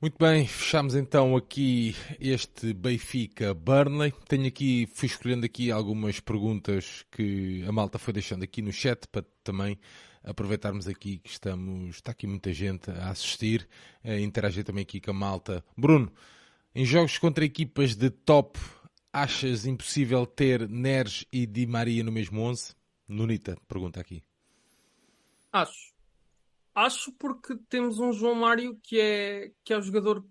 Muito 0.01 0.15
bem, 0.17 0.47
fechamos 0.47 0.95
então 0.95 1.36
aqui 1.36 1.93
este 2.22 2.74
Benfica 2.74 3.53
Burnley. 3.53 4.13
Tenho 4.30 4.47
aqui, 4.47 4.88
fui 4.93 5.07
escolhendo 5.07 5.45
aqui 5.45 5.72
algumas 5.72 6.22
perguntas 6.22 7.05
que 7.11 7.65
a 7.67 7.72
malta 7.72 7.99
foi 7.99 8.13
deixando 8.13 8.43
aqui 8.43 8.61
no 8.61 8.72
chat 8.72 9.05
para 9.09 9.26
também 9.43 9.78
aproveitarmos 10.24 10.88
aqui 10.88 11.17
que 11.17 11.30
estamos, 11.30 11.97
está 11.97 12.11
aqui 12.11 12.26
muita 12.28 12.53
gente 12.53 12.89
a 12.89 13.09
assistir, 13.09 13.67
a 14.01 14.17
interagir 14.17 14.63
também 14.63 14.84
aqui 14.84 15.01
com 15.01 15.11
a 15.11 15.13
malta. 15.13 15.63
Bruno, 15.78 16.09
em 16.74 16.86
jogos 16.86 17.17
contra 17.17 17.43
equipas 17.43 17.93
de 17.93 18.09
top, 18.09 18.57
achas 19.22 19.65
impossível 19.65 20.26
ter 20.26 20.67
Neres 20.70 21.26
e 21.32 21.45
Di 21.45 21.67
Maria 21.67 22.03
no 22.03 22.11
mesmo 22.11 22.41
11? 22.41 22.74
Nunita, 23.07 23.57
pergunta 23.67 23.99
aqui. 23.99 24.24
Acho. 25.51 25.93
Acho 26.74 27.11
porque 27.13 27.57
temos 27.67 27.99
um 27.99 28.13
João 28.13 28.36
Mário 28.36 28.80
que 28.82 28.99
é, 28.99 29.51
que 29.63 29.74
é 29.74 29.78
o 29.78 29.82
jogador, 29.82 30.26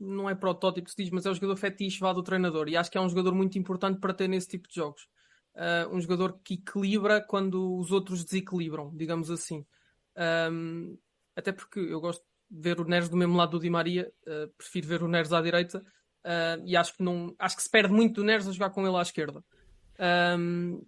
não 0.00 0.28
é 0.28 0.34
protótipo 0.34 0.90
se 0.90 0.96
diz, 0.96 1.10
mas 1.10 1.26
é 1.26 1.30
o 1.30 1.34
jogador 1.34 1.56
fetiche 1.56 2.00
vá 2.00 2.12
do 2.12 2.22
treinador. 2.22 2.68
E 2.68 2.76
acho 2.76 2.90
que 2.90 2.98
é 2.98 3.00
um 3.00 3.08
jogador 3.08 3.34
muito 3.34 3.58
importante 3.58 4.00
para 4.00 4.14
ter 4.14 4.28
nesse 4.28 4.48
tipo 4.48 4.68
de 4.68 4.74
jogos. 4.74 5.06
Uh, 5.54 5.94
um 5.94 6.00
jogador 6.00 6.40
que 6.42 6.54
equilibra 6.54 7.20
quando 7.20 7.78
os 7.78 7.92
outros 7.92 8.24
desequilibram, 8.24 8.90
digamos 8.96 9.30
assim. 9.30 9.64
Um, 10.50 10.98
até 11.36 11.52
porque 11.52 11.78
eu 11.78 12.00
gosto 12.00 12.24
de 12.50 12.60
ver 12.60 12.80
o 12.80 12.84
Neres 12.84 13.08
do 13.08 13.16
mesmo 13.16 13.36
lado 13.36 13.52
do 13.52 13.60
Di 13.60 13.70
Maria, 13.70 14.12
uh, 14.26 14.48
prefiro 14.56 14.88
ver 14.88 15.02
o 15.02 15.08
Neres 15.08 15.32
à 15.32 15.40
direita 15.40 15.84
uh, 16.24 16.62
e 16.64 16.76
acho 16.76 16.96
que, 16.96 17.02
não, 17.02 17.34
acho 17.38 17.56
que 17.56 17.62
se 17.62 17.70
perde 17.70 17.92
muito 17.92 18.16
do 18.16 18.24
Neres 18.24 18.48
a 18.48 18.52
jogar 18.52 18.70
com 18.70 18.86
ele 18.86 18.96
à 18.96 19.02
esquerda. 19.02 19.44
Um, 20.38 20.84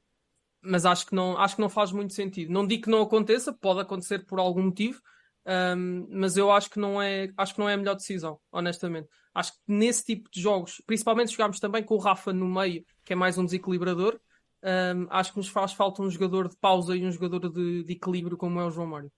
mas 0.62 0.84
acho 0.84 1.06
que, 1.06 1.14
não, 1.14 1.38
acho 1.38 1.56
que 1.56 1.60
não 1.60 1.68
faz 1.68 1.92
muito 1.92 2.12
sentido. 2.12 2.52
Não 2.52 2.66
digo 2.66 2.84
que 2.84 2.90
não 2.90 3.02
aconteça, 3.02 3.52
pode 3.52 3.80
acontecer 3.80 4.24
por 4.26 4.38
algum 4.38 4.64
motivo, 4.64 5.00
um, 5.46 6.08
mas 6.10 6.36
eu 6.36 6.50
acho 6.50 6.68
que, 6.68 6.78
não 6.78 7.00
é, 7.00 7.30
acho 7.36 7.54
que 7.54 7.60
não 7.60 7.68
é 7.68 7.74
a 7.74 7.76
melhor 7.76 7.94
decisão, 7.94 8.40
honestamente. 8.50 9.08
Acho 9.34 9.52
que 9.52 9.58
nesse 9.68 10.04
tipo 10.04 10.28
de 10.30 10.40
jogos, 10.40 10.82
principalmente 10.86 11.30
jogámos 11.30 11.60
também 11.60 11.84
com 11.84 11.94
o 11.94 11.98
Rafa 11.98 12.32
no 12.32 12.46
meio, 12.46 12.84
que 13.04 13.12
é 13.12 13.16
mais 13.16 13.38
um 13.38 13.44
desequilibrador, 13.44 14.18
um, 14.64 15.06
acho 15.10 15.32
que 15.32 15.38
nos 15.38 15.48
faz 15.48 15.72
falta 15.72 16.02
um 16.02 16.10
jogador 16.10 16.48
de 16.48 16.56
pausa 16.56 16.96
e 16.96 17.06
um 17.06 17.12
jogador 17.12 17.48
de, 17.50 17.84
de 17.84 17.92
equilíbrio 17.92 18.36
como 18.36 18.58
é 18.58 18.64
o 18.64 18.70
João 18.70 18.88
Mário. 18.88 19.12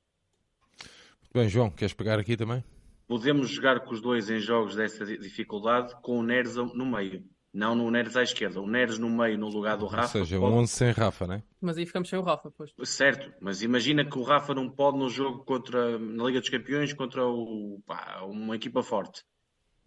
Bem, 1.32 1.48
João, 1.48 1.70
queres 1.70 1.94
pegar 1.94 2.18
aqui 2.18 2.36
também? 2.36 2.62
Podemos 3.08 3.48
jogar 3.48 3.80
com 3.80 3.92
os 3.94 4.02
dois 4.02 4.28
em 4.28 4.38
jogos 4.38 4.76
dessa 4.76 5.04
dificuldade 5.04 5.94
com 6.02 6.18
o 6.18 6.22
Neres 6.22 6.56
no 6.56 6.84
meio. 6.84 7.24
Não 7.52 7.74
no 7.74 7.90
Neres 7.90 8.14
à 8.14 8.22
esquerda, 8.22 8.60
o 8.60 8.66
Neres 8.66 8.98
no 8.98 9.08
meio 9.08 9.38
no 9.38 9.48
lugar 9.48 9.78
do 9.78 9.86
Rafa. 9.86 10.18
Ou 10.18 10.24
seja, 10.26 10.38
pode... 10.38 10.54
um 10.54 10.58
11 10.58 10.72
sem 10.72 10.90
Rafa, 10.90 11.26
né? 11.26 11.42
Mas 11.58 11.78
aí 11.78 11.86
ficamos 11.86 12.10
sem 12.10 12.18
o 12.18 12.22
Rafa, 12.22 12.50
pois. 12.50 12.70
Certo, 12.84 13.32
mas 13.40 13.62
imagina 13.62 14.04
que 14.04 14.18
o 14.18 14.22
Rafa 14.22 14.54
não 14.54 14.68
pode 14.68 14.98
no 14.98 15.08
jogo 15.08 15.42
contra, 15.44 15.98
na 15.98 16.24
Liga 16.24 16.40
dos 16.40 16.50
Campeões 16.50 16.92
contra 16.92 17.26
o, 17.26 17.82
pá, 17.86 18.20
uma 18.24 18.54
equipa 18.54 18.82
forte. 18.82 19.24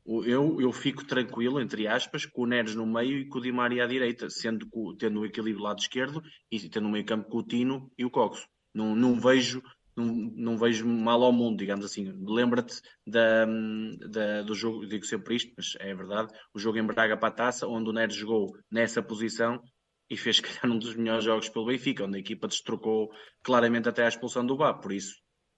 Eu, 0.04 0.60
eu 0.60 0.72
fico 0.72 1.06
tranquilo, 1.06 1.62
entre 1.62 1.88
aspas, 1.88 2.26
com 2.26 2.42
o 2.42 2.48
Neres 2.48 2.74
no 2.74 2.88
meio 2.88 3.20
e 3.20 3.30
com 3.30 3.38
o 3.38 3.42
Di 3.42 3.52
Maria 3.52 3.84
à 3.84 3.88
direita, 3.88 4.32
sendo 4.32 4.68
tendo 4.98 5.20
o 5.20 5.26
equilíbrio 5.26 5.64
lado 5.64 5.80
esquerdo 5.80 6.24
e 6.52 6.60
tendo 6.68 6.86
no 6.86 6.90
meio 6.90 7.06
campo 7.06 7.30
com 7.30 7.38
o 7.38 7.44
Tino 7.44 7.92
e 7.96 8.04
o 8.04 8.10
Coxo. 8.10 8.48
Não, 8.74 8.96
não 8.96 9.20
vejo 9.20 9.62
não, 9.96 10.06
não 10.06 10.58
vejo 10.58 10.88
mal 10.88 11.24
ao 11.24 11.32
mundo, 11.32 11.58
digamos 11.58 11.86
assim. 11.86 12.12
Lembra-te 12.26 12.82
da, 13.06 13.46
da, 14.10 14.42
do 14.44 14.54
jogo, 14.54 14.86
digo 14.88 15.06
sempre 15.06 15.36
isto, 15.36 15.54
mas 15.58 15.76
é 15.80 15.94
verdade, 15.94 16.34
o 16.54 16.60
jogo 16.60 16.78
em 16.78 16.86
Braga 16.86 17.18
para 17.18 17.30
a 17.30 17.32
taça, 17.32 17.68
onde 17.68 17.90
o 17.90 17.94
Neres 17.94 18.16
jogou 18.16 18.52
nessa 18.72 19.02
posição 19.02 19.62
e 20.10 20.18
fez, 20.18 20.40
calhar, 20.42 20.66
um 20.66 20.78
dos 20.78 20.96
melhores 20.96 21.24
jogos 21.24 21.50
pelo 21.50 21.66
Benfica, 21.66 22.06
onde 22.06 22.18
a 22.18 22.22
equipa 22.22 22.48
destrocou 22.48 23.10
claramente 23.44 23.90
até 23.90 24.06
a 24.06 24.10
expulsão 24.10 24.46
do 24.46 24.58
Bá. 24.58 24.74
Por 24.74 24.92
isso, 24.92 25.16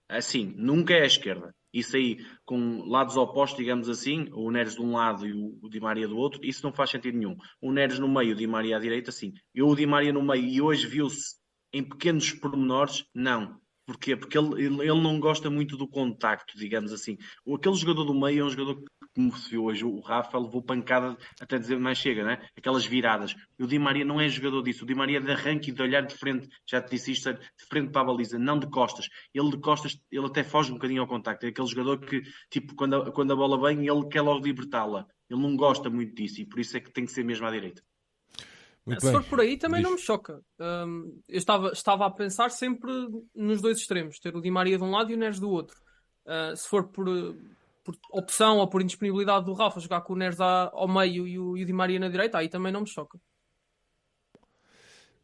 assim, 0.08 0.54
nunca 0.56 0.94
é 0.94 1.02
a 1.02 1.06
esquerda. 1.06 1.54
Isso 1.72 1.96
aí, 1.96 2.18
com 2.44 2.88
lados 2.88 3.16
opostos, 3.16 3.58
digamos 3.58 3.88
assim, 3.88 4.28
o 4.32 4.48
Neres 4.52 4.76
de 4.76 4.80
um 4.80 4.92
lado 4.92 5.26
e 5.26 5.32
o 5.32 5.68
Di 5.68 5.80
Maria 5.80 6.06
do 6.06 6.16
outro, 6.16 6.40
isso 6.44 6.64
não 6.64 6.72
faz 6.72 6.90
sentido 6.90 7.18
nenhum. 7.18 7.36
O 7.60 7.72
Neres 7.72 7.98
no 7.98 8.08
meio, 8.08 8.32
o 8.32 8.36
Di 8.36 8.46
Maria 8.46 8.76
à 8.76 8.80
direita, 8.80 9.10
sim. 9.10 9.32
Eu 9.52 9.66
o 9.66 9.74
Di 9.74 9.84
Maria 9.84 10.12
no 10.12 10.22
meio 10.22 10.44
e 10.44 10.60
hoje 10.60 10.86
viu-se 10.86 11.34
em 11.72 11.82
pequenos 11.82 12.30
pormenores, 12.30 13.04
não. 13.12 13.60
Porquê? 13.86 14.16
Porque 14.16 14.38
ele, 14.38 14.64
ele 14.64 15.00
não 15.00 15.20
gosta 15.20 15.50
muito 15.50 15.76
do 15.76 15.86
contacto, 15.86 16.56
digamos 16.56 16.90
assim. 16.90 17.18
Aquele 17.46 17.74
jogador 17.74 18.04
do 18.04 18.14
meio 18.14 18.40
é 18.40 18.44
um 18.44 18.50
jogador 18.50 18.76
que, 18.76 18.84
como 19.14 19.36
se 19.36 19.50
viu 19.50 19.64
hoje, 19.64 19.84
o 19.84 20.00
Rafa 20.00 20.38
levou 20.38 20.62
pancada 20.62 21.16
até 21.38 21.58
dizer 21.58 21.78
mais 21.78 21.98
chega, 21.98 22.24
né? 22.24 22.48
Aquelas 22.56 22.86
viradas. 22.86 23.36
O 23.60 23.66
Di 23.66 23.78
Maria 23.78 24.04
não 24.04 24.18
é 24.18 24.28
jogador 24.28 24.62
disso. 24.62 24.84
O 24.84 24.86
Di 24.86 24.94
Maria 24.94 25.18
é 25.18 25.20
de 25.20 25.30
arranque 25.30 25.70
e 25.70 25.72
de 25.74 25.82
olhar 25.82 26.00
de 26.00 26.14
frente, 26.14 26.48
já 26.66 26.80
te 26.80 26.92
disse 26.92 27.12
isto, 27.12 27.32
de 27.34 27.66
frente 27.68 27.90
para 27.90 28.00
a 28.00 28.04
baliza, 28.04 28.38
não 28.38 28.58
de 28.58 28.68
costas. 28.70 29.06
Ele 29.34 29.50
de 29.50 29.58
costas, 29.58 30.00
ele 30.10 30.26
até 30.26 30.42
foge 30.42 30.70
um 30.70 30.74
bocadinho 30.74 31.02
ao 31.02 31.08
contacto. 31.08 31.44
É 31.44 31.50
aquele 31.50 31.68
jogador 31.68 31.98
que, 32.00 32.22
tipo, 32.50 32.74
quando 32.74 32.96
a, 32.96 33.12
quando 33.12 33.32
a 33.32 33.36
bola 33.36 33.60
vem, 33.60 33.86
ele 33.86 34.08
quer 34.08 34.22
logo 34.22 34.46
libertá-la. 34.46 35.06
Ele 35.28 35.40
não 35.40 35.56
gosta 35.56 35.90
muito 35.90 36.14
disso 36.14 36.40
e 36.40 36.46
por 36.46 36.58
isso 36.58 36.76
é 36.76 36.80
que 36.80 36.90
tem 36.90 37.04
que 37.04 37.12
ser 37.12 37.24
mesmo 37.24 37.46
à 37.46 37.50
direita. 37.50 37.82
Muito 38.86 39.00
Se 39.00 39.06
bem. 39.06 39.14
for 39.14 39.28
por 39.30 39.40
aí, 39.40 39.56
também 39.56 39.80
Diz. 39.80 39.88
não 39.88 39.96
me 39.96 40.02
choca. 40.02 40.42
Um, 40.60 41.22
eu 41.26 41.38
estava, 41.38 41.72
estava 41.72 42.06
a 42.06 42.10
pensar 42.10 42.50
sempre 42.50 42.90
nos 43.34 43.62
dois 43.62 43.78
extremos, 43.78 44.18
ter 44.18 44.36
o 44.36 44.42
Di 44.42 44.50
Maria 44.50 44.76
de 44.76 44.84
um 44.84 44.90
lado 44.90 45.10
e 45.10 45.14
o 45.14 45.18
Neres 45.18 45.40
do 45.40 45.48
outro. 45.48 45.76
Uh, 46.26 46.54
se 46.54 46.68
for 46.68 46.88
por, 46.88 47.06
por, 47.82 47.96
opção 48.10 48.58
ou 48.58 48.68
por 48.68 48.82
indisponibilidade 48.82 49.46
do 49.46 49.54
Rafa 49.54 49.80
jogar 49.80 50.02
com 50.02 50.12
o 50.12 50.16
Neres 50.16 50.38
ao 50.38 50.86
meio 50.86 51.26
e 51.26 51.38
o, 51.38 51.56
e 51.56 51.62
o 51.62 51.66
Di 51.66 51.72
Maria 51.72 51.98
na 51.98 52.08
direita, 52.08 52.38
aí 52.38 52.48
também 52.48 52.72
não 52.72 52.82
me 52.82 52.88
choca. 52.88 53.18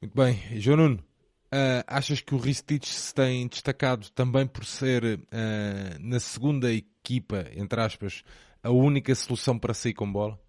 Muito 0.00 0.14
bem. 0.14 0.40
João 0.58 0.78
Nuno, 0.78 0.96
uh, 0.96 1.84
achas 1.86 2.22
que 2.22 2.34
o 2.34 2.38
Ristich 2.38 2.88
se 2.88 3.14
tem 3.14 3.46
destacado 3.46 4.10
também 4.12 4.46
por 4.46 4.64
ser 4.64 5.04
uh, 5.04 5.20
na 6.00 6.18
segunda 6.18 6.72
equipa, 6.72 7.44
entre 7.54 7.78
aspas, 7.78 8.22
a 8.62 8.70
única 8.70 9.14
solução 9.14 9.58
para 9.58 9.74
sair 9.74 9.92
com 9.92 10.10
bola? 10.10 10.40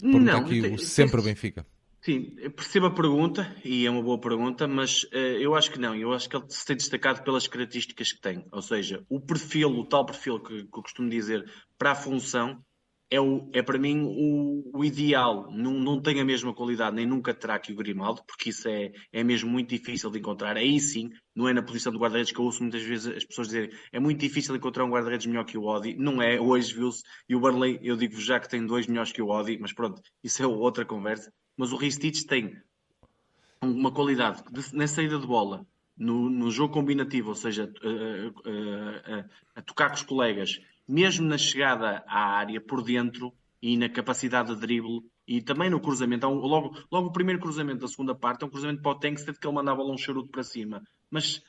Porque 0.00 0.18
não, 0.18 0.38
aqui 0.40 0.60
o 0.62 0.78
sempre 0.78 1.22
Benfica. 1.22 1.64
Sim, 2.08 2.34
percebo 2.56 2.86
a 2.86 2.90
pergunta 2.90 3.54
e 3.62 3.84
é 3.84 3.90
uma 3.90 4.02
boa 4.02 4.18
pergunta, 4.18 4.66
mas 4.66 5.02
uh, 5.12 5.36
eu 5.38 5.54
acho 5.54 5.70
que 5.70 5.78
não. 5.78 5.94
Eu 5.94 6.14
acho 6.14 6.26
que 6.26 6.34
ele 6.34 6.46
se 6.48 6.64
tem 6.64 6.74
destacado 6.74 7.22
pelas 7.22 7.46
características 7.46 8.12
que 8.12 8.20
tem. 8.22 8.46
Ou 8.50 8.62
seja, 8.62 9.04
o 9.10 9.20
perfil, 9.20 9.68
o 9.68 9.84
tal 9.84 10.06
perfil 10.06 10.40
que, 10.40 10.62
que 10.62 10.78
eu 10.78 10.82
costumo 10.82 11.10
dizer 11.10 11.44
para 11.76 11.90
a 11.90 11.94
função, 11.94 12.64
é, 13.10 13.20
o, 13.20 13.50
é 13.52 13.62
para 13.62 13.78
mim 13.78 14.06
o, 14.06 14.70
o, 14.74 14.82
ideal. 14.86 15.52
Não, 15.52 15.74
não 15.74 16.00
tem 16.00 16.18
a 16.18 16.24
mesma 16.24 16.54
qualidade, 16.54 16.96
nem 16.96 17.04
nunca 17.04 17.34
terá 17.34 17.58
que 17.58 17.72
o 17.72 17.76
Grimaldo, 17.76 18.22
porque 18.26 18.48
isso 18.48 18.66
é, 18.70 18.90
é 19.12 19.22
mesmo 19.22 19.50
muito 19.50 19.68
difícil 19.68 20.10
de 20.10 20.18
encontrar. 20.18 20.56
Aí 20.56 20.80
sim, 20.80 21.10
não 21.36 21.46
é 21.46 21.52
na 21.52 21.62
posição 21.62 21.92
do 21.92 21.98
guarda-redes 21.98 22.32
que 22.32 22.40
eu 22.40 22.44
ouço 22.46 22.62
muitas 22.62 22.82
vezes 22.82 23.06
as 23.18 23.24
pessoas 23.26 23.48
dizerem 23.48 23.70
é 23.92 24.00
muito 24.00 24.18
difícil 24.18 24.56
encontrar 24.56 24.86
um 24.86 24.90
guarda-redes 24.90 25.26
melhor 25.26 25.44
que 25.44 25.58
o 25.58 25.64
Odi. 25.64 25.94
Não 25.94 26.22
é, 26.22 26.40
hoje 26.40 26.72
viu-se. 26.72 27.02
E 27.28 27.36
o 27.36 27.40
Barley, 27.40 27.78
eu 27.82 27.98
digo 27.98 28.18
já 28.18 28.40
que 28.40 28.48
tem 28.48 28.64
dois 28.64 28.86
melhores 28.86 29.12
que 29.12 29.20
o 29.20 29.28
Odi, 29.28 29.58
mas 29.60 29.74
pronto, 29.74 30.00
isso 30.24 30.42
é 30.42 30.46
outra 30.46 30.86
conversa 30.86 31.30
mas 31.58 31.72
o 31.72 31.76
Ristich 31.76 32.24
tem 32.24 32.56
uma 33.60 33.90
qualidade 33.90 34.42
de, 34.50 34.74
na 34.74 34.86
saída 34.86 35.18
de 35.18 35.26
bola, 35.26 35.66
no, 35.96 36.30
no 36.30 36.50
jogo 36.50 36.72
combinativo, 36.72 37.30
ou 37.30 37.34
seja, 37.34 37.70
a, 37.82 38.48
a, 38.48 39.18
a, 39.18 39.24
a, 39.56 39.62
tocar 39.62 39.88
com 39.88 39.96
os 39.96 40.02
colegas, 40.02 40.60
mesmo 40.86 41.26
na 41.26 41.36
chegada 41.36 42.04
à 42.06 42.36
área 42.36 42.60
por 42.60 42.82
dentro 42.82 43.34
e 43.60 43.76
na 43.76 43.88
capacidade 43.88 44.54
de 44.54 44.60
drible 44.60 45.02
e 45.26 45.42
também 45.42 45.68
no 45.68 45.80
cruzamento. 45.80 46.26
Então, 46.26 46.34
logo, 46.34 46.78
logo 46.90 47.08
o 47.08 47.12
primeiro 47.12 47.40
cruzamento 47.40 47.80
da 47.80 47.88
segunda 47.88 48.14
parte 48.14 48.44
é 48.44 48.46
um 48.46 48.50
cruzamento 48.50 48.80
para 48.80 48.92
o 48.92 48.98
Tankstead 48.98 49.38
que 49.38 49.46
ele 49.46 49.54
manda 49.54 49.72
a 49.72 49.74
bola 49.74 49.92
um 49.92 49.98
charuto 49.98 50.30
para 50.30 50.44
cima. 50.44 50.80
Mas 51.10 51.42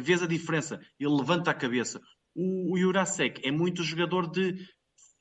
vês 0.00 0.22
a 0.22 0.26
diferença, 0.26 0.80
ele 0.98 1.14
levanta 1.14 1.50
a 1.50 1.54
cabeça. 1.54 2.00
O, 2.34 2.72
o 2.72 2.78
Jurasek 2.78 3.46
é 3.46 3.52
muito 3.52 3.82
jogador 3.82 4.30
de. 4.30 4.66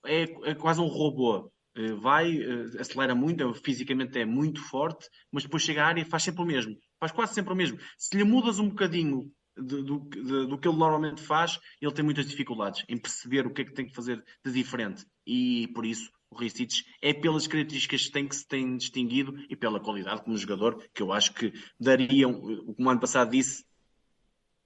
É, 0.05 0.23
é 0.49 0.55
quase 0.55 0.79
um 0.79 0.88
robô. 0.88 1.51
Eh, 1.76 1.93
vai, 1.93 2.38
eh, 2.38 2.65
acelera 2.80 3.15
muito, 3.15 3.43
é, 3.43 3.53
fisicamente 3.53 4.19
é 4.19 4.26
muito 4.26 4.61
forte, 4.61 5.07
mas 5.32 5.43
depois 5.43 5.63
chega 5.63 5.84
à 5.84 5.88
área 5.88 6.01
e 6.01 6.05
faz 6.05 6.24
sempre 6.24 6.41
o 6.41 6.45
mesmo. 6.45 6.78
Faz 6.99 7.11
quase 7.11 7.34
sempre 7.34 7.53
o 7.53 7.55
mesmo. 7.55 7.80
Se 7.97 8.17
lhe 8.17 8.24
mudas 8.24 8.59
um 8.59 8.69
bocadinho 8.69 9.32
do, 9.55 9.99
de, 9.99 10.47
do 10.47 10.57
que 10.57 10.67
ele 10.67 10.78
normalmente 10.78 11.22
faz, 11.22 11.59
ele 11.82 11.93
tem 11.93 12.03
muitas 12.03 12.26
dificuldades 12.26 12.84
em 12.89 12.97
perceber 12.97 13.45
o 13.45 13.53
que 13.53 13.61
é 13.61 13.65
que 13.65 13.74
tem 13.74 13.86
que 13.86 13.95
fazer 13.95 14.24
de 14.45 14.51
diferente. 14.51 15.05
E 15.26 15.69
por 15.74 15.86
isso 15.86 16.11
o 16.30 16.38
Ricic 16.38 16.84
é 17.01 17.13
pelas 17.13 17.47
características 17.47 18.05
que 18.05 18.11
tem 18.11 18.28
que 18.28 18.36
se 18.36 18.47
tem 18.47 18.78
distinguido 18.78 19.34
e 19.49 19.55
pela 19.55 19.80
qualidade 19.80 20.24
como 20.24 20.38
jogador, 20.38 20.82
que 20.93 21.01
eu 21.01 21.11
acho 21.11 21.34
que 21.34 21.53
dariam, 21.80 22.34
como 22.76 22.89
ano 22.89 22.99
passado 22.99 23.32
disse, 23.32 23.65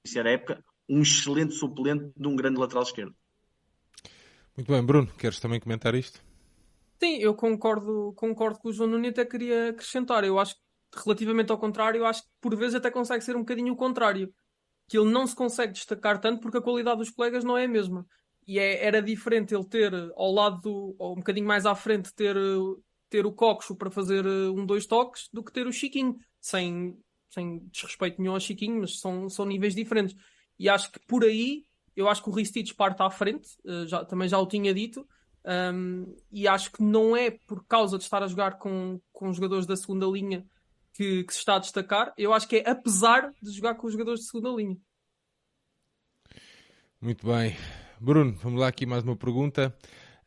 iniciar 0.06 0.28
a 0.28 0.32
época, 0.32 0.64
um 0.88 1.02
excelente 1.02 1.54
suplente 1.54 2.12
de 2.16 2.28
um 2.28 2.36
grande 2.36 2.60
lateral 2.60 2.84
esquerdo. 2.84 3.16
Muito 4.56 4.72
bem, 4.72 4.84
Bruno, 4.84 5.08
queres 5.18 5.40
também 5.40 5.60
comentar 5.60 5.96
isto? 5.96 6.25
Sim, 7.02 7.18
eu 7.18 7.36
concordo, 7.36 8.14
concordo 8.16 8.60
com 8.60 8.70
o 8.70 8.74
João 8.74 8.90
Nunes 8.90 9.12
até 9.12 9.26
queria 9.26 9.70
acrescentar. 9.70 10.24
Eu 10.24 10.40
acho 10.40 10.56
que, 10.56 10.62
relativamente 11.04 11.52
ao 11.52 11.58
contrário, 11.58 12.00
eu 12.00 12.06
acho 12.06 12.24
que 12.24 12.30
por 12.42 12.56
vezes 12.56 12.76
até 12.76 12.90
consegue 12.90 13.24
ser 13.24 13.36
um 13.36 13.40
bocadinho 13.42 13.74
o 13.74 13.78
contrário. 13.78 14.34
Que 14.88 14.98
ele 14.98 15.12
não 15.12 15.26
se 15.28 15.36
consegue 15.36 15.74
destacar 15.74 16.20
tanto 16.22 16.42
porque 16.42 16.58
a 16.58 16.62
qualidade 16.62 17.00
dos 17.00 17.10
colegas 17.10 17.44
não 17.44 17.58
é 17.58 17.66
a 17.66 17.68
mesma. 17.68 18.06
E 18.48 18.60
é, 18.60 18.86
era 18.86 19.02
diferente 19.02 19.54
ele 19.56 19.66
ter 19.66 19.94
ao 20.16 20.32
lado, 20.32 20.96
ou 21.00 21.14
um 21.14 21.18
bocadinho 21.18 21.48
mais 21.48 21.66
à 21.66 21.76
frente, 21.76 22.14
ter, 22.14 22.36
ter 23.10 23.26
o 23.26 23.34
Coxo 23.34 23.76
para 23.76 23.90
fazer 23.92 24.26
um, 24.26 24.66
dois 24.66 24.86
toques, 24.86 25.28
do 25.34 25.44
que 25.44 25.52
ter 25.52 25.68
o 25.68 25.74
Chiquinho. 25.74 26.16
Sem, 26.40 26.98
sem 27.30 27.60
desrespeito 27.72 28.22
nenhum 28.22 28.36
ao 28.36 28.40
Chiquinho, 28.40 28.82
mas 28.82 29.00
são, 29.00 29.30
são 29.30 29.46
níveis 29.46 29.76
diferentes. 29.76 30.16
E 30.60 30.70
acho 30.70 30.92
que 30.92 31.00
por 31.08 31.24
aí, 31.24 31.64
eu 31.96 32.08
acho 32.08 32.24
que 32.24 32.30
o 32.30 32.34
Ristich 32.34 32.76
parte 32.76 33.02
à 33.02 33.10
frente, 33.10 33.50
eh, 33.66 33.88
já, 33.88 34.06
também 34.06 34.30
já 34.30 34.40
o 34.40 34.48
tinha 34.48 34.74
dito, 34.74 35.08
um, 35.46 36.16
e 36.32 36.48
acho 36.48 36.72
que 36.72 36.82
não 36.82 37.16
é 37.16 37.30
por 37.30 37.64
causa 37.66 37.98
de 37.98 38.04
estar 38.04 38.24
a 38.24 38.28
jogar 38.28 38.58
com, 38.58 39.00
com 39.14 39.32
jogadores 39.32 39.68
da 39.68 39.76
segunda 39.76 40.08
linha 40.08 40.44
que, 40.92 41.24
que, 41.24 41.34
se 41.34 41.40
está 41.40 41.56
a 41.56 41.60
destacar. 41.60 42.14
Eu 42.18 42.34
acho 42.34 42.48
que 42.48 42.58
é 42.58 42.70
apesar 42.70 43.32
de 43.42 43.52
jogar 43.52 43.76
com 43.76 43.86
os 43.86 43.94
jogadores 43.94 44.22
de 44.22 44.28
segunda 44.28 44.50
linha. 44.50 44.78
Muito 47.00 47.28
bem. 47.28 47.56
Bruno, 48.00 48.34
vamos 48.42 48.60
lá 48.60 48.68
aqui 48.68 48.86
mais 48.86 49.04
uma 49.04 49.16
pergunta. 49.16 49.76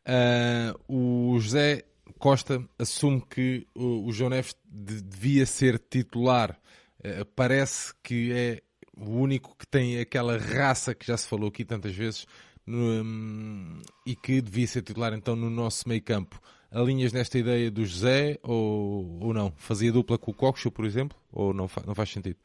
Uh, 0.07 1.33
o 1.33 1.39
José 1.39 1.83
Costa 2.17 2.63
assume 2.77 3.21
que 3.21 3.67
o, 3.75 4.07
o 4.07 4.11
João 4.13 4.29
Neves 4.29 4.55
de, 4.63 5.01
devia 5.01 5.45
ser 5.45 5.77
titular. 5.79 6.57
Uh, 6.99 7.25
parece 7.35 7.93
que 8.01 8.31
é 8.31 8.61
o 8.95 9.09
único 9.09 9.55
que 9.57 9.67
tem 9.67 9.99
aquela 9.99 10.37
raça 10.37 10.95
que 10.95 11.05
já 11.05 11.17
se 11.17 11.27
falou 11.27 11.49
aqui 11.49 11.65
tantas 11.65 11.93
vezes 11.93 12.25
no, 12.69 13.81
e 14.05 14.15
que 14.15 14.41
devia 14.41 14.67
ser 14.67 14.81
titular 14.81 15.13
então 15.13 15.35
no 15.35 15.49
nosso 15.49 15.87
meio 15.87 16.01
campo. 16.03 16.39
Alinhas 16.71 17.11
nesta 17.11 17.39
ideia 17.39 17.71
do 17.71 17.83
José 17.83 18.37
ou, 18.43 19.19
ou 19.21 19.33
não? 19.33 19.51
Fazia 19.57 19.91
dupla 19.91 20.17
com 20.17 20.31
o 20.31 20.33
Coxo, 20.33 20.71
por 20.71 20.85
exemplo? 20.85 21.17
Ou 21.31 21.53
não, 21.53 21.67
fa 21.67 21.81
não 21.85 21.95
faz 21.95 22.11
sentido? 22.11 22.37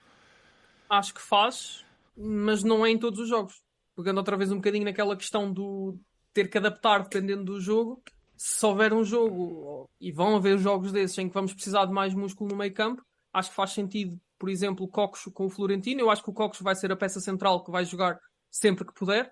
Acho 0.89 1.13
que 1.13 1.21
faz, 1.21 1.85
mas 2.17 2.63
não 2.63 2.87
é 2.87 2.91
em 2.91 2.99
todos 2.99 3.21
os 3.21 3.29
jogos. 3.29 3.63
Pegando 3.95 4.19
outra 4.19 4.37
vez 4.37 4.51
um 4.51 4.57
bocadinho 4.57 4.85
naquela 4.85 5.17
questão 5.17 5.53
do 5.53 5.99
ter 6.33 6.49
que 6.49 6.59
adaptar 6.59 7.03
dependendo 7.03 7.45
do 7.45 7.61
jogo, 7.61 8.03
se 8.37 8.65
houver 8.67 8.93
um 8.93 9.05
jogo, 9.05 9.89
e 10.01 10.11
vão 10.11 10.37
haver 10.37 10.59
jogos 10.59 10.91
desses 10.91 11.17
em 11.19 11.29
que 11.29 11.35
vamos 11.35 11.53
precisar 11.53 11.85
de 11.85 11.93
mais 11.93 12.13
músculo 12.15 12.51
no 12.51 12.57
meio 12.57 12.75
campo, 12.75 13.03
acho 13.33 13.51
que 13.51 13.57
faz 13.57 13.71
sentido, 13.71 14.19
por 14.39 14.49
exemplo, 14.49 14.89
Cocos 14.89 15.25
com 15.33 15.47
o 15.47 15.51
Florentino. 15.51 16.01
Eu 16.01 16.11
acho 16.11 16.23
que 16.23 16.31
o 16.31 16.35
Cocos 16.35 16.61
vai 16.61 16.75
ser 16.75 16.91
a 16.91 16.97
peça 16.97 17.21
central 17.21 17.63
que 17.63 17.71
vai 17.71 17.85
jogar 17.85 18.19
sempre 18.51 18.85
que 18.85 18.95
puder. 18.95 19.31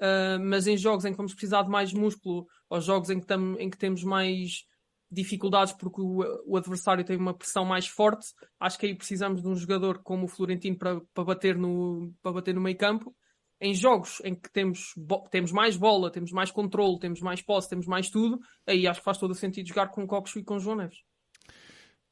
Uh, 0.00 0.38
mas 0.44 0.66
em 0.66 0.76
jogos 0.76 1.04
em 1.04 1.10
que 1.10 1.16
vamos 1.16 1.32
precisar 1.32 1.62
de 1.62 1.70
mais 1.70 1.92
músculo, 1.92 2.46
ou 2.68 2.80
jogos 2.80 3.10
em 3.10 3.18
que, 3.20 3.26
tam, 3.26 3.56
em 3.58 3.70
que 3.70 3.78
temos 3.78 4.04
mais 4.04 4.66
dificuldades 5.10 5.72
porque 5.72 6.00
o, 6.00 6.22
o, 6.46 6.56
adversário 6.56 7.04
tem 7.04 7.16
uma 7.16 7.34
pressão 7.34 7.64
mais 7.64 7.86
forte, 7.86 8.26
acho 8.58 8.78
que 8.78 8.86
aí 8.86 8.94
precisamos 8.94 9.40
de 9.40 9.48
um 9.48 9.54
jogador 9.54 10.02
como 10.02 10.24
o 10.24 10.28
Florentino 10.28 10.76
para, 10.76 11.00
para, 11.14 11.24
bater, 11.24 11.56
no, 11.56 12.12
para 12.22 12.32
bater 12.32 12.54
no 12.54 12.60
meio 12.60 12.76
campo. 12.76 13.14
Em 13.58 13.72
jogos 13.72 14.20
em 14.22 14.34
que 14.34 14.52
temos, 14.52 14.92
temos 15.30 15.50
mais 15.50 15.78
bola, 15.78 16.10
temos 16.10 16.30
mais 16.30 16.50
controle, 16.50 16.98
temos 16.98 17.22
mais 17.22 17.40
posse, 17.40 17.70
temos 17.70 17.86
mais 17.86 18.10
tudo, 18.10 18.38
aí 18.66 18.86
acho 18.86 19.00
que 19.00 19.04
faz 19.04 19.16
todo 19.16 19.30
o 19.30 19.34
sentido 19.34 19.68
jogar 19.68 19.88
com 19.88 20.06
Cocos 20.06 20.36
e 20.36 20.44
com 20.44 20.58
João 20.58 20.76
Neves. 20.76 20.98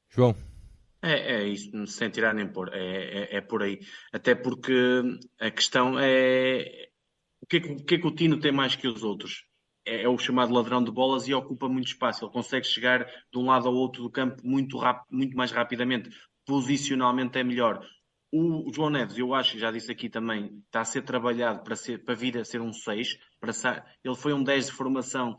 João. 0.09 0.35
É, 1.03 1.35
é 1.35 1.49
isso, 1.49 1.87
sem 1.87 2.09
tirar 2.09 2.32
nem 2.32 2.51
pôr, 2.51 2.72
é, 2.72 3.35
é, 3.35 3.37
é 3.37 3.41
por 3.43 3.62
aí. 3.62 3.78
Até 4.11 4.35
porque 4.35 5.03
a 5.39 5.51
questão 5.51 5.99
é, 5.99 6.89
que, 7.61 7.74
que 7.84 7.94
é 7.94 7.98
que 7.98 8.07
o 8.07 8.14
Tino 8.14 8.38
tem 8.38 8.52
mais 8.52 8.76
que 8.76 8.88
os 8.88 9.02
outros? 9.02 9.44
É, 9.86 10.02
é, 10.02 10.09
o 10.09 10.16
chamado 10.18 10.52
ladrão 10.52 10.82
de 10.82 10.90
bolas 10.90 11.28
e 11.28 11.34
ocupa 11.34 11.68
muito 11.68 11.88
espaço. 11.88 12.24
Ele 12.24 12.32
consegue 12.32 12.66
chegar 12.66 13.05
de 13.05 13.38
um 13.38 13.46
lado 13.46 13.68
ao 13.68 13.74
outro 13.74 14.02
do 14.02 14.11
campo 14.11 14.40
muito, 14.44 14.78
muito 15.11 15.36
mais 15.36 15.52
rapidamente. 15.52 16.11
Posicionalmente 16.46 17.38
é 17.38 17.44
melhor. 17.44 17.86
O 18.32 18.68
João 18.74 18.90
Neves, 18.90 19.16
eu 19.16 19.32
acho, 19.32 19.59
já 19.59 19.70
disse 19.70 19.92
aqui 19.92 20.09
também, 20.09 20.61
está 20.66 20.80
a 20.80 20.84
ser 20.84 21.02
trabalhado 21.02 21.62
para, 21.62 21.76
ser, 21.76 22.02
para 22.05 22.16
vir 22.16 22.36
a 22.36 22.44
ser 22.44 22.61
um 22.61 22.72
6. 22.72 23.16
Para 23.38 23.52
ser, 23.52 23.84
ele 24.02 24.16
foi 24.16 24.32
um 24.32 24.42
10 24.42 24.66
de 24.66 24.72
formação, 24.72 25.36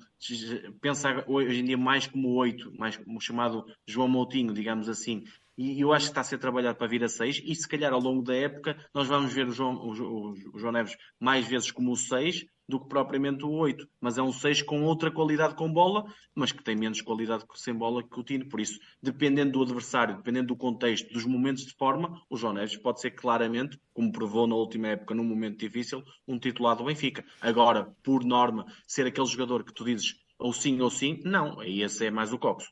pensa 0.79 1.25
hoje 1.27 1.59
em 1.59 1.65
dia 1.65 1.77
mais 1.77 2.07
como 2.07 2.33
8, 2.35 2.71
mais 2.77 2.95
como 2.95 3.17
o 3.17 3.21
chamado 3.21 3.65
João 3.85 4.07
Moutinho, 4.07 4.53
digamos 4.53 4.87
assim 4.87 5.25
e 5.57 5.79
eu 5.79 5.93
acho 5.93 6.05
que 6.05 6.11
está 6.11 6.21
a 6.21 6.23
ser 6.23 6.37
trabalhado 6.37 6.77
para 6.77 6.87
vir 6.87 7.03
a 7.03 7.09
6 7.09 7.41
e 7.45 7.55
se 7.55 7.67
calhar 7.67 7.93
ao 7.93 7.99
longo 7.99 8.21
da 8.21 8.35
época 8.35 8.77
nós 8.93 9.07
vamos 9.07 9.33
ver 9.33 9.47
o 9.47 9.51
João, 9.51 9.75
o, 9.75 10.31
o 10.53 10.59
João 10.59 10.73
Neves 10.73 10.95
mais 11.19 11.47
vezes 11.47 11.71
como 11.71 11.91
o 11.91 11.95
6 11.95 12.45
do 12.67 12.79
que 12.79 12.87
propriamente 12.87 13.45
o 13.45 13.51
8, 13.51 13.87
mas 14.01 14.17
é 14.17 14.23
um 14.23 14.31
6 14.31 14.63
com 14.63 14.83
outra 14.83 15.11
qualidade 15.11 15.55
com 15.55 15.71
bola, 15.71 16.05
mas 16.33 16.51
que 16.51 16.63
tem 16.63 16.75
menos 16.75 17.01
qualidade 17.01 17.45
sem 17.53 17.73
bola 17.73 18.03
que 18.03 18.19
o 18.19 18.23
Tino, 18.23 18.49
por 18.49 18.59
isso, 18.59 18.79
dependendo 19.01 19.51
do 19.51 19.61
adversário, 19.61 20.17
dependendo 20.17 20.47
do 20.47 20.55
contexto, 20.55 21.13
dos 21.13 21.25
momentos 21.25 21.65
de 21.65 21.75
forma, 21.75 22.19
o 22.29 22.35
João 22.35 22.53
Neves 22.53 22.75
pode 22.77 23.01
ser 23.01 23.11
claramente, 23.11 23.79
como 23.93 24.11
provou 24.11 24.47
na 24.47 24.55
última 24.55 24.87
época, 24.89 25.13
num 25.13 25.23
momento 25.23 25.59
difícil, 25.59 26.03
um 26.27 26.39
titular 26.39 26.75
do 26.75 26.85
Benfica. 26.85 27.23
Agora, 27.39 27.95
por 28.03 28.23
norma, 28.23 28.65
ser 28.87 29.05
aquele 29.05 29.27
jogador 29.27 29.63
que 29.63 29.73
tu 29.73 29.85
dizes 29.85 30.15
ou 30.37 30.51
sim 30.51 30.81
ou 30.81 30.89
sim, 30.89 31.21
não, 31.23 31.63
esse 31.63 32.05
é 32.05 32.11
mais 32.11 32.33
o 32.33 32.39
Coxo. 32.39 32.69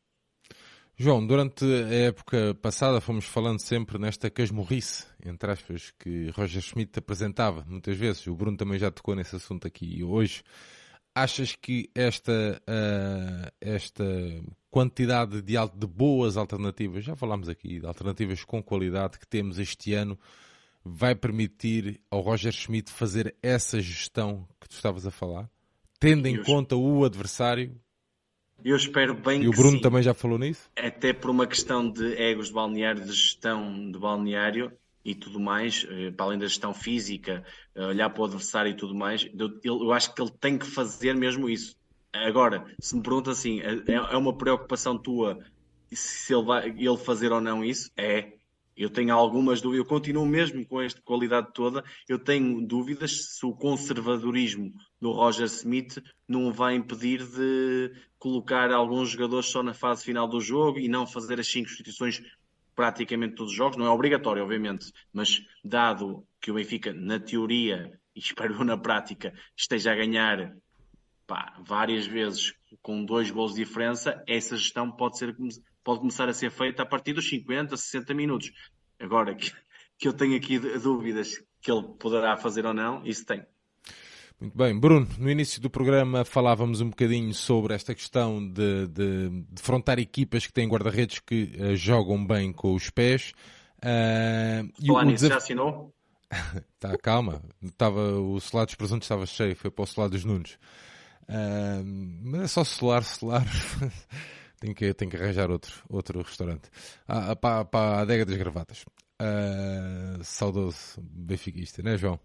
João, 0.96 1.26
durante 1.26 1.66
a 1.66 1.94
época 1.94 2.54
passada 2.62 3.02
fomos 3.02 3.26
falando 3.26 3.60
sempre 3.60 3.98
nesta 3.98 4.30
casmurrice, 4.30 5.06
entre 5.26 5.52
aspas, 5.52 5.92
que 5.98 6.30
Roger 6.30 6.62
Schmidt 6.62 7.00
apresentava 7.00 7.66
muitas 7.68 7.98
vezes. 7.98 8.28
O 8.28 8.36
Bruno 8.36 8.56
também 8.56 8.78
já 8.78 8.92
tocou 8.92 9.16
nesse 9.16 9.36
assunto 9.36 9.68
aqui 9.68 10.04
hoje. 10.04 10.44
Achas 11.16 11.56
que 11.56 11.90
esta, 11.96 12.62
uh, 12.62 13.52
esta 13.60 14.04
quantidade 14.70 15.42
de, 15.42 15.54
de 15.54 15.88
boas 15.88 16.38
alternativas, 16.38 17.04
já 17.04 17.16
falámos 17.16 17.50
aqui 17.50 17.80
de 17.80 17.88
alternativas 17.88 18.44
com 18.44 18.62
qualidade 18.62 19.18
que 19.18 19.28
temos 19.28 19.58
este 19.58 19.94
ano, 19.94 20.18
vai 20.86 21.16
permitir 21.16 22.02
ao 22.10 22.22
Roger 22.22 22.52
Schmidt 22.52 22.92
fazer 22.92 23.36
essa 23.42 23.82
gestão 23.82 24.48
que 24.62 24.70
tu 24.70 24.74
estavas 24.74 25.08
a 25.08 25.12
falar? 25.12 25.50
Tendo 26.00 26.28
em 26.28 26.44
conta 26.44 26.76
o 26.76 27.04
adversário 27.04 27.80
eu 28.64 28.76
espero 28.76 29.14
bem 29.14 29.44
E 29.44 29.48
o 29.48 29.52
Bruno 29.52 29.82
também 29.82 30.04
já 30.04 30.14
falou 30.14 30.38
nisso? 30.38 30.70
Até 30.76 31.14
por 31.14 31.30
uma 31.30 31.48
questão 31.48 31.90
de 31.90 32.16
egos 32.16 32.48
de 32.48 32.54
balneário, 32.54 33.04
de 33.04 33.12
gestão 33.12 33.92
de 33.92 33.98
balneário 33.98 34.72
e 35.06 35.14
tudo 35.14 35.40
mais, 35.40 35.86
eh, 35.90 36.12
para 36.12 36.26
além 36.28 36.40
da 36.40 36.48
gestão 36.48 36.74
física, 36.74 37.44
eh, 37.76 37.86
olhar 37.86 38.10
para 38.10 38.22
o 38.22 38.26
adversário 38.26 38.72
e 38.72 38.76
tudo 38.76 38.96
mais, 38.96 39.28
eu, 39.64 39.92
acho 39.92 40.14
que 40.14 40.22
ele 40.22 40.32
tem 40.32 40.58
que 40.58 40.66
fazer 40.66 41.14
mesmo 41.14 41.50
isso. 41.50 41.76
Agora, 42.14 42.66
se 42.80 42.96
me 42.96 43.02
pergunta 43.02 43.32
assim, 43.32 43.60
é, 43.62 43.94
é 43.94 44.18
uma 44.18 44.38
preocupação 44.38 44.98
tua 44.98 45.40
se 45.92 46.34
ele 46.34 46.44
vai 46.44 46.70
ele 46.70 46.98
fazer 46.98 47.32
ou 47.32 47.42
não 47.42 47.64
isso? 47.64 47.92
É. 47.98 48.34
Eu 48.76 48.90
tenho 48.90 49.14
algumas 49.14 49.62
dúvidas, 49.62 49.86
eu 49.86 49.90
continuo 49.90 50.26
mesmo 50.26 50.66
com 50.66 50.82
esta 50.82 51.02
qualidade 51.02 51.54
toda, 51.54 51.84
eu 52.08 52.18
tenho 52.18 52.66
dúvidas 52.66 53.36
se 53.36 53.46
o 53.46 53.54
conservadorismo 53.54 54.74
do 55.00 55.12
Roger 55.12 55.46
Smith 55.46 56.04
não 56.28 56.52
vai 56.52 56.76
impedir 56.76 57.26
de 57.26 57.92
colocar 58.18 58.72
alguns 58.72 59.10
jogadores 59.10 59.48
só 59.48 59.62
na 59.62 59.74
fase 59.74 60.04
final 60.04 60.28
do 60.28 60.40
jogo 60.40 60.80
e 60.80 60.88
não 60.88 61.06
fazer 61.06 61.40
as 61.40 61.48
cinco 61.48 61.70
substituições 61.70 62.22
praticamente 62.76 63.36
todos 63.36 63.52
os 63.52 63.58
jogos. 63.58 63.78
Não 63.78 63.86
é 63.86 63.90
obrigatório, 63.90 64.44
obviamente, 64.44 64.92
mas 65.12 65.46
dado 65.64 66.26
que 66.42 66.52
o 66.52 66.56
Benfica, 66.56 66.94
na 66.94 67.20
teoria, 67.20 67.92
e 68.16 68.20
espero 68.22 68.64
na 68.64 68.78
prática, 68.78 69.34
esteja 69.56 69.92
a 69.92 69.96
ganhar 69.96 70.56
pá, 71.28 71.56
várias 71.66 72.06
vezes 72.06 72.54
com 72.82 73.06
dois 73.06 73.30
gols 73.30 73.54
de 73.54 73.64
diferença, 73.64 74.24
essa 74.28 74.58
gestão 74.58 74.92
pode 74.92 75.18
ser 75.18 75.36
pode 75.84 76.00
começar 76.00 76.28
a 76.30 76.34
ser 76.34 76.52
feita 76.52 76.84
a 76.84 76.86
partir 76.86 77.14
dos 77.14 77.28
50, 77.28 77.76
60 77.76 78.14
minutos. 78.14 78.52
Agora, 79.00 79.36
que, 79.36 79.52
que 79.98 80.08
eu 80.08 80.14
tenho 80.14 80.36
aqui 80.36 80.60
dúvidas 80.60 81.44
que 81.62 81.72
ele 81.72 81.84
poderá 82.00 82.38
fazer 82.38 82.66
ou 82.66 82.74
não, 82.74 83.06
isso 83.06 83.26
tem. 83.26 83.46
Muito 84.40 84.58
bem. 84.58 84.78
Bruno, 84.78 85.08
no 85.18 85.30
início 85.30 85.62
do 85.62 85.70
programa 85.70 86.26
falávamos 86.26 86.82
um 86.82 86.90
bocadinho 86.90 87.34
sobre 87.34 87.74
esta 87.74 87.96
questão 87.96 88.46
de, 88.46 88.88
de, 88.88 89.30
de 89.30 89.46
defrontar 89.52 90.00
equipas 90.00 90.46
que 90.46 90.52
têm 90.52 90.68
guarda-redes 90.68 91.20
que 91.20 91.56
uh, 91.58 91.76
jogam 91.76 92.26
bem 92.26 92.52
com 92.52 92.74
os 92.74 92.90
pés. 92.90 93.34
Uh, 93.78 94.86
Falar 94.86 95.06
nisso, 95.06 95.24
desaf... 95.24 95.30
já 95.30 95.38
assinou? 95.38 95.94
tá, 96.80 96.98
calma. 96.98 97.42
Estava, 97.62 98.20
o 98.20 98.40
celular 98.40 98.66
dos 98.66 98.76
presuntos 98.76 99.06
estava 99.06 99.26
cheio, 99.26 99.56
foi 99.56 99.72
para 99.72 99.84
o 99.84 99.88
celular 99.88 100.10
dos 100.10 100.26
Nunes. 100.26 100.58
Uh, 101.24 101.84
mas 102.24 102.42
é 102.42 102.48
só 102.48 102.64
celular, 102.66 103.04
celular. 103.06 103.46
Tenho 104.64 104.74
que, 104.74 104.94
tenho 104.94 105.12
que 105.12 105.18
arranjar 105.18 105.52
outro, 105.52 105.74
outro 105.90 106.22
restaurante. 106.22 106.70
Ah, 107.06 107.36
para, 107.36 107.66
para 107.66 107.98
a 107.98 108.00
adega 108.00 108.26
das 108.26 108.38
gravatas. 108.38 108.86
Uh, 109.22 110.24
saudoso 110.24 111.02
benfiquista, 111.02 111.84
né, 111.84 111.98
João? 111.98 112.18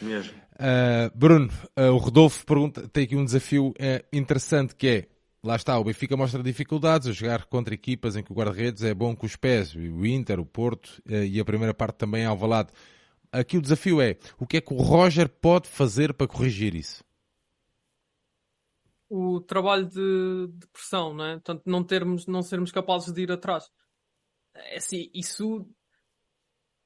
Mesmo. 0.00 0.32
Uh, 0.52 1.10
Bruno, 1.18 1.50
uh, 1.76 1.90
o 1.92 1.96
Rodolfo 1.96 2.46
pergunta, 2.46 2.86
tem 2.86 3.02
aqui 3.02 3.16
um 3.16 3.24
desafio 3.24 3.70
uh, 3.70 4.06
interessante 4.12 4.76
que 4.76 4.86
é, 4.86 5.08
lá 5.42 5.56
está, 5.56 5.76
o 5.80 5.82
Benfica 5.82 6.16
mostra 6.16 6.44
dificuldades 6.44 7.08
a 7.08 7.12
jogar 7.12 7.46
contra 7.46 7.74
equipas 7.74 8.14
em 8.14 8.22
que 8.22 8.30
o 8.30 8.36
guarda-redes 8.36 8.84
é 8.84 8.94
bom 8.94 9.16
com 9.16 9.26
os 9.26 9.34
pés, 9.34 9.74
o 9.74 10.06
Inter, 10.06 10.38
o 10.38 10.46
Porto 10.46 11.02
e 11.08 11.40
a 11.40 11.44
primeira 11.44 11.74
parte 11.74 11.96
também 11.96 12.22
é 12.22 12.26
Alvalade. 12.26 12.70
Aqui 13.32 13.58
o 13.58 13.62
desafio 13.62 14.00
é, 14.00 14.16
o 14.38 14.46
que 14.46 14.58
é 14.58 14.60
que 14.60 14.72
o 14.72 14.76
Roger 14.76 15.28
pode 15.28 15.68
fazer 15.68 16.14
para 16.14 16.28
corrigir 16.28 16.72
isso? 16.76 17.02
O 19.10 19.40
trabalho 19.40 19.88
de, 19.88 20.46
de, 20.52 20.66
pressão, 20.68 21.12
não 21.12 21.24
é? 21.24 21.32
Portanto, 21.34 21.62
não, 21.66 21.82
termos, 21.82 22.26
não 22.26 22.42
sermos 22.42 22.70
capazes 22.70 23.12
de 23.12 23.22
ir 23.22 23.32
atrás. 23.32 23.68
É 24.54 24.76
assim, 24.76 25.10
isso 25.12 25.68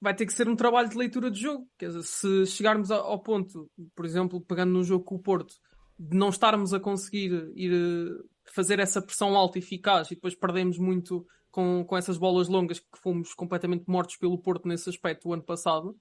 vai 0.00 0.14
ter 0.14 0.24
que 0.24 0.32
ser 0.32 0.48
um 0.48 0.56
trabalho 0.56 0.88
de 0.88 0.96
leitura 0.96 1.30
de 1.30 1.38
jogo. 1.38 1.68
Quer 1.78 1.88
dizer, 1.88 2.02
se 2.02 2.46
chegarmos 2.46 2.90
ao 2.90 3.22
ponto, 3.22 3.70
por 3.94 4.06
exemplo, 4.06 4.40
pegando 4.40 4.72
no 4.72 4.82
jogo 4.82 5.04
com 5.04 5.16
o 5.16 5.22
Porto, 5.22 5.54
de 5.98 6.16
não 6.16 6.30
estarmos 6.30 6.72
a 6.72 6.80
conseguir 6.80 7.52
ir 7.54 7.72
eh, 7.72 8.24
fazer 8.52 8.78
essa 8.78 9.02
pressão 9.02 9.36
alta 9.36 9.58
e 9.58 9.62
eficaz 9.62 10.10
e 10.10 10.14
depois 10.14 10.34
perdemos 10.34 10.78
muito 10.78 11.26
com, 11.50 11.84
com 11.84 11.96
essas 11.96 12.18
bolas 12.18 12.48
longas 12.48 12.80
que 12.80 12.98
fomos 13.00 13.32
completamente 13.34 13.84
mortos 13.86 14.16
pelo 14.16 14.38
Porto 14.38 14.66
nesse 14.66 14.88
aspecto 14.88 15.28
o 15.28 15.34
ano 15.34 15.42
passado, 15.42 15.96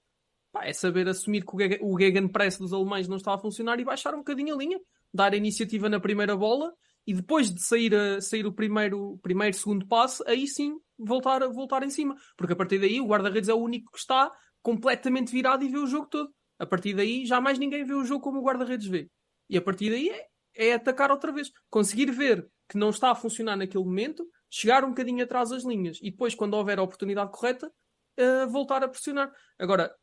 pá, 0.50 0.64
é 0.64 0.72
saber 0.72 1.06
assumir 1.08 1.44
que 1.44 1.78
o 1.80 1.98
Gegenpress 1.98 2.58
dos 2.58 2.72
alemães 2.72 3.06
não 3.08 3.18
está 3.18 3.34
a 3.34 3.38
funcionar 3.38 3.78
e 3.78 3.84
baixar 3.84 4.14
um 4.14 4.18
bocadinho 4.18 4.54
a 4.54 4.58
linha 4.58 4.80
dar 5.14 5.32
a 5.32 5.36
iniciativa 5.36 5.88
na 5.88 6.00
primeira 6.00 6.36
bola 6.36 6.72
e 7.06 7.14
depois 7.14 7.54
de 7.54 7.62
sair, 7.62 7.94
a, 7.94 8.20
sair 8.20 8.46
o 8.46 8.52
primeiro, 8.52 9.18
primeiro, 9.22 9.56
segundo 9.56 9.86
passo, 9.86 10.24
aí 10.26 10.46
sim 10.48 10.74
voltar, 10.98 11.46
voltar 11.48 11.82
em 11.82 11.90
cima. 11.90 12.16
Porque 12.36 12.54
a 12.54 12.56
partir 12.56 12.78
daí 12.80 13.00
o 13.00 13.06
guarda-redes 13.06 13.48
é 13.48 13.54
o 13.54 13.58
único 13.58 13.92
que 13.92 13.98
está 13.98 14.32
completamente 14.62 15.30
virado 15.30 15.64
e 15.64 15.68
vê 15.68 15.78
o 15.78 15.86
jogo 15.86 16.06
todo. 16.06 16.30
A 16.58 16.66
partir 16.66 16.94
daí 16.94 17.24
já 17.26 17.40
mais 17.40 17.58
ninguém 17.58 17.84
vê 17.84 17.94
o 17.94 18.04
jogo 18.04 18.22
como 18.22 18.40
o 18.40 18.42
guarda-redes 18.42 18.86
vê. 18.86 19.08
E 19.48 19.56
a 19.56 19.62
partir 19.62 19.90
daí 19.90 20.08
é, 20.08 20.26
é 20.56 20.72
atacar 20.74 21.10
outra 21.10 21.30
vez. 21.30 21.50
Conseguir 21.70 22.10
ver 22.10 22.48
que 22.68 22.78
não 22.78 22.90
está 22.90 23.10
a 23.10 23.14
funcionar 23.14 23.56
naquele 23.56 23.84
momento, 23.84 24.26
chegar 24.50 24.84
um 24.84 24.88
bocadinho 24.88 25.22
atrás 25.22 25.50
das 25.50 25.64
linhas 25.64 25.98
e 26.00 26.10
depois, 26.10 26.34
quando 26.34 26.54
houver 26.54 26.78
a 26.78 26.82
oportunidade 26.82 27.30
correta, 27.30 27.70
uh, 28.18 28.48
voltar 28.48 28.82
a 28.82 28.88
pressionar. 28.88 29.30
Agora, 29.58 29.94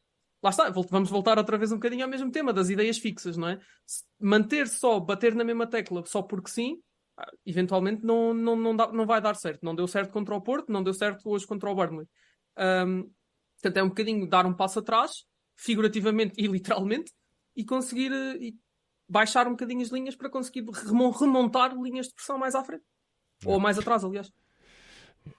lá 0.43 0.49
está, 0.49 0.69
vamos 0.69 1.09
voltar 1.09 1.37
outra 1.37 1.57
vez 1.57 1.71
um 1.71 1.75
bocadinho 1.75 2.03
ao 2.03 2.09
mesmo 2.09 2.31
tema 2.31 2.51
das 2.51 2.69
ideias 2.69 2.97
fixas, 2.97 3.37
não 3.37 3.47
é? 3.47 3.59
Manter 4.19 4.67
só, 4.67 4.99
bater 4.99 5.35
na 5.35 5.43
mesma 5.43 5.67
tecla 5.67 6.03
só 6.05 6.21
porque 6.21 6.49
sim, 6.49 6.81
ah, 7.17 7.31
eventualmente 7.45 8.03
não, 8.03 8.33
não, 8.33 8.55
não, 8.55 8.75
dá, 8.75 8.91
não 8.91 9.05
vai 9.05 9.21
dar 9.21 9.35
certo. 9.35 9.63
Não 9.63 9.75
deu 9.75 9.87
certo 9.87 10.11
contra 10.11 10.35
o 10.35 10.41
Porto, 10.41 10.71
não 10.71 10.83
deu 10.83 10.93
certo 10.93 11.29
hoje 11.29 11.45
contra 11.45 11.69
o 11.69 11.75
Burnley. 11.75 12.07
Um, 12.57 13.09
portanto, 13.61 13.77
é 13.77 13.83
um 13.83 13.89
bocadinho 13.89 14.27
dar 14.27 14.45
um 14.45 14.53
passo 14.53 14.79
atrás, 14.79 15.11
figurativamente 15.55 16.33
e 16.37 16.47
literalmente, 16.47 17.11
e 17.55 17.63
conseguir, 17.63 18.11
e 18.41 18.55
baixar 19.07 19.47
um 19.47 19.51
bocadinho 19.51 19.81
as 19.81 19.89
linhas 19.89 20.15
para 20.15 20.29
conseguir 20.29 20.65
remontar 21.19 21.75
linhas 21.75 22.07
de 22.07 22.13
pressão 22.13 22.37
mais 22.37 22.55
à 22.55 22.63
frente. 22.63 22.83
Ou 23.45 23.59
mais 23.59 23.77
atrás, 23.77 24.03
aliás. 24.03 24.31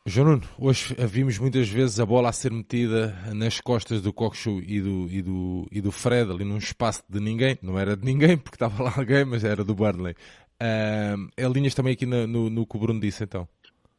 João 0.07 0.29
Nuno, 0.29 0.43
hoje 0.59 0.95
vimos 1.09 1.39
muitas 1.39 1.69
vezes 1.69 2.01
a 2.01 2.07
bola 2.07 2.29
a 2.29 2.33
ser 2.33 2.53
metida 2.53 3.17
nas 3.35 3.61
costas 3.61 4.01
do 4.03 4.13
Coxo 4.13 4.61
e 4.61 4.81
do, 4.81 5.09
e, 5.11 5.23
do, 5.23 5.69
e 5.71 5.81
do 5.81 5.93
Fred, 5.93 6.31
ali 6.31 6.45
num 6.45 6.59
espaço 6.59 7.03
de 7.09 7.21
ninguém. 7.21 7.59
Não 7.63 7.79
era 7.79 7.97
de 7.97 8.05
ninguém, 8.05 8.37
porque 8.37 8.57
estava 8.57 8.83
lá 8.83 8.93
alguém, 8.97 9.25
mas 9.25 9.45
era 9.45 9.65
do 9.65 9.75
Burnley. 9.75 10.15
Uh, 10.61 11.45
alinhas 11.45 11.75
também 11.75 11.93
aqui 11.93 12.07
no, 12.07 12.27
no, 12.27 12.51
no 12.51 12.67
que 12.67 12.77
o 12.77 12.81
Bruno 12.81 13.01
disse, 13.01 13.25
então? 13.25 13.49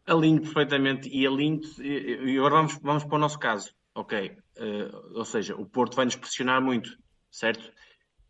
Alinho 0.06 0.42
perfeitamente 0.42 1.10
e 1.10 1.26
alinho. 1.26 1.62
E 1.80 2.38
agora 2.38 2.56
vamos, 2.56 2.80
vamos 2.82 3.04
para 3.04 3.16
o 3.16 3.20
nosso 3.20 3.40
caso. 3.40 3.74
Ok. 3.96 4.32
Uh, 4.58 5.18
ou 5.18 5.26
seja, 5.26 5.56
o 5.56 5.66
Porto 5.66 5.96
vai 5.96 6.06
nos 6.06 6.16
pressionar 6.16 6.62
muito, 6.62 6.98
certo? 7.32 7.72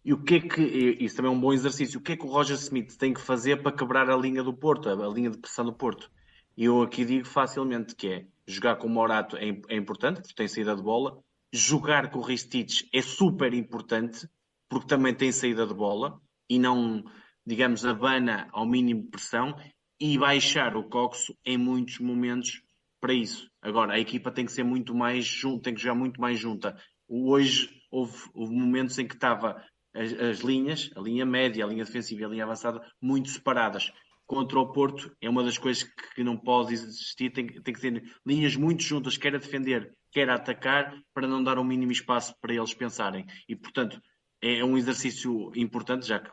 E 0.06 0.14
o 0.14 0.22
que 0.22 0.36
é 0.36 0.40
que, 0.42 0.62
isso 1.00 1.16
também 1.16 1.32
é 1.32 1.36
um 1.36 1.40
bom 1.40 1.54
exercício, 1.54 2.00
o 2.00 2.04
que 2.04 2.12
é 2.12 2.18
que 2.18 2.26
o 2.26 2.30
Roger 2.30 2.58
Smith 2.58 2.98
tem 2.98 3.14
que 3.14 3.22
fazer 3.22 3.62
para 3.62 3.72
quebrar 3.72 4.10
a 4.10 4.18
linha 4.18 4.44
do 4.44 4.54
Porto, 4.54 4.90
a 4.90 5.08
linha 5.08 5.30
de 5.30 5.38
pressão 5.38 5.64
do 5.64 5.74
Porto? 5.74 6.12
E 6.56 6.66
eu 6.66 6.82
aqui 6.82 7.04
digo 7.04 7.26
facilmente 7.26 7.96
que 7.96 8.08
é 8.08 8.26
jogar 8.48 8.76
com 8.76 8.88
o 8.88 8.90
Morato 8.90 9.38
é, 9.38 9.50
é 9.70 9.76
importante, 9.76 10.22
porque 10.22 10.36
tem 10.36 10.48
saída 10.48 10.76
de 10.76 10.82
bola, 10.82 11.24
jogar 11.52 12.12
com 12.12 12.20
o 12.20 12.24
Ristich 12.24 12.88
é 12.94 13.02
super 13.02 13.54
importante, 13.54 14.28
porque 14.70 14.88
também 14.88 15.14
tem 15.14 15.32
saída 15.32 15.66
de 15.66 15.74
bola, 15.74 16.20
e 16.50 16.60
não, 16.60 17.04
digamos, 17.46 17.86
abana 17.86 18.48
ao 18.52 18.66
mínimo 18.66 19.10
pressão, 19.10 19.56
e 20.00 20.18
baixar 20.18 20.76
o 20.76 20.84
Coxo 20.84 21.36
em 21.46 21.58
muitos 21.58 22.00
momentos 22.00 22.62
para 23.00 23.14
isso. 23.14 23.50
Agora, 23.62 23.94
a 23.94 24.00
equipa 24.00 24.32
tem 24.32 24.46
que 24.46 24.52
ser 24.52 24.64
muito 24.64 24.94
mais 24.96 25.26
junta, 25.26 25.64
tem 25.64 25.76
que 25.76 25.82
jogar 25.82 25.96
muito 25.96 26.20
mais 26.20 26.40
junta. 26.40 26.76
Hoje 27.08 27.70
houve, 27.92 28.18
houve 28.34 28.54
momentos 28.54 28.98
em 28.98 29.08
que 29.08 29.14
estava 29.14 29.64
as, 29.94 30.12
as, 30.14 30.40
linhas, 30.40 30.90
a 30.96 31.00
linha 31.00 31.26
média, 31.26 31.64
a 31.64 31.68
linha 31.68 31.86
defensiva 31.86 32.22
e 32.22 32.26
a 32.26 32.28
linha 32.28 32.44
avançada, 32.44 32.82
muito 33.02 33.30
separadas. 33.30 33.92
Contra 34.34 34.60
o 34.60 34.72
Porto 34.72 35.16
é 35.22 35.30
uma 35.30 35.44
das 35.44 35.60
coisas 35.60 35.84
que 36.16 36.24
não 36.24 36.36
pode 36.36 36.74
existir, 36.74 37.30
tem, 37.30 37.46
tem 37.46 37.72
que 37.72 37.80
ter 37.80 38.04
linhas 38.26 38.56
muito 38.56 38.82
juntas, 38.82 39.16
quer 39.16 39.36
a 39.36 39.38
defender, 39.38 39.94
quer 40.12 40.28
a 40.28 40.34
atacar, 40.34 40.92
para 41.14 41.28
não 41.28 41.44
dar 41.44 41.60
um 41.60 41.64
mínimo 41.64 41.92
espaço 41.92 42.34
para 42.42 42.52
eles 42.52 42.74
pensarem. 42.74 43.28
E, 43.48 43.56
portanto, 43.56 44.02
é 44.42 44.66
um 44.66 44.76
exercício 44.76 45.52
importante, 45.56 46.08
já 46.08 46.20
que 46.20 46.32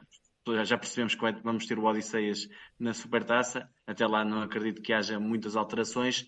já 0.65 0.79
percebemos 0.79 1.15
que 1.15 1.21
vamos 1.45 1.67
ter 1.67 1.79
o 1.79 1.85
Odisseias 1.85 2.49
na 2.79 2.95
Supertaça, 2.95 3.69
até 3.87 4.07
lá 4.07 4.25
não 4.25 4.41
acredito 4.41 4.81
que 4.81 4.95
haja 4.95 5.21
muitas 5.21 5.55
alterações, 5.55 6.25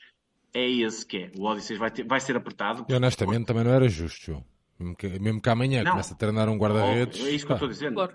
é 0.52 0.68
esse 0.68 1.06
que 1.06 1.16
é. 1.16 1.32
O 1.38 1.46
Odisseias 1.46 1.80
vai, 1.80 1.90
ter, 1.90 2.04
vai 2.04 2.20
ser 2.20 2.36
apertado. 2.36 2.84
E 2.86 2.92
honestamente 2.92 3.46
também 3.46 3.64
não 3.64 3.72
era 3.72 3.88
justo. 3.88 4.44
Mesmo 4.78 4.94
que, 4.94 5.08
mesmo 5.18 5.40
que 5.40 5.48
amanhã 5.48 5.82
não. 5.82 5.92
comece 5.92 6.12
a 6.12 6.16
treinar 6.16 6.50
um 6.50 6.58
guarda-redes. 6.58 7.18
Oh, 7.22 7.26
é 7.26 7.30
isso 7.30 7.46
que 7.46 7.52
eu 7.52 7.56
estou 7.56 7.68
dizendo. 7.68 7.94
Claro. 7.94 8.12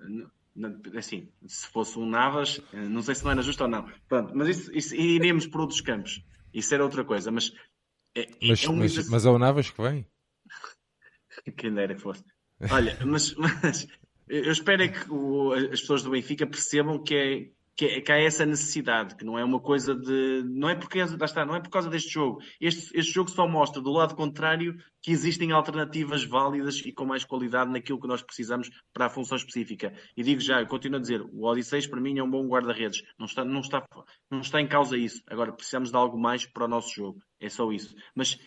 Assim, 0.96 1.30
se 1.46 1.68
fosse 1.68 2.00
um 2.00 2.06
Navas, 2.10 2.60
eh, 2.74 2.90
não 2.90 3.02
sei 3.02 3.16
se 3.16 3.24
não 3.24 3.32
era 3.32 3.42
justo 3.42 3.64
ou 3.64 3.70
não. 3.70 3.90
Pronto, 4.08 4.34
mas 4.36 4.50
isso, 4.50 4.76
isso 4.76 4.96
iremos 4.96 5.46
por 5.46 5.62
outros 5.62 5.82
campos. 5.82 6.24
Isso 6.54 6.74
era 6.74 6.84
outra 6.84 7.04
coisa. 7.04 7.32
Mas, 7.32 7.54
é, 8.16 8.28
mas, 8.42 8.64
é 8.64 8.70
um 8.70 8.78
mas, 8.78 9.10
mas 9.10 9.26
é 9.26 9.30
o 9.30 9.38
Navas 9.38 9.70
que 9.70 9.82
vem? 9.82 10.06
Quem 11.58 11.74
dera 11.74 11.96
que 11.96 12.02
fosse. 12.02 12.24
Olha, 12.72 12.98
mas, 13.06 13.36
mas 13.36 13.88
eu 14.28 14.52
espero 14.52 14.84
é 14.84 14.88
que 14.90 15.12
o, 15.12 15.54
as 15.54 15.82
pessoas 15.82 16.04
do 16.04 16.10
Benfica 16.10 16.46
percebam 16.46 17.04
que 17.04 17.16
é, 17.16 17.52
que, 17.78 18.02
que 18.02 18.12
há 18.12 18.20
essa 18.20 18.44
necessidade, 18.44 19.16
que 19.16 19.24
não 19.24 19.38
é 19.38 19.46
uma 19.46 19.60
coisa 19.60 19.94
de. 19.94 20.44
Não 20.48 20.68
é 20.68 20.76
porque 20.76 20.98
está, 20.98 21.46
não 21.46 21.56
é 21.56 21.62
por 21.62 21.70
causa 21.70 21.90
deste 21.90 22.12
jogo. 22.12 22.42
Este, 22.60 22.98
este 22.98 23.14
jogo 23.14 23.30
só 23.30 23.48
mostra 23.48 23.80
do 23.80 23.92
lado 23.92 24.16
contrário 24.16 24.76
que 25.00 25.12
existem 25.12 25.52
alternativas 25.52 26.24
válidas 26.24 26.82
e 26.84 26.92
com 26.92 27.06
mais 27.06 27.24
qualidade 27.24 27.72
naquilo 27.72 28.02
que 28.02 28.08
nós 28.08 28.24
precisamos 28.24 28.70
para 28.92 29.06
a 29.06 29.10
função 29.10 29.38
específica. 29.38 29.94
E 30.18 30.24
digo 30.24 30.42
já, 30.42 30.60
eu 30.60 30.66
continuo 30.66 30.98
a 30.98 31.02
dizer, 31.02 31.22
o 31.22 31.46
Odisseis 31.46 31.86
para 31.86 32.02
mim 32.02 32.18
é 32.18 32.24
um 32.24 32.30
bom 32.30 32.48
guarda-redes. 32.48 33.04
Não 33.18 33.28
está, 33.28 33.46
não, 33.46 33.62
está, 33.62 33.86
não 34.32 34.42
está 34.42 34.60
em 34.60 34.68
causa 34.68 34.98
isso. 34.98 35.22
Agora 35.28 35.54
precisamos 35.54 35.92
de 35.92 35.96
algo 35.96 36.20
mais 36.20 36.48
para 36.48 36.66
o 36.66 36.68
nosso 36.68 36.94
jogo. 36.94 37.20
É 37.40 37.48
só 37.48 37.72
isso. 37.72 37.96
Mas 38.16 38.40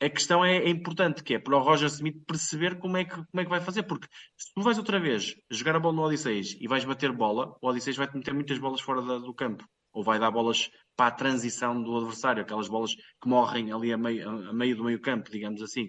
a 0.00 0.10
questão 0.10 0.44
é, 0.44 0.58
é, 0.58 0.68
importante, 0.68 1.22
que 1.22 1.34
é 1.34 1.38
para 1.38 1.56
o 1.56 1.62
Roger 1.62 1.88
Smith 1.88 2.22
perceber 2.26 2.78
como 2.78 2.96
é, 2.96 3.04
que, 3.04 3.14
como 3.14 3.40
é 3.40 3.44
que 3.44 3.50
vai 3.50 3.60
fazer, 3.60 3.82
porque 3.84 4.06
se 4.36 4.52
tu 4.54 4.62
vais 4.62 4.76
outra 4.78 5.00
vez 5.00 5.34
jogar 5.50 5.76
a 5.76 5.80
bola 5.80 5.96
no 5.96 6.02
Odisseis 6.02 6.56
e 6.60 6.68
vais 6.68 6.84
bater 6.84 7.12
bola, 7.12 7.56
o 7.60 7.68
Odisseis 7.68 7.96
vai-te 7.96 8.16
meter 8.16 8.34
muitas 8.34 8.58
bolas 8.58 8.80
fora 8.80 9.00
da, 9.00 9.18
do 9.18 9.32
campo, 9.32 9.64
ou 9.92 10.04
vai 10.04 10.18
dar 10.18 10.30
bolas 10.30 10.70
para 10.94 11.06
a 11.06 11.10
transição 11.10 11.82
do 11.82 11.96
adversário, 11.96 12.42
aquelas 12.42 12.68
bolas 12.68 12.94
que 12.94 13.28
morrem 13.28 13.72
ali 13.72 13.92
a 13.92 13.96
meio, 13.96 14.28
a 14.28 14.52
meio 14.52 14.76
do 14.76 14.84
meio 14.84 15.00
campo, 15.00 15.30
digamos 15.30 15.62
assim. 15.62 15.88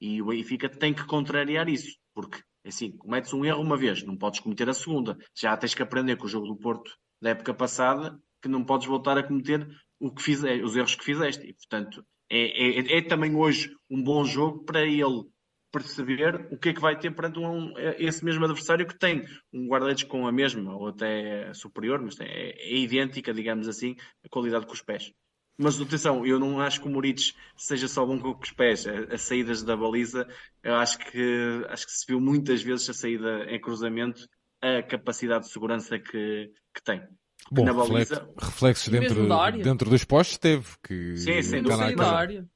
E 0.00 0.20
o 0.20 0.26
Benfica 0.26 0.68
tem 0.68 0.92
que 0.92 1.04
contrariar 1.04 1.68
isso, 1.68 1.96
porque 2.12 2.42
assim, 2.66 2.96
cometes 2.96 3.32
um 3.32 3.44
erro 3.44 3.62
uma 3.62 3.76
vez, 3.76 4.02
não 4.02 4.16
podes 4.16 4.40
cometer 4.40 4.68
a 4.68 4.74
segunda. 4.74 5.16
Já 5.36 5.56
tens 5.56 5.74
que 5.74 5.82
aprender 5.82 6.16
com 6.16 6.24
o 6.24 6.28
jogo 6.28 6.46
do 6.46 6.56
Porto 6.56 6.90
da 7.22 7.30
época 7.30 7.54
passada, 7.54 8.18
que 8.42 8.48
não 8.48 8.64
podes 8.64 8.86
voltar 8.86 9.16
a 9.16 9.22
cometer 9.22 9.66
o 10.00 10.12
que 10.12 10.32
os 10.32 10.76
erros 10.76 10.94
que 10.94 11.04
fizeste. 11.04 11.46
E, 11.46 11.54
portanto, 11.54 12.04
é, 12.30 12.78
é, 12.78 12.98
é, 12.98 13.02
também 13.02 13.34
hoje 13.34 13.74
um 13.90 14.02
bom 14.02 14.24
jogo 14.24 14.64
para 14.64 14.82
ele 14.82 15.24
perceber 15.70 16.46
o 16.52 16.58
que 16.58 16.68
é 16.68 16.72
que 16.72 16.80
vai 16.80 16.96
ter 16.96 17.10
perante 17.10 17.40
um, 17.40 17.74
esse 17.98 18.24
mesmo 18.24 18.44
adversário 18.44 18.86
que 18.86 18.96
tem 18.96 19.24
um 19.52 19.66
guarda-redes 19.66 20.04
com 20.04 20.26
a 20.26 20.32
mesma 20.32 20.76
ou 20.76 20.88
até 20.88 21.52
superior, 21.52 22.00
mas 22.00 22.18
é, 22.20 22.26
é, 22.26 22.76
idêntica, 22.76 23.34
digamos 23.34 23.66
assim, 23.66 23.96
a 24.24 24.28
qualidade 24.28 24.66
com 24.66 24.72
os 24.72 24.82
pés. 24.82 25.12
Mas 25.58 25.80
atenção, 25.80 26.26
eu 26.26 26.38
não 26.38 26.60
acho 26.60 26.80
que 26.80 26.88
o 26.88 26.90
Moritz 26.90 27.32
seja 27.56 27.86
só 27.86 28.04
bom 28.04 28.18
com 28.18 28.36
os 28.40 28.52
pés. 28.52 28.86
As 28.86 29.22
saídas 29.22 29.62
da 29.62 29.76
baliza, 29.76 30.26
eu 30.62 30.74
acho 30.74 30.98
que, 30.98 31.64
acho 31.68 31.86
que 31.86 31.92
se 31.92 32.06
viu 32.08 32.20
muitas 32.20 32.62
vezes 32.62 32.88
a 32.90 32.94
saída 32.94 33.44
em 33.48 33.60
cruzamento, 33.60 34.26
a 34.60 34.82
capacidade 34.82 35.44
de 35.44 35.52
segurança 35.52 35.98
que, 35.98 36.50
que 36.74 36.82
tem. 36.82 37.06
Bom, 37.50 37.64
baliza... 37.64 38.28
reflexos 38.38 38.88
dentro, 38.88 39.28
dentro 39.62 39.90
dos 39.90 40.04
postos 40.04 40.38
teve. 40.38 40.66
Que 40.82 41.16
sim, 41.16 41.42
sim, 41.42 41.62
da 41.62 42.16
área. 42.16 42.46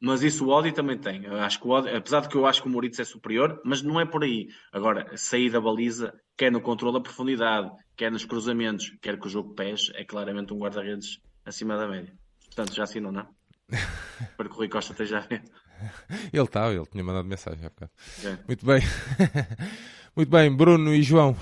Mas 0.00 0.22
isso 0.22 0.46
o 0.46 0.52
Audi 0.52 0.72
também 0.72 0.96
tem. 0.96 1.24
Eu 1.24 1.36
acho 1.36 1.60
que 1.60 1.68
o 1.68 1.74
Audi, 1.74 1.90
apesar 1.90 2.20
de 2.20 2.28
que 2.30 2.36
eu 2.36 2.46
acho 2.46 2.62
que 2.62 2.68
o 2.68 2.70
Moritz 2.70 2.98
é 2.98 3.04
superior, 3.04 3.60
mas 3.64 3.82
não 3.82 4.00
é 4.00 4.06
por 4.06 4.24
aí. 4.24 4.48
Agora, 4.72 5.14
sair 5.14 5.50
da 5.50 5.60
baliza, 5.60 6.14
quer 6.38 6.50
no 6.50 6.62
controle 6.62 6.94
da 6.94 7.02
profundidade, 7.02 7.70
quer 7.94 8.10
nos 8.10 8.24
cruzamentos, 8.24 8.96
quer 9.02 9.20
que 9.20 9.26
o 9.26 9.30
jogo 9.30 9.54
pés, 9.54 9.90
é 9.94 10.02
claramente 10.02 10.54
um 10.54 10.58
guarda-redes 10.58 11.20
acima 11.44 11.76
da 11.76 11.86
média. 11.86 12.14
Portanto, 12.46 12.74
já 12.74 12.84
assinou, 12.84 13.12
não? 13.12 13.28
Para 14.38 14.48
que 14.48 14.54
o 14.54 14.56
Rui 14.56 14.68
Costa 14.68 14.92
esteja 14.92 15.18
a 15.18 15.20
ver. 15.20 15.44
Ele 16.32 16.42
estava, 16.42 16.72
ele 16.72 16.86
tinha 16.86 17.04
mandado 17.04 17.26
mensagem 17.26 17.64
há 17.64 17.68
bocado. 17.68 17.90
É. 18.24 18.38
Muito 18.46 18.66
bem. 18.66 18.80
Muito 20.14 20.28
bem, 20.28 20.54
Bruno 20.54 20.92
e 20.92 21.02
João, 21.02 21.36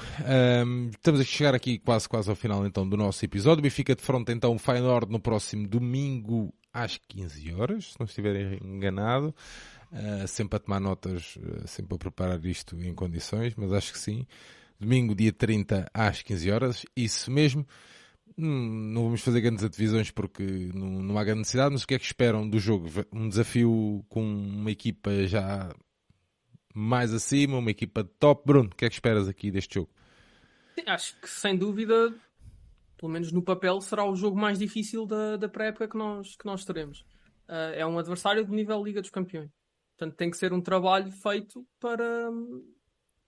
um, 0.66 0.90
estamos 0.90 1.20
a 1.20 1.24
chegar 1.24 1.54
aqui 1.54 1.78
quase 1.78 2.06
quase 2.06 2.28
ao 2.28 2.36
final 2.36 2.66
então 2.66 2.86
do 2.86 2.98
nosso 2.98 3.24
episódio. 3.24 3.62
Benfica 3.62 3.94
de 3.94 4.02
fronte 4.02 4.30
então 4.30 4.54
o 4.54 4.58
Feyenoord 4.58 5.10
no 5.10 5.18
próximo 5.18 5.66
domingo 5.66 6.52
às 6.72 6.98
15 7.08 7.54
horas, 7.54 7.92
se 7.92 7.98
não 7.98 8.04
estiver 8.04 8.62
enganado. 8.62 9.34
Uh, 9.90 10.28
sempre 10.28 10.56
a 10.56 10.58
tomar 10.58 10.80
notas, 10.80 11.36
uh, 11.36 11.66
sempre 11.66 11.94
a 11.94 11.98
preparar 11.98 12.44
isto 12.44 12.78
em 12.78 12.94
condições, 12.94 13.54
mas 13.56 13.72
acho 13.72 13.90
que 13.90 13.98
sim. 13.98 14.26
Domingo, 14.78 15.14
dia 15.14 15.32
30 15.32 15.90
às 15.92 16.20
15 16.20 16.50
horas, 16.50 16.86
isso 16.94 17.30
mesmo. 17.30 17.66
Hum, 18.38 18.92
não 18.92 19.04
vamos 19.04 19.20
fazer 19.20 19.40
grandes 19.40 19.68
divisões 19.68 20.12
porque 20.12 20.70
não, 20.72 21.02
não 21.02 21.18
há 21.18 21.24
grande 21.24 21.40
necessidade, 21.40 21.72
mas 21.72 21.82
o 21.82 21.86
que 21.88 21.94
é 21.94 21.98
que 21.98 22.04
esperam 22.04 22.48
do 22.48 22.60
jogo? 22.60 22.88
Um 23.12 23.28
desafio 23.28 24.04
com 24.08 24.22
uma 24.22 24.70
equipa 24.70 25.26
já 25.26 25.74
mais 26.72 27.12
acima, 27.12 27.58
uma 27.58 27.70
equipa 27.70 28.04
de 28.04 28.10
top. 28.10 28.44
Bruno, 28.46 28.70
o 28.72 28.76
que 28.76 28.84
é 28.84 28.88
que 28.88 28.94
esperas 28.94 29.26
aqui 29.26 29.50
deste 29.50 29.74
jogo? 29.74 29.90
Acho 30.86 31.20
que 31.20 31.28
sem 31.28 31.56
dúvida, 31.56 32.14
pelo 32.96 33.10
menos 33.10 33.32
no 33.32 33.42
papel, 33.42 33.80
será 33.80 34.08
o 34.08 34.14
jogo 34.14 34.38
mais 34.38 34.60
difícil 34.60 35.04
da, 35.04 35.36
da 35.36 35.48
pré-época 35.48 35.88
que 35.88 35.98
nós, 35.98 36.36
que 36.36 36.46
nós 36.46 36.64
teremos. 36.64 37.00
Uh, 37.48 37.74
é 37.74 37.84
um 37.84 37.98
adversário 37.98 38.44
de 38.44 38.52
nível 38.52 38.84
Liga 38.84 39.00
dos 39.00 39.10
Campeões. 39.10 39.50
Portanto, 39.96 40.16
tem 40.16 40.30
que 40.30 40.36
ser 40.36 40.52
um 40.52 40.60
trabalho 40.60 41.10
feito 41.10 41.66
para 41.80 42.30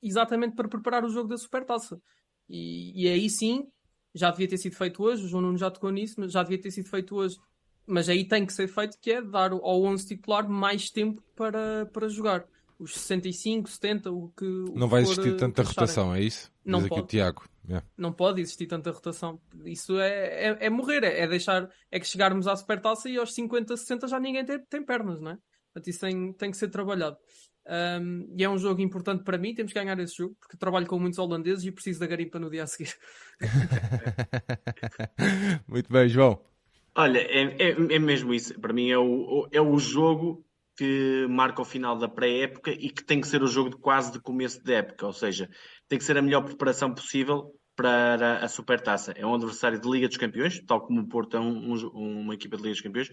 exatamente 0.00 0.54
para 0.54 0.68
preparar 0.68 1.04
o 1.04 1.10
jogo 1.10 1.28
da 1.28 1.36
Supertaça. 1.36 2.00
E, 2.48 3.04
e 3.04 3.08
aí 3.08 3.28
sim, 3.28 3.66
já 4.14 4.30
devia 4.30 4.48
ter 4.48 4.58
sido 4.58 4.76
feito 4.76 5.02
hoje, 5.02 5.24
o 5.24 5.28
João 5.28 5.42
Nuno 5.42 5.58
já 5.58 5.70
tocou 5.70 5.90
nisso, 5.90 6.16
mas 6.18 6.32
já 6.32 6.42
devia 6.42 6.60
ter 6.60 6.70
sido 6.70 6.88
feito 6.88 7.14
hoje. 7.14 7.38
Mas 7.86 8.08
aí 8.08 8.26
tem 8.26 8.46
que 8.46 8.52
ser 8.52 8.68
feito, 8.68 8.98
que 9.00 9.12
é 9.12 9.22
dar 9.22 9.52
ao 9.52 9.82
11 9.82 10.06
titular 10.06 10.48
mais 10.48 10.90
tempo 10.90 11.22
para, 11.34 11.86
para 11.86 12.08
jogar 12.08 12.46
os 12.78 12.94
65, 12.94 13.68
70, 13.68 14.10
o 14.10 14.28
que. 14.30 14.44
O 14.44 14.74
não 14.74 14.86
que 14.86 14.92
vai 14.92 15.02
existir 15.02 15.36
tanta 15.36 15.62
rotação, 15.62 16.14
é 16.14 16.22
isso? 16.22 16.50
Não 16.64 16.80
Diz 16.80 16.88
pode. 16.88 17.02
o 17.02 17.06
Tiago. 17.06 17.44
Yeah. 17.68 17.86
Não 17.96 18.12
pode 18.12 18.40
existir 18.40 18.66
tanta 18.66 18.90
rotação. 18.90 19.38
Isso 19.64 19.98
é, 19.98 20.48
é, 20.48 20.66
é 20.66 20.70
morrer, 20.70 21.04
é, 21.04 21.20
é, 21.20 21.28
deixar. 21.28 21.68
É 21.90 22.00
que 22.00 22.06
chegarmos 22.06 22.48
à 22.48 22.56
supertaça 22.56 23.08
e 23.08 23.18
aos 23.18 23.34
50, 23.34 23.76
60 23.76 24.08
já 24.08 24.18
ninguém 24.18 24.44
tem, 24.44 24.58
tem 24.64 24.84
pernas, 24.84 25.20
não 25.20 25.32
é? 25.32 25.38
Portanto, 25.72 25.88
isso 25.88 26.00
tem, 26.00 26.32
tem 26.32 26.50
que 26.50 26.56
ser 26.56 26.68
trabalhado. 26.68 27.16
Um, 27.66 28.34
e 28.36 28.42
é 28.42 28.48
um 28.48 28.58
jogo 28.58 28.80
importante 28.80 29.22
para 29.22 29.38
mim, 29.38 29.54
temos 29.54 29.72
que 29.72 29.78
ganhar 29.78 29.98
esse 30.00 30.16
jogo, 30.16 30.34
porque 30.40 30.56
trabalho 30.56 30.86
com 30.86 30.98
muitos 30.98 31.18
holandeses 31.18 31.64
e 31.64 31.70
preciso 31.70 32.00
da 32.00 32.06
garimpa 32.06 32.38
no 32.38 32.50
dia 32.50 32.64
a 32.64 32.66
seguir. 32.66 32.94
Muito 35.68 35.92
bem, 35.92 36.08
João. 36.08 36.42
Olha, 36.94 37.18
é, 37.18 37.56
é, 37.58 37.70
é 37.70 37.98
mesmo 37.98 38.34
isso. 38.34 38.58
Para 38.60 38.72
mim 38.72 38.90
é 38.90 38.98
o, 38.98 39.48
é 39.52 39.60
o 39.60 39.78
jogo 39.78 40.44
que 40.76 41.26
marca 41.28 41.62
o 41.62 41.64
final 41.64 41.96
da 41.96 42.08
pré-época 42.08 42.70
e 42.70 42.90
que 42.90 43.04
tem 43.04 43.20
que 43.20 43.28
ser 43.28 43.42
o 43.42 43.46
jogo 43.46 43.70
de 43.70 43.76
quase 43.76 44.12
de 44.12 44.20
começo 44.20 44.62
de 44.64 44.72
época, 44.72 45.06
ou 45.06 45.12
seja, 45.12 45.48
tem 45.88 45.98
que 45.98 46.04
ser 46.04 46.16
a 46.16 46.22
melhor 46.22 46.42
preparação 46.42 46.94
possível 46.94 47.54
para 47.76 48.38
a 48.38 48.48
Supertaça. 48.48 49.12
É 49.12 49.24
um 49.24 49.34
adversário 49.34 49.80
de 49.80 49.88
Liga 49.88 50.08
dos 50.08 50.16
Campeões, 50.16 50.60
tal 50.66 50.80
como 50.80 51.00
o 51.00 51.08
Porto 51.08 51.36
é 51.36 51.40
um, 51.40 51.74
um, 51.74 52.20
uma 52.20 52.34
equipa 52.34 52.56
de 52.56 52.62
Liga 52.62 52.74
dos 52.74 52.82
Campeões. 52.82 53.10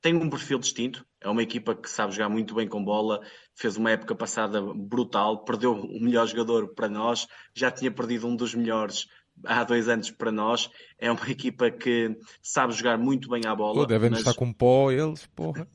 Tem 0.00 0.14
um 0.14 0.30
perfil 0.30 0.58
distinto, 0.58 1.04
é 1.20 1.28
uma 1.28 1.42
equipa 1.42 1.74
que 1.74 1.90
sabe 1.90 2.12
jogar 2.12 2.28
muito 2.28 2.54
bem 2.54 2.68
com 2.68 2.84
bola, 2.84 3.20
fez 3.54 3.76
uma 3.76 3.90
época 3.90 4.14
passada 4.14 4.62
brutal, 4.62 5.44
perdeu 5.44 5.72
o 5.72 6.00
melhor 6.00 6.26
jogador 6.26 6.74
para 6.74 6.88
nós, 6.88 7.26
já 7.54 7.70
tinha 7.70 7.90
perdido 7.90 8.26
um 8.28 8.36
dos 8.36 8.54
melhores 8.54 9.06
há 9.44 9.64
dois 9.64 9.88
anos 9.88 10.10
para 10.10 10.30
nós. 10.30 10.70
É 10.98 11.10
uma 11.10 11.20
equipa 11.30 11.70
que 11.70 12.16
sabe 12.42 12.72
jogar 12.72 12.98
muito 12.98 13.28
bem 13.28 13.42
à 13.46 13.54
bola. 13.54 13.74
Pô, 13.74 13.86
devem 13.86 14.10
mas... 14.10 14.20
estar 14.20 14.34
com 14.34 14.52
pó 14.52 14.90
eles, 14.90 15.26
porra. 15.34 15.68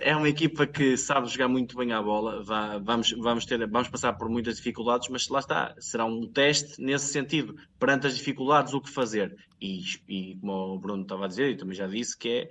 É 0.00 0.16
uma 0.16 0.28
equipa 0.28 0.66
que 0.66 0.96
sabe 0.96 1.28
jogar 1.28 1.48
muito 1.48 1.76
bem 1.76 1.92
à 1.92 2.02
bola. 2.02 2.42
Vamos, 2.82 3.12
vamos, 3.12 3.44
ter, 3.44 3.68
vamos 3.68 3.88
passar 3.88 4.14
por 4.14 4.28
muitas 4.28 4.56
dificuldades, 4.56 5.08
mas 5.08 5.28
lá 5.28 5.40
está, 5.40 5.74
será 5.78 6.04
um 6.04 6.26
teste 6.26 6.80
nesse 6.82 7.12
sentido. 7.12 7.54
Perante 7.78 8.06
as 8.06 8.16
dificuldades, 8.16 8.72
o 8.72 8.80
que 8.80 8.90
fazer? 8.90 9.36
E, 9.60 9.82
e 10.08 10.36
como 10.40 10.74
o 10.74 10.78
Bruno 10.78 11.02
estava 11.02 11.26
a 11.26 11.28
dizer, 11.28 11.50
e 11.50 11.56
também 11.56 11.74
já 11.74 11.86
disse, 11.86 12.16
que 12.16 12.28
é 12.28 12.50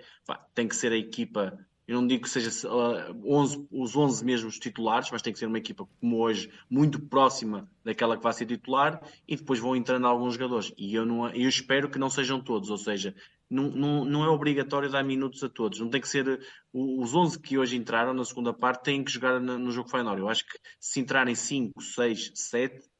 tem 0.54 0.68
que 0.68 0.76
ser 0.76 0.92
a 0.92 0.98
equipa 0.98 1.58
eu 1.88 2.00
não 2.00 2.08
digo 2.08 2.24
que 2.24 2.30
seja 2.30 2.50
uh, 2.68 3.22
11, 3.26 3.68
os 3.72 3.96
11 3.96 4.24
mesmos 4.24 4.60
titulares, 4.60 5.10
mas 5.12 5.22
tem 5.22 5.34
que 5.34 5.40
ser 5.40 5.48
uma 5.48 5.58
equipa 5.58 5.88
como 6.00 6.18
hoje, 6.18 6.52
muito 6.70 7.00
próxima 7.00 7.70
daquela 7.84 8.16
que 8.16 8.24
vai 8.24 8.34
ser 8.34 8.46
titular, 8.46 9.02
e 9.28 9.36
depois 9.36 9.60
vão 9.60 9.76
entrando 9.76 10.08
alguns 10.08 10.36
jogadores. 10.36 10.74
E 10.78 10.94
eu, 10.94 11.06
não, 11.06 11.30
eu 11.30 11.50
espero 11.50 11.90
que 11.90 12.00
não 12.00 12.10
sejam 12.10 12.40
todos, 12.40 12.70
ou 12.70 12.78
seja, 12.78 13.16
não, 13.52 13.70
não, 13.70 14.06
não 14.06 14.24
é 14.24 14.30
obrigatório 14.30 14.90
dar 14.90 15.04
minutos 15.04 15.44
a 15.44 15.50
todos. 15.50 15.80
Não 15.80 15.90
tem 15.90 16.00
que 16.00 16.08
ser. 16.08 16.40
Os 16.74 17.14
11 17.14 17.38
que 17.42 17.58
hoje 17.58 17.76
entraram 17.76 18.14
na 18.14 18.24
segunda 18.24 18.54
parte 18.54 18.84
têm 18.84 19.04
que 19.04 19.12
jogar 19.12 19.42
no 19.42 19.72
jogo 19.72 19.90
final. 19.90 20.18
Eu 20.18 20.30
acho 20.30 20.46
que 20.46 20.58
se 20.80 21.02
entrarem 21.02 21.36
5, 21.36 21.82
6, 21.82 22.32
7, 22.34 22.91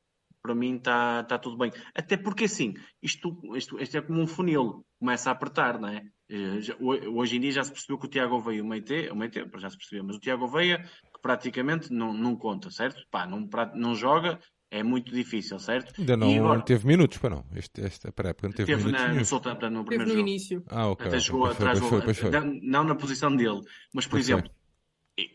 para 0.42 0.56
mim 0.56 0.76
está 0.76 1.24
tá 1.24 1.38
tudo 1.38 1.58
bem. 1.58 1.72
Até 1.96 2.18
porque 2.18 2.46
assim, 2.46 2.74
isto, 3.02 3.40
isto, 3.56 3.80
isto 3.80 3.98
é 3.98 4.02
como 4.02 4.22
um 4.22 4.28
funil, 4.28 4.86
começa 5.00 5.30
a 5.30 5.34
apertar, 5.34 5.80
não 5.80 5.90
é? 5.90 6.04
Eh, 6.30 6.60
hoje 6.82 7.38
em 7.38 7.42
dia 7.42 7.52
já 7.52 7.64
se 7.64 7.72
percebeu 7.72 7.98
que 7.98 8.06
o 8.06 8.10
Tiago 8.10 8.40
Veia, 8.40 8.64
o 8.64 8.66
Meite, 8.66 9.10
o 9.10 9.16
Meite 9.16 9.46
já 9.58 9.70
se 9.70 9.78
percebeu, 9.78 10.04
mas 10.06 10.16
o 10.16 10.20
Tiago 10.20 10.48
Veia, 10.48 10.80
que 10.80 11.22
praticamente 11.22 11.92
não, 11.92 12.14
não 12.14 12.36
conta, 12.36 12.72
certo? 12.72 13.06
Pá, 13.12 13.28
não, 13.28 13.48
não 13.76 13.94
joga, 13.94 14.40
é 14.72 14.82
muito 14.82 15.12
difícil, 15.14 15.60
certo? 15.60 15.94
Ainda 16.00 16.16
não 16.16 16.34
agora, 16.34 16.62
teve 16.62 16.88
minutos, 16.88 17.18
para 17.18 17.32
não? 17.32 17.46
Este, 17.54 17.82
esta 17.82 18.12
pré-época 18.12 18.48
não 18.48 18.56
teve, 18.56 18.72
teve 18.72 18.86
minutos. 18.86 19.06
Na, 19.06 19.14
no, 19.14 19.26
Southampton, 19.26 19.70
no 19.70 19.84
primeiro 19.84 20.10
teve 20.10 20.22
no 20.22 20.28
jogo. 20.28 20.30
início. 20.30 20.64
Ah, 20.68 20.88
ok. 20.88 21.08
Até 21.08 21.20
jogou 21.20 21.46
atrás, 21.46 21.80
foi, 21.80 22.02
foi, 22.02 22.14
foi, 22.14 22.32
não 22.64 22.86
na 22.86 22.96
posição 22.96 23.36
dele, 23.36 23.60
mas 23.94 24.08
por 24.08 24.18
exemplo, 24.18 24.50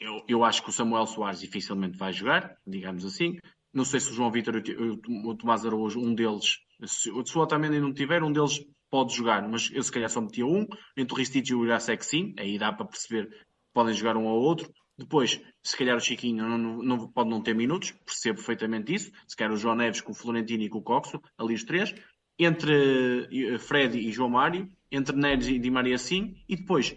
eu, 0.00 0.24
eu 0.26 0.44
acho 0.44 0.62
que 0.62 0.70
o 0.70 0.72
Samuel 0.72 1.06
Soares 1.06 1.40
dificilmente 1.40 1.98
vai 1.98 2.12
jogar, 2.12 2.56
digamos 2.66 3.04
assim. 3.04 3.36
Não 3.76 3.84
sei 3.84 4.00
se 4.00 4.10
o 4.10 4.14
João 4.14 4.30
Vitor 4.30 4.56
e 4.56 4.74
o 4.74 5.34
Tomás 5.34 5.66
Araújo, 5.66 6.00
um 6.00 6.14
deles, 6.14 6.60
se, 6.86 7.10
o 7.10 7.22
Otamendi 7.38 7.78
não 7.78 7.92
tiver, 7.92 8.22
um 8.22 8.32
deles 8.32 8.64
pode 8.90 9.14
jogar, 9.14 9.46
mas 9.46 9.70
eu 9.70 9.82
se 9.82 9.92
calhar 9.92 10.08
só 10.08 10.18
metia 10.22 10.46
um. 10.46 10.66
Entre 10.96 11.12
o 11.12 11.16
Ristich 11.18 11.52
e 11.52 11.54
o 11.54 11.62
Irasek 11.62 12.02
sim, 12.02 12.34
aí 12.38 12.58
dá 12.58 12.72
para 12.72 12.86
perceber 12.86 13.28
que 13.28 13.36
podem 13.74 13.92
jogar 13.92 14.16
um 14.16 14.28
ao 14.28 14.38
outro. 14.38 14.72
Depois, 14.96 15.38
se 15.62 15.76
calhar 15.76 15.94
o 15.94 16.00
Chiquinho 16.00 16.48
não, 16.48 16.56
não, 16.56 16.82
não, 16.82 17.12
pode 17.12 17.28
não 17.28 17.42
ter 17.42 17.54
minutos, 17.54 17.90
percebo 17.90 18.36
perfeitamente 18.38 18.94
isso. 18.94 19.12
Se 19.28 19.36
calhar 19.36 19.52
o 19.52 19.58
João 19.58 19.74
Neves 19.74 20.00
com 20.00 20.12
o 20.12 20.14
Florentino 20.14 20.62
e 20.62 20.70
com 20.70 20.78
o 20.78 20.82
Coxo, 20.82 21.20
ali 21.36 21.52
os 21.52 21.62
três. 21.62 21.94
Entre 22.38 23.28
eh, 23.30 23.58
Fred 23.58 23.98
e 23.98 24.10
João 24.10 24.30
Mário, 24.30 24.72
entre 24.90 25.14
Neres 25.14 25.48
e 25.48 25.58
Di 25.58 25.70
Maria 25.70 25.98
sim. 25.98 26.34
E 26.48 26.56
depois, 26.56 26.96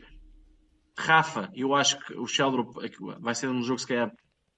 Rafa, 0.97 1.51
eu 1.53 1.75
acho 1.75 1.99
que 1.99 2.13
o 2.13 2.25
Sheldon 2.25 2.71
vai 3.19 3.36
ser 3.36 3.49
um 3.49 3.61
jogo 3.61 3.80
se 3.80 3.88
calhar 3.88 4.13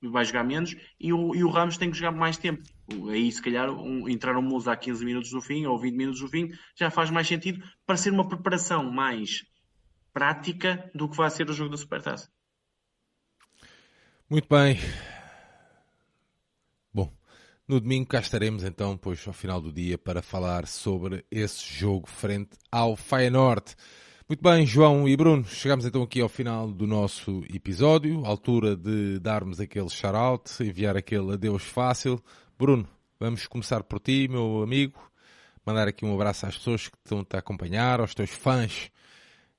vai 0.09 0.25
jogar 0.25 0.43
menos 0.43 0.75
e 0.99 1.13
o, 1.13 1.35
e 1.35 1.43
o 1.43 1.49
Ramos 1.49 1.77
tem 1.77 1.91
que 1.91 1.97
jogar 1.97 2.11
mais 2.11 2.37
tempo. 2.37 2.63
Aí, 3.09 3.31
se 3.31 3.41
calhar, 3.41 3.69
um, 3.69 4.09
entrar 4.09 4.37
um 4.37 4.41
Musa 4.41 4.71
a 4.71 4.77
15 4.77 5.05
minutos 5.05 5.31
do 5.31 5.41
fim 5.41 5.65
ou 5.65 5.79
20 5.79 5.95
minutos 5.95 6.21
do 6.21 6.27
fim 6.27 6.51
já 6.75 6.89
faz 6.89 7.09
mais 7.09 7.27
sentido 7.27 7.63
para 7.85 7.97
ser 7.97 8.11
uma 8.11 8.27
preparação 8.27 8.91
mais 8.91 9.43
prática 10.13 10.89
do 10.93 11.09
que 11.09 11.15
vai 11.15 11.29
ser 11.29 11.49
o 11.49 11.53
jogo 11.53 11.69
da 11.71 11.77
Supertaça. 11.77 12.29
Muito 14.29 14.47
bem. 14.49 14.77
Bom, 16.93 17.11
no 17.67 17.79
domingo 17.79 18.07
cá 18.07 18.19
estaremos 18.19 18.63
então, 18.63 18.97
pois, 18.97 19.25
ao 19.27 19.33
final 19.33 19.61
do 19.61 19.71
dia, 19.71 19.97
para 19.97 20.21
falar 20.21 20.67
sobre 20.67 21.25
esse 21.29 21.61
jogo 21.65 22.09
frente 22.09 22.57
ao 22.71 22.95
Feyenoord. 22.95 23.75
Muito 24.31 24.43
bem, 24.43 24.65
João 24.65 25.09
e 25.09 25.17
Bruno, 25.17 25.43
chegamos 25.43 25.85
então 25.85 26.03
aqui 26.03 26.21
ao 26.21 26.29
final 26.29 26.71
do 26.71 26.87
nosso 26.87 27.43
episódio, 27.53 28.25
altura 28.25 28.77
de 28.77 29.19
darmos 29.19 29.59
aquele 29.59 29.89
shout-out, 29.89 30.49
enviar 30.63 30.95
aquele 30.95 31.33
adeus 31.33 31.63
fácil. 31.63 32.17
Bruno, 32.57 32.87
vamos 33.19 33.45
começar 33.45 33.83
por 33.83 33.99
ti, 33.99 34.29
meu 34.29 34.63
amigo, 34.63 34.97
mandar 35.65 35.89
aqui 35.89 36.05
um 36.05 36.15
abraço 36.15 36.45
às 36.45 36.57
pessoas 36.57 36.87
que 36.87 36.95
estão-te 36.95 37.35
a 37.35 37.39
acompanhar, 37.39 37.99
aos 37.99 38.15
teus 38.15 38.29
fãs, 38.29 38.89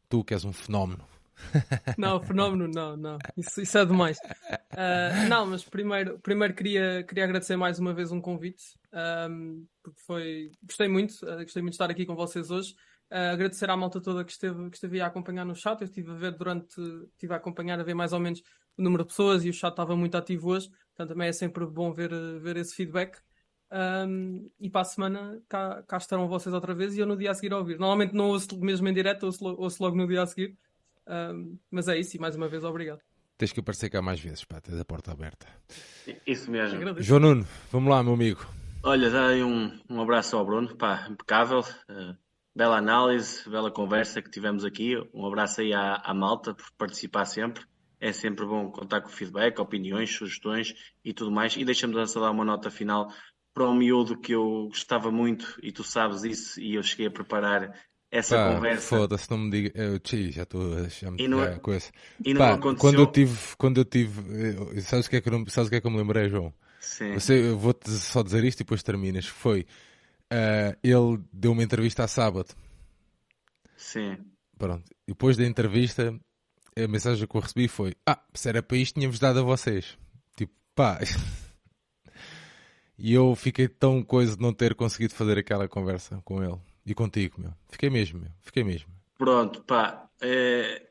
tu 0.09 0.25
que 0.25 0.33
és 0.33 0.43
um 0.43 0.55
fenómeno. 0.55 1.05
Não, 1.99 2.19
fenómeno 2.23 2.67
não, 2.67 2.97
não, 2.97 3.19
isso, 3.37 3.61
isso 3.61 3.77
é 3.77 3.85
demais. 3.85 4.17
Uh, 4.73 5.29
não, 5.29 5.45
mas 5.45 5.65
primeiro, 5.65 6.19
primeiro 6.21 6.55
queria, 6.55 7.03
queria 7.03 7.25
agradecer 7.25 7.57
mais 7.57 7.79
uma 7.79 7.93
vez 7.93 8.11
um 8.13 8.21
convite, 8.21 8.79
um, 9.29 9.67
porque 9.83 10.01
foi, 10.07 10.53
gostei 10.63 10.89
muito, 10.89 11.13
uh, 11.27 11.43
gostei 11.43 11.61
muito 11.61 11.73
de 11.73 11.75
estar 11.75 11.91
aqui 11.91 12.07
com 12.07 12.15
vocês 12.15 12.51
hoje. 12.51 12.75
Uh, 13.13 13.35
agradecer 13.35 13.69
à 13.69 13.77
malta 13.77 14.01
toda 14.01 14.25
que 14.25 14.33
esteve, 14.33 14.71
que 14.71 14.77
esteve 14.77 14.99
a 15.03 15.07
acompanhar 15.07 15.45
no 15.45 15.55
chat. 15.55 15.79
Eu 15.83 15.85
estive 15.85 16.11
a 16.13 16.15
ver 16.15 16.33
durante, 16.33 16.81
estive 17.13 17.35
a 17.35 17.37
acompanhar, 17.37 17.79
a 17.79 17.83
ver 17.83 17.93
mais 17.93 18.15
ou 18.15 18.19
menos 18.19 18.41
o 18.79 18.83
número 18.83 19.03
de 19.03 19.11
pessoas 19.11 19.45
e 19.45 19.51
o 19.51 19.53
chat 19.53 19.71
estava 19.71 19.95
muito 19.95 20.17
ativo 20.17 20.49
hoje. 20.49 20.71
Portanto, 20.97 21.11
também 21.11 21.29
é 21.29 21.33
sempre 21.33 21.67
bom 21.67 21.93
ver, 21.93 22.11
ver 22.41 22.57
esse 22.57 22.75
feedback. 22.75 23.19
Um, 23.71 24.51
e 24.59 24.71
para 24.71 24.81
a 24.81 24.85
semana 24.85 25.43
cá, 25.47 25.83
cá, 25.83 25.99
estarão 25.99 26.27
vocês 26.27 26.55
outra 26.55 26.75
vez 26.75 26.97
e 26.97 27.01
eu 27.01 27.07
no 27.07 27.15
dia 27.15 27.33
a 27.33 27.35
seguir 27.35 27.53
a 27.53 27.59
ouvir. 27.59 27.79
Normalmente 27.79 28.15
não 28.15 28.29
ouço 28.29 28.59
mesmo 28.59 28.89
em 28.89 28.95
direto, 28.95 29.25
ouço, 29.25 29.45
ouço 29.45 29.83
logo 29.83 29.95
no 29.95 30.07
dia 30.09 30.23
a 30.23 30.27
seguir. 30.27 30.57
Um, 31.07 31.59
mas 31.71 31.89
é 31.89 31.99
isso 31.99 32.17
e 32.17 32.21
mais 32.21 32.35
uma 32.35 32.49
vez 32.49 32.65
obrigado. 32.65 33.01
Tens 33.37 33.53
que 33.53 33.61
aparecer 33.61 33.91
cá 33.91 34.01
mais 34.01 34.21
vezes, 34.21 34.45
pá, 34.45 34.59
tens 34.59 34.81
a 34.81 34.85
porta 34.87 35.13
aberta. 35.13 35.47
Isso 36.27 36.51
mesmo. 36.51 36.77
Agradeço. 36.77 37.07
João 37.07 37.21
Nuno, 37.21 37.47
vamos 37.71 37.91
lá, 37.91 38.03
meu 38.03 38.15
amigo. 38.15 38.47
Olha, 38.83 39.11
dá 39.11 39.29
aí 39.29 39.43
um, 39.43 39.79
um 39.89 40.01
abraço 40.01 40.37
ao 40.37 40.45
Bruno, 40.47 40.75
pá, 40.77 41.07
impecável. 41.11 41.61
Uh, 41.61 42.17
Bela 42.55 42.77
análise, 42.77 43.49
bela 43.49 43.71
conversa 43.71 44.21
que 44.21 44.31
tivemos 44.31 44.65
aqui. 44.65 44.95
Um 45.15 45.27
abraço 45.27 45.61
aí 45.63 45.73
à, 45.73 45.95
à 45.97 46.13
malta 46.13 46.55
por 46.55 46.71
participar 46.77 47.25
sempre. 47.25 47.65
É 47.99 48.13
sempre 48.13 48.45
bom 48.45 48.71
contar 48.71 49.01
com 49.01 49.09
feedback, 49.09 49.59
opiniões, 49.61 50.15
sugestões 50.15 50.75
e 51.05 51.15
tudo 51.15 51.31
mais. 51.31 51.57
E 51.57 51.65
deixa-me 51.65 52.07
só 52.07 52.21
dar 52.21 52.31
uma 52.31 52.45
nota 52.45 52.71
final 52.71 53.11
para 53.55 53.69
um 53.69 53.75
miúdo 53.75 54.19
que 54.19 54.33
eu 54.33 54.67
gostava 54.69 55.11
muito 55.11 55.59
e 55.63 55.73
tu 55.73 55.85
sabes 55.85 56.25
isso 56.25 56.61
e 56.61 56.75
eu 56.75 56.83
cheguei 56.83 57.07
a 57.07 57.11
preparar 57.11 57.73
essa 58.11 58.37
Pá, 58.37 58.55
conversa. 58.55 58.89
Foda-se, 58.89 59.31
não 59.31 59.39
me 59.39 59.51
diga. 59.51 59.73
Eu, 59.75 59.99
tchi, 59.99 60.31
já 60.31 60.43
estou 60.43 60.61
me 60.63 61.23
e 61.23 61.29
não, 61.29 61.43
é- 61.43 61.59
com 61.59 61.75
isso. 61.75 61.91
E 62.25 62.35
não 62.35 62.41
Pá, 62.41 62.55
aconteceu... 62.55 62.79
quando 62.81 62.99
eu 63.01 63.07
tive, 63.07 63.39
quando 63.57 63.79
eu 63.81 63.85
tive, 63.85 64.77
eh, 64.77 64.81
sabes 64.81 65.07
o 65.07 65.11
que 65.11 65.17
é 65.17 65.21
que 65.21 65.29
eu, 65.29 65.45
sabes 65.49 65.69
o 65.69 65.71
que 65.71 65.77
é 65.77 65.81
que 65.81 65.87
eu 65.87 65.91
me 65.91 65.97
lembrei, 65.99 66.29
João? 66.29 66.53
Sim. 66.81 67.15
Você, 67.15 67.51
eu 67.51 67.59
vou-te 67.59 67.91
só 67.91 68.23
dizer 68.23 68.45
isto 68.45 68.61
e 68.61 68.65
depois 68.65 68.83
terminas. 68.83 69.27
Foi, 69.27 69.67
uh, 70.33 70.79
ele 70.83 71.23
deu 71.33 71.53
uma 71.53 71.63
entrevista 71.63 72.05
a 72.05 72.09
sábado 72.09 72.55
Sim. 73.83 74.17
Pronto. 74.57 74.85
Depois 75.07 75.37
da 75.37 75.45
entrevista, 75.45 76.15
a 76.77 76.89
mensagem 76.89 77.27
que 77.27 77.37
eu 77.37 77.41
recebi 77.41 77.67
foi: 77.67 77.95
Ah, 78.07 78.23
se 78.33 78.49
era 78.49 78.63
para 78.63 78.77
isto, 78.77 78.95
tínhamos 78.95 79.19
dado 79.19 79.41
a 79.41 79.43
vocês. 79.43 79.99
Tipo, 80.37 80.53
pá. 80.75 81.01
e 82.97 83.13
eu 83.13 83.35
fiquei 83.35 83.67
tão 83.69 84.03
coisa 84.03 84.37
de 84.37 84.43
não 84.43 84.53
ter 84.53 84.75
conseguido 84.77 85.15
fazer 85.15 85.37
aquela 85.37 85.69
conversa 85.69 86.21
com 86.25 86.43
ele 86.43 86.59
e 86.87 86.95
contigo, 86.95 87.41
meu. 87.41 87.53
Fiquei 87.69 87.91
mesmo, 87.91 88.21
meu. 88.21 88.31
Fiquei 88.41 88.63
mesmo. 88.63 88.89
Pronto, 89.19 89.63
pá. 89.63 90.09
É, 90.21 90.89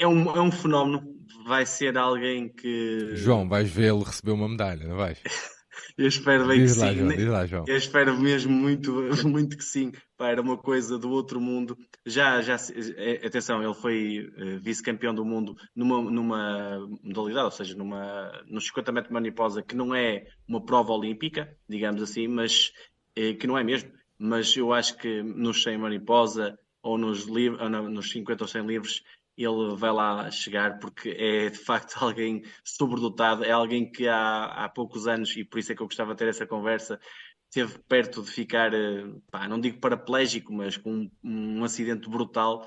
é, 0.00 0.06
um, 0.06 0.36
é 0.36 0.40
um 0.40 0.50
fenómeno. 0.50 1.16
Vai 1.46 1.64
ser 1.64 1.96
alguém 1.96 2.48
que. 2.48 3.14
João, 3.14 3.48
vais 3.48 3.70
vê-lo 3.70 4.02
receber 4.02 4.32
uma 4.32 4.48
medalha, 4.48 4.86
não 4.86 4.96
vais? 4.96 5.22
Eu 6.02 6.08
espero 6.08 6.48
bem 6.48 6.58
diz 6.58 6.74
que 6.74 6.80
lá, 6.80 6.88
sim. 6.88 6.98
João, 6.98 7.08
diz 7.08 7.28
lá, 7.28 7.46
João. 7.46 7.64
Eu 7.68 7.76
espero 7.76 8.18
mesmo 8.18 8.52
muito, 8.52 8.92
muito 9.24 9.56
que 9.56 9.62
sim. 9.62 9.92
Pá, 10.16 10.30
era 10.30 10.42
uma 10.42 10.58
coisa 10.58 10.98
do 10.98 11.08
outro 11.10 11.40
mundo. 11.40 11.78
Já, 12.04 12.42
já, 12.42 12.56
é, 12.96 13.24
atenção, 13.24 13.62
ele 13.62 13.74
foi 13.74 14.28
uh, 14.36 14.58
vice-campeão 14.58 15.14
do 15.14 15.24
mundo 15.24 15.54
numa, 15.76 16.02
numa 16.02 16.88
modalidade, 17.04 17.44
ou 17.44 17.50
seja, 17.52 17.76
numa, 17.76 18.32
nos 18.48 18.66
50 18.66 18.90
metros 18.90 19.10
de 19.10 19.14
maniposa, 19.14 19.62
que 19.62 19.76
não 19.76 19.94
é 19.94 20.26
uma 20.48 20.60
prova 20.64 20.92
olímpica, 20.92 21.56
digamos 21.68 22.02
assim, 22.02 22.26
mas 22.26 22.72
uh, 23.16 23.36
que 23.38 23.46
não 23.46 23.56
é 23.56 23.62
mesmo. 23.62 23.92
Mas 24.18 24.56
eu 24.56 24.72
acho 24.72 24.96
que 24.98 25.22
nos 25.22 25.62
100 25.62 25.78
mariposa 25.78 26.58
ou 26.82 26.98
nos, 26.98 27.28
ou 27.28 27.70
nos 27.70 28.10
50 28.10 28.42
ou 28.42 28.48
100 28.48 28.66
livros 28.66 29.02
ele 29.36 29.76
vai 29.76 29.92
lá 29.92 30.30
chegar 30.30 30.78
porque 30.78 31.10
é 31.10 31.50
de 31.50 31.58
facto 31.58 31.96
alguém 32.02 32.42
sobredotado, 32.64 33.44
é 33.44 33.50
alguém 33.50 33.90
que 33.90 34.06
há, 34.08 34.44
há 34.46 34.68
poucos 34.68 35.06
anos, 35.06 35.36
e 35.36 35.44
por 35.44 35.58
isso 35.58 35.72
é 35.72 35.74
que 35.74 35.82
eu 35.82 35.86
gostava 35.86 36.12
de 36.12 36.18
ter 36.18 36.28
essa 36.28 36.46
conversa, 36.46 37.00
esteve 37.46 37.78
perto 37.88 38.22
de 38.22 38.30
ficar, 38.30 38.72
eh, 38.72 39.04
pá, 39.30 39.46
não 39.48 39.60
digo 39.60 39.78
paraplégico, 39.78 40.52
mas 40.52 40.76
com 40.76 40.90
um, 40.92 41.58
um 41.58 41.64
acidente 41.64 42.08
brutal 42.08 42.66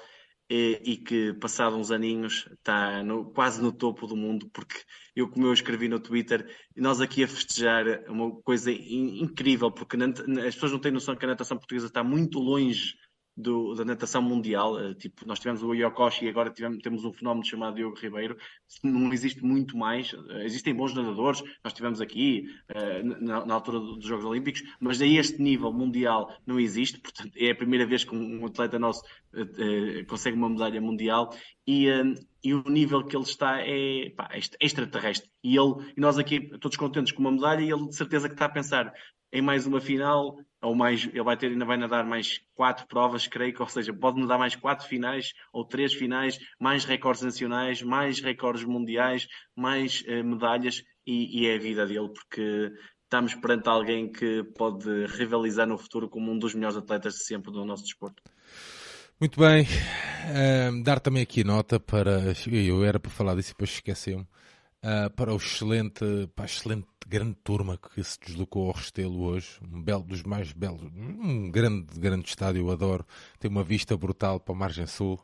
e, 0.50 0.80
e 0.86 0.98
que, 0.98 1.34
passado 1.34 1.76
uns 1.76 1.90
aninhos, 1.90 2.48
está 2.52 3.04
no, 3.04 3.32
quase 3.32 3.62
no 3.62 3.72
topo 3.72 4.06
do 4.06 4.16
mundo, 4.16 4.50
porque 4.54 4.76
eu, 5.16 5.28
como 5.30 5.48
eu 5.48 5.54
escrevi 5.54 5.88
no 5.88 6.00
Twitter, 6.00 6.48
nós 6.76 7.02
aqui 7.02 7.24
a 7.24 7.28
festejar 7.28 8.04
uma 8.08 8.32
coisa 8.42 8.72
in, 8.72 9.24
incrível, 9.24 9.72
porque 9.72 9.98
as 10.46 10.54
pessoas 10.54 10.72
não 10.72 10.80
têm 10.80 10.92
noção 10.92 11.16
que 11.16 11.26
a 11.26 11.30
natação 11.30 11.58
portuguesa 11.58 11.88
está 11.88 12.04
muito 12.04 12.40
longe 12.40 12.96
do, 13.36 13.74
da 13.74 13.84
natação 13.84 14.22
mundial. 14.22 14.74
Uh, 14.74 14.94
tipo, 14.96 15.28
nós 15.28 15.40
tivemos 15.40 15.62
o 15.62 15.74
Yokoshi 15.74 16.26
e 16.26 16.30
agora 16.30 16.50
tivemos, 16.50 16.80
temos 16.82 17.04
um 17.04 17.12
fenómeno 17.12 17.46
chamado 17.46 17.76
Diogo 17.76 17.98
Ribeiro. 17.98 18.38
Não 18.84 19.12
existe 19.12 19.44
muito 19.44 19.78
mais. 19.78 20.14
Uh, 20.14 20.40
existem 20.44 20.74
bons 20.74 20.94
nadadores, 20.94 21.44
nós 21.64 21.74
tivemos 21.74 22.00
aqui 22.00 22.48
uh, 22.72 23.24
na, 23.24 23.46
na, 23.46 23.54
altura 23.54 23.80
dos 23.80 24.06
Jogos 24.06 24.26
Olímpicos, 24.26 24.64
mas 24.80 25.02
a 25.02 25.06
este 25.06 25.42
nível 25.42 25.74
mundial 25.74 26.34
não 26.46 26.60
existe. 26.60 27.00
Portanto, 27.00 27.32
é 27.36 27.52
a 27.52 27.56
primeira 27.56 27.86
vez 27.86 28.04
que 28.04 28.16
um, 28.16 28.42
um 28.42 28.46
atleta 28.46 28.80
nosso 28.80 29.04
consegue 30.08 30.38
uma 30.38 30.50
medalha 30.50 30.80
mundial 30.80 31.36
e, 31.68 31.88
e 32.42 32.54
o 32.54 32.64
nível 32.70 33.04
que 33.04 33.18
ele 33.18 33.26
está 33.26 33.60
é, 33.60 34.10
pá, 34.16 34.30
é 34.32 34.40
extraterrestre. 34.66 35.30
E, 35.44 35.58
ele, 35.58 35.92
e 35.98 36.00
nós 36.00 36.18
aqui 36.18 36.58
todos 36.60 36.78
contentes 36.78 37.12
com 37.12 37.20
uma 37.20 37.32
medalha 37.34 37.62
e 37.62 37.70
ele 37.70 37.90
de 37.90 37.96
certeza 37.96 38.30
que 38.30 38.36
está 38.36 38.46
a 38.46 38.50
pensar 38.50 38.94
em 39.36 39.42
mais 39.42 39.68
uma 39.68 39.82
final, 39.82 40.38
ou 40.66 40.76
mais, 40.76 41.06
ele 41.06 41.24
vai 41.24 41.38
ter, 41.38 41.52
ainda 41.52 41.66
vai 41.66 41.78
nadar 41.78 42.04
mais 42.06 42.42
quatro 42.56 42.88
provas, 42.88 43.28
creio 43.28 43.54
que, 43.54 43.62
ou 43.62 43.70
seja, 43.70 43.94
pode 43.94 44.20
nadar 44.20 44.40
mais 44.40 44.56
quatro 44.56 44.88
finais 44.88 45.34
ou 45.54 45.64
três 45.64 45.94
finais, 45.94 46.40
mais 46.60 46.86
recordes 46.86 47.22
nacionais, 47.22 47.82
mais 47.82 48.20
recordes 48.20 48.64
mundiais, 48.64 49.28
mais 49.56 50.02
uh, 50.02 50.24
medalhas, 50.24 50.84
e, 51.06 51.42
e, 51.42 51.48
é 51.48 51.56
a 51.56 51.60
vida 51.60 51.86
dele, 51.86 52.10
porque 52.10 52.72
estamos 53.04 53.36
perante 53.36 53.70
alguém 53.70 54.12
que 54.12 54.44
pode 54.58 55.06
rivalizar 55.06 55.68
no 55.68 55.78
futuro 55.78 56.10
como 56.10 56.32
um 56.32 56.40
dos 56.40 56.56
melhores 56.56 56.76
atletas 56.78 57.14
de 57.14 57.24
sempre 57.26 57.52
do 57.52 57.64
nosso 57.64 57.84
desporto. 57.84 58.24
Muito 59.20 59.40
bem, 59.40 59.68
dar 60.84 61.00
também 61.00 61.22
aqui 61.22 61.44
nota 61.44 61.80
para. 61.80 62.34
Eu 62.52 62.84
era 62.84 63.00
para 63.00 63.12
falar 63.12 63.36
disso 63.36 63.52
e 63.52 63.54
depois 63.54 63.70
esqueci-me 63.70 64.28
uh, 64.86 65.10
para 65.10 65.34
o 65.34 65.38
excelente, 65.38 66.06
para 66.36 66.46
a 66.46 66.48
excelente 66.48 66.88
grande 67.08 67.36
turma 67.44 67.78
que 67.78 68.04
se 68.04 68.20
deslocou 68.20 68.68
ao 68.68 68.74
Restelo 68.74 69.24
hoje, 69.24 69.60
um 69.72 69.82
belo 69.82 70.04
dos 70.04 70.24
mais 70.24 70.52
belos, 70.54 70.82
um 70.84 71.50
grande, 71.50 72.00
grande 72.00 72.28
estádio, 72.28 72.62
eu 72.62 72.72
adoro, 72.72 73.06
tem 73.40 73.50
uma 73.50 73.64
vista 73.64 73.98
brutal 73.98 74.40
para 74.40 74.54
a 74.54 74.58
margem 74.58 74.86
sul. 74.86 75.20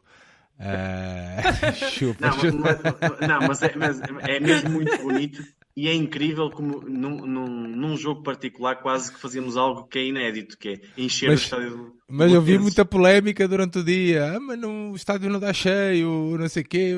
Uh, 0.60 1.74
chupa, 1.90 2.28
não, 2.28 2.34
chupa. 2.40 2.80
Mas, 3.02 3.28
não 3.28 3.48
mas, 3.48 3.62
é, 3.64 3.76
mas, 3.76 4.02
é, 4.28 4.40
mesmo 4.40 4.70
muito 4.70 4.96
bonito 5.00 5.44
e 5.76 5.88
é 5.88 5.94
incrível 5.94 6.52
como 6.52 6.82
num, 6.82 7.26
num, 7.26 7.48
num, 7.48 7.98
jogo 7.98 8.22
particular 8.22 8.76
quase 8.76 9.12
que 9.12 9.20
fazíamos 9.20 9.56
algo 9.58 9.86
que 9.86 9.98
é 9.98 10.06
inédito, 10.06 10.58
que 10.58 10.70
é 10.70 10.82
encher 11.02 11.30
mas, 11.30 11.40
o 11.40 11.44
estádio. 11.44 11.96
Mas 12.08 12.32
eu 12.32 12.42
vi 12.42 12.60
muita 12.60 12.86
polémica 12.86 13.48
durante 13.48 13.80
o 13.80 13.84
dia, 13.84 14.36
ah, 14.36 14.40
mas 14.40 14.60
não, 14.60 14.92
o 14.92 14.96
estádio 14.96 15.30
não 15.30 15.40
dá 15.40 15.54
cheio, 15.54 16.38
não 16.38 16.50
sei 16.50 16.62
o 16.62 16.68
quê, 16.68 16.94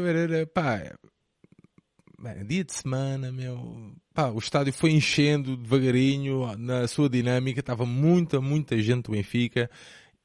pá, 0.53 0.81
dia 2.45 2.63
de 2.63 2.73
semana, 2.73 3.31
meu. 3.31 3.93
Pá, 4.13 4.29
o 4.29 4.37
estádio 4.37 4.71
foi 4.71 4.91
enchendo 4.91 5.57
devagarinho 5.57 6.55
na 6.57 6.87
sua 6.87 7.09
dinâmica, 7.09 7.59
estava 7.59 7.85
muita, 7.85 8.39
muita 8.39 8.79
gente 8.81 9.05
do 9.05 9.11
Benfica. 9.11 9.69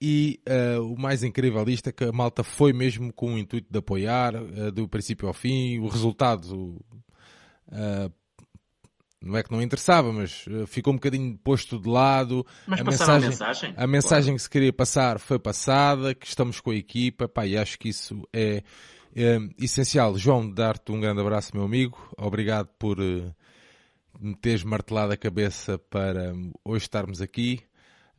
E 0.01 0.41
uh, 0.49 0.81
o 0.83 0.99
mais 0.99 1.25
incrível 1.25 1.65
disto 1.65 1.89
é 1.89 1.93
que 1.93 2.05
a 2.05 2.13
malta 2.13 2.45
foi 2.45 2.73
mesmo 2.73 3.13
com 3.13 3.35
o 3.35 3.39
intuito 3.39 3.67
de 3.69 3.79
apoiar, 3.79 4.35
uh, 4.37 4.71
do 4.71 4.89
princípio 4.89 5.27
ao 5.27 5.35
fim. 5.35 5.81
O 5.81 5.89
resultado, 5.89 6.81
uh, 7.67 8.13
não 9.21 9.37
é 9.37 9.43
que 9.43 9.51
não 9.51 9.61
interessava, 9.61 10.13
mas 10.13 10.45
ficou 10.69 10.93
um 10.93 10.97
bocadinho 10.97 11.37
posto 11.39 11.81
de 11.81 11.89
lado. 11.89 12.47
Mas 12.65 12.81
a 12.81 12.85
mensagem, 12.85 13.27
a 13.27 13.31
mensagem, 13.31 13.75
a 13.77 13.87
mensagem 13.87 14.25
claro. 14.27 14.37
que 14.37 14.43
se 14.43 14.51
queria 14.51 14.73
passar 14.73 15.19
foi 15.19 15.39
passada, 15.41 16.15
que 16.15 16.27
estamos 16.27 16.61
com 16.61 16.71
a 16.71 16.77
equipa, 16.77 17.27
pá, 17.27 17.45
e 17.45 17.57
acho 17.57 17.77
que 17.77 17.89
isso 17.89 18.23
é 18.33 18.63
é, 19.21 19.39
essencial. 19.59 20.17
João, 20.17 20.49
dar-te 20.49 20.93
um 20.93 21.01
grande 21.01 21.21
abraço, 21.21 21.51
meu 21.53 21.65
amigo. 21.65 21.99
Obrigado 22.17 22.69
por 22.79 23.01
uh, 23.01 23.35
me 24.21 24.35
teres 24.37 24.63
martelado 24.63 25.13
a 25.13 25.17
cabeça 25.17 25.77
para 25.77 26.33
hoje 26.65 26.85
estarmos 26.85 27.21
aqui. 27.21 27.61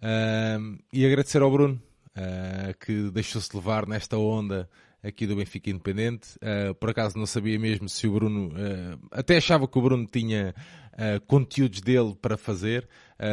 Uh, 0.02 0.78
e 0.92 1.06
agradecer 1.06 1.42
ao 1.42 1.50
Bruno, 1.50 1.82
uh, 2.18 2.78
que 2.86 3.10
deixou-se 3.12 3.56
levar 3.56 3.88
nesta 3.88 4.18
onda 4.18 4.70
aqui 5.02 5.26
do 5.26 5.36
Benfica 5.38 5.70
Independente. 5.70 6.36
Uh, 6.38 6.76
por 6.76 6.90
acaso 6.90 7.18
não 7.18 7.26
sabia 7.26 7.58
mesmo 7.58 7.88
se 7.88 8.06
o 8.06 8.12
Bruno. 8.12 8.50
Uh, 8.50 9.00
até 9.12 9.38
achava 9.38 9.68
que 9.68 9.78
o 9.78 9.82
Bruno 9.82 10.06
tinha 10.06 10.54
uh, 10.94 11.26
conteúdos 11.26 11.82
dele 11.82 12.14
para 12.22 12.38
fazer, 12.38 12.88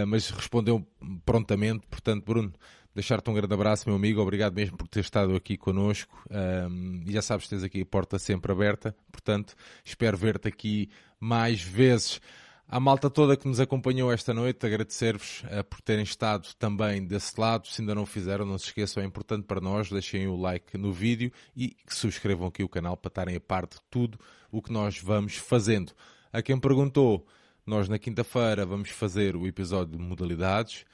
mas 0.09 0.31
respondeu 0.31 0.85
prontamente. 1.25 1.87
Portanto, 1.89 2.25
Bruno, 2.25 2.53
deixar-te 2.97 3.29
um 3.29 3.35
grande 3.35 3.53
abraço, 3.53 3.87
meu 3.87 3.95
amigo. 3.95 4.23
Obrigado 4.23 4.55
mesmo 4.55 4.75
por 4.75 4.89
ter 4.89 5.01
estado 5.01 5.37
aqui 5.37 5.55
connosco. 5.55 6.19
Um, 6.31 7.03
e 7.07 7.13
já 7.13 7.21
sabes, 7.21 7.47
tens 7.47 7.63
aqui 7.63 7.83
a 7.83 7.87
porta 7.87 8.19
sempre 8.19 8.51
aberta. 8.51 8.97
Portanto, 9.13 9.55
espero 9.85 10.17
ver-te 10.17 10.49
aqui 10.49 10.89
mais 11.21 11.61
vezes. 11.61 12.23
À 12.67 12.81
malta 12.81 13.11
toda 13.11 13.37
que 13.37 13.47
nos 13.47 13.61
acompanhou 13.61 14.11
esta 14.11 14.33
noite, 14.33 14.65
agradecer-vos 14.65 15.43
uh, 15.43 15.63
por 15.65 15.83
terem 15.83 16.05
estado 16.05 16.49
também 16.59 17.07
desse 17.07 17.39
lado. 17.39 17.69
Se 17.69 17.83
ainda 17.83 17.95
não 17.95 18.07
fizeram, 18.07 18.47
não 18.47 18.57
se 18.57 18.69
esqueçam, 18.69 19.03
é 19.03 19.07
importante 19.07 19.45
para 19.45 19.61
nós. 19.61 19.91
Deixem 19.91 20.27
o 20.27 20.35
like 20.35 20.79
no 20.79 20.91
vídeo 20.91 21.31
e 21.55 21.77
que 21.87 21.95
subscrevam 21.95 22.49
aqui 22.49 22.65
o 22.65 22.69
canal 22.69 22.97
para 22.97 23.11
estarem 23.11 23.37
a 23.37 23.41
par 23.41 23.67
de 23.67 23.77
tudo 23.91 24.19
o 24.51 24.63
que 24.63 24.73
nós 24.73 24.99
vamos 24.99 25.37
fazendo. 25.37 25.93
A 26.33 26.41
quem 26.41 26.59
perguntou, 26.59 27.27
nós 27.67 27.91
na 27.91 27.99
quinta-feira 27.99 28.65
vamos 28.65 28.89
fazer 28.89 29.37
o 29.37 29.47
episódio 29.47 29.99
de 29.99 30.03
modalidades. 30.03 30.87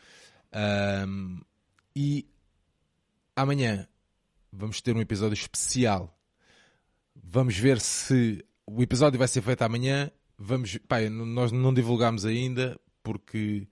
Um, 0.53 1.41
e 1.95 2.27
amanhã 3.37 3.87
vamos 4.53 4.81
ter 4.81 4.95
um 4.95 5.01
episódio 5.01 5.35
especial. 5.35 6.19
Vamos 7.15 7.57
ver 7.57 7.81
se 7.81 8.45
o 8.67 8.83
episódio 8.83 9.19
vai 9.19 9.29
ser 9.29 9.43
feito 9.43 9.63
amanhã. 9.63 10.11
Vamos, 10.39 10.79
pá, 10.89 11.01
nós 11.09 11.53
não 11.53 11.73
divulgamos 11.73 12.25
ainda 12.25 12.79
porque 13.03 13.67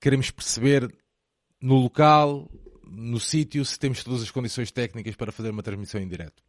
queremos 0.00 0.30
perceber 0.30 0.92
no 1.60 1.76
local, 1.76 2.50
no 2.84 3.18
sítio, 3.18 3.64
se 3.64 3.78
temos 3.78 4.02
todas 4.04 4.22
as 4.22 4.30
condições 4.30 4.70
técnicas 4.70 5.16
para 5.16 5.32
fazer 5.32 5.50
uma 5.50 5.62
transmissão 5.62 6.00
em 6.00 6.08
direto. 6.08 6.42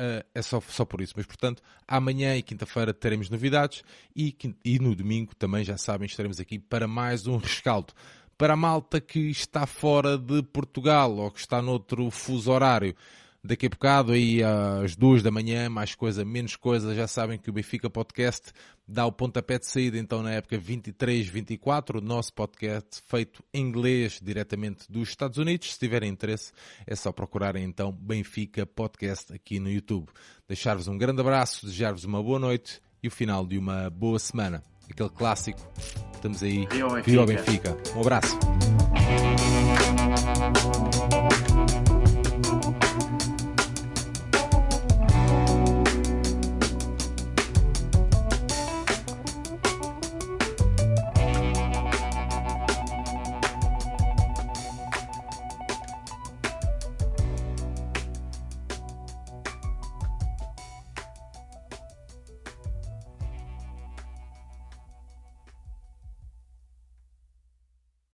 Uh, 0.00 0.22
é 0.32 0.42
só, 0.42 0.60
só 0.60 0.84
por 0.84 1.00
isso. 1.00 1.14
Mas, 1.16 1.26
portanto, 1.26 1.62
amanhã 1.86 2.36
e 2.36 2.42
quinta-feira 2.42 2.94
teremos 2.94 3.28
novidades 3.28 3.82
e, 4.14 4.36
e 4.64 4.78
no 4.78 4.94
domingo 4.94 5.34
também, 5.34 5.64
já 5.64 5.76
sabem, 5.76 6.06
estaremos 6.06 6.38
aqui 6.38 6.58
para 6.58 6.86
mais 6.86 7.26
um 7.26 7.36
rescaldo 7.36 7.92
para 8.38 8.54
a 8.54 8.56
malta 8.56 9.00
que 9.00 9.18
está 9.30 9.66
fora 9.66 10.16
de 10.16 10.44
Portugal 10.44 11.16
ou 11.16 11.30
que 11.30 11.40
está 11.40 11.60
noutro 11.60 12.08
fuso 12.08 12.52
horário. 12.52 12.94
Daqui 13.42 13.66
a 13.66 13.68
bocado, 13.68 14.12
aí 14.12 14.40
às 14.42 14.94
duas 14.94 15.22
da 15.22 15.30
manhã, 15.30 15.68
mais 15.68 15.94
coisa, 15.94 16.24
menos 16.24 16.54
coisa, 16.54 16.94
já 16.94 17.08
sabem 17.08 17.38
que 17.38 17.50
o 17.50 17.52
Benfica 17.52 17.90
Podcast 17.90 18.52
dá 18.86 19.06
o 19.06 19.12
pontapé 19.12 19.58
de 19.58 19.66
saída, 19.66 19.98
então 19.98 20.22
na 20.22 20.32
época 20.32 20.58
23-24, 20.58 21.98
o 21.98 22.00
nosso 22.00 22.32
podcast 22.32 23.02
feito 23.06 23.42
em 23.52 23.60
inglês, 23.60 24.20
diretamente 24.22 24.90
dos 24.90 25.08
Estados 25.08 25.38
Unidos. 25.38 25.72
Se 25.72 25.78
tiverem 25.78 26.10
interesse, 26.10 26.52
é 26.86 26.94
só 26.94 27.10
procurarem 27.10 27.64
então 27.64 27.90
Benfica 27.92 28.64
Podcast 28.66 29.32
aqui 29.32 29.58
no 29.58 29.70
YouTube. 29.70 30.08
Deixar-vos 30.46 30.86
um 30.86 30.96
grande 30.96 31.20
abraço, 31.20 31.66
desejar-vos 31.66 32.04
uma 32.04 32.22
boa 32.22 32.38
noite 32.38 32.80
e 33.02 33.08
o 33.08 33.10
final 33.10 33.46
de 33.46 33.58
uma 33.58 33.90
boa 33.90 34.18
semana 34.18 34.62
aquele 34.90 35.10
clássico. 35.10 35.60
Estamos 36.14 36.42
aí. 36.42 36.66
Viva 37.04 37.26
Benfica. 37.26 37.70
Benfica. 37.70 37.76
Um 37.96 38.00
abraço. 38.00 38.38